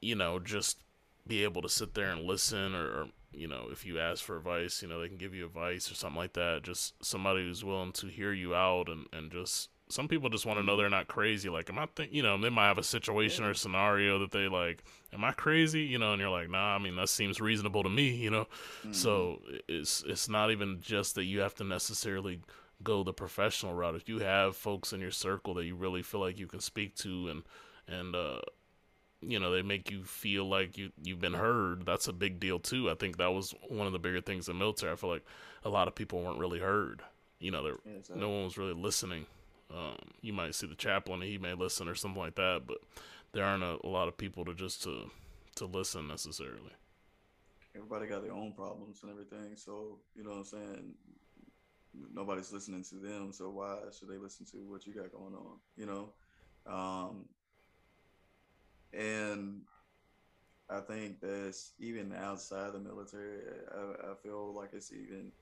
you 0.00 0.14
know, 0.14 0.38
just 0.38 0.78
be 1.26 1.44
able 1.44 1.60
to 1.60 1.68
sit 1.68 1.92
there 1.92 2.12
and 2.12 2.22
listen, 2.24 2.74
or, 2.74 2.86
or 2.86 3.06
you 3.30 3.46
know, 3.46 3.68
if 3.70 3.84
you 3.84 4.00
ask 4.00 4.24
for 4.24 4.38
advice, 4.38 4.80
you 4.80 4.88
know, 4.88 5.02
they 5.02 5.08
can 5.08 5.18
give 5.18 5.34
you 5.34 5.44
advice 5.44 5.90
or 5.90 5.94
something 5.96 6.16
like 6.16 6.32
that. 6.32 6.62
Just 6.62 6.94
somebody 7.04 7.42
who's 7.42 7.62
willing 7.62 7.92
to 7.92 8.06
hear 8.06 8.32
you 8.32 8.54
out 8.54 8.88
and 8.88 9.04
and 9.12 9.30
just 9.30 9.68
some 9.92 10.08
people 10.08 10.30
just 10.30 10.46
want 10.46 10.58
to 10.58 10.64
know 10.64 10.76
they're 10.76 10.88
not 10.88 11.06
crazy. 11.06 11.50
Like, 11.50 11.68
am 11.68 11.78
I 11.78 11.86
think 11.94 12.12
you 12.12 12.22
know, 12.22 12.40
they 12.40 12.48
might 12.48 12.68
have 12.68 12.78
a 12.78 12.82
situation 12.82 13.44
or 13.44 13.52
scenario 13.52 14.18
that 14.20 14.30
they 14.32 14.48
like, 14.48 14.82
am 15.12 15.22
I 15.22 15.32
crazy? 15.32 15.82
You 15.82 15.98
know, 15.98 16.12
and 16.12 16.20
you're 16.20 16.30
like, 16.30 16.48
nah, 16.48 16.74
I 16.74 16.78
mean 16.78 16.96
that 16.96 17.10
seems 17.10 17.40
reasonable 17.40 17.82
to 17.82 17.90
me, 17.90 18.10
you 18.10 18.30
know. 18.30 18.46
Mm-hmm. 18.80 18.92
So 18.92 19.42
it's 19.68 20.02
it's 20.06 20.28
not 20.28 20.50
even 20.50 20.80
just 20.80 21.14
that 21.16 21.24
you 21.24 21.40
have 21.40 21.54
to 21.56 21.64
necessarily 21.64 22.40
go 22.82 23.04
the 23.04 23.12
professional 23.12 23.74
route. 23.74 23.94
If 23.94 24.08
you 24.08 24.20
have 24.20 24.56
folks 24.56 24.94
in 24.94 25.00
your 25.00 25.10
circle 25.10 25.54
that 25.54 25.66
you 25.66 25.76
really 25.76 26.02
feel 26.02 26.20
like 26.20 26.38
you 26.38 26.46
can 26.46 26.60
speak 26.60 26.96
to 26.96 27.28
and 27.28 27.42
and 27.86 28.16
uh 28.16 28.40
you 29.20 29.38
know 29.38 29.52
they 29.52 29.62
make 29.62 29.90
you 29.90 30.02
feel 30.04 30.48
like 30.48 30.78
you 30.78 30.90
you've 31.02 31.20
been 31.20 31.34
heard 31.34 31.84
that's 31.84 32.08
a 32.08 32.12
big 32.12 32.40
deal 32.40 32.58
too 32.58 32.90
i 32.90 32.94
think 32.94 33.16
that 33.16 33.32
was 33.32 33.54
one 33.68 33.86
of 33.86 33.92
the 33.92 33.98
bigger 33.98 34.20
things 34.20 34.48
in 34.48 34.58
military 34.58 34.92
i 34.92 34.96
feel 34.96 35.10
like 35.10 35.24
a 35.64 35.68
lot 35.68 35.86
of 35.86 35.94
people 35.94 36.20
weren't 36.20 36.38
really 36.38 36.58
heard 36.58 37.02
you 37.38 37.50
know 37.50 37.62
there, 37.62 37.76
yeah, 37.84 37.98
exactly. 37.98 38.20
no 38.20 38.28
one 38.28 38.44
was 38.44 38.58
really 38.58 38.74
listening 38.74 39.26
um, 39.74 39.96
you 40.20 40.32
might 40.32 40.54
see 40.54 40.66
the 40.66 40.74
chaplain; 40.74 41.22
he 41.22 41.38
may 41.38 41.54
listen 41.54 41.88
or 41.88 41.94
something 41.94 42.20
like 42.20 42.34
that, 42.36 42.62
but 42.66 42.78
there 43.32 43.44
aren't 43.44 43.62
a, 43.62 43.78
a 43.84 43.88
lot 43.88 44.08
of 44.08 44.16
people 44.16 44.44
to 44.44 44.54
just 44.54 44.82
to 44.84 45.10
to 45.56 45.66
listen 45.66 46.08
necessarily. 46.08 46.72
Everybody 47.74 48.06
got 48.06 48.22
their 48.22 48.32
own 48.32 48.52
problems 48.52 49.02
and 49.02 49.10
everything, 49.10 49.56
so 49.56 49.98
you 50.14 50.24
know 50.24 50.30
what 50.30 50.38
I'm 50.38 50.44
saying. 50.44 50.94
Nobody's 52.14 52.52
listening 52.52 52.84
to 52.84 52.94
them, 52.96 53.32
so 53.32 53.50
why 53.50 53.76
should 53.98 54.08
they 54.08 54.16
listen 54.16 54.46
to 54.46 54.58
what 54.68 54.86
you 54.86 54.94
got 54.94 55.12
going 55.12 55.34
on? 55.34 55.58
You 55.76 55.86
know, 55.86 56.08
um, 56.66 57.24
and 58.92 59.62
I 60.70 60.80
think 60.80 61.20
that's 61.20 61.72
even 61.78 62.14
outside 62.14 62.72
the 62.72 62.78
military. 62.78 63.40
I, 63.74 64.12
I 64.12 64.14
feel 64.22 64.54
like 64.54 64.70
it's 64.72 64.92
even 64.92 65.32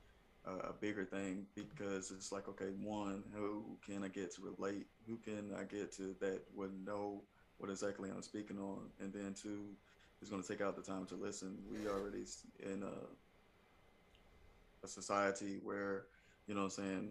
a, 0.46 0.72
bigger 0.80 1.04
thing 1.04 1.46
because 1.54 2.10
it's 2.10 2.32
like, 2.32 2.48
okay, 2.48 2.70
one, 2.82 3.22
who 3.34 3.64
can 3.86 4.02
I 4.02 4.08
get 4.08 4.34
to 4.36 4.42
relate? 4.42 4.86
Who 5.06 5.16
can 5.16 5.50
I 5.58 5.64
get 5.64 5.92
to 5.96 6.14
that 6.20 6.42
would 6.54 6.72
know 6.84 7.22
what 7.58 7.70
exactly 7.70 8.10
I'm 8.10 8.22
speaking 8.22 8.58
on? 8.58 8.88
And 9.00 9.12
then 9.12 9.34
two, 9.40 9.66
is 10.22 10.28
going 10.28 10.42
to 10.42 10.48
take 10.48 10.60
out 10.60 10.76
the 10.76 10.82
time 10.82 11.06
to 11.06 11.14
listen. 11.14 11.56
We 11.70 11.88
already 11.88 12.24
in 12.60 12.82
a, 12.82 12.92
a 14.84 14.88
society 14.88 15.58
where, 15.62 16.04
you 16.46 16.54
know 16.54 16.60
what 16.60 16.78
I'm 16.78 16.84
saying, 16.84 17.10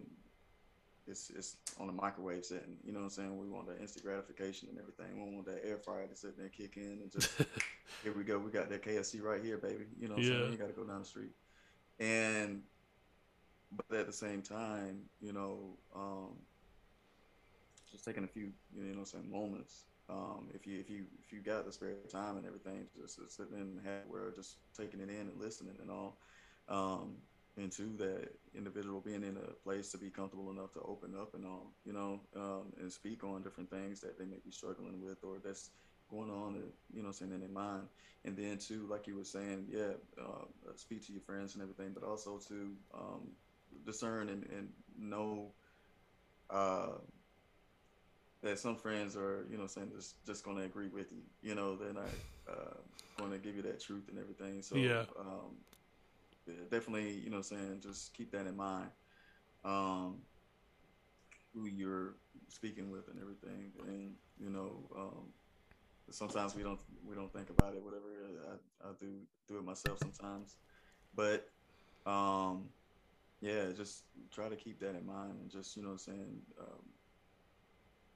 it's, 1.06 1.30
it's 1.30 1.56
on 1.80 1.88
a 1.88 1.92
microwave 1.92 2.44
setting. 2.44 2.76
You 2.84 2.92
know 2.92 3.00
what 3.00 3.06
I'm 3.06 3.10
saying? 3.10 3.38
We 3.38 3.48
want 3.48 3.66
that 3.66 3.80
instant 3.80 4.04
gratification 4.04 4.68
and 4.70 4.78
everything. 4.78 5.24
We 5.24 5.34
want 5.34 5.46
that 5.46 5.62
air 5.64 5.78
fryer 5.78 6.06
to 6.06 6.14
sit 6.14 6.36
there 6.36 6.46
and 6.46 6.54
kick 6.54 6.76
in 6.76 7.00
and 7.02 7.10
just 7.10 7.32
here 8.04 8.12
we 8.16 8.22
go. 8.22 8.38
We 8.38 8.50
got 8.50 8.70
that 8.70 8.84
KFC 8.84 9.22
right 9.22 9.42
here, 9.42 9.58
baby. 9.58 9.86
You 9.98 10.08
know 10.08 10.14
what 10.14 10.24
I'm 10.24 10.28
saying? 10.28 10.52
You 10.52 10.58
got 10.58 10.68
to 10.68 10.72
go 10.72 10.84
down 10.84 11.00
the 11.00 11.06
street. 11.06 11.32
And 11.98 12.62
but 13.72 13.96
at 13.96 14.06
the 14.06 14.12
same 14.12 14.42
time, 14.42 15.02
you 15.20 15.32
know, 15.32 15.78
um, 15.94 16.36
just 17.90 18.04
taking 18.04 18.24
a 18.24 18.28
few, 18.28 18.50
you 18.76 18.94
know, 18.94 19.04
some 19.04 19.30
moments. 19.30 19.84
Um, 20.08 20.48
if 20.52 20.66
you 20.66 20.80
if 20.80 20.90
you 20.90 21.04
if 21.22 21.32
you 21.32 21.40
got 21.40 21.66
the 21.66 21.72
spare 21.72 21.94
time 22.10 22.36
and 22.36 22.46
everything, 22.46 22.86
just, 23.00 23.20
sitting 23.30 23.54
in 23.54 23.80
have 23.84 24.02
where 24.08 24.30
just 24.34 24.56
taking 24.76 25.00
it 25.00 25.08
in 25.08 25.28
and 25.28 25.40
listening 25.40 25.76
and 25.80 25.90
all, 25.90 26.18
um, 26.68 27.16
and 27.56 27.70
to 27.72 27.82
that 27.98 28.28
individual 28.54 29.00
being 29.00 29.22
in 29.22 29.36
a 29.36 29.52
place 29.62 29.90
to 29.92 29.98
be 29.98 30.10
comfortable 30.10 30.50
enough 30.50 30.72
to 30.72 30.80
open 30.80 31.14
up 31.14 31.34
and 31.34 31.46
all, 31.46 31.72
you 31.84 31.92
know, 31.92 32.20
um, 32.36 32.72
and 32.80 32.92
speak 32.92 33.22
on 33.22 33.42
different 33.42 33.70
things 33.70 34.00
that 34.00 34.18
they 34.18 34.24
may 34.24 34.38
be 34.44 34.50
struggling 34.50 35.00
with 35.00 35.22
or 35.22 35.38
that's 35.44 35.70
going 36.10 36.30
on, 36.30 36.60
you 36.92 37.02
know, 37.02 37.12
saying 37.12 37.32
in 37.32 37.40
their 37.40 37.48
mind. 37.48 37.86
And 38.24 38.36
then 38.36 38.58
too, 38.58 38.86
like 38.90 39.06
you 39.06 39.16
were 39.16 39.24
saying, 39.24 39.66
yeah, 39.68 39.92
uh, 40.20 40.44
speak 40.74 41.06
to 41.06 41.12
your 41.12 41.22
friends 41.22 41.54
and 41.54 41.62
everything, 41.62 41.92
but 41.94 42.02
also 42.02 42.40
to 42.48 42.72
um, 42.94 43.28
discern 43.84 44.28
and, 44.28 44.44
and 44.44 44.68
know 44.98 45.52
uh, 46.50 46.98
that 48.42 48.58
some 48.58 48.76
friends 48.76 49.16
are, 49.16 49.46
you 49.50 49.58
know, 49.58 49.66
saying 49.66 49.92
just 49.94 50.24
just 50.26 50.44
going 50.44 50.56
to 50.56 50.64
agree 50.64 50.88
with 50.88 51.12
you. 51.12 51.22
You 51.42 51.54
know, 51.54 51.76
they're 51.76 51.92
not 51.92 52.08
uh, 52.50 52.76
going 53.18 53.32
to 53.32 53.38
give 53.38 53.56
you 53.56 53.62
that 53.62 53.80
truth 53.80 54.08
and 54.08 54.18
everything. 54.18 54.62
So 54.62 54.76
yeah, 54.76 55.04
um, 55.18 55.56
definitely, 56.70 57.12
you 57.12 57.30
know, 57.30 57.42
saying 57.42 57.80
just 57.82 58.14
keep 58.14 58.32
that 58.32 58.46
in 58.46 58.56
mind. 58.56 58.90
Um, 59.64 60.22
who 61.52 61.66
you're 61.66 62.14
speaking 62.48 62.90
with 62.90 63.08
and 63.08 63.20
everything, 63.20 63.72
and 63.86 64.14
you 64.38 64.50
know, 64.50 64.88
um, 64.96 65.32
sometimes 66.10 66.54
we 66.54 66.62
don't 66.62 66.80
we 67.06 67.14
don't 67.14 67.32
think 67.32 67.50
about 67.50 67.74
it. 67.74 67.82
Whatever 67.82 68.06
I, 68.82 68.88
I 68.88 68.92
do 68.98 69.20
do 69.48 69.58
it 69.58 69.64
myself 69.64 69.98
sometimes, 69.98 70.56
but 71.14 71.46
um, 72.06 72.68
yeah, 73.40 73.72
just 73.76 74.04
try 74.30 74.48
to 74.48 74.56
keep 74.56 74.80
that 74.80 74.96
in 74.96 75.06
mind 75.06 75.34
and 75.40 75.50
just, 75.50 75.76
you 75.76 75.82
know 75.82 75.88
what 75.88 75.94
I'm 75.94 76.14
saying, 76.14 76.42
um, 76.60 76.84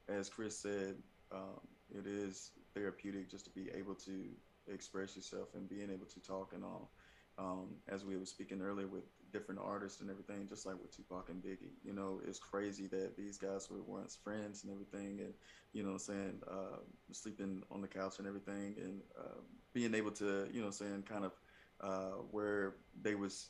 as 0.08 0.28
Chris 0.28 0.58
said, 0.58 0.96
um, 1.32 1.60
it 1.90 2.06
is 2.06 2.52
therapeutic 2.74 3.30
just 3.30 3.44
to 3.46 3.50
be 3.50 3.70
able 3.74 3.94
to 3.94 4.28
express 4.72 5.16
yourself 5.16 5.48
and 5.54 5.68
being 5.68 5.90
able 5.90 6.06
to 6.06 6.20
talk 6.20 6.52
and 6.54 6.64
all. 6.64 6.90
Um, 7.36 7.74
as 7.88 8.04
we 8.04 8.16
were 8.16 8.26
speaking 8.26 8.62
earlier 8.62 8.86
with 8.86 9.02
different 9.32 9.60
artists 9.64 10.00
and 10.00 10.08
everything, 10.08 10.46
just 10.48 10.66
like 10.66 10.80
with 10.80 10.94
Tupac 10.94 11.30
and 11.30 11.42
Biggie, 11.42 11.72
you 11.82 11.92
know, 11.92 12.20
it's 12.24 12.38
crazy 12.38 12.86
that 12.88 13.16
these 13.16 13.38
guys 13.38 13.68
were 13.68 13.82
once 13.82 14.16
friends 14.22 14.62
and 14.62 14.72
everything, 14.72 15.18
and 15.18 15.34
you 15.72 15.82
know, 15.82 15.90
I'm 15.90 15.98
saying 15.98 16.40
uh, 16.48 16.78
sleeping 17.10 17.64
on 17.72 17.80
the 17.80 17.88
couch 17.88 18.20
and 18.20 18.28
everything, 18.28 18.76
and 18.78 19.00
uh, 19.18 19.40
being 19.72 19.94
able 19.94 20.12
to, 20.12 20.48
you 20.52 20.62
know, 20.62 20.70
saying 20.70 21.02
kind 21.08 21.24
of 21.24 21.32
uh, 21.80 22.18
where 22.30 22.76
they 23.02 23.16
was 23.16 23.48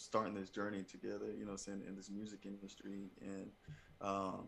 starting 0.00 0.34
this 0.34 0.50
journey 0.50 0.82
together, 0.82 1.26
you 1.38 1.44
know, 1.44 1.56
saying 1.56 1.82
in 1.86 1.94
this 1.94 2.10
music 2.10 2.40
industry, 2.44 3.10
and 3.20 3.50
um, 4.00 4.46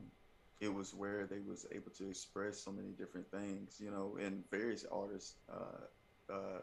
it 0.60 0.72
was 0.72 0.94
where 0.94 1.26
they 1.26 1.40
was 1.40 1.66
able 1.72 1.90
to 1.90 2.08
express 2.08 2.58
so 2.58 2.72
many 2.72 2.90
different 2.90 3.30
things, 3.30 3.78
you 3.78 3.90
know, 3.90 4.16
and 4.20 4.44
various 4.50 4.84
artists 4.90 5.34
uh, 5.52 6.32
uh, 6.32 6.60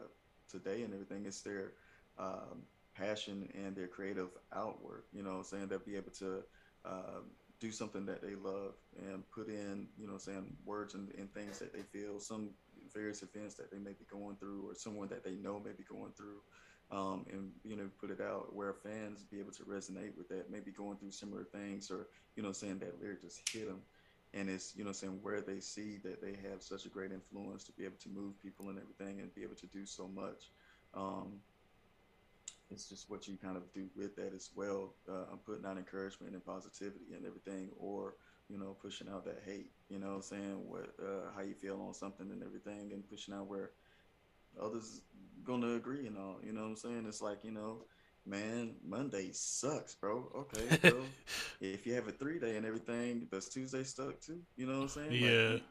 today 0.50 0.82
and 0.82 0.92
everything. 0.92 1.24
It's 1.26 1.42
their 1.42 1.72
um, 2.18 2.62
passion 2.94 3.48
and 3.54 3.76
their 3.76 3.86
creative 3.86 4.30
outwork, 4.54 5.06
you 5.12 5.22
know, 5.22 5.42
saying 5.42 5.68
they'll 5.68 5.78
be 5.78 5.96
able 5.96 6.12
to 6.12 6.42
uh, 6.84 7.20
do 7.60 7.70
something 7.70 8.06
that 8.06 8.22
they 8.22 8.34
love 8.34 8.74
and 9.06 9.22
put 9.30 9.48
in, 9.48 9.86
you 9.98 10.06
know, 10.06 10.18
saying 10.18 10.56
words 10.64 10.94
and, 10.94 11.12
and 11.18 11.32
things 11.32 11.58
that 11.58 11.72
they 11.72 11.82
feel, 11.82 12.18
some 12.18 12.50
various 12.92 13.22
events 13.22 13.54
that 13.54 13.70
they 13.70 13.78
may 13.78 13.92
be 13.92 14.06
going 14.10 14.34
through, 14.36 14.68
or 14.68 14.74
someone 14.74 15.08
that 15.08 15.22
they 15.22 15.34
know 15.36 15.60
may 15.60 15.72
be 15.72 15.84
going 15.84 16.12
through 16.16 16.40
um, 16.92 17.24
and 17.30 17.50
you 17.64 17.76
know 17.76 17.88
put 18.00 18.10
it 18.10 18.20
out 18.20 18.54
where 18.54 18.74
fans 18.74 19.22
be 19.30 19.38
able 19.38 19.52
to 19.52 19.62
resonate 19.64 20.16
with 20.16 20.28
that, 20.28 20.50
maybe 20.50 20.70
going 20.70 20.96
through 20.96 21.12
similar 21.12 21.44
things 21.44 21.90
or 21.90 22.08
you 22.36 22.42
know 22.42 22.52
saying 22.52 22.78
that 22.78 23.00
lyric 23.00 23.22
just 23.22 23.48
hit 23.50 23.68
them, 23.68 23.80
and 24.34 24.48
it's 24.50 24.74
you 24.76 24.84
know 24.84 24.92
saying 24.92 25.18
where 25.22 25.40
they 25.40 25.60
see 25.60 25.98
that 26.02 26.20
they 26.20 26.36
have 26.50 26.62
such 26.62 26.86
a 26.86 26.88
great 26.88 27.12
influence 27.12 27.64
to 27.64 27.72
be 27.72 27.84
able 27.84 27.98
to 28.00 28.08
move 28.08 28.40
people 28.42 28.68
and 28.68 28.78
everything 28.78 29.20
and 29.20 29.34
be 29.34 29.42
able 29.42 29.56
to 29.56 29.66
do 29.66 29.86
so 29.86 30.08
much. 30.08 30.50
Um, 30.94 31.40
it's 32.70 32.88
just 32.88 33.10
what 33.10 33.26
you 33.26 33.36
kind 33.36 33.56
of 33.56 33.72
do 33.72 33.86
with 33.96 34.14
that 34.16 34.32
as 34.34 34.50
well. 34.54 34.94
Uh, 35.08 35.24
I'm 35.32 35.38
putting 35.38 35.66
out 35.66 35.76
encouragement 35.76 36.34
and 36.34 36.44
positivity 36.44 37.14
and 37.14 37.26
everything, 37.26 37.70
or 37.78 38.14
you 38.48 38.58
know, 38.58 38.76
pushing 38.82 39.08
out 39.08 39.24
that 39.24 39.42
hate. 39.44 39.70
You 39.88 39.98
know, 39.98 40.20
saying 40.20 40.58
what 40.68 40.92
uh, 41.00 41.30
how 41.34 41.42
you 41.42 41.54
feel 41.54 41.80
on 41.86 41.94
something 41.94 42.30
and 42.30 42.42
everything, 42.42 42.92
and 42.92 43.08
pushing 43.08 43.34
out 43.34 43.46
where 43.46 43.70
others 44.60 45.02
gonna 45.44 45.74
agree 45.74 46.06
and 46.06 46.16
all. 46.16 46.38
You 46.42 46.52
know 46.52 46.62
what 46.62 46.68
I'm 46.68 46.76
saying? 46.76 47.04
It's 47.06 47.22
like 47.22 47.38
you 47.44 47.50
know, 47.50 47.84
man, 48.26 48.74
Monday 48.86 49.30
sucks, 49.32 49.94
bro. 49.94 50.30
Okay, 50.36 50.76
bro. 50.90 51.02
if 51.60 51.86
you 51.86 51.94
have 51.94 52.08
a 52.08 52.12
three 52.12 52.38
day 52.38 52.56
and 52.56 52.66
everything, 52.66 53.26
does 53.30 53.48
Tuesday 53.48 53.84
suck 53.84 54.20
too? 54.20 54.40
You 54.56 54.66
know 54.66 54.74
what 54.74 54.82
I'm 54.82 54.88
saying? 54.88 55.12
Yeah. 55.12 55.50
Like, 55.52 55.62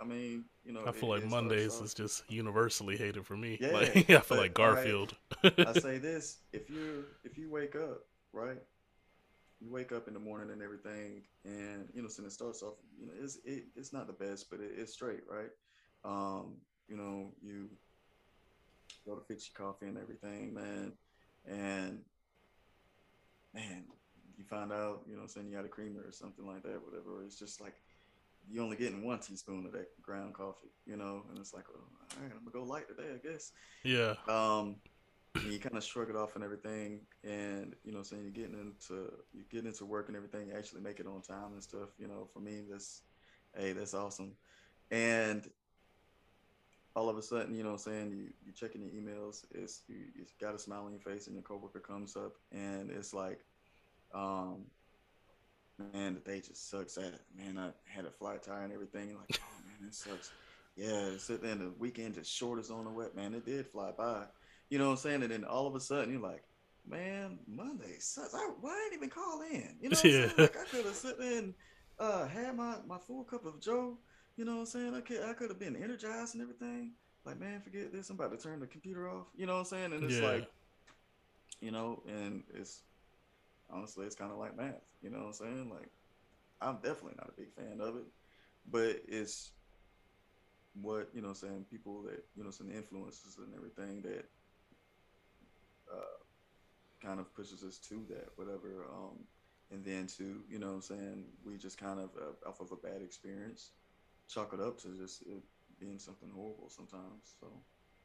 I 0.00 0.04
mean, 0.04 0.44
you 0.64 0.72
know, 0.72 0.82
I 0.86 0.92
feel 0.92 1.14
it, 1.14 1.22
like 1.22 1.30
Mondays 1.30 1.80
is 1.80 1.94
just 1.94 2.30
universally 2.30 2.96
hated 2.96 3.24
for 3.24 3.36
me. 3.36 3.58
Yeah, 3.60 3.72
like, 3.72 4.10
I 4.10 4.20
feel 4.20 4.38
like 4.38 4.54
Garfield. 4.54 5.14
Right, 5.42 5.54
I 5.58 5.72
say 5.72 5.98
this: 5.98 6.38
if 6.52 6.68
you 6.68 7.04
if 7.24 7.38
you 7.38 7.50
wake 7.50 7.76
up 7.76 8.00
right, 8.32 8.58
you 9.60 9.70
wake 9.70 9.92
up 9.92 10.08
in 10.08 10.14
the 10.14 10.20
morning 10.20 10.50
and 10.50 10.62
everything, 10.62 11.22
and 11.44 11.88
you 11.94 12.02
know, 12.02 12.08
since 12.08 12.28
it 12.28 12.32
starts 12.32 12.62
off, 12.62 12.74
you 12.98 13.06
know, 13.06 13.12
it's 13.20 13.38
it, 13.44 13.64
it's 13.74 13.92
not 13.92 14.06
the 14.06 14.12
best, 14.12 14.50
but 14.50 14.60
it, 14.60 14.72
it's 14.76 14.92
straight, 14.92 15.22
right? 15.30 15.50
Um, 16.04 16.56
you 16.88 16.96
know, 16.96 17.32
you 17.42 17.68
go 19.06 19.14
to 19.14 19.24
fix 19.24 19.48
your 19.48 19.66
coffee 19.66 19.86
and 19.86 19.98
everything, 19.98 20.52
man, 20.54 20.92
and 21.46 22.00
man, 23.54 23.84
you 24.36 24.44
find 24.44 24.72
out, 24.72 25.02
you 25.08 25.16
know, 25.16 25.26
saying 25.26 25.48
you 25.48 25.56
got 25.56 25.64
a 25.64 25.68
creamer 25.68 26.02
or 26.06 26.12
something 26.12 26.46
like 26.46 26.62
that, 26.62 26.80
whatever. 26.84 27.24
It's 27.24 27.38
just 27.38 27.60
like 27.60 27.74
you 28.50 28.62
only 28.62 28.76
getting 28.76 29.04
one 29.04 29.18
teaspoon 29.18 29.66
of 29.66 29.72
that 29.72 30.00
ground 30.02 30.34
coffee, 30.34 30.70
you 30.86 30.96
know, 30.96 31.24
and 31.28 31.38
it's 31.38 31.54
like, 31.54 31.64
oh, 31.70 31.78
all 31.78 32.22
right, 32.22 32.32
I'm 32.32 32.44
gonna 32.44 32.50
go 32.52 32.62
light 32.62 32.88
today, 32.88 33.08
I 33.14 33.26
guess. 33.26 33.52
Yeah. 33.82 34.14
Um, 34.28 34.76
and 35.34 35.52
you 35.52 35.58
kind 35.58 35.76
of 35.76 35.84
shrug 35.84 36.08
it 36.10 36.16
off 36.16 36.34
and 36.34 36.44
everything, 36.44 37.00
and 37.24 37.74
you 37.84 37.92
know, 37.92 38.02
saying 38.02 38.22
you're 38.22 38.30
getting 38.30 38.58
into 38.58 39.12
you're 39.32 39.44
getting 39.50 39.68
into 39.68 39.84
work 39.84 40.08
and 40.08 40.16
everything, 40.16 40.48
you 40.48 40.54
actually 40.54 40.80
make 40.80 41.00
it 41.00 41.06
on 41.06 41.22
time 41.22 41.52
and 41.52 41.62
stuff. 41.62 41.90
You 41.98 42.08
know, 42.08 42.28
for 42.32 42.40
me, 42.40 42.62
that's 42.70 43.02
hey, 43.56 43.72
that's 43.72 43.94
awesome. 43.94 44.32
And 44.90 45.48
all 46.96 47.10
of 47.10 47.18
a 47.18 47.22
sudden, 47.22 47.54
you 47.54 47.62
know, 47.62 47.72
what 47.72 47.86
I'm 47.86 47.92
saying 47.92 48.10
you 48.10 48.32
you 48.44 48.52
checking 48.52 48.80
your 48.80 48.90
emails, 48.90 49.44
it's 49.54 49.82
you, 49.86 49.98
got 50.40 50.54
a 50.54 50.58
smile 50.58 50.84
on 50.86 50.92
your 50.92 51.00
face, 51.00 51.26
and 51.26 51.36
your 51.36 51.42
coworker 51.42 51.78
comes 51.78 52.16
up, 52.16 52.32
and 52.50 52.90
it's 52.90 53.12
like, 53.12 53.44
um, 54.14 54.64
man, 55.92 56.14
the 56.14 56.20
day 56.20 56.40
just 56.40 56.70
sucks. 56.70 56.96
At 56.96 57.20
man, 57.36 57.58
I 57.58 57.70
had 57.84 58.06
a 58.06 58.10
flat 58.10 58.42
tire 58.42 58.62
and 58.62 58.72
everything. 58.72 59.14
Like, 59.14 59.38
oh 59.40 59.62
man, 59.66 59.88
it 59.88 59.94
sucks. 59.94 60.32
Yeah, 60.74 61.10
sit 61.18 61.42
there, 61.42 61.52
and 61.52 61.60
the 61.60 61.72
weekend 61.78 62.14
just 62.14 62.32
short 62.32 62.58
on 62.70 62.84
the 62.84 62.90
wet, 62.90 63.14
man. 63.14 63.34
It 63.34 63.44
did 63.44 63.66
fly 63.66 63.92
by. 63.96 64.24
You 64.70 64.78
know 64.78 64.86
what 64.86 64.92
I'm 64.92 64.96
saying? 64.96 65.22
And 65.22 65.30
then 65.30 65.44
all 65.44 65.66
of 65.66 65.74
a 65.74 65.80
sudden 65.80 66.10
you're 66.12 66.20
like, 66.20 66.42
man, 66.88 67.38
Monday 67.46 67.96
sucks. 67.98 68.34
I, 68.34 68.38
why 68.60 68.70
I 68.70 68.88
didn't 68.90 69.04
even 69.04 69.10
call 69.10 69.42
in? 69.42 69.76
You 69.80 69.90
know 69.90 69.96
what. 69.96 70.04
I'm 70.04 70.10
saying? 70.10 70.30
Like 70.38 70.56
I 70.56 70.64
could 70.64 70.86
have 70.86 70.94
sit 70.94 71.18
there 71.18 71.38
and 71.38 71.54
uh, 71.98 72.26
had 72.26 72.56
my, 72.56 72.76
my 72.86 72.98
full 72.98 73.24
cup 73.24 73.44
of 73.44 73.60
Joe. 73.60 73.98
You 74.36 74.44
know 74.44 74.54
what 74.54 74.60
I'm 74.60 74.66
saying? 74.66 74.94
I 74.94 75.00
could 75.00 75.22
I 75.22 75.32
could 75.32 75.50
have 75.50 75.58
been 75.58 75.76
energized 75.76 76.34
and 76.34 76.42
everything. 76.42 76.92
Like, 77.24 77.40
man, 77.40 77.60
forget 77.60 77.92
this. 77.92 78.10
I'm 78.10 78.16
about 78.16 78.38
to 78.38 78.42
turn 78.42 78.60
the 78.60 78.66
computer 78.66 79.08
off. 79.08 79.26
You 79.36 79.46
know 79.46 79.54
what 79.54 79.60
I'm 79.60 79.64
saying? 79.64 79.92
And 79.92 80.04
it's 80.04 80.20
yeah. 80.20 80.28
like, 80.28 80.50
you 81.60 81.70
know, 81.70 82.02
and 82.06 82.42
it's 82.54 82.82
honestly 83.70 84.06
it's 84.06 84.14
kind 84.14 84.30
of 84.30 84.38
like 84.38 84.56
math. 84.56 84.74
You 85.02 85.10
know 85.10 85.18
what 85.18 85.26
I'm 85.26 85.32
saying? 85.32 85.70
Like, 85.70 85.90
I'm 86.60 86.76
definitely 86.76 87.14
not 87.16 87.30
a 87.30 87.40
big 87.40 87.52
fan 87.54 87.80
of 87.80 87.96
it, 87.96 88.04
but 88.70 89.02
it's 89.08 89.50
what 90.82 91.08
you 91.14 91.22
know, 91.22 91.32
saying 91.32 91.64
people 91.70 92.02
that 92.02 92.24
you 92.36 92.44
know, 92.44 92.50
some 92.50 92.70
influences 92.70 93.38
and 93.38 93.54
everything 93.56 94.02
that 94.02 94.28
uh, 95.92 96.18
kind 97.02 97.20
of 97.20 97.34
pushes 97.34 97.62
us 97.64 97.78
to 97.78 98.04
that, 98.08 98.28
whatever. 98.36 98.84
Um, 98.92 99.18
and 99.70 99.84
then 99.84 100.06
to, 100.18 100.42
you 100.48 100.58
know 100.58 100.68
what 100.68 100.74
I'm 100.74 100.82
saying, 100.82 101.24
we 101.44 101.56
just 101.56 101.78
kind 101.78 101.98
of, 101.98 102.10
uh, 102.16 102.48
off 102.48 102.60
of 102.60 102.70
a 102.72 102.76
bad 102.76 103.02
experience, 103.02 103.70
chalk 104.28 104.52
it 104.52 104.60
up 104.60 104.80
to 104.82 104.88
just 104.88 105.22
it 105.22 105.42
being 105.78 105.98
something 105.98 106.30
horrible 106.34 106.68
sometimes. 106.68 107.34
So, 107.40 107.46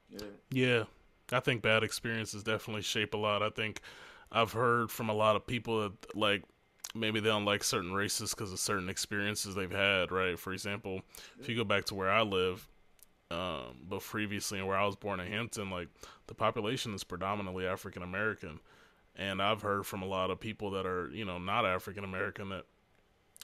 yeah. 0.10 0.28
Yeah. 0.52 0.84
I 1.32 1.40
think 1.40 1.62
bad 1.62 1.84
experiences 1.84 2.44
definitely 2.44 2.82
shape 2.82 3.14
a 3.14 3.18
lot. 3.18 3.42
I 3.42 3.50
think 3.50 3.82
I've 4.32 4.52
heard 4.52 4.92
from 4.92 5.10
a 5.10 5.14
lot 5.14 5.36
of 5.36 5.48
people 5.48 5.82
that, 5.82 6.16
like, 6.16 6.44
maybe 6.94 7.20
they 7.20 7.30
don't 7.30 7.46
like 7.46 7.64
certain 7.64 7.94
races 7.94 8.34
because 8.34 8.52
of 8.52 8.60
certain 8.60 8.90
experiences 8.90 9.56
they've 9.56 9.72
had, 9.72 10.12
right? 10.12 10.38
For 10.38 10.52
example, 10.54 11.02
if 11.40 11.48
you 11.48 11.56
go 11.56 11.64
back 11.64 11.86
to 11.86 11.96
where 11.96 12.10
I 12.10 12.22
live, 12.22 12.68
um, 13.30 13.78
but 13.88 14.02
previously 14.02 14.60
and 14.60 14.68
where 14.68 14.78
I 14.78 14.86
was 14.86 14.96
born 14.96 15.20
in 15.22 15.32
Hampton, 15.32 15.70
like 15.70 15.88
the 16.28 16.34
population 16.34 16.94
is 16.94 17.04
predominantly 17.04 17.66
African 17.66 18.04
American, 18.04 18.60
and 19.16 19.42
I've 19.42 19.62
heard 19.62 19.86
from 19.86 20.02
a 20.02 20.06
lot 20.06 20.32
of 20.32 20.40
people 20.40 20.72
that 20.72 20.86
are 20.86 21.10
you 21.12 21.24
know 21.24 21.38
not 21.38 21.66
African 21.66 22.04
American 22.04 22.50
that 22.50 22.66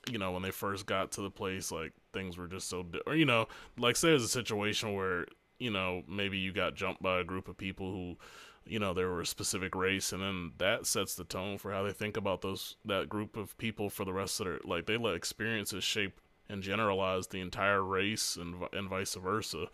you 0.10 0.18
know 0.18 0.32
when 0.32 0.42
they 0.42 0.52
first 0.52 0.86
got 0.86 1.12
to 1.12 1.22
the 1.22 1.32
place 1.32 1.72
like 1.72 1.94
things 2.14 2.38
were 2.38 2.48
just 2.48 2.70
so 2.70 2.84
di- 2.84 3.02
or 3.06 3.16
you 3.16 3.26
know 3.26 3.48
like 3.78 3.96
say 3.96 4.10
there's 4.10 4.24
a 4.24 4.28
situation 4.28 4.94
where 4.94 5.26
you 5.60 5.72
know 5.72 6.04
maybe 6.08 6.38
you 6.38 6.54
got 6.54 6.76
jumped 6.76 7.02
by 7.02 7.20
a 7.20 7.24
group 7.24 7.48
of 7.48 7.58
people 7.58 7.92
who 7.92 8.18
you 8.66 8.80
know 8.80 8.94
they 8.94 9.04
were 9.04 9.22
a 9.22 9.26
specific 9.26 9.76
race 9.76 10.14
and 10.14 10.22
then 10.22 10.52
that 10.58 10.86
sets 10.86 11.16
the 11.16 11.24
tone 11.24 11.58
for 11.58 11.72
how 11.72 11.84
they 11.84 11.92
think 11.92 12.16
about 12.16 12.42
those 12.42 12.76
that 12.86 13.10
group 13.10 13.36
of 13.36 13.58
people 13.58 13.90
for 13.90 14.06
the 14.06 14.14
rest 14.14 14.40
of 14.40 14.46
their 14.46 14.60
like 14.64 14.86
they 14.86 14.98
let 14.98 15.16
experiences 15.16 15.84
shape 15.84 16.20
and 16.50 16.64
generalize 16.64 17.28
the 17.28 17.42
entire 17.42 17.84
race 17.84 18.36
and 18.36 18.56
and 18.74 18.90
vice 18.90 19.16
versa. 19.16 19.68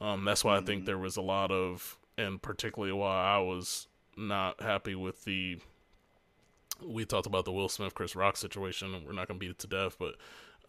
Um, 0.00 0.24
that's 0.24 0.44
why 0.44 0.56
mm-hmm. 0.56 0.62
I 0.62 0.66
think 0.66 0.80
mm-hmm. 0.80 0.86
there 0.86 0.98
was 0.98 1.16
a 1.16 1.22
lot 1.22 1.50
of, 1.50 1.98
and 2.18 2.40
particularly 2.40 2.92
why 2.92 3.24
I 3.24 3.38
was 3.38 3.88
not 4.16 4.60
happy 4.60 4.94
with 4.94 5.24
the. 5.24 5.58
We 6.84 7.04
talked 7.04 7.26
about 7.26 7.44
the 7.44 7.52
Will 7.52 7.68
Smith 7.68 7.94
Chris 7.94 8.16
Rock 8.16 8.36
situation. 8.36 8.92
We're 9.06 9.12
not 9.12 9.28
going 9.28 9.38
to 9.38 9.46
beat 9.46 9.50
it 9.50 9.58
to 9.60 9.66
death, 9.66 9.96
but 9.98 10.16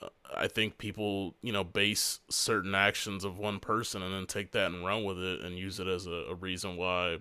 uh, 0.01 0.09
I 0.35 0.47
think 0.47 0.77
people, 0.77 1.35
you 1.41 1.51
know, 1.51 1.63
base 1.63 2.19
certain 2.29 2.75
actions 2.75 3.23
of 3.23 3.37
one 3.37 3.59
person 3.59 4.01
and 4.01 4.13
then 4.13 4.25
take 4.25 4.51
that 4.51 4.71
and 4.71 4.85
run 4.85 5.03
with 5.03 5.19
it 5.19 5.41
and 5.41 5.57
use 5.57 5.79
it 5.79 5.87
as 5.87 6.07
a, 6.07 6.25
a 6.29 6.35
reason 6.35 6.77
why 6.77 7.17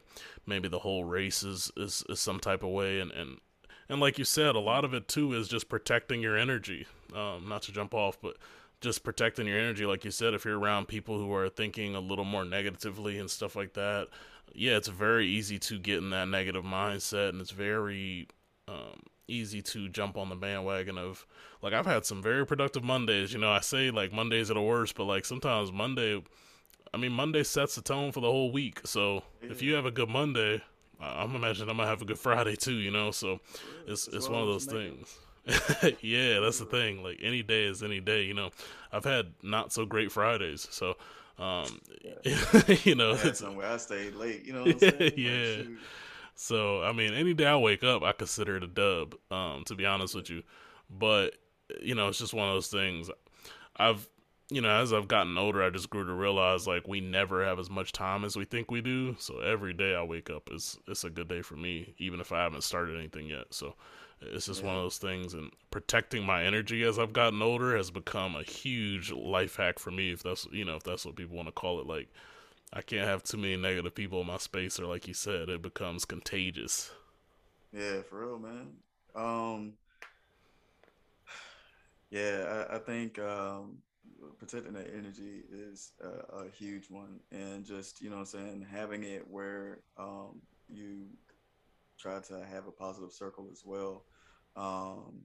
maybe 0.46 0.68
the 0.68 0.80
whole 0.80 1.04
race 1.04 1.42
is, 1.42 1.70
is, 1.76 2.04
is 2.08 2.20
some 2.20 2.40
type 2.40 2.62
of 2.62 2.70
way. 2.70 3.00
And, 3.00 3.10
and, 3.12 3.38
and 3.88 4.00
like 4.00 4.18
you 4.18 4.24
said, 4.24 4.54
a 4.54 4.60
lot 4.60 4.84
of 4.84 4.94
it 4.94 5.08
too 5.08 5.32
is 5.32 5.48
just 5.48 5.68
protecting 5.68 6.20
your 6.20 6.36
energy 6.36 6.86
um, 7.14 7.48
not 7.48 7.62
to 7.62 7.72
jump 7.72 7.94
off, 7.94 8.18
but 8.20 8.36
just 8.80 9.02
protecting 9.04 9.46
your 9.46 9.58
energy, 9.58 9.86
like 9.86 10.04
you 10.04 10.10
said, 10.10 10.34
if 10.34 10.44
you're 10.44 10.58
around 10.58 10.86
people 10.86 11.18
who 11.18 11.32
are 11.32 11.48
thinking 11.48 11.94
a 11.94 12.00
little 12.00 12.24
more 12.24 12.44
negatively 12.44 13.18
and 13.18 13.30
stuff 13.30 13.56
like 13.56 13.72
that, 13.74 14.08
yeah, 14.52 14.76
it's 14.76 14.88
very 14.88 15.26
easy 15.26 15.58
to 15.58 15.78
get 15.78 15.98
in 15.98 16.10
that 16.10 16.28
negative 16.28 16.64
mindset, 16.64 17.30
and 17.30 17.40
it's 17.40 17.50
very 17.50 18.28
um, 18.68 19.00
easy 19.28 19.62
to 19.62 19.88
jump 19.88 20.16
on 20.16 20.28
the 20.28 20.34
bandwagon 20.34 20.98
of 20.98 21.26
like 21.62 21.72
I've 21.72 21.86
had 21.86 22.04
some 22.04 22.22
very 22.22 22.46
productive 22.46 22.84
Mondays. 22.84 23.32
You 23.32 23.38
know, 23.38 23.50
I 23.50 23.60
say 23.60 23.90
like 23.90 24.12
Mondays 24.12 24.50
are 24.50 24.54
the 24.54 24.62
worst, 24.62 24.94
but 24.96 25.04
like 25.04 25.24
sometimes 25.24 25.72
Monday, 25.72 26.22
I 26.92 26.96
mean 26.96 27.12
Monday 27.12 27.42
sets 27.42 27.76
the 27.76 27.82
tone 27.82 28.12
for 28.12 28.20
the 28.20 28.30
whole 28.30 28.50
week. 28.50 28.80
So 28.84 29.22
if 29.42 29.62
you 29.62 29.74
have 29.74 29.86
a 29.86 29.90
good 29.90 30.08
Monday, 30.08 30.62
I'm 31.00 31.34
imagining 31.34 31.70
I'm 31.70 31.76
gonna 31.76 31.88
have 31.88 32.02
a 32.02 32.06
good 32.06 32.18
Friday 32.18 32.56
too. 32.56 32.74
You 32.74 32.90
know, 32.90 33.10
so 33.10 33.40
it's 33.86 34.08
it's 34.08 34.28
one 34.28 34.42
of 34.42 34.48
those 34.48 34.66
things. 34.66 35.16
yeah, 36.00 36.40
that's 36.40 36.58
the 36.58 36.66
thing. 36.68 37.02
Like 37.02 37.20
any 37.22 37.42
day 37.42 37.64
is 37.64 37.82
any 37.82 38.00
day. 38.00 38.22
You 38.22 38.34
know, 38.34 38.50
I've 38.92 39.04
had 39.04 39.32
not 39.42 39.72
so 39.72 39.86
great 39.86 40.10
Fridays, 40.10 40.66
so 40.70 40.96
um, 41.38 41.80
you 42.82 42.94
know, 42.94 43.12
I 43.12 43.32
somewhere 43.32 43.70
I 43.70 43.76
stayed 43.76 44.14
late. 44.14 44.44
You 44.44 44.54
know, 44.54 44.64
what 44.64 44.70
I'm 44.70 44.78
saying? 44.98 45.12
yeah. 45.16 45.62
So 46.36 46.82
I 46.82 46.92
mean, 46.92 47.12
any 47.12 47.34
day 47.34 47.46
I 47.46 47.56
wake 47.56 47.82
up, 47.82 48.02
I 48.02 48.12
consider 48.12 48.56
it 48.56 48.62
a 48.62 48.68
dub. 48.68 49.16
Um, 49.30 49.64
to 49.64 49.74
be 49.74 49.84
honest 49.84 50.14
with 50.14 50.30
you, 50.30 50.42
but 50.88 51.34
you 51.80 51.94
know, 51.94 52.08
it's 52.08 52.18
just 52.18 52.34
one 52.34 52.48
of 52.48 52.54
those 52.54 52.68
things. 52.68 53.10
I've 53.76 54.08
you 54.48 54.60
know, 54.60 54.70
as 54.70 54.92
I've 54.92 55.08
gotten 55.08 55.36
older, 55.36 55.62
I 55.62 55.70
just 55.70 55.90
grew 55.90 56.06
to 56.06 56.12
realize 56.12 56.68
like 56.68 56.86
we 56.86 57.00
never 57.00 57.44
have 57.44 57.58
as 57.58 57.68
much 57.68 57.90
time 57.92 58.24
as 58.24 58.36
we 58.36 58.44
think 58.44 58.70
we 58.70 58.80
do. 58.80 59.16
So 59.18 59.40
every 59.40 59.72
day 59.72 59.94
I 59.96 60.02
wake 60.04 60.30
up 60.30 60.50
is 60.52 60.78
it's 60.86 61.02
a 61.02 61.10
good 61.10 61.28
day 61.28 61.42
for 61.42 61.56
me, 61.56 61.94
even 61.98 62.20
if 62.20 62.30
I 62.30 62.42
haven't 62.42 62.62
started 62.62 62.96
anything 62.96 63.26
yet. 63.26 63.46
So 63.50 63.74
it's 64.20 64.46
just 64.46 64.60
yeah. 64.60 64.68
one 64.68 64.76
of 64.76 64.82
those 64.82 64.98
things, 64.98 65.34
and 65.34 65.50
protecting 65.70 66.24
my 66.24 66.44
energy 66.44 66.84
as 66.84 66.98
I've 66.98 67.12
gotten 67.12 67.42
older 67.42 67.76
has 67.76 67.90
become 67.90 68.36
a 68.36 68.42
huge 68.42 69.10
life 69.10 69.56
hack 69.56 69.78
for 69.80 69.90
me. 69.90 70.12
If 70.12 70.22
that's 70.22 70.46
you 70.52 70.64
know 70.64 70.76
if 70.76 70.84
that's 70.84 71.04
what 71.04 71.16
people 71.16 71.36
want 71.36 71.48
to 71.48 71.52
call 71.52 71.80
it, 71.80 71.86
like 71.86 72.08
I 72.76 72.82
can't 72.82 73.08
have 73.08 73.22
too 73.22 73.38
many 73.38 73.56
negative 73.56 73.94
people 73.94 74.20
in 74.20 74.26
my 74.26 74.36
space, 74.36 74.78
or 74.78 74.84
like 74.84 75.08
you 75.08 75.14
said, 75.14 75.48
it 75.48 75.62
becomes 75.62 76.04
contagious. 76.04 76.90
Yeah, 77.72 78.02
for 78.02 78.20
real, 78.20 78.38
man. 78.38 78.68
Um, 79.14 79.72
yeah, 82.10 82.66
I, 82.70 82.76
I 82.76 82.78
think 82.78 83.18
um, 83.18 83.78
protecting 84.38 84.74
that 84.74 84.90
energy 84.94 85.44
is 85.50 85.92
a, 86.04 86.44
a, 86.44 86.50
huge 86.50 86.90
one, 86.90 87.18
and 87.32 87.64
just 87.64 88.02
you 88.02 88.10
know, 88.10 88.16
what 88.16 88.20
I'm 88.20 88.26
saying 88.26 88.66
having 88.70 89.04
it 89.04 89.26
where 89.26 89.78
um, 89.96 90.42
you 90.68 91.06
try 91.98 92.20
to 92.20 92.44
have 92.44 92.66
a 92.66 92.72
positive 92.72 93.12
circle 93.12 93.48
as 93.50 93.62
well. 93.64 94.04
Um, 94.54 95.22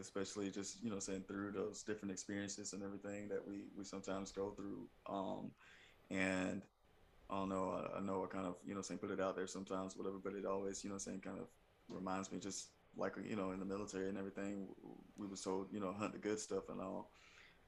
especially 0.00 0.50
just 0.50 0.82
you 0.82 0.90
know 0.90 0.98
saying 0.98 1.24
through 1.26 1.52
those 1.52 1.82
different 1.82 2.12
experiences 2.12 2.74
and 2.74 2.82
everything 2.82 3.28
that 3.28 3.46
we 3.46 3.62
we 3.74 3.84
sometimes 3.84 4.32
go 4.32 4.50
through. 4.50 4.86
Um, 5.08 5.50
and 6.10 6.62
I 7.30 7.36
don't 7.36 7.48
know, 7.48 7.70
I, 7.70 7.98
I, 7.98 8.00
know 8.00 8.24
I 8.24 8.26
kind 8.26 8.46
of 8.46 8.56
you 8.66 8.74
know 8.74 8.82
saying 8.82 8.98
put 8.98 9.10
it 9.10 9.20
out 9.20 9.36
there 9.36 9.46
sometimes, 9.46 9.96
whatever, 9.96 10.18
but 10.22 10.34
it 10.34 10.44
always 10.44 10.84
you 10.84 10.90
know 10.90 10.98
saying 10.98 11.20
kind 11.20 11.38
of 11.38 11.46
reminds 11.88 12.30
me 12.30 12.38
just 12.38 12.68
like 12.96 13.14
you 13.28 13.36
know 13.36 13.50
in 13.50 13.58
the 13.58 13.64
military 13.64 14.08
and 14.08 14.18
everything, 14.18 14.68
we 15.16 15.26
were 15.26 15.36
told 15.36 15.72
you 15.72 15.80
know 15.80 15.92
hunt 15.92 16.12
the 16.12 16.18
good 16.18 16.38
stuff 16.38 16.68
and 16.68 16.80
all. 16.80 17.10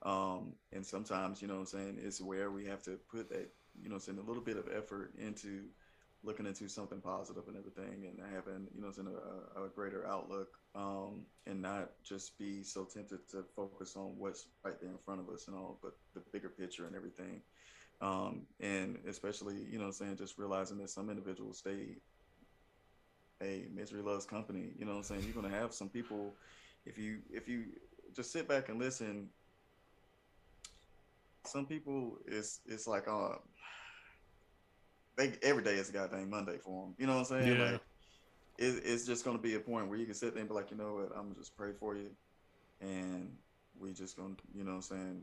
Um, 0.02 0.52
and 0.72 0.84
sometimes, 0.84 1.40
you 1.40 1.48
know 1.48 1.56
I'm 1.56 1.66
saying, 1.66 1.98
it's 2.02 2.20
where 2.20 2.50
we 2.50 2.66
have 2.66 2.82
to 2.82 2.98
put 3.10 3.30
that, 3.30 3.48
you 3.80 3.88
know, 3.88 3.98
saying 3.98 4.18
a 4.18 4.22
little 4.22 4.42
bit 4.42 4.56
of 4.56 4.68
effort 4.76 5.14
into 5.18 5.64
looking 6.22 6.46
into 6.46 6.68
something 6.68 7.00
positive 7.00 7.44
and 7.48 7.56
everything, 7.56 8.06
and 8.06 8.18
having 8.34 8.66
you 8.74 8.82
know 8.82 8.92
a, 9.56 9.64
a 9.64 9.68
greater 9.68 10.06
outlook, 10.06 10.58
um, 10.74 11.24
and 11.46 11.62
not 11.62 11.90
just 12.04 12.38
be 12.38 12.62
so 12.62 12.84
tempted 12.84 13.28
to 13.30 13.44
focus 13.54 13.96
on 13.96 14.14
what's 14.18 14.46
right 14.64 14.78
there 14.80 14.90
in 14.90 14.98
front 15.04 15.20
of 15.20 15.28
us 15.28 15.46
and 15.48 15.56
all, 15.56 15.78
but 15.82 15.96
the 16.14 16.20
bigger 16.32 16.48
picture 16.48 16.86
and 16.86 16.94
everything. 16.94 17.40
Um, 18.00 18.42
and 18.60 18.98
especially 19.08 19.56
you 19.70 19.78
know 19.78 19.86
I'm 19.86 19.92
saying 19.92 20.16
just 20.16 20.38
realizing 20.38 20.78
that 20.78 20.90
some 20.90 21.08
individuals 21.08 21.62
they 21.64 21.96
hey 23.40 23.66
misery 23.74 24.02
loves 24.02 24.24
company 24.24 24.72
you 24.78 24.84
know 24.86 24.92
what 24.92 24.98
i'm 24.98 25.02
saying 25.02 25.22
you're 25.22 25.42
gonna 25.42 25.54
have 25.54 25.74
some 25.74 25.90
people 25.90 26.34
if 26.86 26.96
you 26.96 27.18
if 27.30 27.46
you 27.46 27.64
just 28.14 28.32
sit 28.32 28.48
back 28.48 28.70
and 28.70 28.78
listen 28.78 29.28
some 31.44 31.66
people 31.66 32.16
it's 32.26 32.60
it's 32.66 32.86
like 32.86 33.06
uh 33.08 33.34
they 35.16 35.32
every 35.42 35.62
day 35.62 35.74
is 35.74 35.88
a 35.88 35.92
goddamn 35.92 36.30
Monday 36.30 36.58
for 36.58 36.82
them. 36.84 36.94
You 36.98 37.06
know 37.06 37.14
what 37.14 37.30
I'm 37.30 37.42
saying? 37.42 37.58
Yeah. 37.58 37.72
Like 37.72 37.80
it, 38.58 38.82
it's 38.84 39.06
just 39.06 39.24
gonna 39.24 39.38
be 39.38 39.54
a 39.54 39.60
point 39.60 39.88
where 39.88 39.98
you 39.98 40.04
can 40.04 40.14
sit 40.14 40.34
there 40.34 40.40
and 40.40 40.48
be 40.48 40.54
like, 40.54 40.70
you 40.70 40.76
know 40.76 40.94
what, 40.94 41.18
I'm 41.18 41.34
just 41.34 41.56
pray 41.56 41.72
for 41.78 41.96
you, 41.96 42.10
and 42.80 43.30
we 43.78 43.92
just 43.92 44.16
gonna, 44.16 44.34
you 44.54 44.64
know, 44.64 44.72
what 44.72 44.76
I'm 44.76 44.82
saying, 44.82 45.22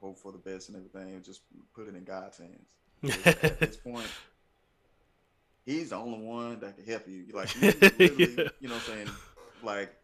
hope 0.00 0.18
for 0.18 0.32
the 0.32 0.38
best 0.38 0.68
and 0.68 0.76
everything, 0.76 1.14
and 1.14 1.24
just 1.24 1.42
put 1.74 1.88
it 1.88 1.94
in 1.94 2.04
God's 2.04 2.38
hands. 2.38 3.26
at 3.26 3.60
this 3.60 3.76
point, 3.76 4.08
He's 5.64 5.90
the 5.90 5.96
only 5.96 6.26
one 6.26 6.60
that 6.60 6.76
can 6.76 6.86
help 6.86 7.06
you. 7.06 7.26
Like, 7.32 7.54
you, 7.60 7.72
yeah. 7.82 8.48
you 8.58 8.68
know, 8.68 8.74
what 8.74 8.88
I'm 8.88 8.94
saying, 8.94 9.10
like, 9.62 9.94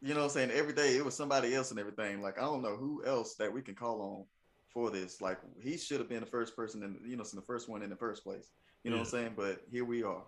you 0.00 0.14
know, 0.14 0.20
what 0.20 0.26
I'm 0.26 0.30
saying, 0.30 0.50
every 0.52 0.72
day 0.72 0.96
it 0.96 1.04
was 1.04 1.14
somebody 1.14 1.54
else 1.54 1.70
and 1.70 1.80
everything. 1.80 2.22
Like, 2.22 2.38
I 2.38 2.42
don't 2.42 2.62
know 2.62 2.76
who 2.76 3.04
else 3.04 3.34
that 3.34 3.52
we 3.52 3.60
can 3.60 3.74
call 3.74 4.00
on 4.00 4.24
for 4.72 4.90
this. 4.90 5.20
Like 5.20 5.38
he 5.60 5.76
should 5.76 5.98
have 5.98 6.08
been 6.08 6.20
the 6.20 6.26
first 6.26 6.56
person 6.56 6.82
in 6.82 6.96
you 7.08 7.16
know, 7.16 7.24
the 7.24 7.42
first 7.42 7.68
one 7.68 7.82
in 7.82 7.90
the 7.90 7.96
first 7.96 8.24
place. 8.24 8.50
You 8.82 8.90
know 8.90 8.96
yeah. 8.96 9.02
what 9.02 9.08
I'm 9.08 9.12
saying? 9.12 9.32
But 9.36 9.62
here 9.70 9.84
we 9.84 10.02
are. 10.02 10.22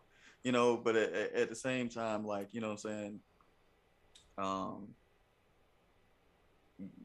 You 0.44 0.52
know, 0.52 0.76
but 0.76 0.96
at, 0.96 1.12
at, 1.12 1.48
the 1.48 1.54
same 1.54 1.88
time, 1.88 2.26
like 2.26 2.48
you 2.52 2.60
know 2.60 2.68
what 2.68 2.84
I'm 2.84 2.90
saying. 2.90 3.20
Um, 4.38 4.88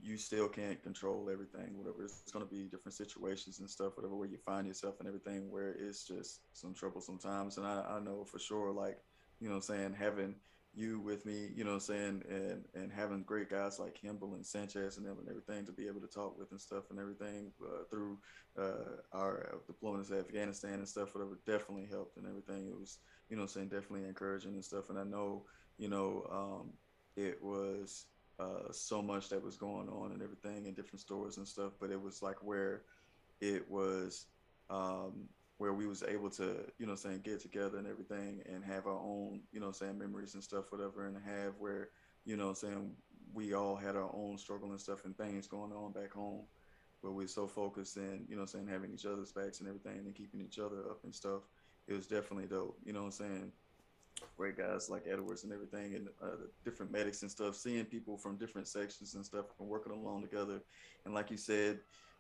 you 0.01 0.17
still 0.17 0.47
can't 0.47 0.82
control 0.84 1.30
everything. 1.32 1.78
Whatever 1.78 2.03
it's 2.03 2.32
going 2.32 2.45
to 2.45 2.51
be 2.51 2.63
different 2.63 2.95
situations 2.95 3.59
and 3.59 3.69
stuff. 3.69 3.95
Whatever 3.95 4.15
where 4.15 4.28
you 4.28 4.38
find 4.38 4.67
yourself 4.67 4.95
and 4.99 5.07
everything, 5.07 5.51
where 5.51 5.71
it's 5.71 6.05
just 6.05 6.41
some 6.53 6.73
trouble 6.73 7.01
sometimes. 7.01 7.57
And 7.57 7.65
I, 7.65 7.84
I 7.89 7.99
know 7.99 8.23
for 8.25 8.39
sure, 8.39 8.71
like 8.71 8.97
you 9.39 9.49
know, 9.49 9.55
I'm 9.55 9.61
saying 9.61 9.95
having 9.97 10.36
you 10.75 10.99
with 10.99 11.25
me, 11.25 11.49
you 11.55 11.63
know 11.63 11.73
I'm 11.73 11.80
saying, 11.80 12.23
and 12.30 12.63
and 12.75 12.91
having 12.91 13.23
great 13.23 13.49
guys 13.49 13.80
like 13.80 13.95
Kimball 13.95 14.36
and 14.36 14.45
Sanchez 14.45 14.97
and 14.97 15.05
them 15.05 15.17
and 15.19 15.28
everything 15.28 15.65
to 15.65 15.71
be 15.71 15.88
able 15.88 16.01
to 16.01 16.07
talk 16.07 16.38
with 16.38 16.51
and 16.51 16.61
stuff 16.61 16.89
and 16.91 16.99
everything 16.99 17.51
uh, 17.63 17.84
through 17.89 18.17
uh, 18.57 19.01
our 19.11 19.59
deployments 19.69 20.09
to 20.09 20.19
Afghanistan 20.19 20.75
and 20.75 20.88
stuff, 20.88 21.15
whatever, 21.15 21.39
definitely 21.45 21.88
helped 21.89 22.17
and 22.17 22.28
everything. 22.28 22.67
It 22.67 22.80
was, 22.80 22.99
you 23.30 23.38
know, 23.38 23.45
saying 23.45 23.69
definitely 23.69 24.07
encouraging 24.07 24.53
and 24.53 24.63
stuff. 24.63 24.89
And 24.89 24.99
I 24.99 25.03
know, 25.03 25.43
you 25.78 25.89
know, 25.89 26.28
um, 26.32 26.73
it 27.15 27.41
was 27.41 28.05
uh, 28.40 28.72
so 28.72 29.02
much 29.02 29.30
that 29.30 29.44
was 29.44 29.58
going 29.58 29.90
on 29.90 30.12
and 30.12 30.22
everything 30.22 30.66
in 30.66 30.74
different 30.74 31.02
stores 31.02 31.38
and 31.38 31.48
stuff, 31.48 31.74
but 31.80 31.92
it 31.92 32.02
was 32.02 32.22
like 32.22 32.44
where 32.44 32.84
it 33.42 33.70
was 33.70 34.28
um, 34.70 35.28
where 35.58 35.74
we 35.74 35.88
was 35.88 36.04
able 36.04 36.30
to, 36.30 36.66
you 36.78 36.86
know, 36.86 36.96
saying 36.96 37.22
get 37.24 37.40
together 37.40 37.78
and 37.78 37.88
everything 37.88 38.42
and 38.46 38.64
have 38.64 38.86
our 38.86 39.00
own, 39.00 39.42
you 39.52 39.60
know, 39.60 39.72
saying 39.72 39.98
memories 39.98 40.36
and 40.36 40.44
stuff, 40.44 40.72
whatever, 40.72 41.08
and 41.08 41.18
have 41.26 41.54
where, 41.58 41.90
you 42.26 42.38
know, 42.38 42.54
saying 42.54 42.92
we 43.34 43.54
all 43.54 43.76
had 43.76 43.96
our 43.96 44.12
own 44.14 44.38
struggle 44.38 44.70
and 44.70 44.80
stuff 44.80 45.06
and 45.06 45.18
things 45.18 45.48
going 45.48 45.72
on 45.72 45.92
back 45.92 46.14
home, 46.14 46.44
but 47.02 47.14
we 47.14 47.26
are 47.26 47.30
so 47.30 47.48
focused 47.48 47.98
in, 47.98 48.26
you 48.30 48.36
know, 48.36 48.46
saying 48.46 48.68
having 48.68 48.94
each 48.94 49.06
other's 49.06 49.32
backs 49.32 49.60
and 49.60 49.68
everything 49.68 50.00
and 50.06 50.16
keeping 50.16 50.42
each 50.42 50.60
other 50.60 50.82
up 50.90 51.04
and 51.04 51.16
stuff. 51.16 51.42
It 51.88 51.94
was 51.94 52.06
definitely 52.06 52.48
dope, 52.48 52.78
you 52.86 52.94
know 52.94 53.00
what 53.00 53.06
I'm 53.06 53.12
saying? 53.12 53.52
Great 54.36 54.57
guys 54.57 54.89
like 54.89 55.03
Edwards 55.09 55.43
and 55.43 55.53
everything, 55.53 55.95
and 55.95 56.07
uh, 56.22 56.47
different 56.63 56.91
medics 56.91 57.22
and 57.22 57.32
stuff, 57.32 57.55
seeing 57.55 57.86
people 57.86 58.18
from 58.18 58.38
different 58.38 58.68
sections 58.68 59.15
and 59.15 59.26
stuff 59.26 59.45
and 59.59 59.68
working 59.68 59.93
along 59.93 60.22
together. 60.22 60.61
And 61.05 61.13
like 61.13 61.32
you 61.32 61.38
said, 61.38 61.80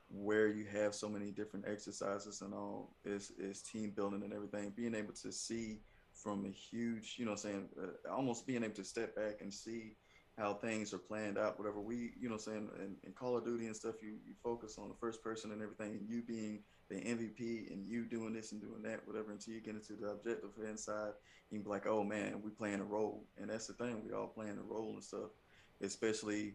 where 0.09 0.47
you 0.47 0.65
have 0.65 0.95
so 0.95 1.09
many 1.09 1.31
different 1.31 1.65
exercises 1.67 2.41
and 2.41 2.53
all 2.53 2.95
is 3.03 3.31
is 3.39 3.61
team 3.61 3.91
building 3.95 4.23
and 4.23 4.33
everything 4.33 4.71
being 4.75 4.95
able 4.95 5.13
to 5.13 5.31
see 5.31 5.79
from 6.13 6.45
a 6.45 6.49
huge 6.49 7.15
you 7.17 7.25
know 7.25 7.35
saying 7.35 7.67
uh, 7.81 8.11
almost 8.11 8.47
being 8.47 8.63
able 8.63 8.73
to 8.73 8.83
step 8.83 9.15
back 9.15 9.41
and 9.41 9.53
see 9.53 9.95
how 10.37 10.53
things 10.53 10.93
are 10.93 10.99
planned 10.99 11.37
out 11.37 11.57
whatever 11.57 11.79
we 11.79 12.11
you 12.19 12.29
know 12.29 12.37
saying 12.37 12.69
in, 12.79 12.95
in 13.03 13.11
call 13.13 13.37
of 13.37 13.43
duty 13.43 13.65
and 13.65 13.75
stuff 13.75 13.95
you, 14.01 14.15
you 14.25 14.33
focus 14.43 14.77
on 14.77 14.87
the 14.87 14.95
first 14.95 15.23
person 15.23 15.51
and 15.51 15.61
everything 15.61 15.91
and 15.91 16.07
you 16.07 16.21
being 16.21 16.59
the 16.89 16.95
mvp 16.95 17.71
and 17.71 17.87
you 17.87 18.05
doing 18.05 18.33
this 18.33 18.51
and 18.51 18.61
doing 18.61 18.81
that 18.83 18.99
whatever 19.05 19.31
until 19.31 19.53
you 19.53 19.61
get 19.61 19.75
into 19.75 19.93
the 19.93 20.09
objective 20.09 20.49
inside 20.69 21.11
you 21.49 21.57
can 21.57 21.63
be 21.63 21.69
like 21.69 21.87
oh 21.87 22.03
man 22.03 22.41
we 22.43 22.51
playing 22.51 22.79
a 22.79 22.83
role 22.83 23.23
and 23.41 23.49
that's 23.49 23.67
the 23.67 23.73
thing 23.73 24.01
we 24.05 24.13
all 24.13 24.27
playing 24.27 24.57
a 24.57 24.73
role 24.73 24.91
and 24.93 25.03
stuff 25.03 25.31
especially 25.81 26.53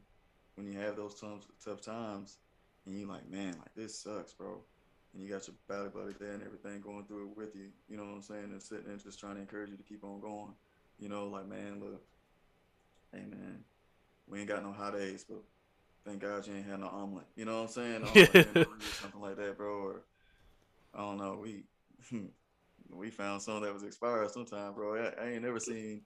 when 0.55 0.66
you 0.66 0.78
have 0.78 0.97
those 0.97 1.18
tough, 1.18 1.47
tough 1.64 1.80
times 1.80 2.39
and 2.87 2.99
you 2.99 3.07
like, 3.07 3.28
man, 3.30 3.55
like 3.59 3.74
this 3.76 3.99
sucks, 3.99 4.33
bro. 4.33 4.61
And 5.14 5.22
you 5.22 5.28
got 5.28 5.47
your 5.47 5.57
battle 5.68 5.91
buddy 5.91 6.14
there 6.18 6.33
and 6.33 6.43
everything 6.43 6.80
going 6.80 7.05
through 7.05 7.30
it 7.30 7.37
with 7.37 7.55
you. 7.55 7.68
You 7.89 7.97
know 7.97 8.05
what 8.05 8.14
I'm 8.14 8.22
saying? 8.22 8.45
And 8.45 8.62
sitting 8.62 8.87
there 8.87 8.97
just 8.97 9.20
trying 9.20 9.35
to 9.35 9.41
encourage 9.41 9.70
you 9.70 9.76
to 9.76 9.83
keep 9.83 10.05
on 10.05 10.20
going. 10.20 10.55
You 10.99 11.09
know, 11.09 11.28
like 11.28 11.47
man, 11.47 11.80
look, 11.80 12.03
hey 13.12 13.24
man, 13.28 13.64
we 14.33 14.41
ain't 14.41 14.49
got 14.49 14.62
no 14.62 14.72
hot 14.72 14.95
days, 14.95 15.26
but 15.28 15.43
thank 16.07 16.20
God 16.22 16.47
you 16.47 16.55
ain't 16.55 16.66
had 16.66 16.80
no 16.80 16.89
omelet. 16.89 17.26
You 17.37 17.45
know 17.45 17.62
what 17.62 17.76
I'm 17.76 18.03
saying? 18.03 18.03
Or 18.57 18.80
something 18.80 19.20
like 19.20 19.37
that, 19.37 19.59
bro. 19.59 19.68
Or 19.68 20.03
I 20.95 20.99
don't 20.99 21.18
know. 21.18 21.39
We 21.43 21.64
we 22.91 23.11
found 23.11 23.43
some 23.43 23.62
that 23.62 23.74
was 23.74 23.83
expired 23.83 24.30
sometime, 24.30 24.72
bro. 24.72 24.97
I, 24.97 25.22
I 25.22 25.28
ain't 25.33 25.43
never 25.43 25.61
seen. 25.61 26.01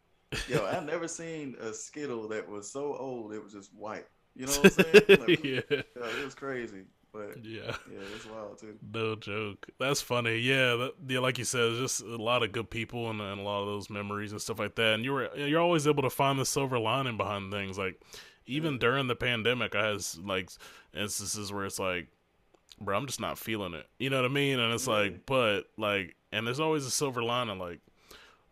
Yo, 0.48 0.66
I've 0.66 0.84
never 0.84 1.06
seen 1.06 1.54
a 1.60 1.72
Skittle 1.72 2.26
that 2.28 2.48
was 2.48 2.70
so 2.70 2.96
old 2.96 3.32
it 3.32 3.42
was 3.42 3.52
just 3.52 3.72
white. 3.72 4.06
You 4.34 4.46
know 4.46 4.52
what 4.52 4.64
I'm 4.64 4.84
saying? 4.84 5.20
Like, 5.20 5.44
yeah. 5.44 5.60
yeah, 5.70 6.20
it 6.20 6.24
was 6.24 6.34
crazy. 6.34 6.82
But 7.16 7.44
yeah, 7.44 7.74
yeah, 7.90 7.98
it's 8.14 8.26
wild 8.26 8.58
too. 8.58 8.76
No 8.92 9.16
joke. 9.16 9.68
That's 9.78 10.00
funny. 10.00 10.38
Yeah, 10.38 10.76
that, 10.76 10.92
yeah, 11.08 11.20
like 11.20 11.38
you 11.38 11.44
said, 11.44 11.76
just 11.76 12.02
a 12.02 12.16
lot 12.16 12.42
of 12.42 12.52
good 12.52 12.68
people 12.70 13.10
and, 13.10 13.20
and, 13.20 13.40
a 13.40 13.42
lot 13.42 13.62
of 13.62 13.66
those 13.66 13.88
memories 13.88 14.32
and 14.32 14.40
stuff 14.40 14.58
like 14.58 14.74
that. 14.74 14.94
And 14.94 15.04
you 15.04 15.12
were 15.12 15.34
you're 15.36 15.60
always 15.60 15.86
able 15.86 16.02
to 16.02 16.10
find 16.10 16.38
the 16.38 16.44
silver 16.44 16.78
lining 16.78 17.16
behind 17.16 17.52
things. 17.52 17.78
Like 17.78 18.00
even 18.46 18.74
yeah. 18.74 18.78
during 18.80 19.06
the 19.06 19.16
pandemic, 19.16 19.74
I 19.74 19.86
had 19.86 20.00
like 20.22 20.50
instances 20.94 21.52
where 21.52 21.64
it's 21.64 21.78
like, 21.78 22.08
bro, 22.80 22.96
I'm 22.96 23.06
just 23.06 23.20
not 23.20 23.38
feeling 23.38 23.74
it. 23.74 23.86
You 23.98 24.10
know 24.10 24.16
what 24.22 24.30
I 24.30 24.34
mean? 24.34 24.58
And 24.58 24.74
it's 24.74 24.86
yeah. 24.86 24.94
like, 24.94 25.26
but 25.26 25.62
like, 25.78 26.16
and 26.32 26.46
there's 26.46 26.60
always 26.60 26.84
a 26.84 26.90
silver 26.90 27.22
lining. 27.22 27.58
Like 27.58 27.80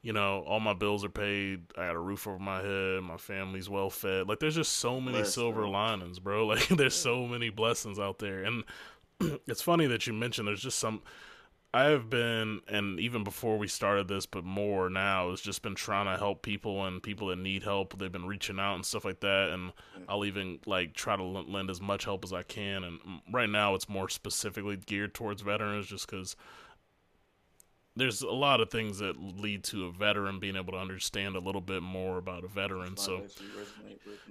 you 0.04 0.12
know, 0.12 0.44
all 0.46 0.60
my 0.60 0.74
bills 0.74 1.02
are 1.02 1.08
paid. 1.08 1.62
I 1.78 1.86
got 1.86 1.96
a 1.96 1.98
roof 1.98 2.26
over 2.26 2.38
my 2.38 2.60
head. 2.60 3.02
My 3.02 3.16
family's 3.16 3.70
well 3.70 3.88
fed. 3.88 4.28
Like, 4.28 4.38
there's 4.38 4.54
just 4.54 4.74
so 4.74 5.00
many 5.00 5.18
Bless, 5.18 5.32
silver 5.32 5.66
linings, 5.66 6.18
bro. 6.18 6.46
Like, 6.54 6.68
there's 6.68 6.94
so 6.94 7.26
many 7.26 7.48
blessings 7.48 7.98
out 7.98 8.18
there. 8.18 8.44
And 8.44 8.64
it's 9.48 9.62
funny 9.62 9.86
that 9.86 10.06
you 10.06 10.12
mentioned 10.12 10.46
there's 10.46 10.62
just 10.62 10.78
some. 10.78 11.00
I 11.72 11.84
have 11.84 12.08
been, 12.08 12.60
and 12.68 13.00
even 13.00 13.24
before 13.24 13.56
we 13.58 13.66
started 13.66 14.06
this, 14.06 14.26
but 14.26 14.44
more 14.44 14.88
now, 14.90 15.30
has 15.30 15.40
just 15.40 15.62
been 15.62 15.74
trying 15.74 16.06
to 16.06 16.18
help 16.18 16.42
people 16.42 16.84
and 16.84 17.02
people 17.02 17.28
that 17.28 17.38
need 17.38 17.64
help. 17.64 17.98
They've 17.98 18.12
been 18.12 18.26
reaching 18.26 18.60
out 18.60 18.74
and 18.76 18.84
stuff 18.84 19.06
like 19.06 19.20
that, 19.20 19.50
and 19.52 19.72
I'll 20.06 20.26
even 20.26 20.60
like 20.66 20.92
try 20.92 21.16
to 21.16 21.24
lend 21.24 21.70
as 21.70 21.80
much 21.80 22.04
help 22.04 22.24
as 22.24 22.32
I 22.32 22.42
can. 22.42 22.84
And 22.84 23.00
right 23.32 23.48
now, 23.48 23.74
it's 23.74 23.88
more 23.88 24.10
specifically 24.10 24.76
geared 24.76 25.14
towards 25.14 25.40
veterans, 25.40 25.86
just 25.86 26.08
because 26.08 26.36
there's 27.96 28.22
a 28.22 28.30
lot 28.30 28.60
of 28.60 28.70
things 28.70 28.98
that 28.98 29.16
lead 29.20 29.62
to 29.64 29.86
a 29.86 29.92
veteran 29.92 30.40
being 30.40 30.56
able 30.56 30.72
to 30.72 30.78
understand 30.78 31.36
a 31.36 31.38
little 31.38 31.60
bit 31.60 31.82
more 31.82 32.18
about 32.18 32.42
a 32.42 32.48
veteran. 32.48 32.96
So, 32.96 33.22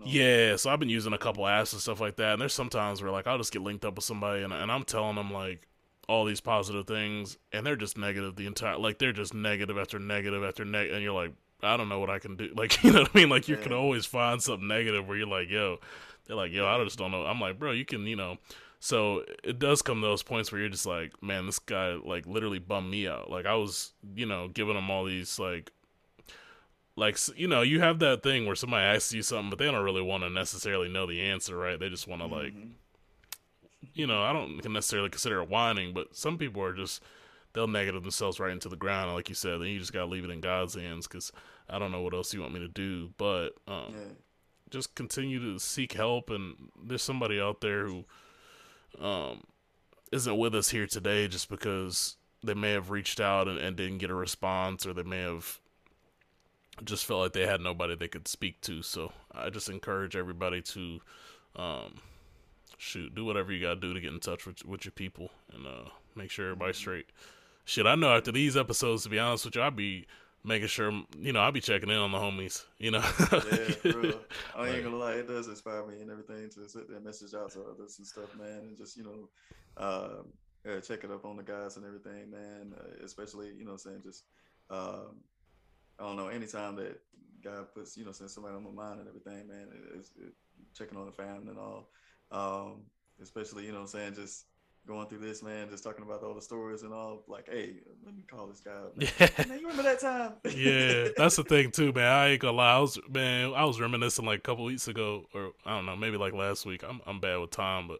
yeah, 0.03 0.57
so 0.57 0.69
I've 0.69 0.79
been 0.79 0.89
using 0.89 1.13
a 1.13 1.17
couple 1.17 1.45
apps 1.45 1.71
and 1.71 1.81
stuff 1.81 2.01
like 2.01 2.17
that. 2.17 2.33
And 2.33 2.41
there's 2.41 2.53
sometimes 2.53 3.01
where 3.01 3.11
like 3.11 3.25
I'll 3.25 3.37
just 3.37 3.53
get 3.53 3.61
linked 3.61 3.85
up 3.85 3.95
with 3.95 4.03
somebody 4.03 4.43
and, 4.43 4.51
and 4.51 4.71
I'm 4.71 4.83
telling 4.83 5.15
them 5.15 5.31
like 5.31 5.67
all 6.09 6.25
these 6.25 6.41
positive 6.41 6.85
things, 6.85 7.37
and 7.51 7.65
they're 7.65 7.75
just 7.75 7.97
negative 7.97 8.35
the 8.35 8.45
entire 8.45 8.77
like 8.77 8.97
they're 8.97 9.13
just 9.13 9.33
negative 9.33 9.77
after 9.77 9.99
negative 9.99 10.43
after 10.43 10.65
negative, 10.65 10.95
and 10.95 11.03
you're 11.03 11.13
like, 11.13 11.31
I 11.61 11.77
don't 11.77 11.87
know 11.87 11.99
what 11.99 12.09
I 12.09 12.19
can 12.19 12.35
do. 12.35 12.51
Like 12.55 12.83
you 12.83 12.91
know 12.91 13.01
what 13.01 13.11
I 13.13 13.17
mean? 13.17 13.29
Like 13.29 13.47
you 13.47 13.55
yeah. 13.55 13.63
can 13.63 13.73
always 13.73 14.05
find 14.05 14.41
something 14.41 14.67
negative 14.67 15.07
where 15.07 15.17
you're 15.17 15.27
like, 15.27 15.49
yo, 15.49 15.79
they're 16.25 16.35
like, 16.35 16.51
yo, 16.51 16.67
I 16.67 16.83
just 16.83 16.97
don't 16.97 17.11
know. 17.11 17.25
I'm 17.25 17.39
like, 17.39 17.57
bro, 17.57 17.71
you 17.71 17.85
can 17.85 18.05
you 18.05 18.15
know 18.15 18.37
so 18.83 19.23
it 19.45 19.59
does 19.59 19.81
come 19.81 20.01
to 20.01 20.07
those 20.07 20.23
points 20.23 20.51
where 20.51 20.59
you're 20.59 20.69
just 20.69 20.85
like, 20.85 21.13
man, 21.23 21.45
this 21.45 21.57
guy 21.57 21.93
like 21.93 22.27
literally 22.27 22.59
bummed 22.59 22.91
me 22.91 23.07
out. 23.07 23.31
Like 23.31 23.45
I 23.45 23.55
was, 23.55 23.93
you 24.13 24.25
know, 24.25 24.49
giving 24.49 24.75
him 24.75 24.91
all 24.91 25.05
these 25.05 25.39
like 25.39 25.71
like 26.97 27.17
you 27.37 27.47
know 27.47 27.61
you 27.61 27.79
have 27.79 27.99
that 27.99 28.23
thing 28.23 28.45
where 28.45 28.57
somebody 28.57 28.83
asks 28.83 29.13
you 29.13 29.21
something 29.21 29.49
but 29.49 29.57
they 29.57 29.71
don't 29.71 29.85
really 29.85 30.01
want 30.01 30.21
to 30.21 30.29
necessarily 30.29 30.89
know 30.89 31.07
the 31.07 31.21
answer 31.21 31.57
right 31.57 31.79
they 31.79 31.87
just 31.87 32.09
want 32.09 32.21
to 32.21 32.27
mm-hmm. 32.27 32.35
like 32.35 32.53
you 33.95 34.05
know 34.05 34.21
i 34.21 34.31
don't 34.31 34.63
necessarily 34.69 35.09
consider 35.09 35.41
it 35.41 35.49
whining 35.49 35.91
but 35.91 36.15
some 36.15 36.37
people 36.37 36.61
are 36.61 36.75
just 36.75 37.01
they'll 37.53 37.67
negative 37.67 38.03
themselves 38.03 38.39
right 38.39 38.51
into 38.51 38.69
the 38.69 38.75
ground 38.75 39.11
like 39.11 39.27
you 39.27 39.33
said 39.33 39.59
then 39.59 39.69
you 39.69 39.79
just 39.79 39.91
gotta 39.91 40.05
leave 40.05 40.23
it 40.23 40.29
in 40.29 40.39
god's 40.39 40.75
hands 40.75 41.07
because 41.07 41.31
i 41.67 41.79
don't 41.79 41.91
know 41.91 42.01
what 42.01 42.13
else 42.13 42.31
you 42.31 42.41
want 42.41 42.53
me 42.53 42.59
to 42.59 42.67
do 42.67 43.09
but 43.17 43.53
um, 43.67 43.87
yeah. 43.89 44.13
just 44.69 44.93
continue 44.93 45.39
to 45.39 45.57
seek 45.57 45.93
help 45.93 46.29
and 46.29 46.53
there's 46.85 47.01
somebody 47.01 47.41
out 47.41 47.59
there 47.59 47.87
who 47.87 48.05
um, 48.99 49.43
isn't 50.11 50.37
with 50.37 50.55
us 50.55 50.69
here 50.69 50.87
today 50.87 51.27
just 51.27 51.49
because 51.49 52.17
they 52.43 52.53
may 52.53 52.71
have 52.71 52.89
reached 52.89 53.19
out 53.19 53.47
and, 53.47 53.57
and 53.57 53.75
didn't 53.75 53.99
get 53.99 54.09
a 54.09 54.15
response, 54.15 54.85
or 54.85 54.93
they 54.93 55.03
may 55.03 55.21
have 55.21 55.59
just 56.83 57.05
felt 57.05 57.21
like 57.21 57.33
they 57.33 57.45
had 57.45 57.61
nobody 57.61 57.95
they 57.95 58.07
could 58.07 58.27
speak 58.27 58.59
to. 58.61 58.81
So 58.81 59.11
I 59.31 59.49
just 59.49 59.69
encourage 59.69 60.15
everybody 60.15 60.61
to 60.61 60.99
um, 61.55 62.01
shoot, 62.77 63.13
do 63.15 63.25
whatever 63.25 63.51
you 63.51 63.61
gotta 63.61 63.79
do 63.79 63.93
to 63.93 63.99
get 63.99 64.11
in 64.11 64.19
touch 64.19 64.45
with 64.45 64.65
with 64.65 64.85
your 64.85 64.91
people 64.91 65.31
and 65.53 65.65
uh, 65.65 65.89
make 66.15 66.31
sure 66.31 66.45
everybody's 66.47 66.77
straight. 66.77 67.07
Shit, 67.65 67.85
I 67.85 67.95
know 67.95 68.15
after 68.15 68.31
these 68.31 68.57
episodes, 68.57 69.03
to 69.03 69.09
be 69.09 69.19
honest 69.19 69.45
with 69.45 69.55
you, 69.55 69.61
I'd 69.61 69.75
be 69.75 70.05
making 70.43 70.67
sure 70.67 70.91
you 71.17 71.33
know 71.33 71.39
I'll 71.39 71.51
be 71.51 71.61
checking 71.61 71.89
in 71.89 71.97
on 71.97 72.11
the 72.11 72.17
homies. 72.17 72.63
You 72.77 72.91
know. 72.91 73.03
yeah. 73.31 74.11
I 74.55 74.69
ain't 74.69 74.83
gonna 74.83 74.97
lie, 74.97 75.13
it 75.13 75.27
does 75.27 75.47
inspire 75.47 75.85
me 75.85 76.01
and 76.01 76.11
everything 76.11 76.49
to 76.49 76.69
sit 76.69 76.87
there 76.87 76.97
and 76.97 77.05
message 77.05 77.33
out 77.33 77.51
to 77.53 77.61
others 77.61 77.97
and 77.97 78.07
stuff, 78.07 78.35
man, 78.37 78.59
and 78.59 78.77
just 78.77 78.97
you 78.97 79.03
know, 79.03 79.29
uh, 79.77 80.23
yeah, 80.65 80.79
check 80.79 81.03
it 81.03 81.11
up 81.11 81.25
on 81.25 81.37
the 81.37 81.43
guys 81.43 81.77
and 81.77 81.85
everything, 81.85 82.31
man. 82.31 82.73
Uh, 82.77 83.03
especially 83.05 83.51
you 83.57 83.65
know, 83.65 83.77
saying 83.77 84.01
just 84.03 84.23
um, 84.69 85.17
I 85.99 86.03
don't 86.03 86.17
know, 86.17 86.27
anytime 86.27 86.75
that 86.77 86.99
God 87.43 87.73
puts 87.73 87.97
you 87.97 88.05
know, 88.05 88.11
saying 88.11 88.29
somebody 88.29 88.55
on 88.55 88.63
my 88.63 88.71
mind 88.71 88.99
and 88.99 89.07
everything, 89.07 89.47
man, 89.47 89.67
it's 89.95 90.11
it, 90.17 90.33
checking 90.77 90.97
on 90.97 91.05
the 91.05 91.11
family 91.11 91.49
and 91.49 91.59
all. 91.59 91.89
Um, 92.31 92.81
especially 93.21 93.65
you 93.65 93.71
know, 93.71 93.85
saying 93.85 94.15
just 94.15 94.45
going 94.87 95.07
through 95.07 95.19
this, 95.19 95.41
man, 95.41 95.69
just 95.69 95.83
talking 95.83 96.03
about 96.03 96.23
all 96.23 96.33
the 96.33 96.41
stories 96.41 96.83
and 96.83 96.93
all. 96.93 97.23
Like, 97.27 97.47
hey, 97.49 97.75
let 98.05 98.15
me 98.15 98.23
call 98.29 98.47
this 98.47 98.59
guy 98.59 98.71
up. 98.71 98.97
Man. 98.97 99.09
Yeah, 99.19 99.45
man, 99.47 99.59
you 99.59 99.67
remember 99.67 99.83
that 99.83 99.99
time? 99.99 100.33
yeah, 100.55 101.09
that's 101.15 101.35
the 101.35 101.43
thing 101.43 101.71
too, 101.71 101.91
man. 101.93 102.05
I 102.05 102.27
ain't 102.29 102.41
gonna 102.41 102.57
lie. 102.57 102.75
I 102.75 102.79
was 102.79 102.99
man, 103.09 103.53
I 103.55 103.65
was 103.65 103.79
reminiscing 103.79 104.25
like 104.25 104.39
a 104.39 104.41
couple 104.41 104.65
weeks 104.65 104.87
ago, 104.87 105.25
or 105.33 105.51
I 105.65 105.75
don't 105.75 105.85
know, 105.85 105.95
maybe 105.95 106.17
like 106.17 106.33
last 106.33 106.65
week. 106.65 106.83
I'm 106.87 107.01
I'm 107.05 107.19
bad 107.19 107.37
with 107.37 107.51
time, 107.51 107.87
but 107.87 107.99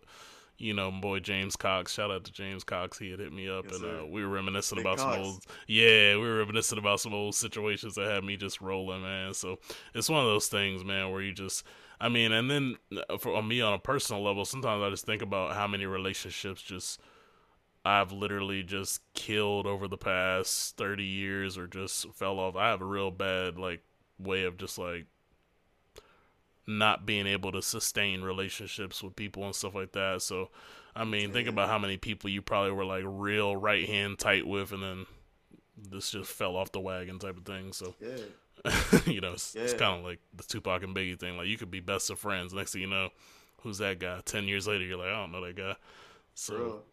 you 0.57 0.73
know, 0.73 0.91
boy 0.91 1.19
James 1.19 1.55
Cox. 1.55 1.93
Shout 1.93 2.11
out 2.11 2.23
to 2.25 2.31
James 2.31 2.63
Cox. 2.63 2.97
He 2.97 3.11
had 3.11 3.19
hit 3.19 3.33
me 3.33 3.49
up, 3.49 3.65
yes, 3.69 3.81
and 3.81 3.85
uh, 3.85 4.05
we 4.05 4.23
were 4.23 4.31
reminiscing 4.31 4.77
Big 4.77 4.85
about 4.85 4.97
Cox. 4.97 5.15
some 5.15 5.25
old. 5.25 5.45
Yeah, 5.67 6.15
we 6.15 6.21
were 6.21 6.37
reminiscing 6.37 6.77
about 6.77 6.99
some 6.99 7.13
old 7.13 7.35
situations 7.35 7.95
that 7.95 8.09
had 8.09 8.23
me 8.23 8.37
just 8.37 8.61
rolling, 8.61 9.01
man. 9.01 9.33
So 9.33 9.59
it's 9.93 10.09
one 10.09 10.19
of 10.19 10.27
those 10.27 10.47
things, 10.47 10.83
man, 10.83 11.11
where 11.11 11.21
you 11.21 11.33
just. 11.33 11.65
I 12.03 12.09
mean, 12.09 12.33
and 12.33 12.51
then 12.51 12.75
uh, 13.09 13.17
for 13.17 13.41
me 13.41 13.61
on 13.61 13.71
a 13.71 13.79
personal 13.79 14.21
level, 14.21 14.43
sometimes 14.43 14.83
I 14.83 14.89
just 14.89 15.05
think 15.05 15.21
about 15.21 15.55
how 15.55 15.67
many 15.67 15.85
relationships 15.85 16.61
just 16.61 16.99
I've 17.85 18.11
literally 18.11 18.61
just 18.61 18.99
killed 19.13 19.65
over 19.65 19.87
the 19.87 19.95
past 19.97 20.75
30 20.75 21.05
years 21.05 21.57
or 21.57 21.65
just 21.65 22.13
fell 22.13 22.39
off. 22.39 22.57
I 22.57 22.67
have 22.67 22.81
a 22.81 22.85
real 22.85 23.09
bad 23.09 23.57
like 23.57 23.83
way 24.19 24.43
of 24.43 24.57
just 24.57 24.77
like 24.77 25.05
not 26.67 27.05
being 27.05 27.25
able 27.25 27.53
to 27.53 27.61
sustain 27.61 28.21
relationships 28.21 29.01
with 29.01 29.15
people 29.15 29.45
and 29.45 29.55
stuff 29.55 29.73
like 29.73 29.93
that. 29.93 30.21
So, 30.21 30.49
I 30.93 31.05
mean, 31.05 31.31
think 31.31 31.47
about 31.47 31.69
how 31.69 31.79
many 31.79 31.95
people 31.95 32.29
you 32.29 32.41
probably 32.41 32.71
were 32.71 32.85
like 32.85 33.05
real 33.05 33.55
right 33.55 33.87
hand 33.87 34.19
tight 34.19 34.45
with, 34.45 34.73
and 34.73 34.83
then 34.83 35.05
this 35.77 36.11
just 36.11 36.31
fell 36.31 36.57
off 36.57 36.73
the 36.73 36.81
wagon 36.81 37.17
type 37.17 37.37
of 37.37 37.45
thing. 37.45 37.71
So, 37.71 37.95
yeah. 38.01 38.17
you 39.05 39.21
know, 39.21 39.33
it's, 39.33 39.55
yeah. 39.55 39.63
it's 39.63 39.73
kind 39.73 39.99
of 39.99 40.05
like 40.05 40.19
the 40.35 40.43
Tupac 40.43 40.83
and 40.83 40.95
Biggie 40.95 41.19
thing. 41.19 41.37
Like, 41.37 41.47
you 41.47 41.57
could 41.57 41.71
be 41.71 41.79
best 41.79 42.09
of 42.09 42.19
friends. 42.19 42.53
Next 42.53 42.73
thing 42.73 42.81
you 42.81 42.87
know, 42.87 43.09
who's 43.61 43.79
that 43.79 43.99
guy? 43.99 44.21
10 44.25 44.45
years 44.45 44.67
later, 44.67 44.83
you're 44.83 44.97
like, 44.97 45.09
I 45.09 45.19
don't 45.21 45.31
know 45.31 45.45
that 45.45 45.55
guy. 45.55 45.75
So, 46.35 46.83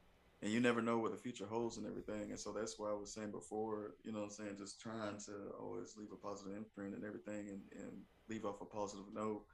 and 0.42 0.50
you 0.52 0.60
never 0.60 0.82
know 0.82 0.98
what 0.98 1.12
the 1.12 1.18
future 1.18 1.46
holds 1.46 1.76
and 1.76 1.86
everything. 1.86 2.30
And 2.30 2.38
so 2.38 2.52
that's 2.52 2.78
why 2.78 2.90
I 2.90 2.94
was 2.94 3.12
saying 3.12 3.30
before, 3.30 3.94
you 4.04 4.12
know 4.12 4.18
what 4.18 4.24
I'm 4.24 4.30
saying, 4.30 4.56
just 4.58 4.80
trying 4.80 5.18
to 5.26 5.32
always 5.60 5.96
leave 5.96 6.12
a 6.12 6.16
positive 6.16 6.56
imprint 6.56 6.94
and 6.94 7.04
everything 7.04 7.48
and, 7.48 7.60
and 7.76 7.92
leave 8.28 8.44
off 8.44 8.60
a 8.60 8.64
positive 8.64 9.04
note 9.14 9.44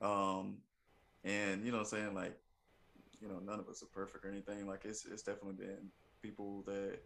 um, 0.00 0.58
and 1.24 1.64
you 1.64 1.70
know 1.70 1.78
what 1.78 1.92
I'm 1.92 1.98
saying? 1.98 2.14
Like, 2.14 2.38
you 3.20 3.28
know, 3.28 3.38
none 3.38 3.58
of 3.58 3.68
us 3.68 3.82
are 3.82 3.86
perfect 3.86 4.24
or 4.24 4.30
anything. 4.30 4.66
Like 4.66 4.84
it's 4.84 5.06
it's 5.06 5.22
definitely 5.22 5.64
been 5.64 5.90
people 6.22 6.62
that 6.66 6.98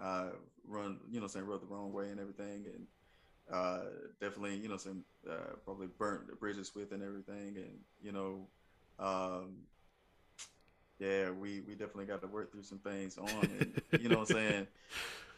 uh 0.00 0.30
run, 0.66 0.98
you 1.10 1.20
know, 1.20 1.26
saying 1.26 1.46
run 1.46 1.60
the 1.60 1.66
wrong 1.66 1.92
way 1.92 2.08
and 2.08 2.20
everything 2.20 2.64
and 2.66 2.86
uh 3.52 3.80
definitely, 4.20 4.56
you 4.56 4.68
know, 4.68 4.76
some 4.76 5.04
uh, 5.30 5.54
probably 5.64 5.88
burnt 5.98 6.28
the 6.28 6.36
bridges 6.36 6.72
with 6.74 6.92
and 6.92 7.02
everything 7.02 7.56
and 7.56 7.78
you 8.02 8.12
know, 8.12 8.46
um 8.98 9.56
yeah, 10.98 11.30
we 11.30 11.60
we 11.60 11.74
definitely 11.74 12.06
got 12.06 12.20
to 12.22 12.28
work 12.28 12.52
through 12.52 12.62
some 12.62 12.78
things 12.78 13.18
on 13.18 13.28
and 13.28 13.82
you 14.00 14.08
know 14.08 14.18
what 14.18 14.30
I'm 14.30 14.36
saying? 14.36 14.66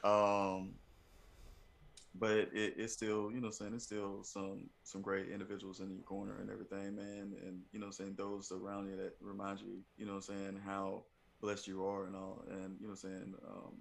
Um 0.04 0.74
but 2.14 2.30
it, 2.52 2.74
it's 2.76 2.92
still, 2.92 3.30
you 3.32 3.40
know, 3.40 3.50
saying 3.50 3.74
it's 3.74 3.84
still 3.84 4.22
some 4.22 4.70
some 4.84 5.02
great 5.02 5.30
individuals 5.30 5.80
in 5.80 5.90
your 5.94 6.04
corner 6.04 6.38
and 6.40 6.50
everything, 6.50 6.94
man. 6.94 7.32
And 7.44 7.62
you 7.72 7.80
know, 7.80 7.90
saying 7.90 8.14
those 8.16 8.52
around 8.52 8.88
you 8.88 8.96
that 8.96 9.14
remind 9.20 9.60
you, 9.60 9.78
you 9.96 10.06
know, 10.06 10.20
saying 10.20 10.60
how 10.64 11.02
blessed 11.40 11.66
you 11.66 11.84
are 11.84 12.06
and 12.06 12.14
all, 12.14 12.44
and 12.48 12.76
you 12.80 12.88
know, 12.88 12.94
saying 12.94 13.34
um, 13.48 13.72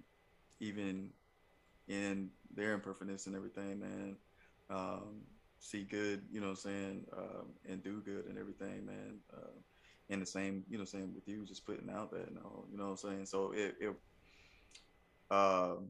even 0.60 1.10
in 1.88 2.30
their 2.54 2.74
imperfectness 2.74 3.26
and 3.26 3.36
everything, 3.36 3.78
man. 3.80 4.16
Um, 4.70 5.22
see 5.58 5.84
good, 5.84 6.22
you 6.30 6.40
know, 6.40 6.48
I'm 6.48 6.56
saying 6.56 7.06
um, 7.16 7.46
and 7.68 7.82
do 7.82 8.02
good 8.04 8.26
and 8.26 8.38
everything, 8.38 8.86
man. 8.86 9.18
Uh, 9.32 9.58
and 10.10 10.20
the 10.20 10.26
same, 10.26 10.64
you 10.68 10.76
know, 10.78 10.84
saying 10.84 11.12
with 11.14 11.26
you, 11.26 11.44
just 11.46 11.64
putting 11.64 11.90
out 11.90 12.10
that 12.10 12.28
and 12.28 12.38
all, 12.44 12.66
you 12.70 12.76
know, 12.76 12.84
what 12.84 12.90
I'm 12.90 12.96
saying. 12.96 13.26
So 13.26 13.52
it, 13.52 13.74
it 13.80 13.94
um, 15.30 15.88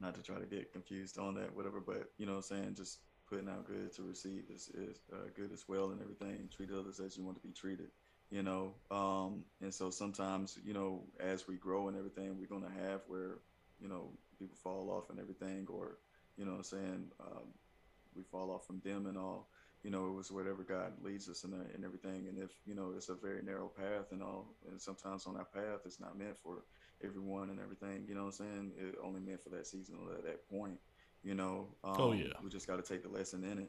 not 0.00 0.14
to 0.14 0.22
try 0.22 0.38
to 0.38 0.46
get 0.46 0.72
confused 0.72 1.18
on 1.18 1.34
that, 1.34 1.54
whatever, 1.54 1.80
but 1.80 2.10
you 2.18 2.26
know 2.26 2.32
what 2.32 2.50
I'm 2.50 2.56
saying, 2.62 2.74
just 2.76 2.98
putting 3.28 3.48
out 3.48 3.66
good 3.66 3.92
to 3.94 4.02
receive 4.02 4.44
is, 4.52 4.68
is 4.70 5.00
uh, 5.12 5.28
good 5.36 5.52
as 5.52 5.64
well 5.68 5.90
and 5.90 6.00
everything. 6.00 6.48
Treat 6.54 6.70
others 6.72 7.00
as 7.00 7.16
you 7.16 7.24
want 7.24 7.36
to 7.40 7.46
be 7.46 7.52
treated, 7.52 7.88
you 8.30 8.42
know. 8.42 8.74
Um, 8.90 9.44
and 9.60 9.72
so 9.72 9.90
sometimes, 9.90 10.58
you 10.64 10.72
know, 10.72 11.04
as 11.20 11.46
we 11.46 11.56
grow 11.56 11.88
and 11.88 11.96
everything, 11.96 12.38
we're 12.38 12.46
going 12.46 12.62
to 12.62 12.82
have 12.88 13.02
where, 13.06 13.38
you 13.80 13.88
know, 13.88 14.10
people 14.38 14.56
fall 14.56 14.90
off 14.90 15.10
and 15.10 15.20
everything, 15.20 15.66
or, 15.68 15.98
you 16.38 16.44
know 16.44 16.52
what 16.52 16.58
I'm 16.58 16.64
saying, 16.64 17.04
um, 17.20 17.48
we 18.14 18.22
fall 18.22 18.50
off 18.50 18.66
from 18.66 18.80
them 18.84 19.06
and 19.06 19.18
all. 19.18 19.48
You 19.82 19.90
know, 19.90 20.06
it 20.06 20.14
was 20.14 20.32
whatever 20.32 20.62
God 20.62 20.92
leads 21.02 21.28
us 21.28 21.44
and, 21.44 21.54
and 21.54 21.84
everything. 21.84 22.26
And 22.28 22.38
if, 22.38 22.50
you 22.66 22.74
know, 22.74 22.92
it's 22.96 23.10
a 23.10 23.14
very 23.14 23.42
narrow 23.42 23.68
path 23.68 24.10
and 24.10 24.22
all, 24.22 24.46
and 24.68 24.80
sometimes 24.80 25.26
on 25.26 25.34
that 25.34 25.52
path, 25.52 25.80
it's 25.84 26.00
not 26.00 26.18
meant 26.18 26.36
for 26.42 26.64
everyone 27.04 27.50
and 27.50 27.60
everything. 27.60 28.04
You 28.08 28.14
know 28.14 28.24
what 28.24 28.40
I'm 28.40 28.46
saying? 28.46 28.72
It 28.78 28.96
only 29.02 29.20
meant 29.20 29.42
for 29.42 29.50
that 29.50 29.66
season 29.66 29.96
or 30.04 30.14
at 30.14 30.24
that 30.24 30.48
point. 30.48 30.78
You 31.22 31.34
know. 31.34 31.68
Um, 31.84 31.94
oh 31.98 32.12
yeah. 32.12 32.32
We 32.42 32.50
just 32.50 32.66
got 32.66 32.76
to 32.76 32.82
take 32.82 33.02
the 33.02 33.08
lesson 33.08 33.44
in 33.44 33.68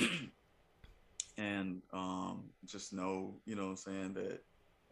it, 0.00 0.10
and 1.38 1.82
um, 1.92 2.44
just 2.66 2.92
know, 2.92 3.34
you 3.44 3.54
know 3.54 3.64
what 3.64 3.70
I'm 3.70 3.76
saying, 3.76 4.14
that 4.14 4.42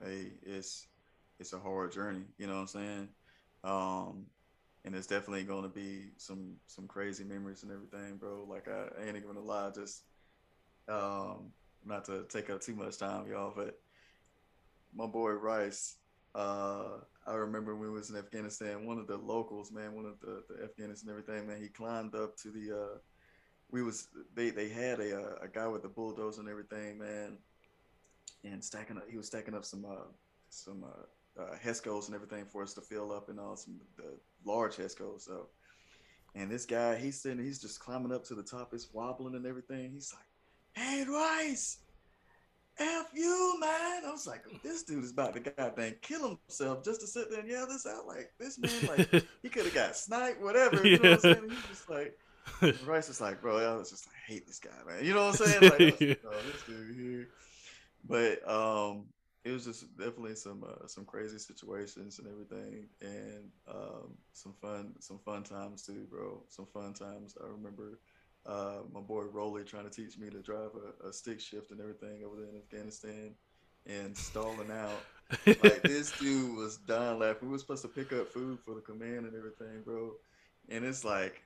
hey, 0.04 0.32
it's 0.42 0.86
it's 1.38 1.52
a 1.52 1.58
hard 1.58 1.92
journey. 1.92 2.24
You 2.38 2.46
know 2.46 2.54
what 2.54 2.60
I'm 2.60 2.66
saying? 2.66 3.08
Um, 3.64 4.26
and 4.84 4.94
it's 4.94 5.06
definitely 5.06 5.44
going 5.44 5.62
to 5.62 5.68
be 5.68 6.10
some 6.16 6.56
some 6.66 6.86
crazy 6.86 7.24
memories 7.24 7.62
and 7.62 7.72
everything, 7.72 8.16
bro. 8.16 8.44
Like 8.48 8.68
I, 8.68 8.88
I 9.00 9.06
ain't 9.06 9.16
even 9.16 9.28
gonna 9.28 9.40
lie, 9.40 9.70
just 9.70 10.02
um, 10.88 11.52
not 11.84 12.04
to 12.06 12.24
take 12.28 12.50
up 12.50 12.60
too 12.60 12.74
much 12.74 12.98
time, 12.98 13.26
y'all, 13.28 13.52
but 13.54 13.78
my 14.94 15.06
boy 15.06 15.30
Rice, 15.30 15.96
uh, 16.34 16.98
I 17.26 17.34
remember 17.34 17.74
when 17.74 17.90
we 17.90 17.94
was 17.94 18.10
in 18.10 18.16
Afghanistan, 18.16 18.86
one 18.86 18.98
of 18.98 19.06
the 19.06 19.16
locals, 19.16 19.72
man, 19.72 19.94
one 19.94 20.06
of 20.06 20.20
the, 20.20 20.42
the 20.48 20.66
Afghanis 20.66 21.02
and 21.02 21.10
everything, 21.10 21.46
man, 21.46 21.60
he 21.60 21.68
climbed 21.68 22.14
up 22.14 22.36
to 22.38 22.50
the, 22.50 22.76
uh, 22.76 22.98
we 23.70 23.82
was, 23.82 24.08
they, 24.34 24.50
they 24.50 24.68
had 24.68 25.00
a, 25.00 25.36
a 25.42 25.48
guy 25.48 25.66
with 25.66 25.84
a 25.84 25.88
bulldozer 25.88 26.40
and 26.40 26.50
everything, 26.50 26.98
man, 26.98 27.38
and 28.44 28.62
stacking 28.62 28.96
up, 28.96 29.04
he 29.08 29.16
was 29.16 29.26
stacking 29.26 29.54
up 29.54 29.64
some, 29.64 29.84
uh, 29.84 30.08
some, 30.50 30.84
uh, 30.84 31.42
uh, 31.42 31.56
HESCOs 31.64 32.06
and 32.06 32.14
everything 32.14 32.44
for 32.44 32.62
us 32.62 32.74
to 32.74 32.82
fill 32.82 33.12
up 33.12 33.30
and 33.30 33.40
all 33.40 33.56
some, 33.56 33.80
the 33.96 34.18
large 34.44 34.76
HESCOs. 34.76 35.22
So, 35.22 35.48
and 36.34 36.50
this 36.50 36.64
guy, 36.64 36.96
he's 36.96 37.20
sitting, 37.20 37.44
he's 37.44 37.60
just 37.60 37.80
climbing 37.80 38.12
up 38.12 38.24
to 38.26 38.34
the 38.34 38.42
top, 38.42 38.72
it's 38.72 38.92
wobbling 38.92 39.34
and 39.34 39.46
everything. 39.46 39.92
He's 39.92 40.14
like, 40.14 40.84
hey, 40.84 41.04
Rice, 41.08 41.78
F 42.78 43.06
you, 43.14 43.56
man. 43.60 44.02
I 44.06 44.10
was 44.10 44.26
like, 44.26 44.44
this 44.62 44.82
dude 44.82 45.04
is 45.04 45.10
about 45.10 45.34
to 45.34 45.40
goddamn 45.40 45.96
kill 46.00 46.38
himself 46.48 46.84
just 46.84 47.00
to 47.02 47.06
sit 47.06 47.30
there 47.30 47.40
and 47.40 47.48
yell 47.48 47.66
this 47.66 47.86
out. 47.86 48.06
Like, 48.06 48.32
this 48.38 48.58
man, 48.58 48.96
like, 48.96 49.24
he 49.42 49.48
could 49.48 49.64
have 49.64 49.74
got 49.74 49.96
sniped, 49.96 50.40
whatever. 50.40 50.86
You 50.86 50.98
know 50.98 51.10
what 51.10 51.24
I'm 51.24 51.34
saying? 51.34 51.50
He's 51.50 51.68
just 51.68 51.90
like, 51.90 52.18
Rice 52.86 53.08
is 53.08 53.20
like, 53.20 53.40
bro, 53.40 53.58
I 53.58 53.76
was 53.76 53.90
just 53.90 54.06
like, 54.06 54.16
I 54.16 54.32
hate 54.32 54.46
this 54.46 54.58
guy, 54.58 54.70
man. 54.86 55.04
You 55.04 55.14
know 55.14 55.26
what 55.26 55.40
I'm 55.40 55.46
saying? 55.46 55.62
Like, 55.62 56.00
like 56.00 56.22
oh, 56.26 56.36
this 56.50 56.62
dude 56.66 56.96
here. 56.96 57.28
But 58.08 58.48
um, 58.48 59.04
it 59.44 59.50
was 59.50 59.64
just 59.64 59.96
definitely 59.96 60.36
some 60.36 60.64
uh, 60.64 60.86
some 60.86 61.04
crazy 61.04 61.38
situations 61.38 62.18
and 62.18 62.28
everything, 62.28 62.86
and 63.00 63.50
um, 63.68 64.16
some 64.32 64.54
fun 64.60 64.94
some 65.00 65.18
fun 65.18 65.42
times 65.42 65.82
too, 65.82 66.06
bro. 66.10 66.42
Some 66.48 66.66
fun 66.66 66.94
times. 66.94 67.36
I 67.42 67.48
remember 67.48 67.98
uh, 68.46 68.78
my 68.92 69.00
boy 69.00 69.24
Rolly 69.24 69.64
trying 69.64 69.88
to 69.88 69.90
teach 69.90 70.18
me 70.18 70.30
to 70.30 70.40
drive 70.40 70.70
a, 70.74 71.08
a, 71.08 71.12
stick 71.12 71.40
shift 71.40 71.70
and 71.70 71.80
everything 71.80 72.24
over 72.24 72.36
there 72.36 72.48
in 72.48 72.56
Afghanistan 72.56 73.34
and 73.86 74.16
stalling 74.16 74.70
out. 74.70 75.00
like 75.46 75.82
this 75.84 76.12
dude 76.18 76.56
was 76.56 76.78
dying 76.78 77.20
laughing. 77.20 77.48
We 77.48 77.52
were 77.52 77.58
supposed 77.58 77.82
to 77.82 77.88
pick 77.88 78.12
up 78.12 78.28
food 78.28 78.58
for 78.64 78.74
the 78.74 78.80
command 78.80 79.26
and 79.26 79.36
everything, 79.36 79.82
bro. 79.84 80.12
And 80.68 80.84
it's 80.84 81.04
like 81.04 81.42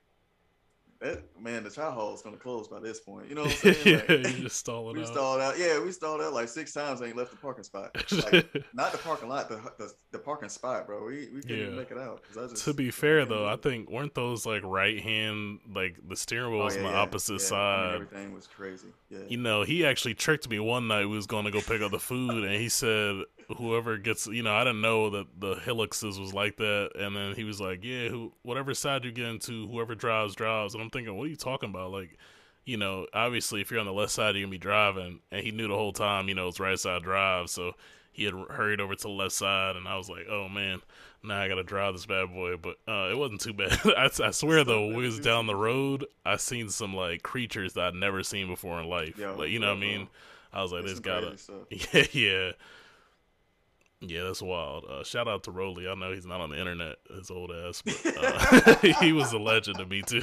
that 1.00 1.22
man, 1.40 1.62
the 1.64 1.70
chow 1.70 1.90
hall 1.90 2.14
is 2.14 2.22
gonna 2.22 2.36
close 2.36 2.68
by 2.68 2.80
this 2.80 3.00
point. 3.00 3.28
You 3.28 3.34
know 3.34 3.42
what 3.42 3.64
I'm 3.64 3.74
saying? 3.74 3.96
Like, 3.96 4.08
yeah, 4.08 4.16
you 4.16 4.42
just 4.44 4.56
stalling 4.58 4.96
we 4.96 5.02
out. 5.02 5.08
stalled 5.08 5.40
out. 5.40 5.58
Yeah, 5.58 5.82
we 5.82 5.92
stalled 5.92 6.20
out 6.22 6.32
like 6.32 6.48
six 6.48 6.72
times. 6.72 7.02
Ain't 7.02 7.16
left 7.16 7.30
the 7.30 7.36
parking 7.36 7.64
spot. 7.64 7.90
Like, 8.32 8.64
not 8.74 8.92
the 8.92 8.98
parking 8.98 9.28
lot, 9.28 9.48
the, 9.48 9.56
the 9.78 9.92
the 10.12 10.18
parking 10.18 10.48
spot, 10.48 10.86
bro. 10.86 11.04
We 11.04 11.28
we 11.34 11.42
couldn't 11.42 11.58
Yeah. 11.58 11.76
make 11.76 11.90
it 11.90 11.98
out. 11.98 12.22
Just, 12.32 12.64
to 12.64 12.72
be 12.74 12.90
fair 12.90 13.24
though, 13.24 13.46
I 13.46 13.56
think 13.56 13.90
weren't 13.90 14.14
those 14.14 14.46
like 14.46 14.62
right 14.64 15.00
hand 15.00 15.58
like 15.74 15.96
the 16.08 16.16
steering 16.16 16.52
wheel 16.52 16.62
Oh, 16.62 16.64
was 16.64 16.76
yeah, 16.76 16.82
on 16.82 16.86
the 16.86 16.92
yeah, 16.92 17.02
opposite 17.02 17.32
yeah. 17.32 17.34
I 17.34 17.38
mean, 17.38 17.46
side. 17.48 17.94
everything 17.94 18.34
was 18.34 18.46
crazy. 18.46 18.88
Yeah. 19.10 19.18
you 19.28 19.36
know, 19.36 19.62
he 19.62 19.84
actually 19.86 20.14
tricked 20.14 20.48
me 20.48 20.58
one 20.58 20.88
night. 20.88 21.06
We 21.06 21.16
was 21.16 21.26
going 21.26 21.44
to 21.44 21.50
go 21.50 21.60
pick 21.60 21.82
up 21.82 21.90
the 21.92 21.98
food, 22.00 22.44
and 22.44 22.54
he 22.54 22.68
said, 22.68 23.22
"Whoever 23.56 23.98
gets, 23.98 24.26
you 24.26 24.42
know, 24.42 24.54
I 24.54 24.64
didn't 24.64 24.80
know 24.80 25.10
that 25.10 25.26
the 25.38 25.54
helices 25.54 26.18
was 26.18 26.34
like 26.34 26.56
that." 26.56 26.90
And 26.94 27.16
then 27.16 27.34
he 27.34 27.44
was 27.44 27.60
like, 27.60 27.84
"Yeah, 27.84 28.08
who, 28.08 28.32
whatever 28.42 28.74
side 28.74 29.04
you 29.04 29.12
get 29.12 29.26
into, 29.26 29.66
whoever 29.68 29.94
drives 29.94 30.34
drives." 30.34 30.74
And 30.74 30.82
I'm 30.82 30.90
thinking, 30.90 31.16
what 31.16 31.24
are 31.24 31.30
you 31.30 31.36
talking 31.36 31.70
about? 31.70 31.90
Like, 31.90 32.16
you 32.64 32.76
know, 32.76 33.06
obviously, 33.12 33.60
if 33.60 33.70
you're 33.70 33.80
on 33.80 33.86
the 33.86 33.92
left 33.92 34.12
side, 34.12 34.34
you're 34.34 34.44
gonna 34.44 34.50
be 34.50 34.58
driving, 34.58 35.20
and 35.30 35.44
he 35.44 35.52
knew 35.52 35.68
the 35.68 35.74
whole 35.74 35.92
time, 35.92 36.28
you 36.28 36.34
know, 36.34 36.48
it's 36.48 36.60
right 36.60 36.78
side 36.78 37.02
drive, 37.02 37.50
so 37.50 37.72
he 38.12 38.24
had 38.24 38.34
hurried 38.34 38.80
over 38.80 38.94
to 38.94 39.02
the 39.02 39.08
left 39.08 39.32
side, 39.32 39.76
and 39.76 39.86
I 39.86 39.96
was 39.96 40.08
like, 40.08 40.26
"Oh 40.30 40.48
man." 40.48 40.80
Now 41.22 41.40
I 41.40 41.48
gotta 41.48 41.64
drive 41.64 41.94
this 41.94 42.06
bad 42.06 42.32
boy, 42.32 42.56
but 42.56 42.76
uh, 42.86 43.08
it 43.10 43.18
wasn't 43.18 43.40
too 43.40 43.52
bad. 43.52 43.78
I, 43.84 44.08
I 44.22 44.30
swear 44.30 44.62
though, 44.62 44.88
we 44.88 45.04
was 45.04 45.18
down 45.18 45.46
the 45.46 45.56
road, 45.56 46.06
I 46.24 46.36
seen 46.36 46.68
some 46.68 46.94
like 46.94 47.22
creatures 47.22 47.72
that 47.72 47.84
I'd 47.86 47.94
never 47.94 48.22
seen 48.22 48.46
before 48.46 48.80
in 48.80 48.88
life. 48.88 49.18
Yo, 49.18 49.34
like 49.36 49.50
you 49.50 49.58
know 49.58 49.70
what 49.70 49.78
I 49.78 49.80
mean? 49.80 50.08
I 50.52 50.62
was 50.62 50.72
like, 50.72 50.84
this 50.84 51.00
gotta, 51.00 51.36
stuff. 51.36 51.56
yeah, 51.70 52.06
yeah, 52.12 52.52
yeah. 54.00 54.24
That's 54.24 54.42
wild. 54.42 54.84
Uh, 54.84 55.04
shout 55.04 55.28
out 55.28 55.44
to 55.44 55.50
Rolly. 55.50 55.88
I 55.88 55.94
know 55.94 56.12
he's 56.12 56.26
not 56.26 56.40
on 56.40 56.50
the 56.50 56.58
internet, 56.58 56.96
his 57.14 57.30
old 57.30 57.50
ass, 57.50 57.82
but 57.82 58.16
uh, 58.18 58.76
he 59.00 59.12
was 59.12 59.32
a 59.32 59.38
legend 59.38 59.78
to 59.78 59.86
me 59.86 60.02
too. 60.02 60.22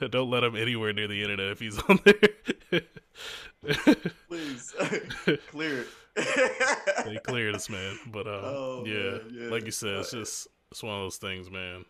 Don't 0.10 0.30
let 0.30 0.44
him 0.44 0.56
anywhere 0.56 0.92
near 0.92 1.08
the 1.08 1.22
internet 1.22 1.52
if 1.52 1.60
he's 1.60 1.78
on 1.78 1.98
there. 2.04 2.82
Please 4.28 4.74
clear 5.50 5.80
it. 5.80 7.04
they 7.04 7.16
clear 7.24 7.52
this 7.52 7.68
man, 7.70 7.98
but 8.12 8.26
uh, 8.26 8.40
Oh, 8.42 8.84
yeah, 8.86 8.94
man, 8.94 9.20
yeah. 9.32 9.48
like 9.50 9.64
you 9.64 9.70
said, 9.70 9.98
it's 9.98 10.10
just 10.10 10.48
it's 10.70 10.82
one 10.82 10.94
of 10.94 11.02
those 11.02 11.16
things, 11.16 11.50
man. 11.50 11.84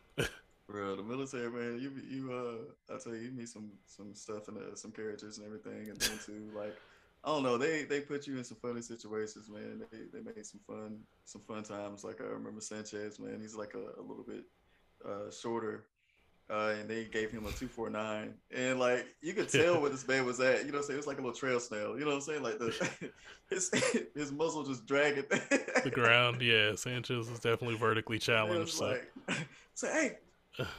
Bro, 0.69 0.97
the 0.97 1.03
military 1.03 1.51
man, 1.51 1.79
you 1.81 1.91
you 2.07 2.31
uh, 2.33 2.95
I 2.95 2.99
tell 2.99 3.15
you, 3.15 3.23
you 3.23 3.31
meet 3.31 3.49
some 3.49 3.71
some 3.87 4.15
stuff 4.15 4.49
and 4.49 4.59
uh, 4.59 4.75
some 4.75 4.93
characters 4.93 5.39
and 5.39 5.47
everything, 5.47 5.89
and 5.89 5.99
then 5.99 6.19
too, 6.25 6.51
like 6.55 6.77
I 7.25 7.29
don't 7.29 7.43
know, 7.43 7.59
they 7.59 7.85
they 7.85 8.01
put 8.01 8.27
you 8.27 8.39
in 8.39 8.45
some 8.45 8.59
funny 8.63 8.83
situations, 8.83 9.49
man. 9.51 9.83
They 9.91 9.99
they 10.13 10.23
made 10.25 10.47
some 10.47 10.61
fun 10.67 11.01
some 11.25 11.43
fun 11.43 11.63
times. 11.65 12.05
Like 12.05 12.21
I 12.21 12.25
remember 12.25 12.61
Sanchez, 12.61 13.19
man, 13.19 13.41
he's 13.41 13.55
like 13.55 13.75
a, 13.75 14.01
a 14.01 14.03
little 14.03 14.25
bit 14.27 14.45
uh 15.05 15.31
shorter. 15.31 15.85
Uh, 16.51 16.75
and 16.81 16.89
they 16.89 17.05
gave 17.05 17.31
him 17.31 17.45
a 17.45 17.53
two 17.53 17.69
four 17.69 17.91
nine, 17.91 18.33
and 18.51 18.81
like 18.81 19.07
you 19.21 19.35
could 19.35 19.51
tell 19.51 19.83
where 19.83 19.91
this 19.91 20.09
man 20.09 20.25
was 20.25 20.41
at. 20.41 20.65
You 20.65 20.73
know, 20.73 20.79
what 20.79 20.79
I'm 20.79 20.83
saying 20.85 20.95
it 20.95 20.97
was 20.97 21.07
like 21.07 21.19
a 21.19 21.21
little 21.21 21.37
trail 21.37 21.61
snail. 21.61 21.99
You 21.99 22.07
know 22.07 22.13
what 22.13 22.15
I'm 22.15 22.21
saying? 22.23 22.43
Like 22.43 22.59
the 22.59 23.11
his 23.51 23.71
his 24.15 24.33
muzzle 24.33 24.65
just 24.65 24.87
dragging 24.87 25.25
the 25.29 25.91
ground, 25.93 26.41
yeah. 26.41 26.75
Sanchez 26.75 27.29
is 27.29 27.41
definitely 27.41 27.77
vertically 27.77 28.19
challenged. 28.19 28.73
So 28.73 28.87
like, 28.87 29.13
say, 29.75 29.93
hey, 29.93 30.19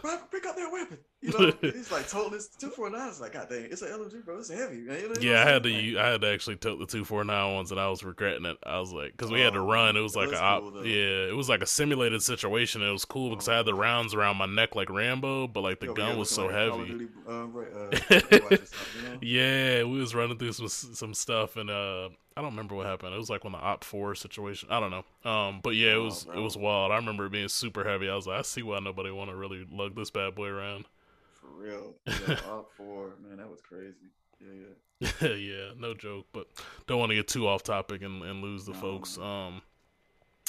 bro, 0.01 0.17
pick 0.31 0.45
up 0.45 0.55
that 0.55 0.71
weapon. 0.71 0.97
You 1.21 1.31
know, 1.31 1.51
he's 1.61 1.91
like 1.91 2.07
told 2.07 2.31
this 2.33 2.47
two 2.47 2.69
four 2.69 2.89
nine. 2.89 3.09
It's 3.09 3.19
like, 3.19 3.33
God 3.33 3.47
dang, 3.49 3.65
it's 3.65 3.81
an 3.81 3.89
LMG, 3.89 4.23
bro. 4.23 4.37
It's 4.39 4.49
heavy, 4.49 4.77
man. 4.81 4.99
You 4.99 5.09
know, 5.09 5.15
yeah, 5.19 5.43
I 5.43 5.49
had 5.49 5.63
to 5.63 5.69
Like, 5.69 5.97
I 5.97 6.09
had 6.11 6.21
to 6.21 6.27
actually 6.27 6.55
tote 6.57 6.79
the 6.79 6.85
two 6.85 7.03
four 7.03 7.23
nine 7.23 7.53
ones, 7.55 7.71
and 7.71 7.79
I 7.79 7.89
was 7.89 8.03
regretting 8.03 8.45
it. 8.45 8.57
I 8.63 8.79
was 8.79 8.91
like, 8.93 9.11
because 9.11 9.31
we 9.31 9.41
had 9.41 9.53
to 9.53 9.59
Oh, 9.59 9.65
run. 9.65 9.97
It 9.97 10.01
was 10.01 10.15
like 10.15 10.31
a 10.31 10.59
cool, 10.59 10.85
yeah, 10.85 11.27
it 11.27 11.35
was 11.35 11.49
like 11.49 11.61
a 11.61 11.65
simulated 11.67 12.21
situation. 12.23 12.81
It 12.81 12.91
was 12.91 13.05
cool 13.05 13.29
because 13.31 13.49
I 13.49 13.57
had 13.57 13.65
the 13.65 13.73
rounds 13.73 14.13
around 14.13 14.37
my 14.37 14.45
neck 14.45 14.75
like 14.75 14.89
Rambo, 14.89 15.47
but 15.47 15.61
like 15.61 15.79
the 15.79 15.87
yo, 15.87 15.93
gun 15.93 16.17
was 16.17 16.29
so 16.29 16.45
like 16.45 16.55
heavy. 16.55 16.85
Duty, 16.85 17.07
uh, 17.27 17.45
right, 17.47 17.67
uh, 17.73 17.91
something, 18.65 18.95
you 18.95 19.01
know? 19.01 19.19
Yeah, 19.21 19.83
we 19.83 19.99
was 19.99 20.15
running 20.15 20.37
through 20.37 20.53
some 20.53 20.67
some 20.69 21.13
stuff, 21.13 21.57
and 21.57 21.69
uh, 21.69 22.09
I 22.39 22.41
don't 22.41 22.51
remember 22.51 22.73
what 22.75 22.85
happened. 22.85 23.13
It 23.13 23.17
was 23.17 23.29
like 23.29 23.43
when 23.43 23.51
the 23.51 23.59
OPFOR 23.59 24.15
situation. 24.15 24.69
I 24.71 24.79
don't 24.79 24.91
know. 24.91 25.29
Um, 25.29 25.59
but 25.61 25.71
yeah, 25.71 25.91
it 25.91 25.95
Oh, 25.97 26.05
was 26.05 26.25
it 26.33 26.39
was 26.39 26.55
wild. 26.55 26.93
I 26.93 26.95
remember 26.95 27.25
it 27.25 27.33
being 27.33 27.49
super 27.49 27.83
heavy. 27.83 28.09
I 28.09 28.15
was 28.15 28.27
like, 28.27 28.39
I 28.39 28.41
see 28.43 28.61
why 28.63 28.79
nobody 28.79 29.11
want 29.11 29.29
to 29.29 29.35
really 29.35 29.67
lug 29.69 29.93
this 29.93 30.09
bad 30.09 30.35
boy 30.35 30.47
around. 30.47 30.85
For 31.33 31.47
real. 31.47 31.95
Yeah, 32.07 32.35
OPFOR, 32.35 33.19
man, 33.27 33.37
that 33.39 33.49
was 33.49 33.59
crazy. 33.59 33.93
Yeah, 34.39 34.67
yeah. 35.01 35.27
yeah, 35.35 35.71
no 35.77 35.93
joke. 35.93 36.27
But 36.31 36.47
don't 36.87 36.99
want 36.99 37.09
to 37.09 37.15
get 37.17 37.27
too 37.27 37.45
off 37.45 37.61
topic 37.61 38.01
and, 38.03 38.23
and 38.23 38.41
lose 38.41 38.65
the 38.65 38.71
No, 38.71 38.79
folks. 38.79 39.17
Um, 39.17 39.61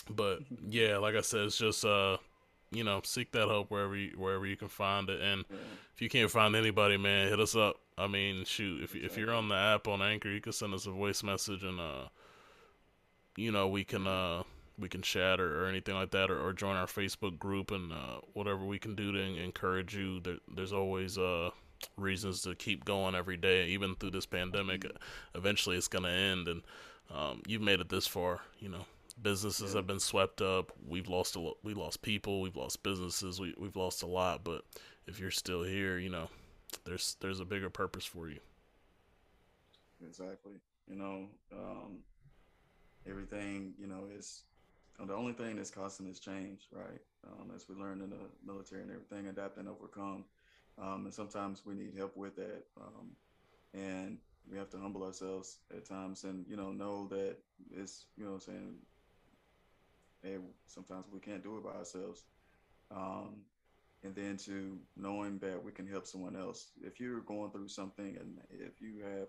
but 0.09 0.41
yeah, 0.69 0.99
like 0.99 1.17
I 1.17 1.23
said, 1.23 1.41
it's 1.41 1.59
just 1.59 1.85
uh, 1.85 2.19
you 2.71 2.85
know, 2.85 3.01
seek 3.05 3.33
that 3.33 3.49
help 3.49 3.71
wherever 3.71 3.97
you, 3.97 4.13
wherever 4.17 4.47
you 4.47 4.57
can 4.57 4.69
find 4.69 5.09
it. 5.09 5.21
And 5.21 5.45
yeah. 5.51 5.57
if 5.95 6.03
you 6.03 6.09
can't 6.09 6.31
find 6.31 6.55
anybody, 6.55 6.97
man, 6.97 7.29
hit 7.29 7.41
us 7.41 7.57
up. 7.57 7.77
I 7.99 8.07
mean, 8.07 8.45
shoot, 8.45 8.83
if 8.83 8.95
if 8.95 9.17
you're 9.17 9.33
on 9.33 9.49
the 9.49 9.57
app 9.57 9.89
on 9.89 10.01
Anchor, 10.01 10.31
you 10.31 10.41
can 10.41 10.53
send 10.53 10.73
us 10.75 10.87
a 10.87 10.91
voice 10.91 11.23
message 11.23 11.63
and 11.65 11.81
uh, 11.81 12.09
you 13.37 13.53
know, 13.53 13.69
we 13.69 13.85
can 13.85 14.07
uh 14.07 14.43
we 14.79 14.89
can 14.89 15.03
chat 15.03 15.41
or, 15.41 15.63
or 15.65 15.67
anything 15.69 15.95
like 15.95 16.11
that, 16.13 16.31
or, 16.31 16.41
or 16.41 16.53
join 16.53 16.77
our 16.77 16.87
Facebook 16.87 17.39
group 17.39 17.71
and 17.71 17.93
uh, 17.93 18.21
whatever 18.33 18.65
we 18.65 18.79
can 18.79 18.95
do 18.95 19.13
to 19.13 19.19
encourage 19.19 19.95
you. 19.95 20.21
There, 20.21 20.39
there's 20.55 20.73
always 20.73 21.19
uh 21.19 21.51
reasons 21.97 22.43
to 22.43 22.55
keep 22.55 22.85
going 22.85 23.15
every 23.15 23.37
day, 23.37 23.67
even 23.69 23.95
through 23.95 24.11
this 24.11 24.27
pandemic. 24.27 24.87
Eventually, 25.35 25.77
it's 25.77 25.89
gonna 25.89 26.09
end, 26.09 26.49
and 26.49 26.63
um, 27.11 27.43
you've 27.47 27.63
made 27.63 27.81
it 27.81 27.89
this 27.89 28.07
far. 28.07 28.41
You 28.59 28.71
know, 28.71 28.87
businesses 29.23 29.73
Yeah. 29.73 29.79
have 29.79 29.87
been 29.87 30.01
swept 30.01 30.41
up. 30.43 30.73
We've 30.87 31.09
lost 31.09 31.37
a 31.37 31.41
lot. 31.41 31.57
We 31.63 31.75
lost 31.75 32.03
people. 32.03 32.41
We've 32.41 32.57
lost 32.57 32.83
businesses. 32.83 33.41
We 33.41 33.55
we've 33.59 33.77
lost 33.77 34.03
a 34.03 34.07
lot. 34.07 34.45
But 34.45 34.65
if 35.07 35.19
you're 35.21 35.31
still 35.31 35.63
here, 35.63 35.99
you 35.99 36.11
know, 36.11 36.29
there's 36.85 37.17
there's 37.21 37.41
a 37.41 37.45
bigger 37.45 37.71
purpose 37.71 38.05
for 38.05 38.29
you. 38.29 38.41
Exactly. 40.05 40.55
You 40.89 40.97
know, 40.97 41.29
um, 41.53 41.99
everything, 43.07 43.75
you 43.79 43.87
know, 43.87 44.07
is 44.17 44.43
the 44.99 45.15
only 45.15 45.33
thing 45.33 45.57
that's 45.57 45.71
constant 45.71 46.09
is 46.11 46.21
change, 46.21 46.69
right? 46.73 47.01
Um, 47.27 47.51
as 47.55 47.69
we 47.69 47.75
learn 47.75 48.01
in 48.03 48.11
the 48.11 48.17
military 48.45 48.83
and 48.83 48.91
everything, 48.91 49.29
adapt 49.29 49.57
and 49.59 49.69
overcome. 49.69 50.25
Um, 50.79 51.05
and 51.05 51.15
sometimes 51.15 51.65
we 51.65 51.75
need 51.75 51.95
help 51.97 52.17
with 52.17 52.37
that. 52.37 52.65
Um, 52.81 53.11
and 53.75 54.19
we 54.51 54.57
have 54.59 54.71
to 54.71 54.79
humble 54.79 55.05
ourselves 55.05 55.59
at 55.75 55.85
times 55.87 56.25
and, 56.25 56.47
you 56.49 56.57
know, 56.57 56.73
know 56.73 57.07
that 57.09 57.37
it's, 57.71 58.07
you 58.17 58.25
know 58.25 58.33
what 58.33 58.37
I'm 58.49 58.55
saying, 58.55 58.75
hey, 60.23 60.37
sometimes 60.67 61.07
we 61.13 61.21
can't 61.21 61.43
do 61.43 61.57
it 61.57 61.65
by 61.65 61.71
ourselves. 61.71 62.25
Um, 62.91 63.43
and 64.03 64.15
then 64.15 64.37
to 64.39 64.79
knowing 64.97 65.39
that 65.39 65.63
we 65.63 65.73
can 65.73 65.87
help 65.87 66.07
someone 66.07 66.35
else. 66.35 66.71
If 66.83 67.01
you're 67.01 67.21
going 67.21 67.51
through 67.51 67.69
something 67.69 68.17
and 68.19 68.39
if 68.51 68.81
you 68.81 69.03
have 69.05 69.29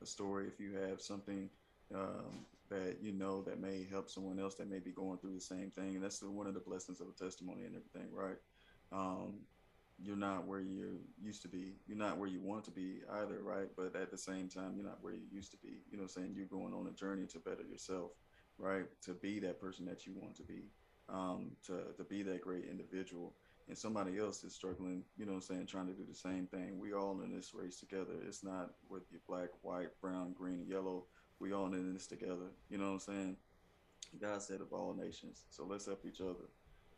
a 0.00 0.06
story, 0.06 0.46
if 0.46 0.60
you 0.60 0.74
have 0.74 1.00
something 1.00 1.50
um, 1.94 2.46
that 2.70 2.98
you 3.02 3.12
know 3.12 3.42
that 3.42 3.60
may 3.60 3.86
help 3.90 4.08
someone 4.08 4.38
else 4.38 4.54
that 4.56 4.70
may 4.70 4.78
be 4.78 4.90
going 4.90 5.18
through 5.18 5.34
the 5.34 5.40
same 5.40 5.70
thing, 5.70 5.94
and 5.94 6.02
that's 6.02 6.20
the, 6.20 6.30
one 6.30 6.46
of 6.46 6.54
the 6.54 6.60
blessings 6.60 7.00
of 7.00 7.08
a 7.08 7.24
testimony 7.24 7.64
and 7.64 7.76
everything, 7.76 8.12
right? 8.14 8.36
Um, 8.92 9.40
you're 10.02 10.16
not 10.16 10.46
where 10.46 10.60
you 10.60 11.00
used 11.20 11.42
to 11.42 11.48
be. 11.48 11.74
You're 11.86 11.98
not 11.98 12.18
where 12.18 12.28
you 12.28 12.40
want 12.40 12.64
to 12.64 12.70
be 12.70 13.00
either, 13.12 13.40
right? 13.42 13.68
But 13.76 13.94
at 13.94 14.10
the 14.10 14.18
same 14.18 14.48
time, 14.48 14.72
you're 14.74 14.86
not 14.86 15.02
where 15.02 15.12
you 15.12 15.26
used 15.30 15.50
to 15.52 15.58
be. 15.58 15.82
You 15.90 15.98
know 15.98 16.06
saying? 16.06 16.34
You're 16.34 16.46
going 16.46 16.72
on 16.72 16.86
a 16.86 16.92
journey 16.92 17.26
to 17.26 17.38
better 17.38 17.62
yourself, 17.62 18.12
right? 18.62 18.84
To 19.02 19.12
be 19.12 19.40
that 19.40 19.60
person 19.60 19.84
that 19.86 20.06
you 20.06 20.14
want 20.14 20.36
to 20.36 20.42
be, 20.44 20.62
um, 21.08 21.50
to, 21.66 21.92
to 21.96 22.04
be 22.04 22.22
that 22.22 22.40
great 22.40 22.64
individual. 22.70 23.34
And 23.68 23.76
somebody 23.76 24.18
else 24.18 24.42
is 24.44 24.54
struggling, 24.54 25.04
you 25.16 25.26
know 25.26 25.32
what 25.32 25.44
I'm 25.48 25.56
saying, 25.56 25.66
trying 25.66 25.86
to 25.86 25.92
do 25.92 26.04
the 26.08 26.14
same 26.14 26.46
thing. 26.46 26.78
We 26.78 26.94
all 26.94 27.20
in 27.22 27.34
this 27.34 27.52
race 27.54 27.78
together. 27.78 28.14
It's 28.26 28.42
not 28.42 28.70
with 28.88 29.02
you 29.10 29.18
black, 29.28 29.48
white, 29.62 29.88
brown, 30.00 30.32
green, 30.32 30.66
yellow. 30.68 31.04
We 31.38 31.52
all 31.52 31.66
in 31.66 31.92
this 31.92 32.06
together. 32.06 32.50
You 32.70 32.78
know 32.78 32.86
what 32.86 32.92
I'm 32.92 33.14
saying? 33.14 33.36
God 34.20 34.42
said 34.42 34.60
of 34.60 34.72
all 34.72 34.94
nations. 34.94 35.44
So 35.50 35.64
let's 35.64 35.86
help 35.86 36.04
each 36.06 36.20
other 36.20 36.48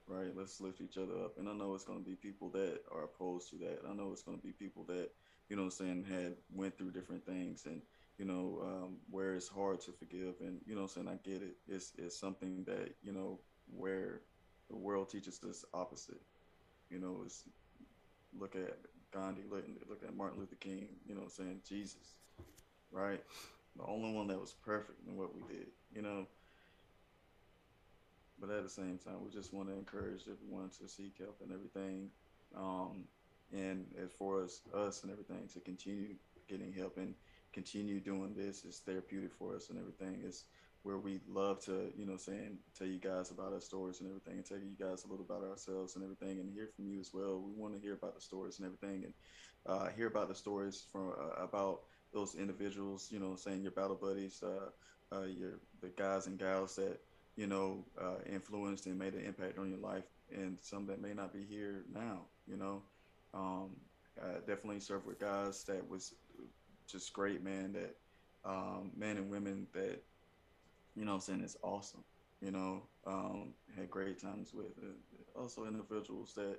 right? 0.06 0.36
Let's 0.36 0.60
lift 0.60 0.80
each 0.80 0.98
other 0.98 1.14
up. 1.24 1.38
And 1.38 1.48
I 1.48 1.52
know 1.52 1.74
it's 1.74 1.84
going 1.84 2.02
to 2.02 2.08
be 2.08 2.16
people 2.16 2.50
that 2.50 2.80
are 2.92 3.04
opposed 3.04 3.50
to 3.50 3.56
that. 3.58 3.80
I 3.88 3.94
know 3.94 4.10
it's 4.12 4.22
going 4.22 4.38
to 4.38 4.42
be 4.42 4.52
people 4.52 4.84
that, 4.88 5.10
you 5.48 5.56
know 5.56 5.62
what 5.62 5.74
I'm 5.80 5.86
saying, 5.86 6.06
had 6.10 6.34
went 6.52 6.76
through 6.76 6.92
different 6.92 7.24
things 7.24 7.64
and, 7.66 7.80
you 8.18 8.24
know, 8.24 8.60
um, 8.62 8.96
where 9.10 9.34
it's 9.34 9.48
hard 9.48 9.80
to 9.82 9.92
forgive. 9.92 10.34
And, 10.40 10.60
you 10.66 10.74
know 10.74 10.82
I'm 10.82 10.88
saying, 10.88 11.08
I 11.08 11.16
get 11.28 11.42
it. 11.42 11.56
It's, 11.66 11.92
it's 11.98 12.18
something 12.18 12.64
that, 12.66 12.94
you 13.02 13.12
know, 13.12 13.40
where 13.66 14.22
the 14.70 14.76
world 14.76 15.10
teaches 15.10 15.40
us 15.48 15.64
opposite. 15.74 16.20
You 16.90 17.00
know, 17.00 17.22
it's 17.24 17.44
look 18.38 18.56
at 18.56 18.78
Gandhi, 19.12 19.42
look, 19.50 19.64
look 19.88 20.02
at 20.02 20.16
Martin 20.16 20.40
Luther 20.40 20.56
King, 20.56 20.88
you 21.06 21.14
know 21.14 21.22
I'm 21.22 21.28
saying, 21.28 21.60
Jesus, 21.68 22.18
right? 22.90 23.22
The 23.76 23.84
only 23.84 24.12
one 24.12 24.26
that 24.28 24.40
was 24.40 24.54
perfect 24.64 25.06
in 25.06 25.16
what 25.16 25.34
we 25.34 25.42
did, 25.42 25.68
you 25.94 26.02
know. 26.02 26.26
But 28.40 28.50
at 28.50 28.64
the 28.64 28.68
same 28.68 28.98
time, 28.98 29.24
we 29.24 29.30
just 29.30 29.54
want 29.54 29.68
to 29.68 29.74
encourage 29.74 30.22
everyone 30.22 30.70
to 30.80 30.88
seek 30.88 31.18
help 31.18 31.38
and 31.42 31.52
everything. 31.52 32.10
Um, 32.56 33.04
and 33.52 33.86
as 34.02 34.12
far 34.12 34.42
as 34.42 34.60
us 34.74 35.02
and 35.02 35.12
everything, 35.12 35.48
to 35.54 35.60
continue 35.60 36.16
getting 36.48 36.72
help 36.72 36.96
and 36.96 37.14
continue 37.54 38.00
doing 38.00 38.34
this 38.36 38.64
is 38.64 38.80
therapeutic 38.86 39.32
for 39.34 39.56
us 39.56 39.70
and 39.70 39.78
everything. 39.78 40.22
It's 40.26 40.46
where 40.82 40.98
we 40.98 41.20
love 41.28 41.60
to, 41.66 41.92
you 41.96 42.06
know, 42.06 42.18
saying 42.18 42.58
tell 42.78 42.88
you 42.88 43.00
guys 43.00 43.30
about 43.30 43.54
our 43.54 43.60
stories 43.60 44.00
and 44.00 44.08
everything, 44.08 44.34
and 44.38 44.46
tell 44.46 44.58
you 44.58 44.76
guys 44.78 45.04
a 45.04 45.08
little 45.08 45.26
about 45.26 45.48
ourselves 45.48 45.96
and 45.96 46.04
everything, 46.04 46.40
and 46.40 46.52
hear 46.52 46.68
from 46.76 46.88
you 46.88 47.00
as 47.00 47.12
well. 47.14 47.40
We 47.40 47.52
want 47.54 47.74
to 47.74 47.80
hear 47.80 47.94
about 47.94 48.16
the 48.16 48.20
stories 48.22 48.58
and 48.58 48.66
everything, 48.66 49.04
and 49.04 49.14
uh, 49.66 49.88
hear 49.96 50.08
about 50.08 50.28
the 50.28 50.34
stories 50.34 50.86
from 50.92 51.10
uh, 51.10 51.42
about 51.42 51.80
those 52.12 52.34
individuals, 52.34 53.08
you 53.12 53.18
know, 53.20 53.36
saying 53.36 53.62
your 53.62 53.72
battle 53.72 53.98
buddies, 54.00 54.42
uh, 54.42 54.70
uh, 55.16 55.24
your 55.24 55.60
the 55.80 55.88
guys 55.88 56.26
and 56.26 56.38
gals 56.38 56.76
that 56.76 56.98
you 57.36 57.46
know 57.46 57.84
uh, 58.00 58.18
influenced 58.26 58.86
and 58.86 58.98
made 58.98 59.14
an 59.14 59.24
impact 59.24 59.58
on 59.58 59.70
your 59.70 59.80
life, 59.80 60.04
and 60.32 60.58
some 60.60 60.86
that 60.86 61.00
may 61.00 61.14
not 61.14 61.32
be 61.32 61.44
here 61.44 61.84
now. 61.92 62.26
You 62.46 62.56
know, 62.56 62.82
um, 63.34 63.76
definitely 64.46 64.80
served 64.80 65.06
with 65.06 65.18
guys 65.20 65.64
that 65.64 65.88
was 65.88 66.14
just 66.86 67.12
great, 67.12 67.42
man. 67.42 67.72
That 67.72 67.96
um, 68.44 68.92
men 68.96 69.16
and 69.16 69.30
women 69.30 69.66
that 69.72 70.02
you 70.96 71.04
know, 71.04 71.14
I'm 71.14 71.20
saying 71.20 71.40
it's 71.42 71.56
awesome. 71.62 72.04
You 72.40 72.50
know, 72.50 72.82
um, 73.06 73.54
had 73.76 73.90
great 73.90 74.20
times 74.20 74.52
with 74.52 74.72
also 75.34 75.64
individuals 75.64 76.34
that 76.34 76.58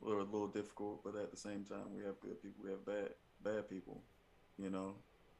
were 0.00 0.18
a 0.18 0.24
little 0.24 0.48
difficult, 0.48 1.02
but 1.02 1.16
at 1.16 1.30
the 1.30 1.36
same 1.36 1.64
time, 1.64 1.94
we 1.96 2.04
have 2.04 2.20
good 2.20 2.42
people, 2.42 2.64
we 2.64 2.70
have 2.70 2.84
bad 2.84 3.10
bad 3.42 3.68
people 3.68 4.02
you 4.58 4.70
know, 4.70 4.94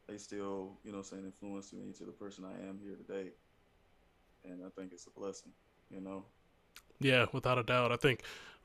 they 0.09 0.18
still, 0.18 0.72
you 0.85 0.93
know, 0.93 1.03
saying 1.03 1.25
influenced 1.25 1.72
me 1.72 1.93
to 1.99 2.05
the 2.05 2.12
person 2.12 2.45
I 2.45 2.68
am 2.68 2.79
here 2.83 2.97
today. 2.97 3.31
And 4.45 4.61
I 4.64 4.68
think 4.79 4.93
it's 4.93 5.07
a 5.07 5.18
blessing, 5.18 5.53
you 5.91 6.01
know. 6.01 6.25
Yeah, 7.01 7.27
without 7.33 7.59
a 7.59 7.62
doubt. 7.62 7.93
I 7.93 7.97
think 7.97 8.22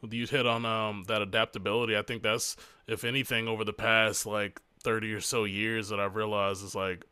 you 0.09 0.25
hit 0.25 0.45
on 0.45 0.65
um, 0.65 1.05
that 1.07 1.21
adaptability. 1.21 1.97
I 1.97 2.01
think 2.01 2.23
that's, 2.23 2.55
if 2.87 3.03
anything, 3.03 3.47
over 3.47 3.63
the 3.63 3.73
past 3.73 4.25
like 4.25 4.59
30 4.83 5.13
or 5.13 5.21
so 5.21 5.43
years 5.43 5.89
that 5.89 5.99
I've 5.99 6.15
realized 6.15 6.63
is 6.63 6.75
like, 6.75 7.05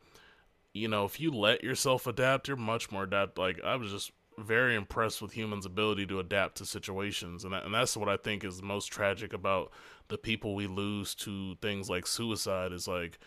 you 0.74 0.88
know, 0.88 1.06
if 1.06 1.20
you 1.20 1.32
let 1.32 1.64
yourself 1.64 2.08
adapt, 2.08 2.48
you're 2.48 2.58
much 2.58 2.92
more 2.92 3.04
adapt. 3.04 3.38
Like, 3.38 3.60
I 3.64 3.76
was 3.76 3.92
just 3.92 4.12
very 4.38 4.76
impressed 4.76 5.22
with 5.22 5.32
humans' 5.32 5.66
ability 5.66 6.06
to 6.08 6.20
adapt 6.20 6.58
to 6.58 6.66
situations, 6.66 7.44
and 7.44 7.54
that, 7.54 7.66
and 7.66 7.74
that's 7.74 7.98
what 7.98 8.10
I 8.10 8.18
think 8.18 8.44
is 8.44 8.62
most 8.62 8.88
tragic 8.88 9.34
about 9.34 9.72
the 10.10 10.18
people 10.18 10.56
we 10.56 10.68
lose 10.68 11.16
to 11.16 11.56
things 11.56 11.90
like 11.90 12.06
suicide. 12.06 12.72
Is 12.72 12.88
like 12.88 13.18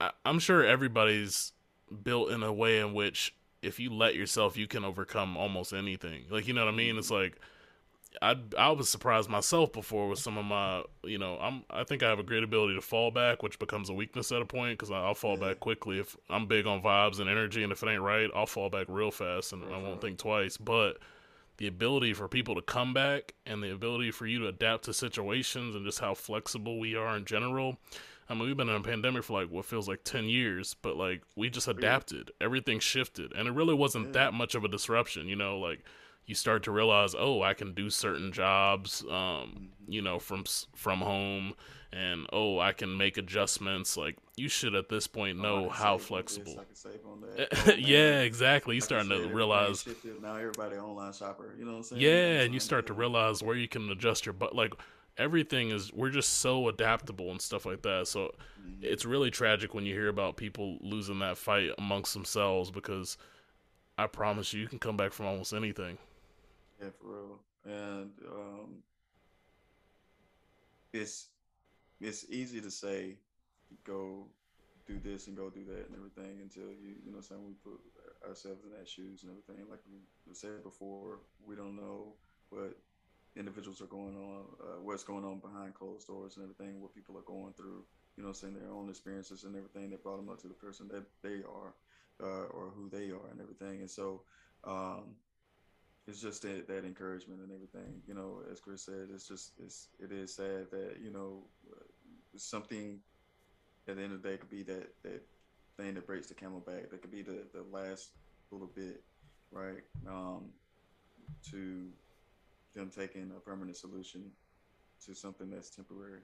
I, 0.00 0.10
I'm 0.24 0.38
sure 0.38 0.64
everybody's 0.64 1.52
built 2.02 2.30
in 2.30 2.42
a 2.42 2.52
way 2.52 2.80
in 2.80 2.94
which 2.94 3.34
if 3.62 3.78
you 3.78 3.92
let 3.92 4.14
yourself, 4.14 4.56
you 4.56 4.66
can 4.66 4.84
overcome 4.84 5.36
almost 5.36 5.72
anything. 5.72 6.24
Like 6.30 6.48
you 6.48 6.54
know 6.54 6.64
what 6.64 6.72
I 6.72 6.76
mean? 6.76 6.96
It's 6.96 7.10
like 7.10 7.38
I 8.22 8.36
I 8.56 8.70
was 8.70 8.88
surprised 8.88 9.28
myself 9.28 9.72
before 9.72 10.08
with 10.08 10.18
some 10.18 10.38
of 10.38 10.44
my 10.44 10.84
you 11.04 11.18
know 11.18 11.38
I'm 11.40 11.64
I 11.70 11.84
think 11.84 12.02
I 12.02 12.08
have 12.08 12.18
a 12.18 12.24
great 12.24 12.44
ability 12.44 12.74
to 12.74 12.80
fall 12.80 13.10
back, 13.10 13.42
which 13.42 13.58
becomes 13.58 13.90
a 13.90 13.94
weakness 13.94 14.32
at 14.32 14.42
a 14.42 14.46
point 14.46 14.78
because 14.78 14.90
I'll 14.90 15.14
fall 15.14 15.36
back 15.36 15.56
mm-hmm. 15.56 15.60
quickly 15.60 15.98
if 15.98 16.16
I'm 16.30 16.46
big 16.46 16.66
on 16.66 16.82
vibes 16.82 17.20
and 17.20 17.28
energy, 17.28 17.62
and 17.62 17.72
if 17.72 17.82
it 17.82 17.88
ain't 17.88 18.02
right, 18.02 18.30
I'll 18.34 18.46
fall 18.46 18.70
back 18.70 18.86
real 18.88 19.10
fast 19.10 19.52
and 19.52 19.64
I 19.72 19.78
won't 19.78 20.00
think 20.00 20.18
twice. 20.18 20.56
But 20.56 20.98
the 21.56 21.66
ability 21.66 22.12
for 22.14 22.28
people 22.28 22.54
to 22.54 22.62
come 22.62 22.92
back 22.92 23.34
and 23.46 23.62
the 23.62 23.72
ability 23.72 24.10
for 24.10 24.26
you 24.26 24.40
to 24.40 24.48
adapt 24.48 24.84
to 24.84 24.92
situations 24.92 25.74
and 25.74 25.84
just 25.84 26.00
how 26.00 26.14
flexible 26.14 26.80
we 26.80 26.96
are 26.96 27.16
in 27.16 27.24
general. 27.24 27.78
I 28.28 28.34
mean, 28.34 28.44
we've 28.44 28.56
been 28.56 28.70
in 28.70 28.74
a 28.74 28.80
pandemic 28.80 29.22
for 29.22 29.40
like 29.40 29.50
what 29.50 29.66
feels 29.66 29.86
like 29.86 30.02
10 30.02 30.24
years, 30.24 30.74
but 30.80 30.96
like 30.96 31.22
we 31.36 31.50
just 31.50 31.68
adapted. 31.68 32.30
Everything 32.40 32.80
shifted. 32.80 33.32
And 33.36 33.46
it 33.46 33.52
really 33.52 33.74
wasn't 33.74 34.14
that 34.14 34.32
much 34.34 34.54
of 34.54 34.64
a 34.64 34.68
disruption, 34.68 35.28
you 35.28 35.36
know, 35.36 35.58
like 35.58 35.84
you 36.26 36.34
start 36.34 36.62
to 36.64 36.70
realize, 36.70 37.14
oh, 37.18 37.42
I 37.42 37.54
can 37.54 37.74
do 37.74 37.90
certain 37.90 38.32
jobs, 38.32 39.04
um, 39.10 39.68
you 39.86 40.00
know, 40.00 40.18
from 40.18 40.44
from 40.74 41.00
home, 41.00 41.54
and 41.92 42.26
oh, 42.32 42.58
I 42.58 42.72
can 42.72 42.96
make 42.96 43.18
adjustments. 43.18 43.96
Like 43.96 44.16
you 44.36 44.48
should 44.48 44.74
at 44.74 44.88
this 44.88 45.06
point 45.06 45.38
oh, 45.38 45.42
know 45.42 45.66
oh, 45.66 45.68
how 45.68 45.98
flexible. 45.98 46.64
yeah, 47.78 48.20
exactly. 48.20 48.74
You 48.74 48.80
starting 48.80 49.10
to 49.10 49.28
realize 49.28 49.86
now 50.22 50.36
everybody 50.36 50.76
online 50.76 51.12
shopper. 51.12 51.54
You 51.58 51.64
know 51.64 51.72
what 51.72 51.76
I'm 51.78 51.82
saying? 51.84 52.02
Yeah, 52.02 52.40
and 52.40 52.54
you 52.54 52.60
start 52.60 52.86
to 52.86 52.94
realize 52.94 53.42
where 53.42 53.56
you 53.56 53.68
can 53.68 53.90
adjust 53.90 54.26
your 54.26 54.32
but 54.32 54.54
like 54.54 54.72
everything 55.16 55.70
is 55.70 55.92
we're 55.92 56.10
just 56.10 56.40
so 56.40 56.68
adaptable 56.68 57.30
and 57.30 57.40
stuff 57.40 57.66
like 57.66 57.82
that. 57.82 58.08
So 58.08 58.34
mm-hmm. 58.60 58.82
it's 58.82 59.04
really 59.04 59.30
tragic 59.30 59.74
when 59.74 59.84
you 59.84 59.94
hear 59.94 60.08
about 60.08 60.36
people 60.36 60.78
losing 60.80 61.18
that 61.20 61.36
fight 61.36 61.70
amongst 61.78 62.14
themselves 62.14 62.70
because 62.70 63.18
I 63.96 64.06
promise 64.06 64.52
you, 64.52 64.60
you 64.60 64.68
can 64.68 64.78
come 64.78 64.96
back 64.96 65.12
from 65.12 65.26
almost 65.26 65.52
anything. 65.52 65.98
Yeah, 66.84 66.90
for 67.00 67.06
real. 67.06 67.40
And 67.64 68.12
um, 68.30 68.82
it's 70.92 71.28
it's 72.00 72.26
easy 72.30 72.60
to 72.60 72.70
say 72.70 73.16
go 73.84 74.26
do 74.86 75.00
this 75.00 75.28
and 75.28 75.36
go 75.36 75.50
do 75.50 75.64
that 75.64 75.88
and 75.88 75.96
everything 75.96 76.40
until 76.42 76.70
you 76.70 76.96
you 77.04 77.12
know 77.12 77.20
saying 77.20 77.42
we 77.46 77.54
put 77.54 77.80
ourselves 78.28 78.64
in 78.64 78.70
that 78.78 78.88
shoes 78.88 79.22
and 79.24 79.32
everything. 79.32 79.66
Like 79.70 79.80
we 79.88 80.34
said 80.34 80.62
before, 80.64 81.20
we 81.46 81.56
don't 81.56 81.76
know 81.76 82.14
what 82.50 82.76
individuals 83.36 83.80
are 83.82 83.86
going 83.86 84.16
on, 84.16 84.44
uh, 84.60 84.82
what's 84.82 85.04
going 85.04 85.24
on 85.24 85.40
behind 85.40 85.74
closed 85.74 86.08
doors 86.08 86.36
and 86.36 86.44
everything, 86.44 86.80
what 86.80 86.94
people 86.94 87.18
are 87.18 87.22
going 87.26 87.54
through. 87.54 87.84
You 88.16 88.24
know, 88.24 88.32
saying 88.32 88.54
their 88.54 88.70
own 88.72 88.90
experiences 88.90 89.44
and 89.44 89.56
everything 89.56 89.90
that 89.90 90.02
brought 90.02 90.18
them 90.18 90.30
up 90.30 90.40
to 90.42 90.48
the 90.48 90.54
person 90.54 90.88
that 90.88 91.04
they 91.22 91.42
are, 91.42 91.74
uh, 92.22 92.46
or 92.48 92.70
who 92.76 92.90
they 92.90 93.10
are 93.10 93.28
and 93.30 93.40
everything. 93.40 93.80
And 93.80 93.90
so, 93.90 94.22
um, 94.64 95.16
it's 96.06 96.20
just 96.20 96.42
that, 96.42 96.68
that 96.68 96.84
encouragement 96.84 97.40
and 97.40 97.50
everything. 97.52 98.02
You 98.06 98.14
know, 98.14 98.40
as 98.50 98.60
Chris 98.60 98.82
said, 98.82 99.08
it's 99.12 99.26
just 99.26 99.52
it's 99.58 99.88
it 99.98 100.12
is 100.12 100.34
sad 100.34 100.70
that 100.70 100.96
you 101.02 101.10
know 101.10 101.44
something 102.36 102.98
at 103.88 103.96
the 103.96 104.02
end 104.02 104.12
of 104.12 104.22
the 104.22 104.28
day 104.28 104.36
could 104.36 104.50
be 104.50 104.62
that 104.64 104.88
that 105.02 105.22
thing 105.76 105.94
that 105.94 106.06
breaks 106.06 106.26
the 106.26 106.34
camel 106.34 106.60
back. 106.60 106.90
That 106.90 107.00
could 107.00 107.12
be 107.12 107.22
the 107.22 107.46
the 107.52 107.64
last 107.72 108.10
little 108.50 108.70
bit, 108.74 109.02
right? 109.50 109.82
Um, 110.06 110.50
to 111.50 111.88
them 112.74 112.90
taking 112.94 113.30
a 113.36 113.40
permanent 113.40 113.76
solution 113.76 114.30
to 115.06 115.14
something 115.14 115.50
that's 115.50 115.70
temporary, 115.70 116.20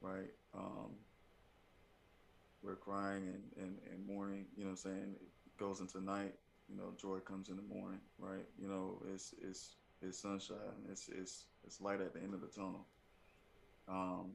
right? 0.00 0.30
Um, 0.54 0.90
we're 2.62 2.76
crying 2.76 3.24
and, 3.26 3.42
and, 3.64 3.78
and 3.90 4.06
mourning, 4.06 4.46
you 4.56 4.64
know 4.64 4.70
I'm 4.70 4.76
saying? 4.76 5.16
It 5.20 5.58
goes 5.58 5.80
into 5.80 6.00
night 6.00 6.34
you 6.72 6.78
know, 6.78 6.92
joy 7.00 7.18
comes 7.18 7.48
in 7.48 7.56
the 7.56 7.62
morning, 7.62 8.00
right? 8.18 8.46
You 8.60 8.68
know, 8.68 9.02
it's 9.12 9.34
it's 9.42 9.76
it's 10.00 10.18
sunshine. 10.18 10.56
It's 10.90 11.08
it's 11.08 11.44
it's 11.64 11.80
light 11.80 12.00
at 12.00 12.14
the 12.14 12.20
end 12.20 12.34
of 12.34 12.40
the 12.40 12.46
tunnel. 12.46 12.86
Um, 13.88 14.32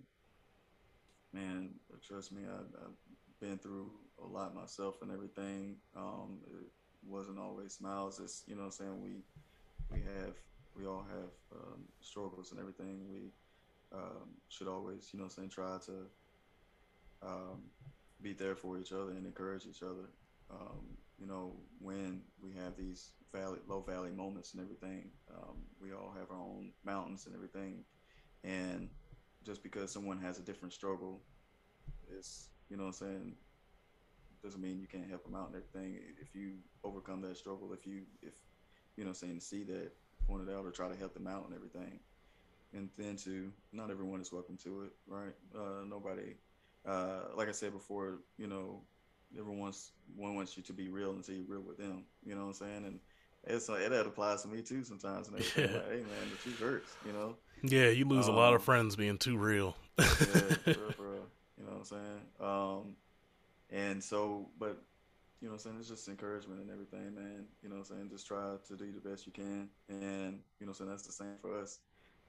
man, 1.33 1.69
trust 2.07 2.31
me, 2.31 2.43
I, 2.47 2.57
have 2.57 2.91
been 3.41 3.57
through 3.57 3.91
a 4.23 4.27
lot 4.27 4.55
myself 4.55 5.01
and 5.01 5.11
everything. 5.11 5.75
Um, 5.95 6.39
it 6.47 6.67
wasn't 7.07 7.39
always 7.39 7.73
smiles. 7.73 8.19
It's 8.19 8.43
you 8.47 8.55
know, 8.55 8.63
I'm 8.63 8.71
saying 8.71 9.01
we 9.01 9.23
we 9.91 10.03
have 10.03 10.33
we 10.77 10.85
all 10.85 11.05
have 11.09 11.59
um, 11.59 11.81
struggles 12.01 12.51
and 12.51 12.59
everything. 12.59 13.07
We 13.09 13.31
um, 13.97 14.29
should 14.49 14.67
always, 14.67 15.09
you 15.11 15.19
know, 15.19 15.27
saying 15.27 15.49
try 15.49 15.77
to 15.85 17.27
um, 17.27 17.63
be 18.21 18.33
there 18.33 18.55
for 18.55 18.77
each 18.77 18.91
other 18.91 19.11
and 19.11 19.25
encourage 19.25 19.65
each 19.65 19.81
other. 19.81 20.09
Um, 20.51 20.97
you 21.19 21.27
know, 21.27 21.53
when 21.79 22.21
we 22.41 22.51
have 22.53 22.77
these 22.77 23.11
valley, 23.33 23.59
low 23.67 23.81
valley 23.81 24.11
moments 24.11 24.53
and 24.53 24.61
everything, 24.61 25.09
um, 25.35 25.57
we 25.81 25.91
all 25.91 26.13
have 26.17 26.29
our 26.31 26.41
own 26.41 26.71
mountains 26.85 27.25
and 27.25 27.35
everything. 27.35 27.83
And 28.43 28.89
just 29.43 29.63
because 29.63 29.91
someone 29.91 30.19
has 30.19 30.39
a 30.39 30.43
different 30.43 30.73
struggle, 30.73 31.21
it's, 32.15 32.49
you 32.69 32.77
know 32.77 32.83
what 32.83 33.01
I'm 33.01 33.07
saying, 33.07 33.35
doesn't 34.43 34.61
mean 34.61 34.79
you 34.79 34.87
can't 34.87 35.09
help 35.09 35.23
them 35.23 35.35
out 35.35 35.47
and 35.51 35.55
everything. 35.55 35.99
If 36.21 36.35
you 36.35 36.53
overcome 36.83 37.21
that 37.21 37.37
struggle, 37.37 37.73
if 37.73 37.85
you, 37.85 38.03
if, 38.21 38.33
you 38.95 39.03
know, 39.03 39.09
i'm 39.09 39.15
saying 39.15 39.39
see 39.39 39.63
that, 39.65 39.91
point 40.27 40.47
it 40.47 40.53
out 40.53 40.65
or 40.65 40.71
try 40.71 40.89
to 40.89 40.95
help 40.95 41.13
them 41.13 41.27
out 41.27 41.45
and 41.45 41.55
everything. 41.55 41.99
And 42.73 42.89
then 42.97 43.15
to, 43.17 43.51
not 43.71 43.89
everyone 43.91 44.21
is 44.21 44.31
welcome 44.31 44.57
to 44.63 44.83
it, 44.83 44.91
right? 45.07 45.33
Uh, 45.55 45.85
nobody, 45.87 46.35
uh, 46.85 47.35
like 47.35 47.47
I 47.47 47.53
said 47.53 47.73
before, 47.73 48.19
you 48.37 48.47
know, 48.47 48.81
everyone 49.33 49.59
wants 49.59 49.91
one 50.15 50.35
wants 50.35 50.57
you 50.57 50.63
to 50.63 50.73
be 50.73 50.89
real 50.89 51.11
until 51.11 51.35
you're 51.35 51.45
real 51.45 51.61
with 51.61 51.77
them. 51.77 52.03
You 52.25 52.35
know 52.35 52.41
what 52.41 52.47
I'm 52.47 52.53
saying? 52.53 52.85
And 52.85 52.99
it's 53.45 53.69
it 53.69 53.89
that 53.89 54.05
applies 54.05 54.41
to 54.43 54.47
me 54.47 54.61
too 54.61 54.83
sometimes. 54.83 55.27
And 55.27 55.39
yeah. 55.57 55.63
like, 55.63 55.89
hey 55.89 55.97
man, 55.97 56.29
the 56.29 56.37
truth 56.41 56.59
hurts. 56.59 56.95
You 57.05 57.13
know. 57.13 57.35
Yeah, 57.63 57.89
you 57.89 58.05
lose 58.05 58.27
um, 58.27 58.35
a 58.35 58.37
lot 58.37 58.53
of 58.53 58.61
um, 58.61 58.65
friends 58.65 58.95
being 58.95 59.17
too 59.17 59.37
real. 59.37 59.75
yeah, 59.97 60.05
for 60.05 60.25
real, 60.65 60.91
for 60.91 61.09
real. 61.09 61.27
You 61.57 61.65
know 61.65 61.71
what 61.71 61.77
I'm 61.77 61.85
saying? 61.85 62.21
Um, 62.39 62.95
and 63.71 64.03
so, 64.03 64.47
but 64.59 64.77
you 65.41 65.47
know 65.47 65.53
what 65.53 65.65
I'm 65.65 65.71
saying? 65.71 65.75
It's 65.79 65.89
just 65.89 66.07
encouragement 66.07 66.61
and 66.61 66.71
everything, 66.71 67.13
man. 67.15 67.45
You 67.61 67.69
know 67.69 67.75
what 67.75 67.89
I'm 67.89 67.97
saying? 67.97 68.09
Just 68.09 68.27
try 68.27 68.55
to 68.67 68.75
do 68.75 68.91
the 68.91 69.09
best 69.09 69.25
you 69.25 69.31
can. 69.31 69.69
And, 69.89 70.39
you 70.59 70.65
know 70.65 70.67
what 70.67 70.67
I'm 70.69 70.73
saying? 70.73 70.89
That's 70.89 71.05
the 71.05 71.13
same 71.13 71.35
for 71.41 71.59
us. 71.59 71.79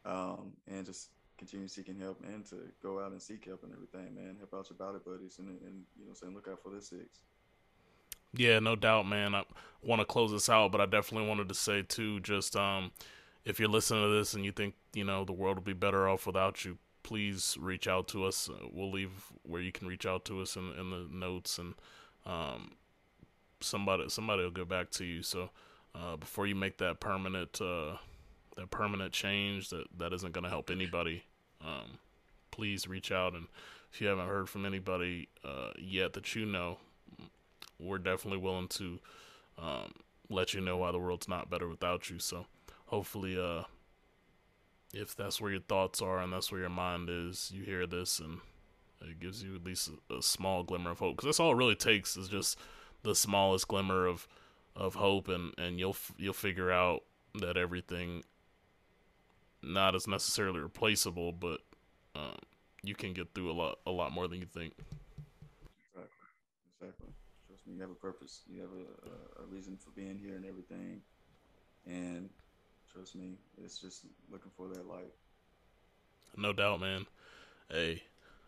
Um, 0.05 0.53
and 0.67 0.85
just 0.85 1.09
continue 1.39 1.69
seeking 1.69 1.99
help 1.99 2.21
and 2.27 2.45
to 2.47 2.57
go 2.83 3.01
out 3.01 3.13
and 3.13 3.23
seek 3.23 3.45
help 3.47 3.63
and 3.63 3.73
everything, 3.73 4.15
man. 4.15 4.37
Help 4.39 4.55
out 4.55 4.71
your 4.71 4.77
body 4.77 4.99
buddies 5.05 5.39
and, 5.39 5.49
and 5.49 5.83
you 5.99 6.07
know, 6.07 6.13
saying 6.13 6.35
look 6.35 6.49
out 6.51 6.63
for 6.63 6.71
the 6.71 6.81
six. 6.81 7.21
Yeah, 8.35 8.59
no 8.59 8.77
doubt, 8.77 9.07
man. 9.07 9.35
I 9.35 9.45
want 9.83 10.01
to 10.01 10.05
close 10.05 10.33
this 10.33 10.49
out, 10.49 10.73
but 10.73 10.81
I 10.81 10.87
definitely 10.87 11.29
wanted 11.29 11.49
to 11.49 11.55
say 11.55 11.83
too, 11.83 12.21
just 12.21 12.57
um, 12.57 12.91
if 13.45 13.59
you're 13.59 13.69
listening 13.69 14.03
to 14.03 14.11
this 14.11 14.35
and 14.35 14.45
you 14.45 14.53
think 14.53 14.75
you 14.93 15.05
know 15.05 15.25
the 15.25 15.33
world 15.33 15.57
would 15.57 15.65
be 15.65 15.73
better 15.73 16.09
off 16.09 16.27
without 16.27 16.65
you, 16.65 16.77
please 17.03 17.57
reach 17.59 17.89
out 17.89 18.09
to 18.09 18.25
us. 18.25 18.51
Uh, 18.51 18.67
we'll 18.71 18.91
leave 18.91 19.33
where 19.43 19.63
you 19.63 19.73
can 19.73 19.87
reach 19.89 20.05
out 20.05 20.25
to 20.27 20.43
us 20.43 20.57
in, 20.57 20.73
in 20.79 20.91
the 20.91 21.07
notes 21.11 21.59
and 21.59 21.75
um, 22.27 22.73
somebody 23.61 24.09
somebody 24.09 24.43
will 24.43 24.51
get 24.51 24.69
back 24.69 24.91
to 24.91 25.05
you. 25.05 25.23
So 25.23 25.51
uh, 25.95 26.17
before 26.17 26.47
you 26.47 26.55
make 26.55 26.79
that 26.79 27.01
permanent 27.01 27.61
uh, 27.61 27.97
that 28.59 28.71
permanent 28.71 29.13
change 29.13 29.71
that 29.71 29.85
that 29.97 30.13
isn't 30.13 30.33
going 30.33 30.45
to 30.45 30.51
help 30.51 30.69
anybody, 30.69 31.23
um, 31.65 31.99
please 32.51 32.89
reach 32.89 33.13
out. 33.13 33.35
And 33.35 33.47
if 33.93 34.01
you 34.01 34.09
haven't 34.09 34.27
heard 34.27 34.49
from 34.49 34.67
anybody 34.67 35.29
uh, 35.45 35.71
yet 35.79 36.13
that 36.15 36.35
you 36.35 36.45
know, 36.45 36.79
we're 37.79 37.99
definitely 37.99 38.41
willing 38.41 38.67
to 38.69 38.99
um, 39.59 39.93
let 40.29 40.55
you 40.55 40.61
know 40.61 40.77
why 40.77 40.91
the 40.91 40.99
world's 40.99 41.29
not 41.29 41.49
better 41.49 41.69
without 41.69 42.11
you. 42.11 42.19
So 42.19 42.47
hopefully, 42.87 43.39
uh, 43.39 43.63
if 44.93 45.15
that's 45.15 45.41
where 45.41 45.53
your 45.53 45.61
thoughts 45.61 46.03
are 46.03 46.19
and 46.19 46.33
that's 46.33 46.51
where 46.51 46.61
your 46.61 46.69
mind 46.69 47.09
is, 47.09 47.53
you 47.55 47.63
hear 47.63 47.87
this 47.87 48.19
and 48.19 48.41
it 49.01 49.21
gives 49.21 49.41
you 49.41 49.55
at 49.55 49.65
least 49.65 49.89
a, 50.11 50.17
a 50.17 50.23
small 50.23 50.65
glimmer 50.65 50.91
of 50.91 50.99
hope. 50.99 51.17
Because 51.17 51.27
that's 51.27 51.41
all 51.41 51.53
it 51.53 51.57
really 51.57 51.77
takes 51.77 52.17
is 52.17 52.29
just 52.29 52.59
the 53.05 53.15
smallest 53.15 53.69
glimmer 53.69 54.07
of 54.07 54.27
of 54.75 54.95
hope, 54.97 55.29
and 55.29 55.53
and 55.59 55.79
you'll 55.79 55.97
you'll 56.17 56.33
figure 56.33 56.73
out 56.73 57.03
that 57.35 57.57
everything 57.57 58.25
not 59.63 59.95
as 59.95 60.07
necessarily 60.07 60.61
replaceable, 60.61 61.33
but 61.33 61.61
um, 62.15 62.37
you 62.83 62.95
can 62.95 63.13
get 63.13 63.35
through 63.35 63.51
a 63.51 63.53
lot 63.53 63.79
a 63.87 63.91
lot 63.91 64.13
more 64.13 64.29
than 64.29 64.39
you 64.39 64.47
think. 64.47 64.75
Exactly. 65.95 66.09
Exactly. 66.81 67.09
Trust 67.47 67.67
me, 67.67 67.75
you 67.75 67.81
have 67.81 67.91
a 67.91 67.95
purpose. 67.95 68.43
You 68.49 68.61
have 68.61 68.71
a, 68.71 69.43
a, 69.43 69.45
a 69.45 69.47
reason 69.47 69.77
for 69.77 69.91
being 69.91 70.19
here 70.19 70.37
and 70.37 70.45
everything. 70.45 71.01
And 71.87 72.29
trust 72.93 73.15
me, 73.15 73.39
it's 73.63 73.79
just 73.79 74.05
looking 74.31 74.51
for 74.57 74.69
that 74.69 74.87
light. 74.87 75.13
No 76.37 76.53
doubt, 76.53 76.81
man. 76.81 77.07
Hey, 77.71 78.03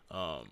um, 0.09 0.49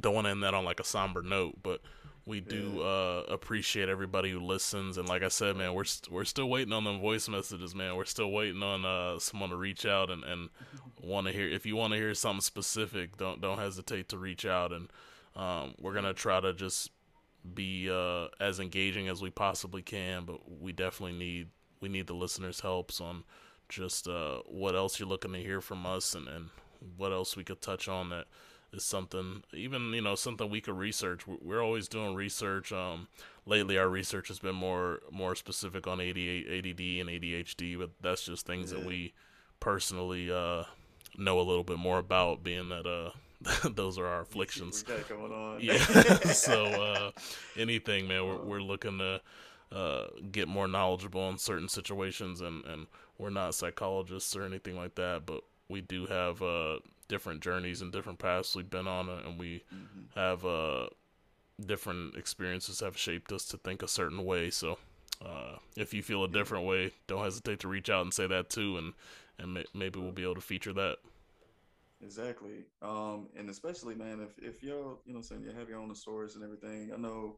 don't 0.00 0.14
want 0.14 0.26
to 0.26 0.30
end 0.30 0.42
that 0.42 0.54
on 0.54 0.64
like 0.64 0.80
a 0.80 0.84
somber 0.84 1.22
note, 1.22 1.56
but 1.62 1.80
we 2.28 2.40
do 2.40 2.82
uh, 2.82 3.24
appreciate 3.28 3.88
everybody 3.88 4.30
who 4.30 4.38
listens. 4.38 4.98
And 4.98 5.08
like 5.08 5.22
I 5.22 5.28
said, 5.28 5.56
man, 5.56 5.72
we're 5.72 5.80
we 5.82 5.86
st- 5.86 6.12
we're 6.12 6.24
still 6.24 6.48
waiting 6.48 6.74
on 6.74 6.84
them 6.84 7.00
voice 7.00 7.26
messages, 7.26 7.74
man. 7.74 7.96
We're 7.96 8.04
still 8.04 8.30
waiting 8.30 8.62
on 8.62 8.84
uh, 8.84 9.18
someone 9.18 9.48
to 9.48 9.56
reach 9.56 9.86
out 9.86 10.10
and, 10.10 10.22
and 10.24 10.50
want 11.02 11.26
to 11.26 11.32
hear. 11.32 11.48
If 11.48 11.64
you 11.64 11.74
want 11.74 11.94
to 11.94 11.98
hear 11.98 12.12
something 12.12 12.42
specific, 12.42 13.16
don't 13.16 13.40
don't 13.40 13.58
hesitate 13.58 14.10
to 14.10 14.18
reach 14.18 14.44
out. 14.44 14.72
And 14.72 14.90
um, 15.34 15.74
we're 15.80 15.94
gonna 15.94 16.12
try 16.12 16.38
to 16.38 16.52
just 16.52 16.90
be 17.54 17.90
uh, 17.90 18.26
as 18.38 18.60
engaging 18.60 19.08
as 19.08 19.22
we 19.22 19.30
possibly 19.30 19.80
can. 19.80 20.26
But 20.26 20.60
we 20.60 20.72
definitely 20.72 21.18
need 21.18 21.48
we 21.80 21.88
need 21.88 22.08
the 22.08 22.14
listeners' 22.14 22.60
helps 22.60 23.00
on 23.00 23.24
just 23.70 24.06
uh, 24.06 24.40
what 24.44 24.76
else 24.76 25.00
you're 25.00 25.08
looking 25.08 25.32
to 25.32 25.38
hear 25.38 25.62
from 25.62 25.86
us 25.86 26.14
and, 26.14 26.28
and 26.28 26.50
what 26.96 27.10
else 27.10 27.36
we 27.36 27.44
could 27.44 27.62
touch 27.62 27.88
on 27.88 28.10
that 28.10 28.26
is 28.72 28.84
something 28.84 29.42
even 29.52 29.92
you 29.92 30.02
know 30.02 30.14
something 30.14 30.50
we 30.50 30.60
could 30.60 30.76
research. 30.76 31.26
We're 31.26 31.62
always 31.62 31.88
doing 31.88 32.14
research 32.14 32.72
um 32.72 33.08
lately 33.46 33.78
our 33.78 33.88
research 33.88 34.28
has 34.28 34.38
been 34.38 34.54
more 34.54 35.00
more 35.10 35.34
specific 35.34 35.86
on 35.86 36.00
ADD, 36.00 36.18
ADD 36.18 36.80
and 37.00 37.08
ADHD 37.08 37.78
but 37.78 37.90
that's 38.00 38.24
just 38.24 38.46
things 38.46 38.72
yeah. 38.72 38.78
that 38.78 38.86
we 38.86 39.14
personally 39.60 40.30
uh 40.30 40.64
know 41.16 41.40
a 41.40 41.42
little 41.42 41.64
bit 41.64 41.78
more 41.78 41.98
about 41.98 42.42
being 42.42 42.68
that 42.68 42.86
uh 42.86 43.10
those 43.68 43.98
are 43.98 44.06
our 44.06 44.20
afflictions. 44.20 44.84
yeah. 45.60 45.78
So 46.24 46.64
uh 46.66 47.10
anything 47.56 48.06
man 48.08 48.26
we're, 48.26 48.42
we're 48.42 48.62
looking 48.62 48.98
to 48.98 49.20
uh 49.72 50.06
get 50.30 50.48
more 50.48 50.68
knowledgeable 50.68 51.22
on 51.22 51.38
certain 51.38 51.68
situations 51.68 52.40
and 52.40 52.64
and 52.66 52.86
we're 53.18 53.30
not 53.30 53.54
psychologists 53.54 54.36
or 54.36 54.44
anything 54.44 54.76
like 54.76 54.94
that 54.94 55.26
but 55.26 55.42
we 55.68 55.80
do 55.80 56.06
have 56.06 56.40
uh 56.42 56.78
different 57.08 57.42
journeys 57.42 57.82
and 57.82 57.92
different 57.92 58.18
paths 58.18 58.54
we've 58.54 58.70
been 58.70 58.86
on, 58.86 59.08
and 59.08 59.38
we 59.38 59.64
mm-hmm. 59.74 60.18
have 60.18 60.44
uh, 60.44 60.88
different 61.64 62.16
experiences 62.16 62.80
have 62.80 62.96
shaped 62.96 63.32
us 63.32 63.44
to 63.46 63.56
think 63.56 63.82
a 63.82 63.88
certain 63.88 64.24
way. 64.24 64.50
So, 64.50 64.78
uh, 65.24 65.56
if 65.76 65.92
you 65.92 66.02
feel 66.02 66.24
a 66.24 66.28
different 66.28 66.66
way, 66.66 66.92
don't 67.06 67.24
hesitate 67.24 67.60
to 67.60 67.68
reach 67.68 67.90
out 67.90 68.02
and 68.02 68.14
say 68.14 68.26
that 68.26 68.50
too, 68.50 68.78
and 68.78 68.92
and 69.38 69.54
may- 69.54 69.66
maybe 69.74 69.98
we'll 69.98 70.12
be 70.12 70.22
able 70.22 70.34
to 70.34 70.40
feature 70.40 70.72
that. 70.74 70.98
Exactly, 72.00 72.64
um, 72.80 73.26
and 73.36 73.50
especially 73.50 73.94
man, 73.94 74.20
if 74.20 74.38
if 74.38 74.62
you're 74.62 74.98
you 75.04 75.14
know 75.14 75.20
saying 75.20 75.42
you 75.42 75.50
have 75.50 75.68
your 75.68 75.80
own 75.80 75.92
stories 75.94 76.36
and 76.36 76.44
everything, 76.44 76.92
I 76.92 76.96
know 76.96 77.36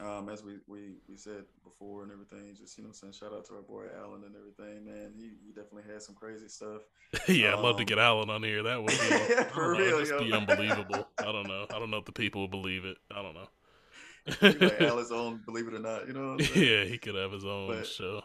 um, 0.00 0.28
as 0.28 0.44
we, 0.44 0.58
we, 0.66 0.96
we 1.08 1.16
said 1.16 1.44
before 1.64 2.02
and 2.02 2.12
everything, 2.12 2.54
just 2.54 2.76
you 2.76 2.84
know, 2.84 2.92
saying 2.92 3.14
shout 3.14 3.32
out 3.32 3.46
to 3.46 3.54
our 3.54 3.62
boy 3.62 3.84
Alan 3.98 4.24
and 4.24 4.34
everything, 4.36 4.84
man. 4.84 5.12
He, 5.16 5.30
he 5.44 5.52
definitely 5.54 5.90
had 5.90 6.02
some 6.02 6.14
crazy 6.14 6.48
stuff. 6.48 6.82
yeah, 7.28 7.52
um, 7.52 7.58
I'd 7.58 7.62
love 7.62 7.76
to 7.76 7.82
um, 7.82 7.86
get 7.86 7.98
Alan 7.98 8.28
on 8.28 8.42
here. 8.42 8.62
That 8.62 8.82
would 8.82 8.90
be 8.90 8.94
for 9.54 9.72
real, 9.72 10.04
know, 10.04 10.18
be 10.18 10.32
unbelievable. 10.32 11.08
I 11.18 11.32
don't 11.32 11.48
know. 11.48 11.66
I 11.70 11.78
don't 11.78 11.90
know 11.90 11.98
if 11.98 12.04
the 12.04 12.12
people 12.12 12.42
will 12.42 12.48
believe 12.48 12.84
it. 12.84 12.98
I 13.10 13.22
don't 13.22 13.34
know. 13.34 14.78
Alan's 14.86 15.12
own, 15.12 15.40
believe 15.46 15.68
it 15.68 15.74
or 15.74 15.78
not, 15.78 16.06
you 16.06 16.12
know. 16.12 16.36
Yeah, 16.54 16.84
he 16.84 16.98
could 16.98 17.14
have 17.14 17.32
his 17.32 17.44
own 17.44 17.68
but, 17.68 17.86
show. 17.86 18.22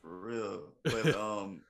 For 0.00 0.18
real, 0.18 0.62
but 0.84 1.14
um, 1.14 1.60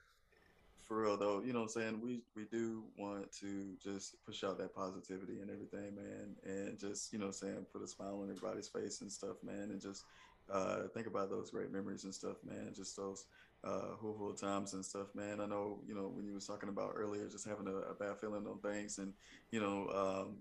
for 0.92 1.00
real 1.00 1.16
though, 1.16 1.40
you 1.42 1.54
know 1.54 1.60
what 1.60 1.74
I'm 1.74 1.82
saying? 1.82 2.00
We 2.02 2.20
we 2.36 2.44
do 2.44 2.84
want 2.98 3.32
to 3.40 3.76
just 3.82 4.22
push 4.26 4.44
out 4.44 4.58
that 4.58 4.74
positivity 4.74 5.40
and 5.40 5.50
everything, 5.50 5.96
man, 5.96 6.36
and 6.44 6.78
just, 6.78 7.14
you 7.14 7.18
know 7.18 7.26
what 7.26 7.36
I'm 7.42 7.48
saying, 7.48 7.66
put 7.72 7.82
a 7.82 7.86
smile 7.86 8.20
on 8.20 8.28
everybody's 8.28 8.68
face 8.68 9.00
and 9.00 9.10
stuff, 9.10 9.36
man, 9.42 9.70
and 9.70 9.80
just 9.80 10.04
uh, 10.52 10.82
think 10.92 11.06
about 11.06 11.30
those 11.30 11.50
great 11.50 11.72
memories 11.72 12.04
and 12.04 12.14
stuff, 12.14 12.36
man. 12.44 12.72
Just 12.76 12.94
those 12.96 13.24
uh 13.64 13.96
hoo 14.00 14.36
times 14.38 14.74
and 14.74 14.84
stuff, 14.84 15.06
man. 15.14 15.40
I 15.40 15.46
know, 15.46 15.80
you 15.88 15.94
know, 15.94 16.12
when 16.14 16.26
you 16.26 16.34
was 16.34 16.46
talking 16.46 16.68
about 16.68 16.92
earlier, 16.94 17.26
just 17.26 17.48
having 17.48 17.68
a, 17.68 17.76
a 17.76 17.94
bad 17.94 18.18
feeling 18.18 18.46
on 18.46 18.58
things 18.58 18.98
and, 18.98 19.14
you 19.50 19.60
know, 19.60 19.88
um, 19.94 20.36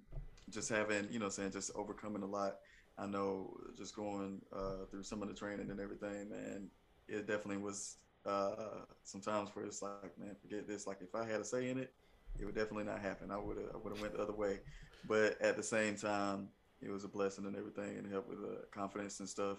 just 0.49 0.67
having, 0.67 1.07
you 1.11 1.19
know, 1.19 1.29
saying 1.29 1.51
just 1.51 1.71
overcoming 1.75 2.23
a 2.23 2.27
lot. 2.27 2.57
I 2.97 3.05
know 3.05 3.55
just 3.77 3.95
going 3.95 4.41
uh, 4.51 4.85
through 4.89 5.03
some 5.03 5.21
of 5.21 5.29
the 5.29 5.33
training 5.33 5.71
and 5.71 5.79
everything, 5.79 6.29
man, 6.29 6.67
it 7.07 7.25
definitely 7.25 7.63
was 7.63 7.95
uh, 8.25 8.85
sometimes 9.03 9.49
where 9.53 9.65
it's 9.65 9.81
like, 9.81 10.17
man, 10.17 10.35
forget 10.41 10.67
this. 10.67 10.87
Like 10.87 10.99
if 11.01 11.15
I 11.15 11.25
had 11.25 11.41
a 11.41 11.45
say 11.45 11.69
in 11.69 11.77
it, 11.77 11.93
it 12.39 12.45
would 12.45 12.55
definitely 12.55 12.85
not 12.85 12.99
happen. 12.99 13.31
I 13.31 13.37
would 13.37 13.57
have 13.57 13.67
I 13.73 13.77
would 13.77 13.93
have 13.93 14.01
went 14.01 14.13
the 14.13 14.21
other 14.21 14.33
way. 14.33 14.59
But 15.07 15.41
at 15.41 15.57
the 15.57 15.63
same 15.63 15.95
time, 15.95 16.49
it 16.81 16.91
was 16.91 17.03
a 17.03 17.07
blessing 17.07 17.45
and 17.45 17.55
everything, 17.55 17.97
and 17.97 18.11
helped 18.11 18.29
with 18.29 18.39
uh, 18.39 18.61
confidence 18.71 19.19
and 19.19 19.29
stuff. 19.29 19.57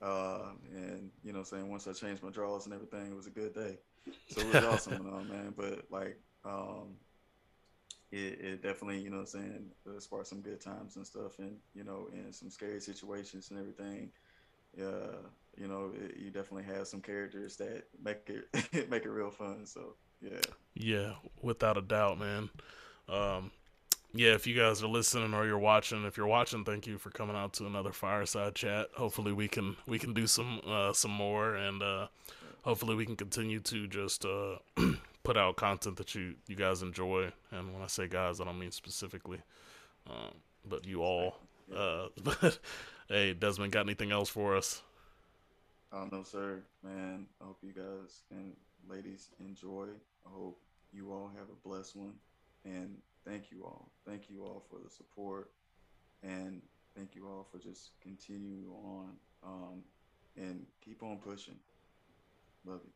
Uh, 0.00 0.50
and 0.72 1.10
you 1.24 1.32
know, 1.32 1.42
saying 1.42 1.70
once 1.70 1.86
I 1.86 1.92
changed 1.92 2.22
my 2.22 2.30
draws 2.30 2.66
and 2.66 2.74
everything, 2.74 3.10
it 3.10 3.16
was 3.16 3.26
a 3.26 3.30
good 3.30 3.54
day. 3.54 3.78
So 4.28 4.40
it 4.42 4.54
was 4.54 4.64
awesome, 4.64 5.06
uh, 5.06 5.22
man. 5.32 5.54
But 5.56 5.84
like, 5.90 6.20
um, 6.44 6.96
it, 8.12 8.40
it 8.40 8.62
definitely, 8.62 9.00
you 9.00 9.10
know, 9.10 9.18
I'm 9.18 9.26
saying 9.26 9.70
uh, 9.88 9.98
sparked 10.00 10.28
some 10.28 10.40
good 10.40 10.60
times 10.60 10.96
and 10.96 11.06
stuff, 11.06 11.38
and 11.38 11.56
you 11.74 11.84
know, 11.84 12.08
in 12.12 12.32
some 12.32 12.50
scary 12.50 12.80
situations 12.80 13.50
and 13.50 13.58
everything. 13.58 14.10
Yeah, 14.76 15.16
you 15.56 15.68
know, 15.68 15.92
it, 15.94 16.16
you 16.18 16.30
definitely 16.30 16.64
have 16.74 16.86
some 16.86 17.00
characters 17.00 17.56
that 17.56 17.84
make 18.02 18.28
it 18.28 18.88
make 18.90 19.04
it 19.04 19.10
real 19.10 19.30
fun. 19.30 19.66
So 19.66 19.94
yeah. 20.20 20.40
Yeah, 20.74 21.12
without 21.42 21.76
a 21.76 21.82
doubt, 21.82 22.18
man. 22.18 22.50
Um, 23.08 23.50
yeah, 24.12 24.32
if 24.32 24.46
you 24.46 24.54
guys 24.54 24.82
are 24.82 24.88
listening 24.88 25.34
or 25.34 25.46
you're 25.46 25.58
watching, 25.58 26.04
if 26.04 26.16
you're 26.16 26.26
watching, 26.26 26.64
thank 26.64 26.86
you 26.86 26.98
for 26.98 27.10
coming 27.10 27.36
out 27.36 27.52
to 27.54 27.66
another 27.66 27.92
fireside 27.92 28.54
chat. 28.54 28.88
Hopefully, 28.96 29.32
we 29.32 29.48
can 29.48 29.76
we 29.86 29.98
can 29.98 30.14
do 30.14 30.26
some 30.26 30.60
uh, 30.66 30.92
some 30.92 31.10
more, 31.10 31.54
and 31.54 31.82
uh, 31.82 32.06
hopefully, 32.62 32.94
we 32.94 33.04
can 33.04 33.16
continue 33.16 33.60
to 33.60 33.86
just 33.86 34.24
uh, 34.24 34.56
put 35.22 35.36
out 35.36 35.56
content 35.56 35.96
that 35.96 36.14
you 36.14 36.34
you 36.46 36.56
guys 36.56 36.82
enjoy. 36.82 37.30
And 37.50 37.72
when 37.74 37.82
I 37.82 37.88
say 37.88 38.08
guys, 38.08 38.40
I 38.40 38.44
don't 38.44 38.58
mean 38.58 38.72
specifically, 38.72 39.40
um, 40.08 40.32
but 40.68 40.86
you 40.86 41.02
all. 41.02 41.36
Uh, 41.74 42.06
but 42.22 42.58
hey, 43.08 43.34
Desmond, 43.34 43.72
got 43.72 43.86
anything 43.86 44.12
else 44.12 44.28
for 44.28 44.56
us? 44.56 44.82
No, 46.04 46.22
sir. 46.22 46.62
Man, 46.82 47.26
I 47.40 47.44
hope 47.44 47.58
you 47.62 47.72
guys 47.72 48.22
and 48.30 48.52
ladies 48.88 49.30
enjoy. 49.40 49.86
I 50.26 50.30
hope 50.30 50.60
you 50.92 51.10
all 51.10 51.30
have 51.36 51.46
a 51.48 51.68
blessed 51.68 51.96
one. 51.96 52.14
And 52.64 52.96
thank 53.24 53.50
you 53.50 53.64
all. 53.64 53.90
Thank 54.06 54.28
you 54.28 54.42
all 54.42 54.64
for 54.70 54.78
the 54.82 54.90
support. 54.90 55.50
And 56.22 56.60
thank 56.96 57.14
you 57.14 57.26
all 57.26 57.46
for 57.50 57.58
just 57.58 57.90
continue 58.00 58.72
on 58.84 59.08
um, 59.44 59.82
and 60.36 60.64
keep 60.84 61.02
on 61.02 61.18
pushing. 61.18 61.56
Love 62.64 62.80
you. 62.84 62.90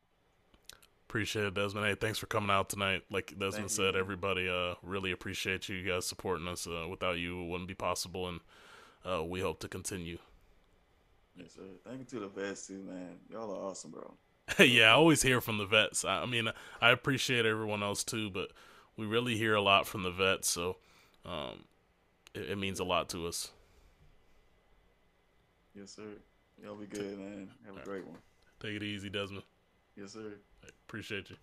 Appreciate 1.09 1.47
it, 1.47 1.55
Desmond. 1.55 1.87
Hey, 1.87 1.95
thanks 1.95 2.19
for 2.19 2.27
coming 2.27 2.51
out 2.51 2.69
tonight. 2.69 3.03
Like 3.11 3.31
Desmond 3.31 3.53
Thank 3.53 3.71
said, 3.71 3.95
you. 3.95 4.01
everybody 4.01 4.49
uh, 4.49 4.75
really 4.83 5.11
appreciate 5.11 5.69
you 5.69 5.83
guys 5.83 6.07
supporting 6.07 6.47
us. 6.47 6.67
Uh, 6.67 6.87
without 6.89 7.19
you, 7.19 7.43
it 7.43 7.49
wouldn't 7.49 7.69
be 7.69 7.75
possible, 7.75 8.29
and 8.29 8.41
uh, 9.05 9.25
we 9.25 9.41
hope 9.41 9.59
to 9.61 9.69
continue. 9.69 10.19
Yes, 11.37 11.55
sir. 11.55 11.63
Thank 11.87 12.01
you 12.01 12.05
to 12.07 12.21
the 12.21 12.29
vets 12.29 12.67
too, 12.67 12.83
man. 12.83 13.17
Y'all 13.31 13.51
are 13.53 13.71
awesome, 13.71 13.91
bro. 13.91 14.15
yeah, 14.59 14.89
I 14.89 14.93
always 14.93 15.23
hear 15.23 15.41
from 15.41 15.59
the 15.59 15.67
vets. 15.67 16.05
I, 16.05 16.23
I, 16.23 16.27
mean, 16.27 16.51
I 16.81 16.91
appreciate 16.91 17.47
everyone 17.47 17.83
else 17.83 18.05
too, 18.05 18.31
but 18.31 18.51
we 18.97 19.07
really 19.07 19.37
hear 19.37 19.55
a 19.55 19.61
lot 19.61 19.87
from 19.87 20.03
the 20.03 20.11
vets, 20.11 20.49
so 20.49 20.77
um, 21.25 21.65
it, 22.35 22.51
it, 22.51 22.59
means 22.59 22.81
a 22.81 22.85
lot 22.85 23.09
to 23.11 23.27
us. 23.27 23.53
Yes, 25.75 25.93
sir. 25.93 26.17
Y'all 26.63 26.75
be 26.75 26.87
good, 26.87 27.19
man. 27.19 27.49
Have 27.67 27.77
a 27.77 27.85
great 27.85 28.07
one. 28.07 28.19
Take 28.61 28.75
it 28.75 28.83
easy, 28.83 29.09
Desmond. 29.09 29.45
Yes, 29.97 30.13
sir. 30.13 30.35
Appreciate 30.87 31.31
you. 31.31 31.37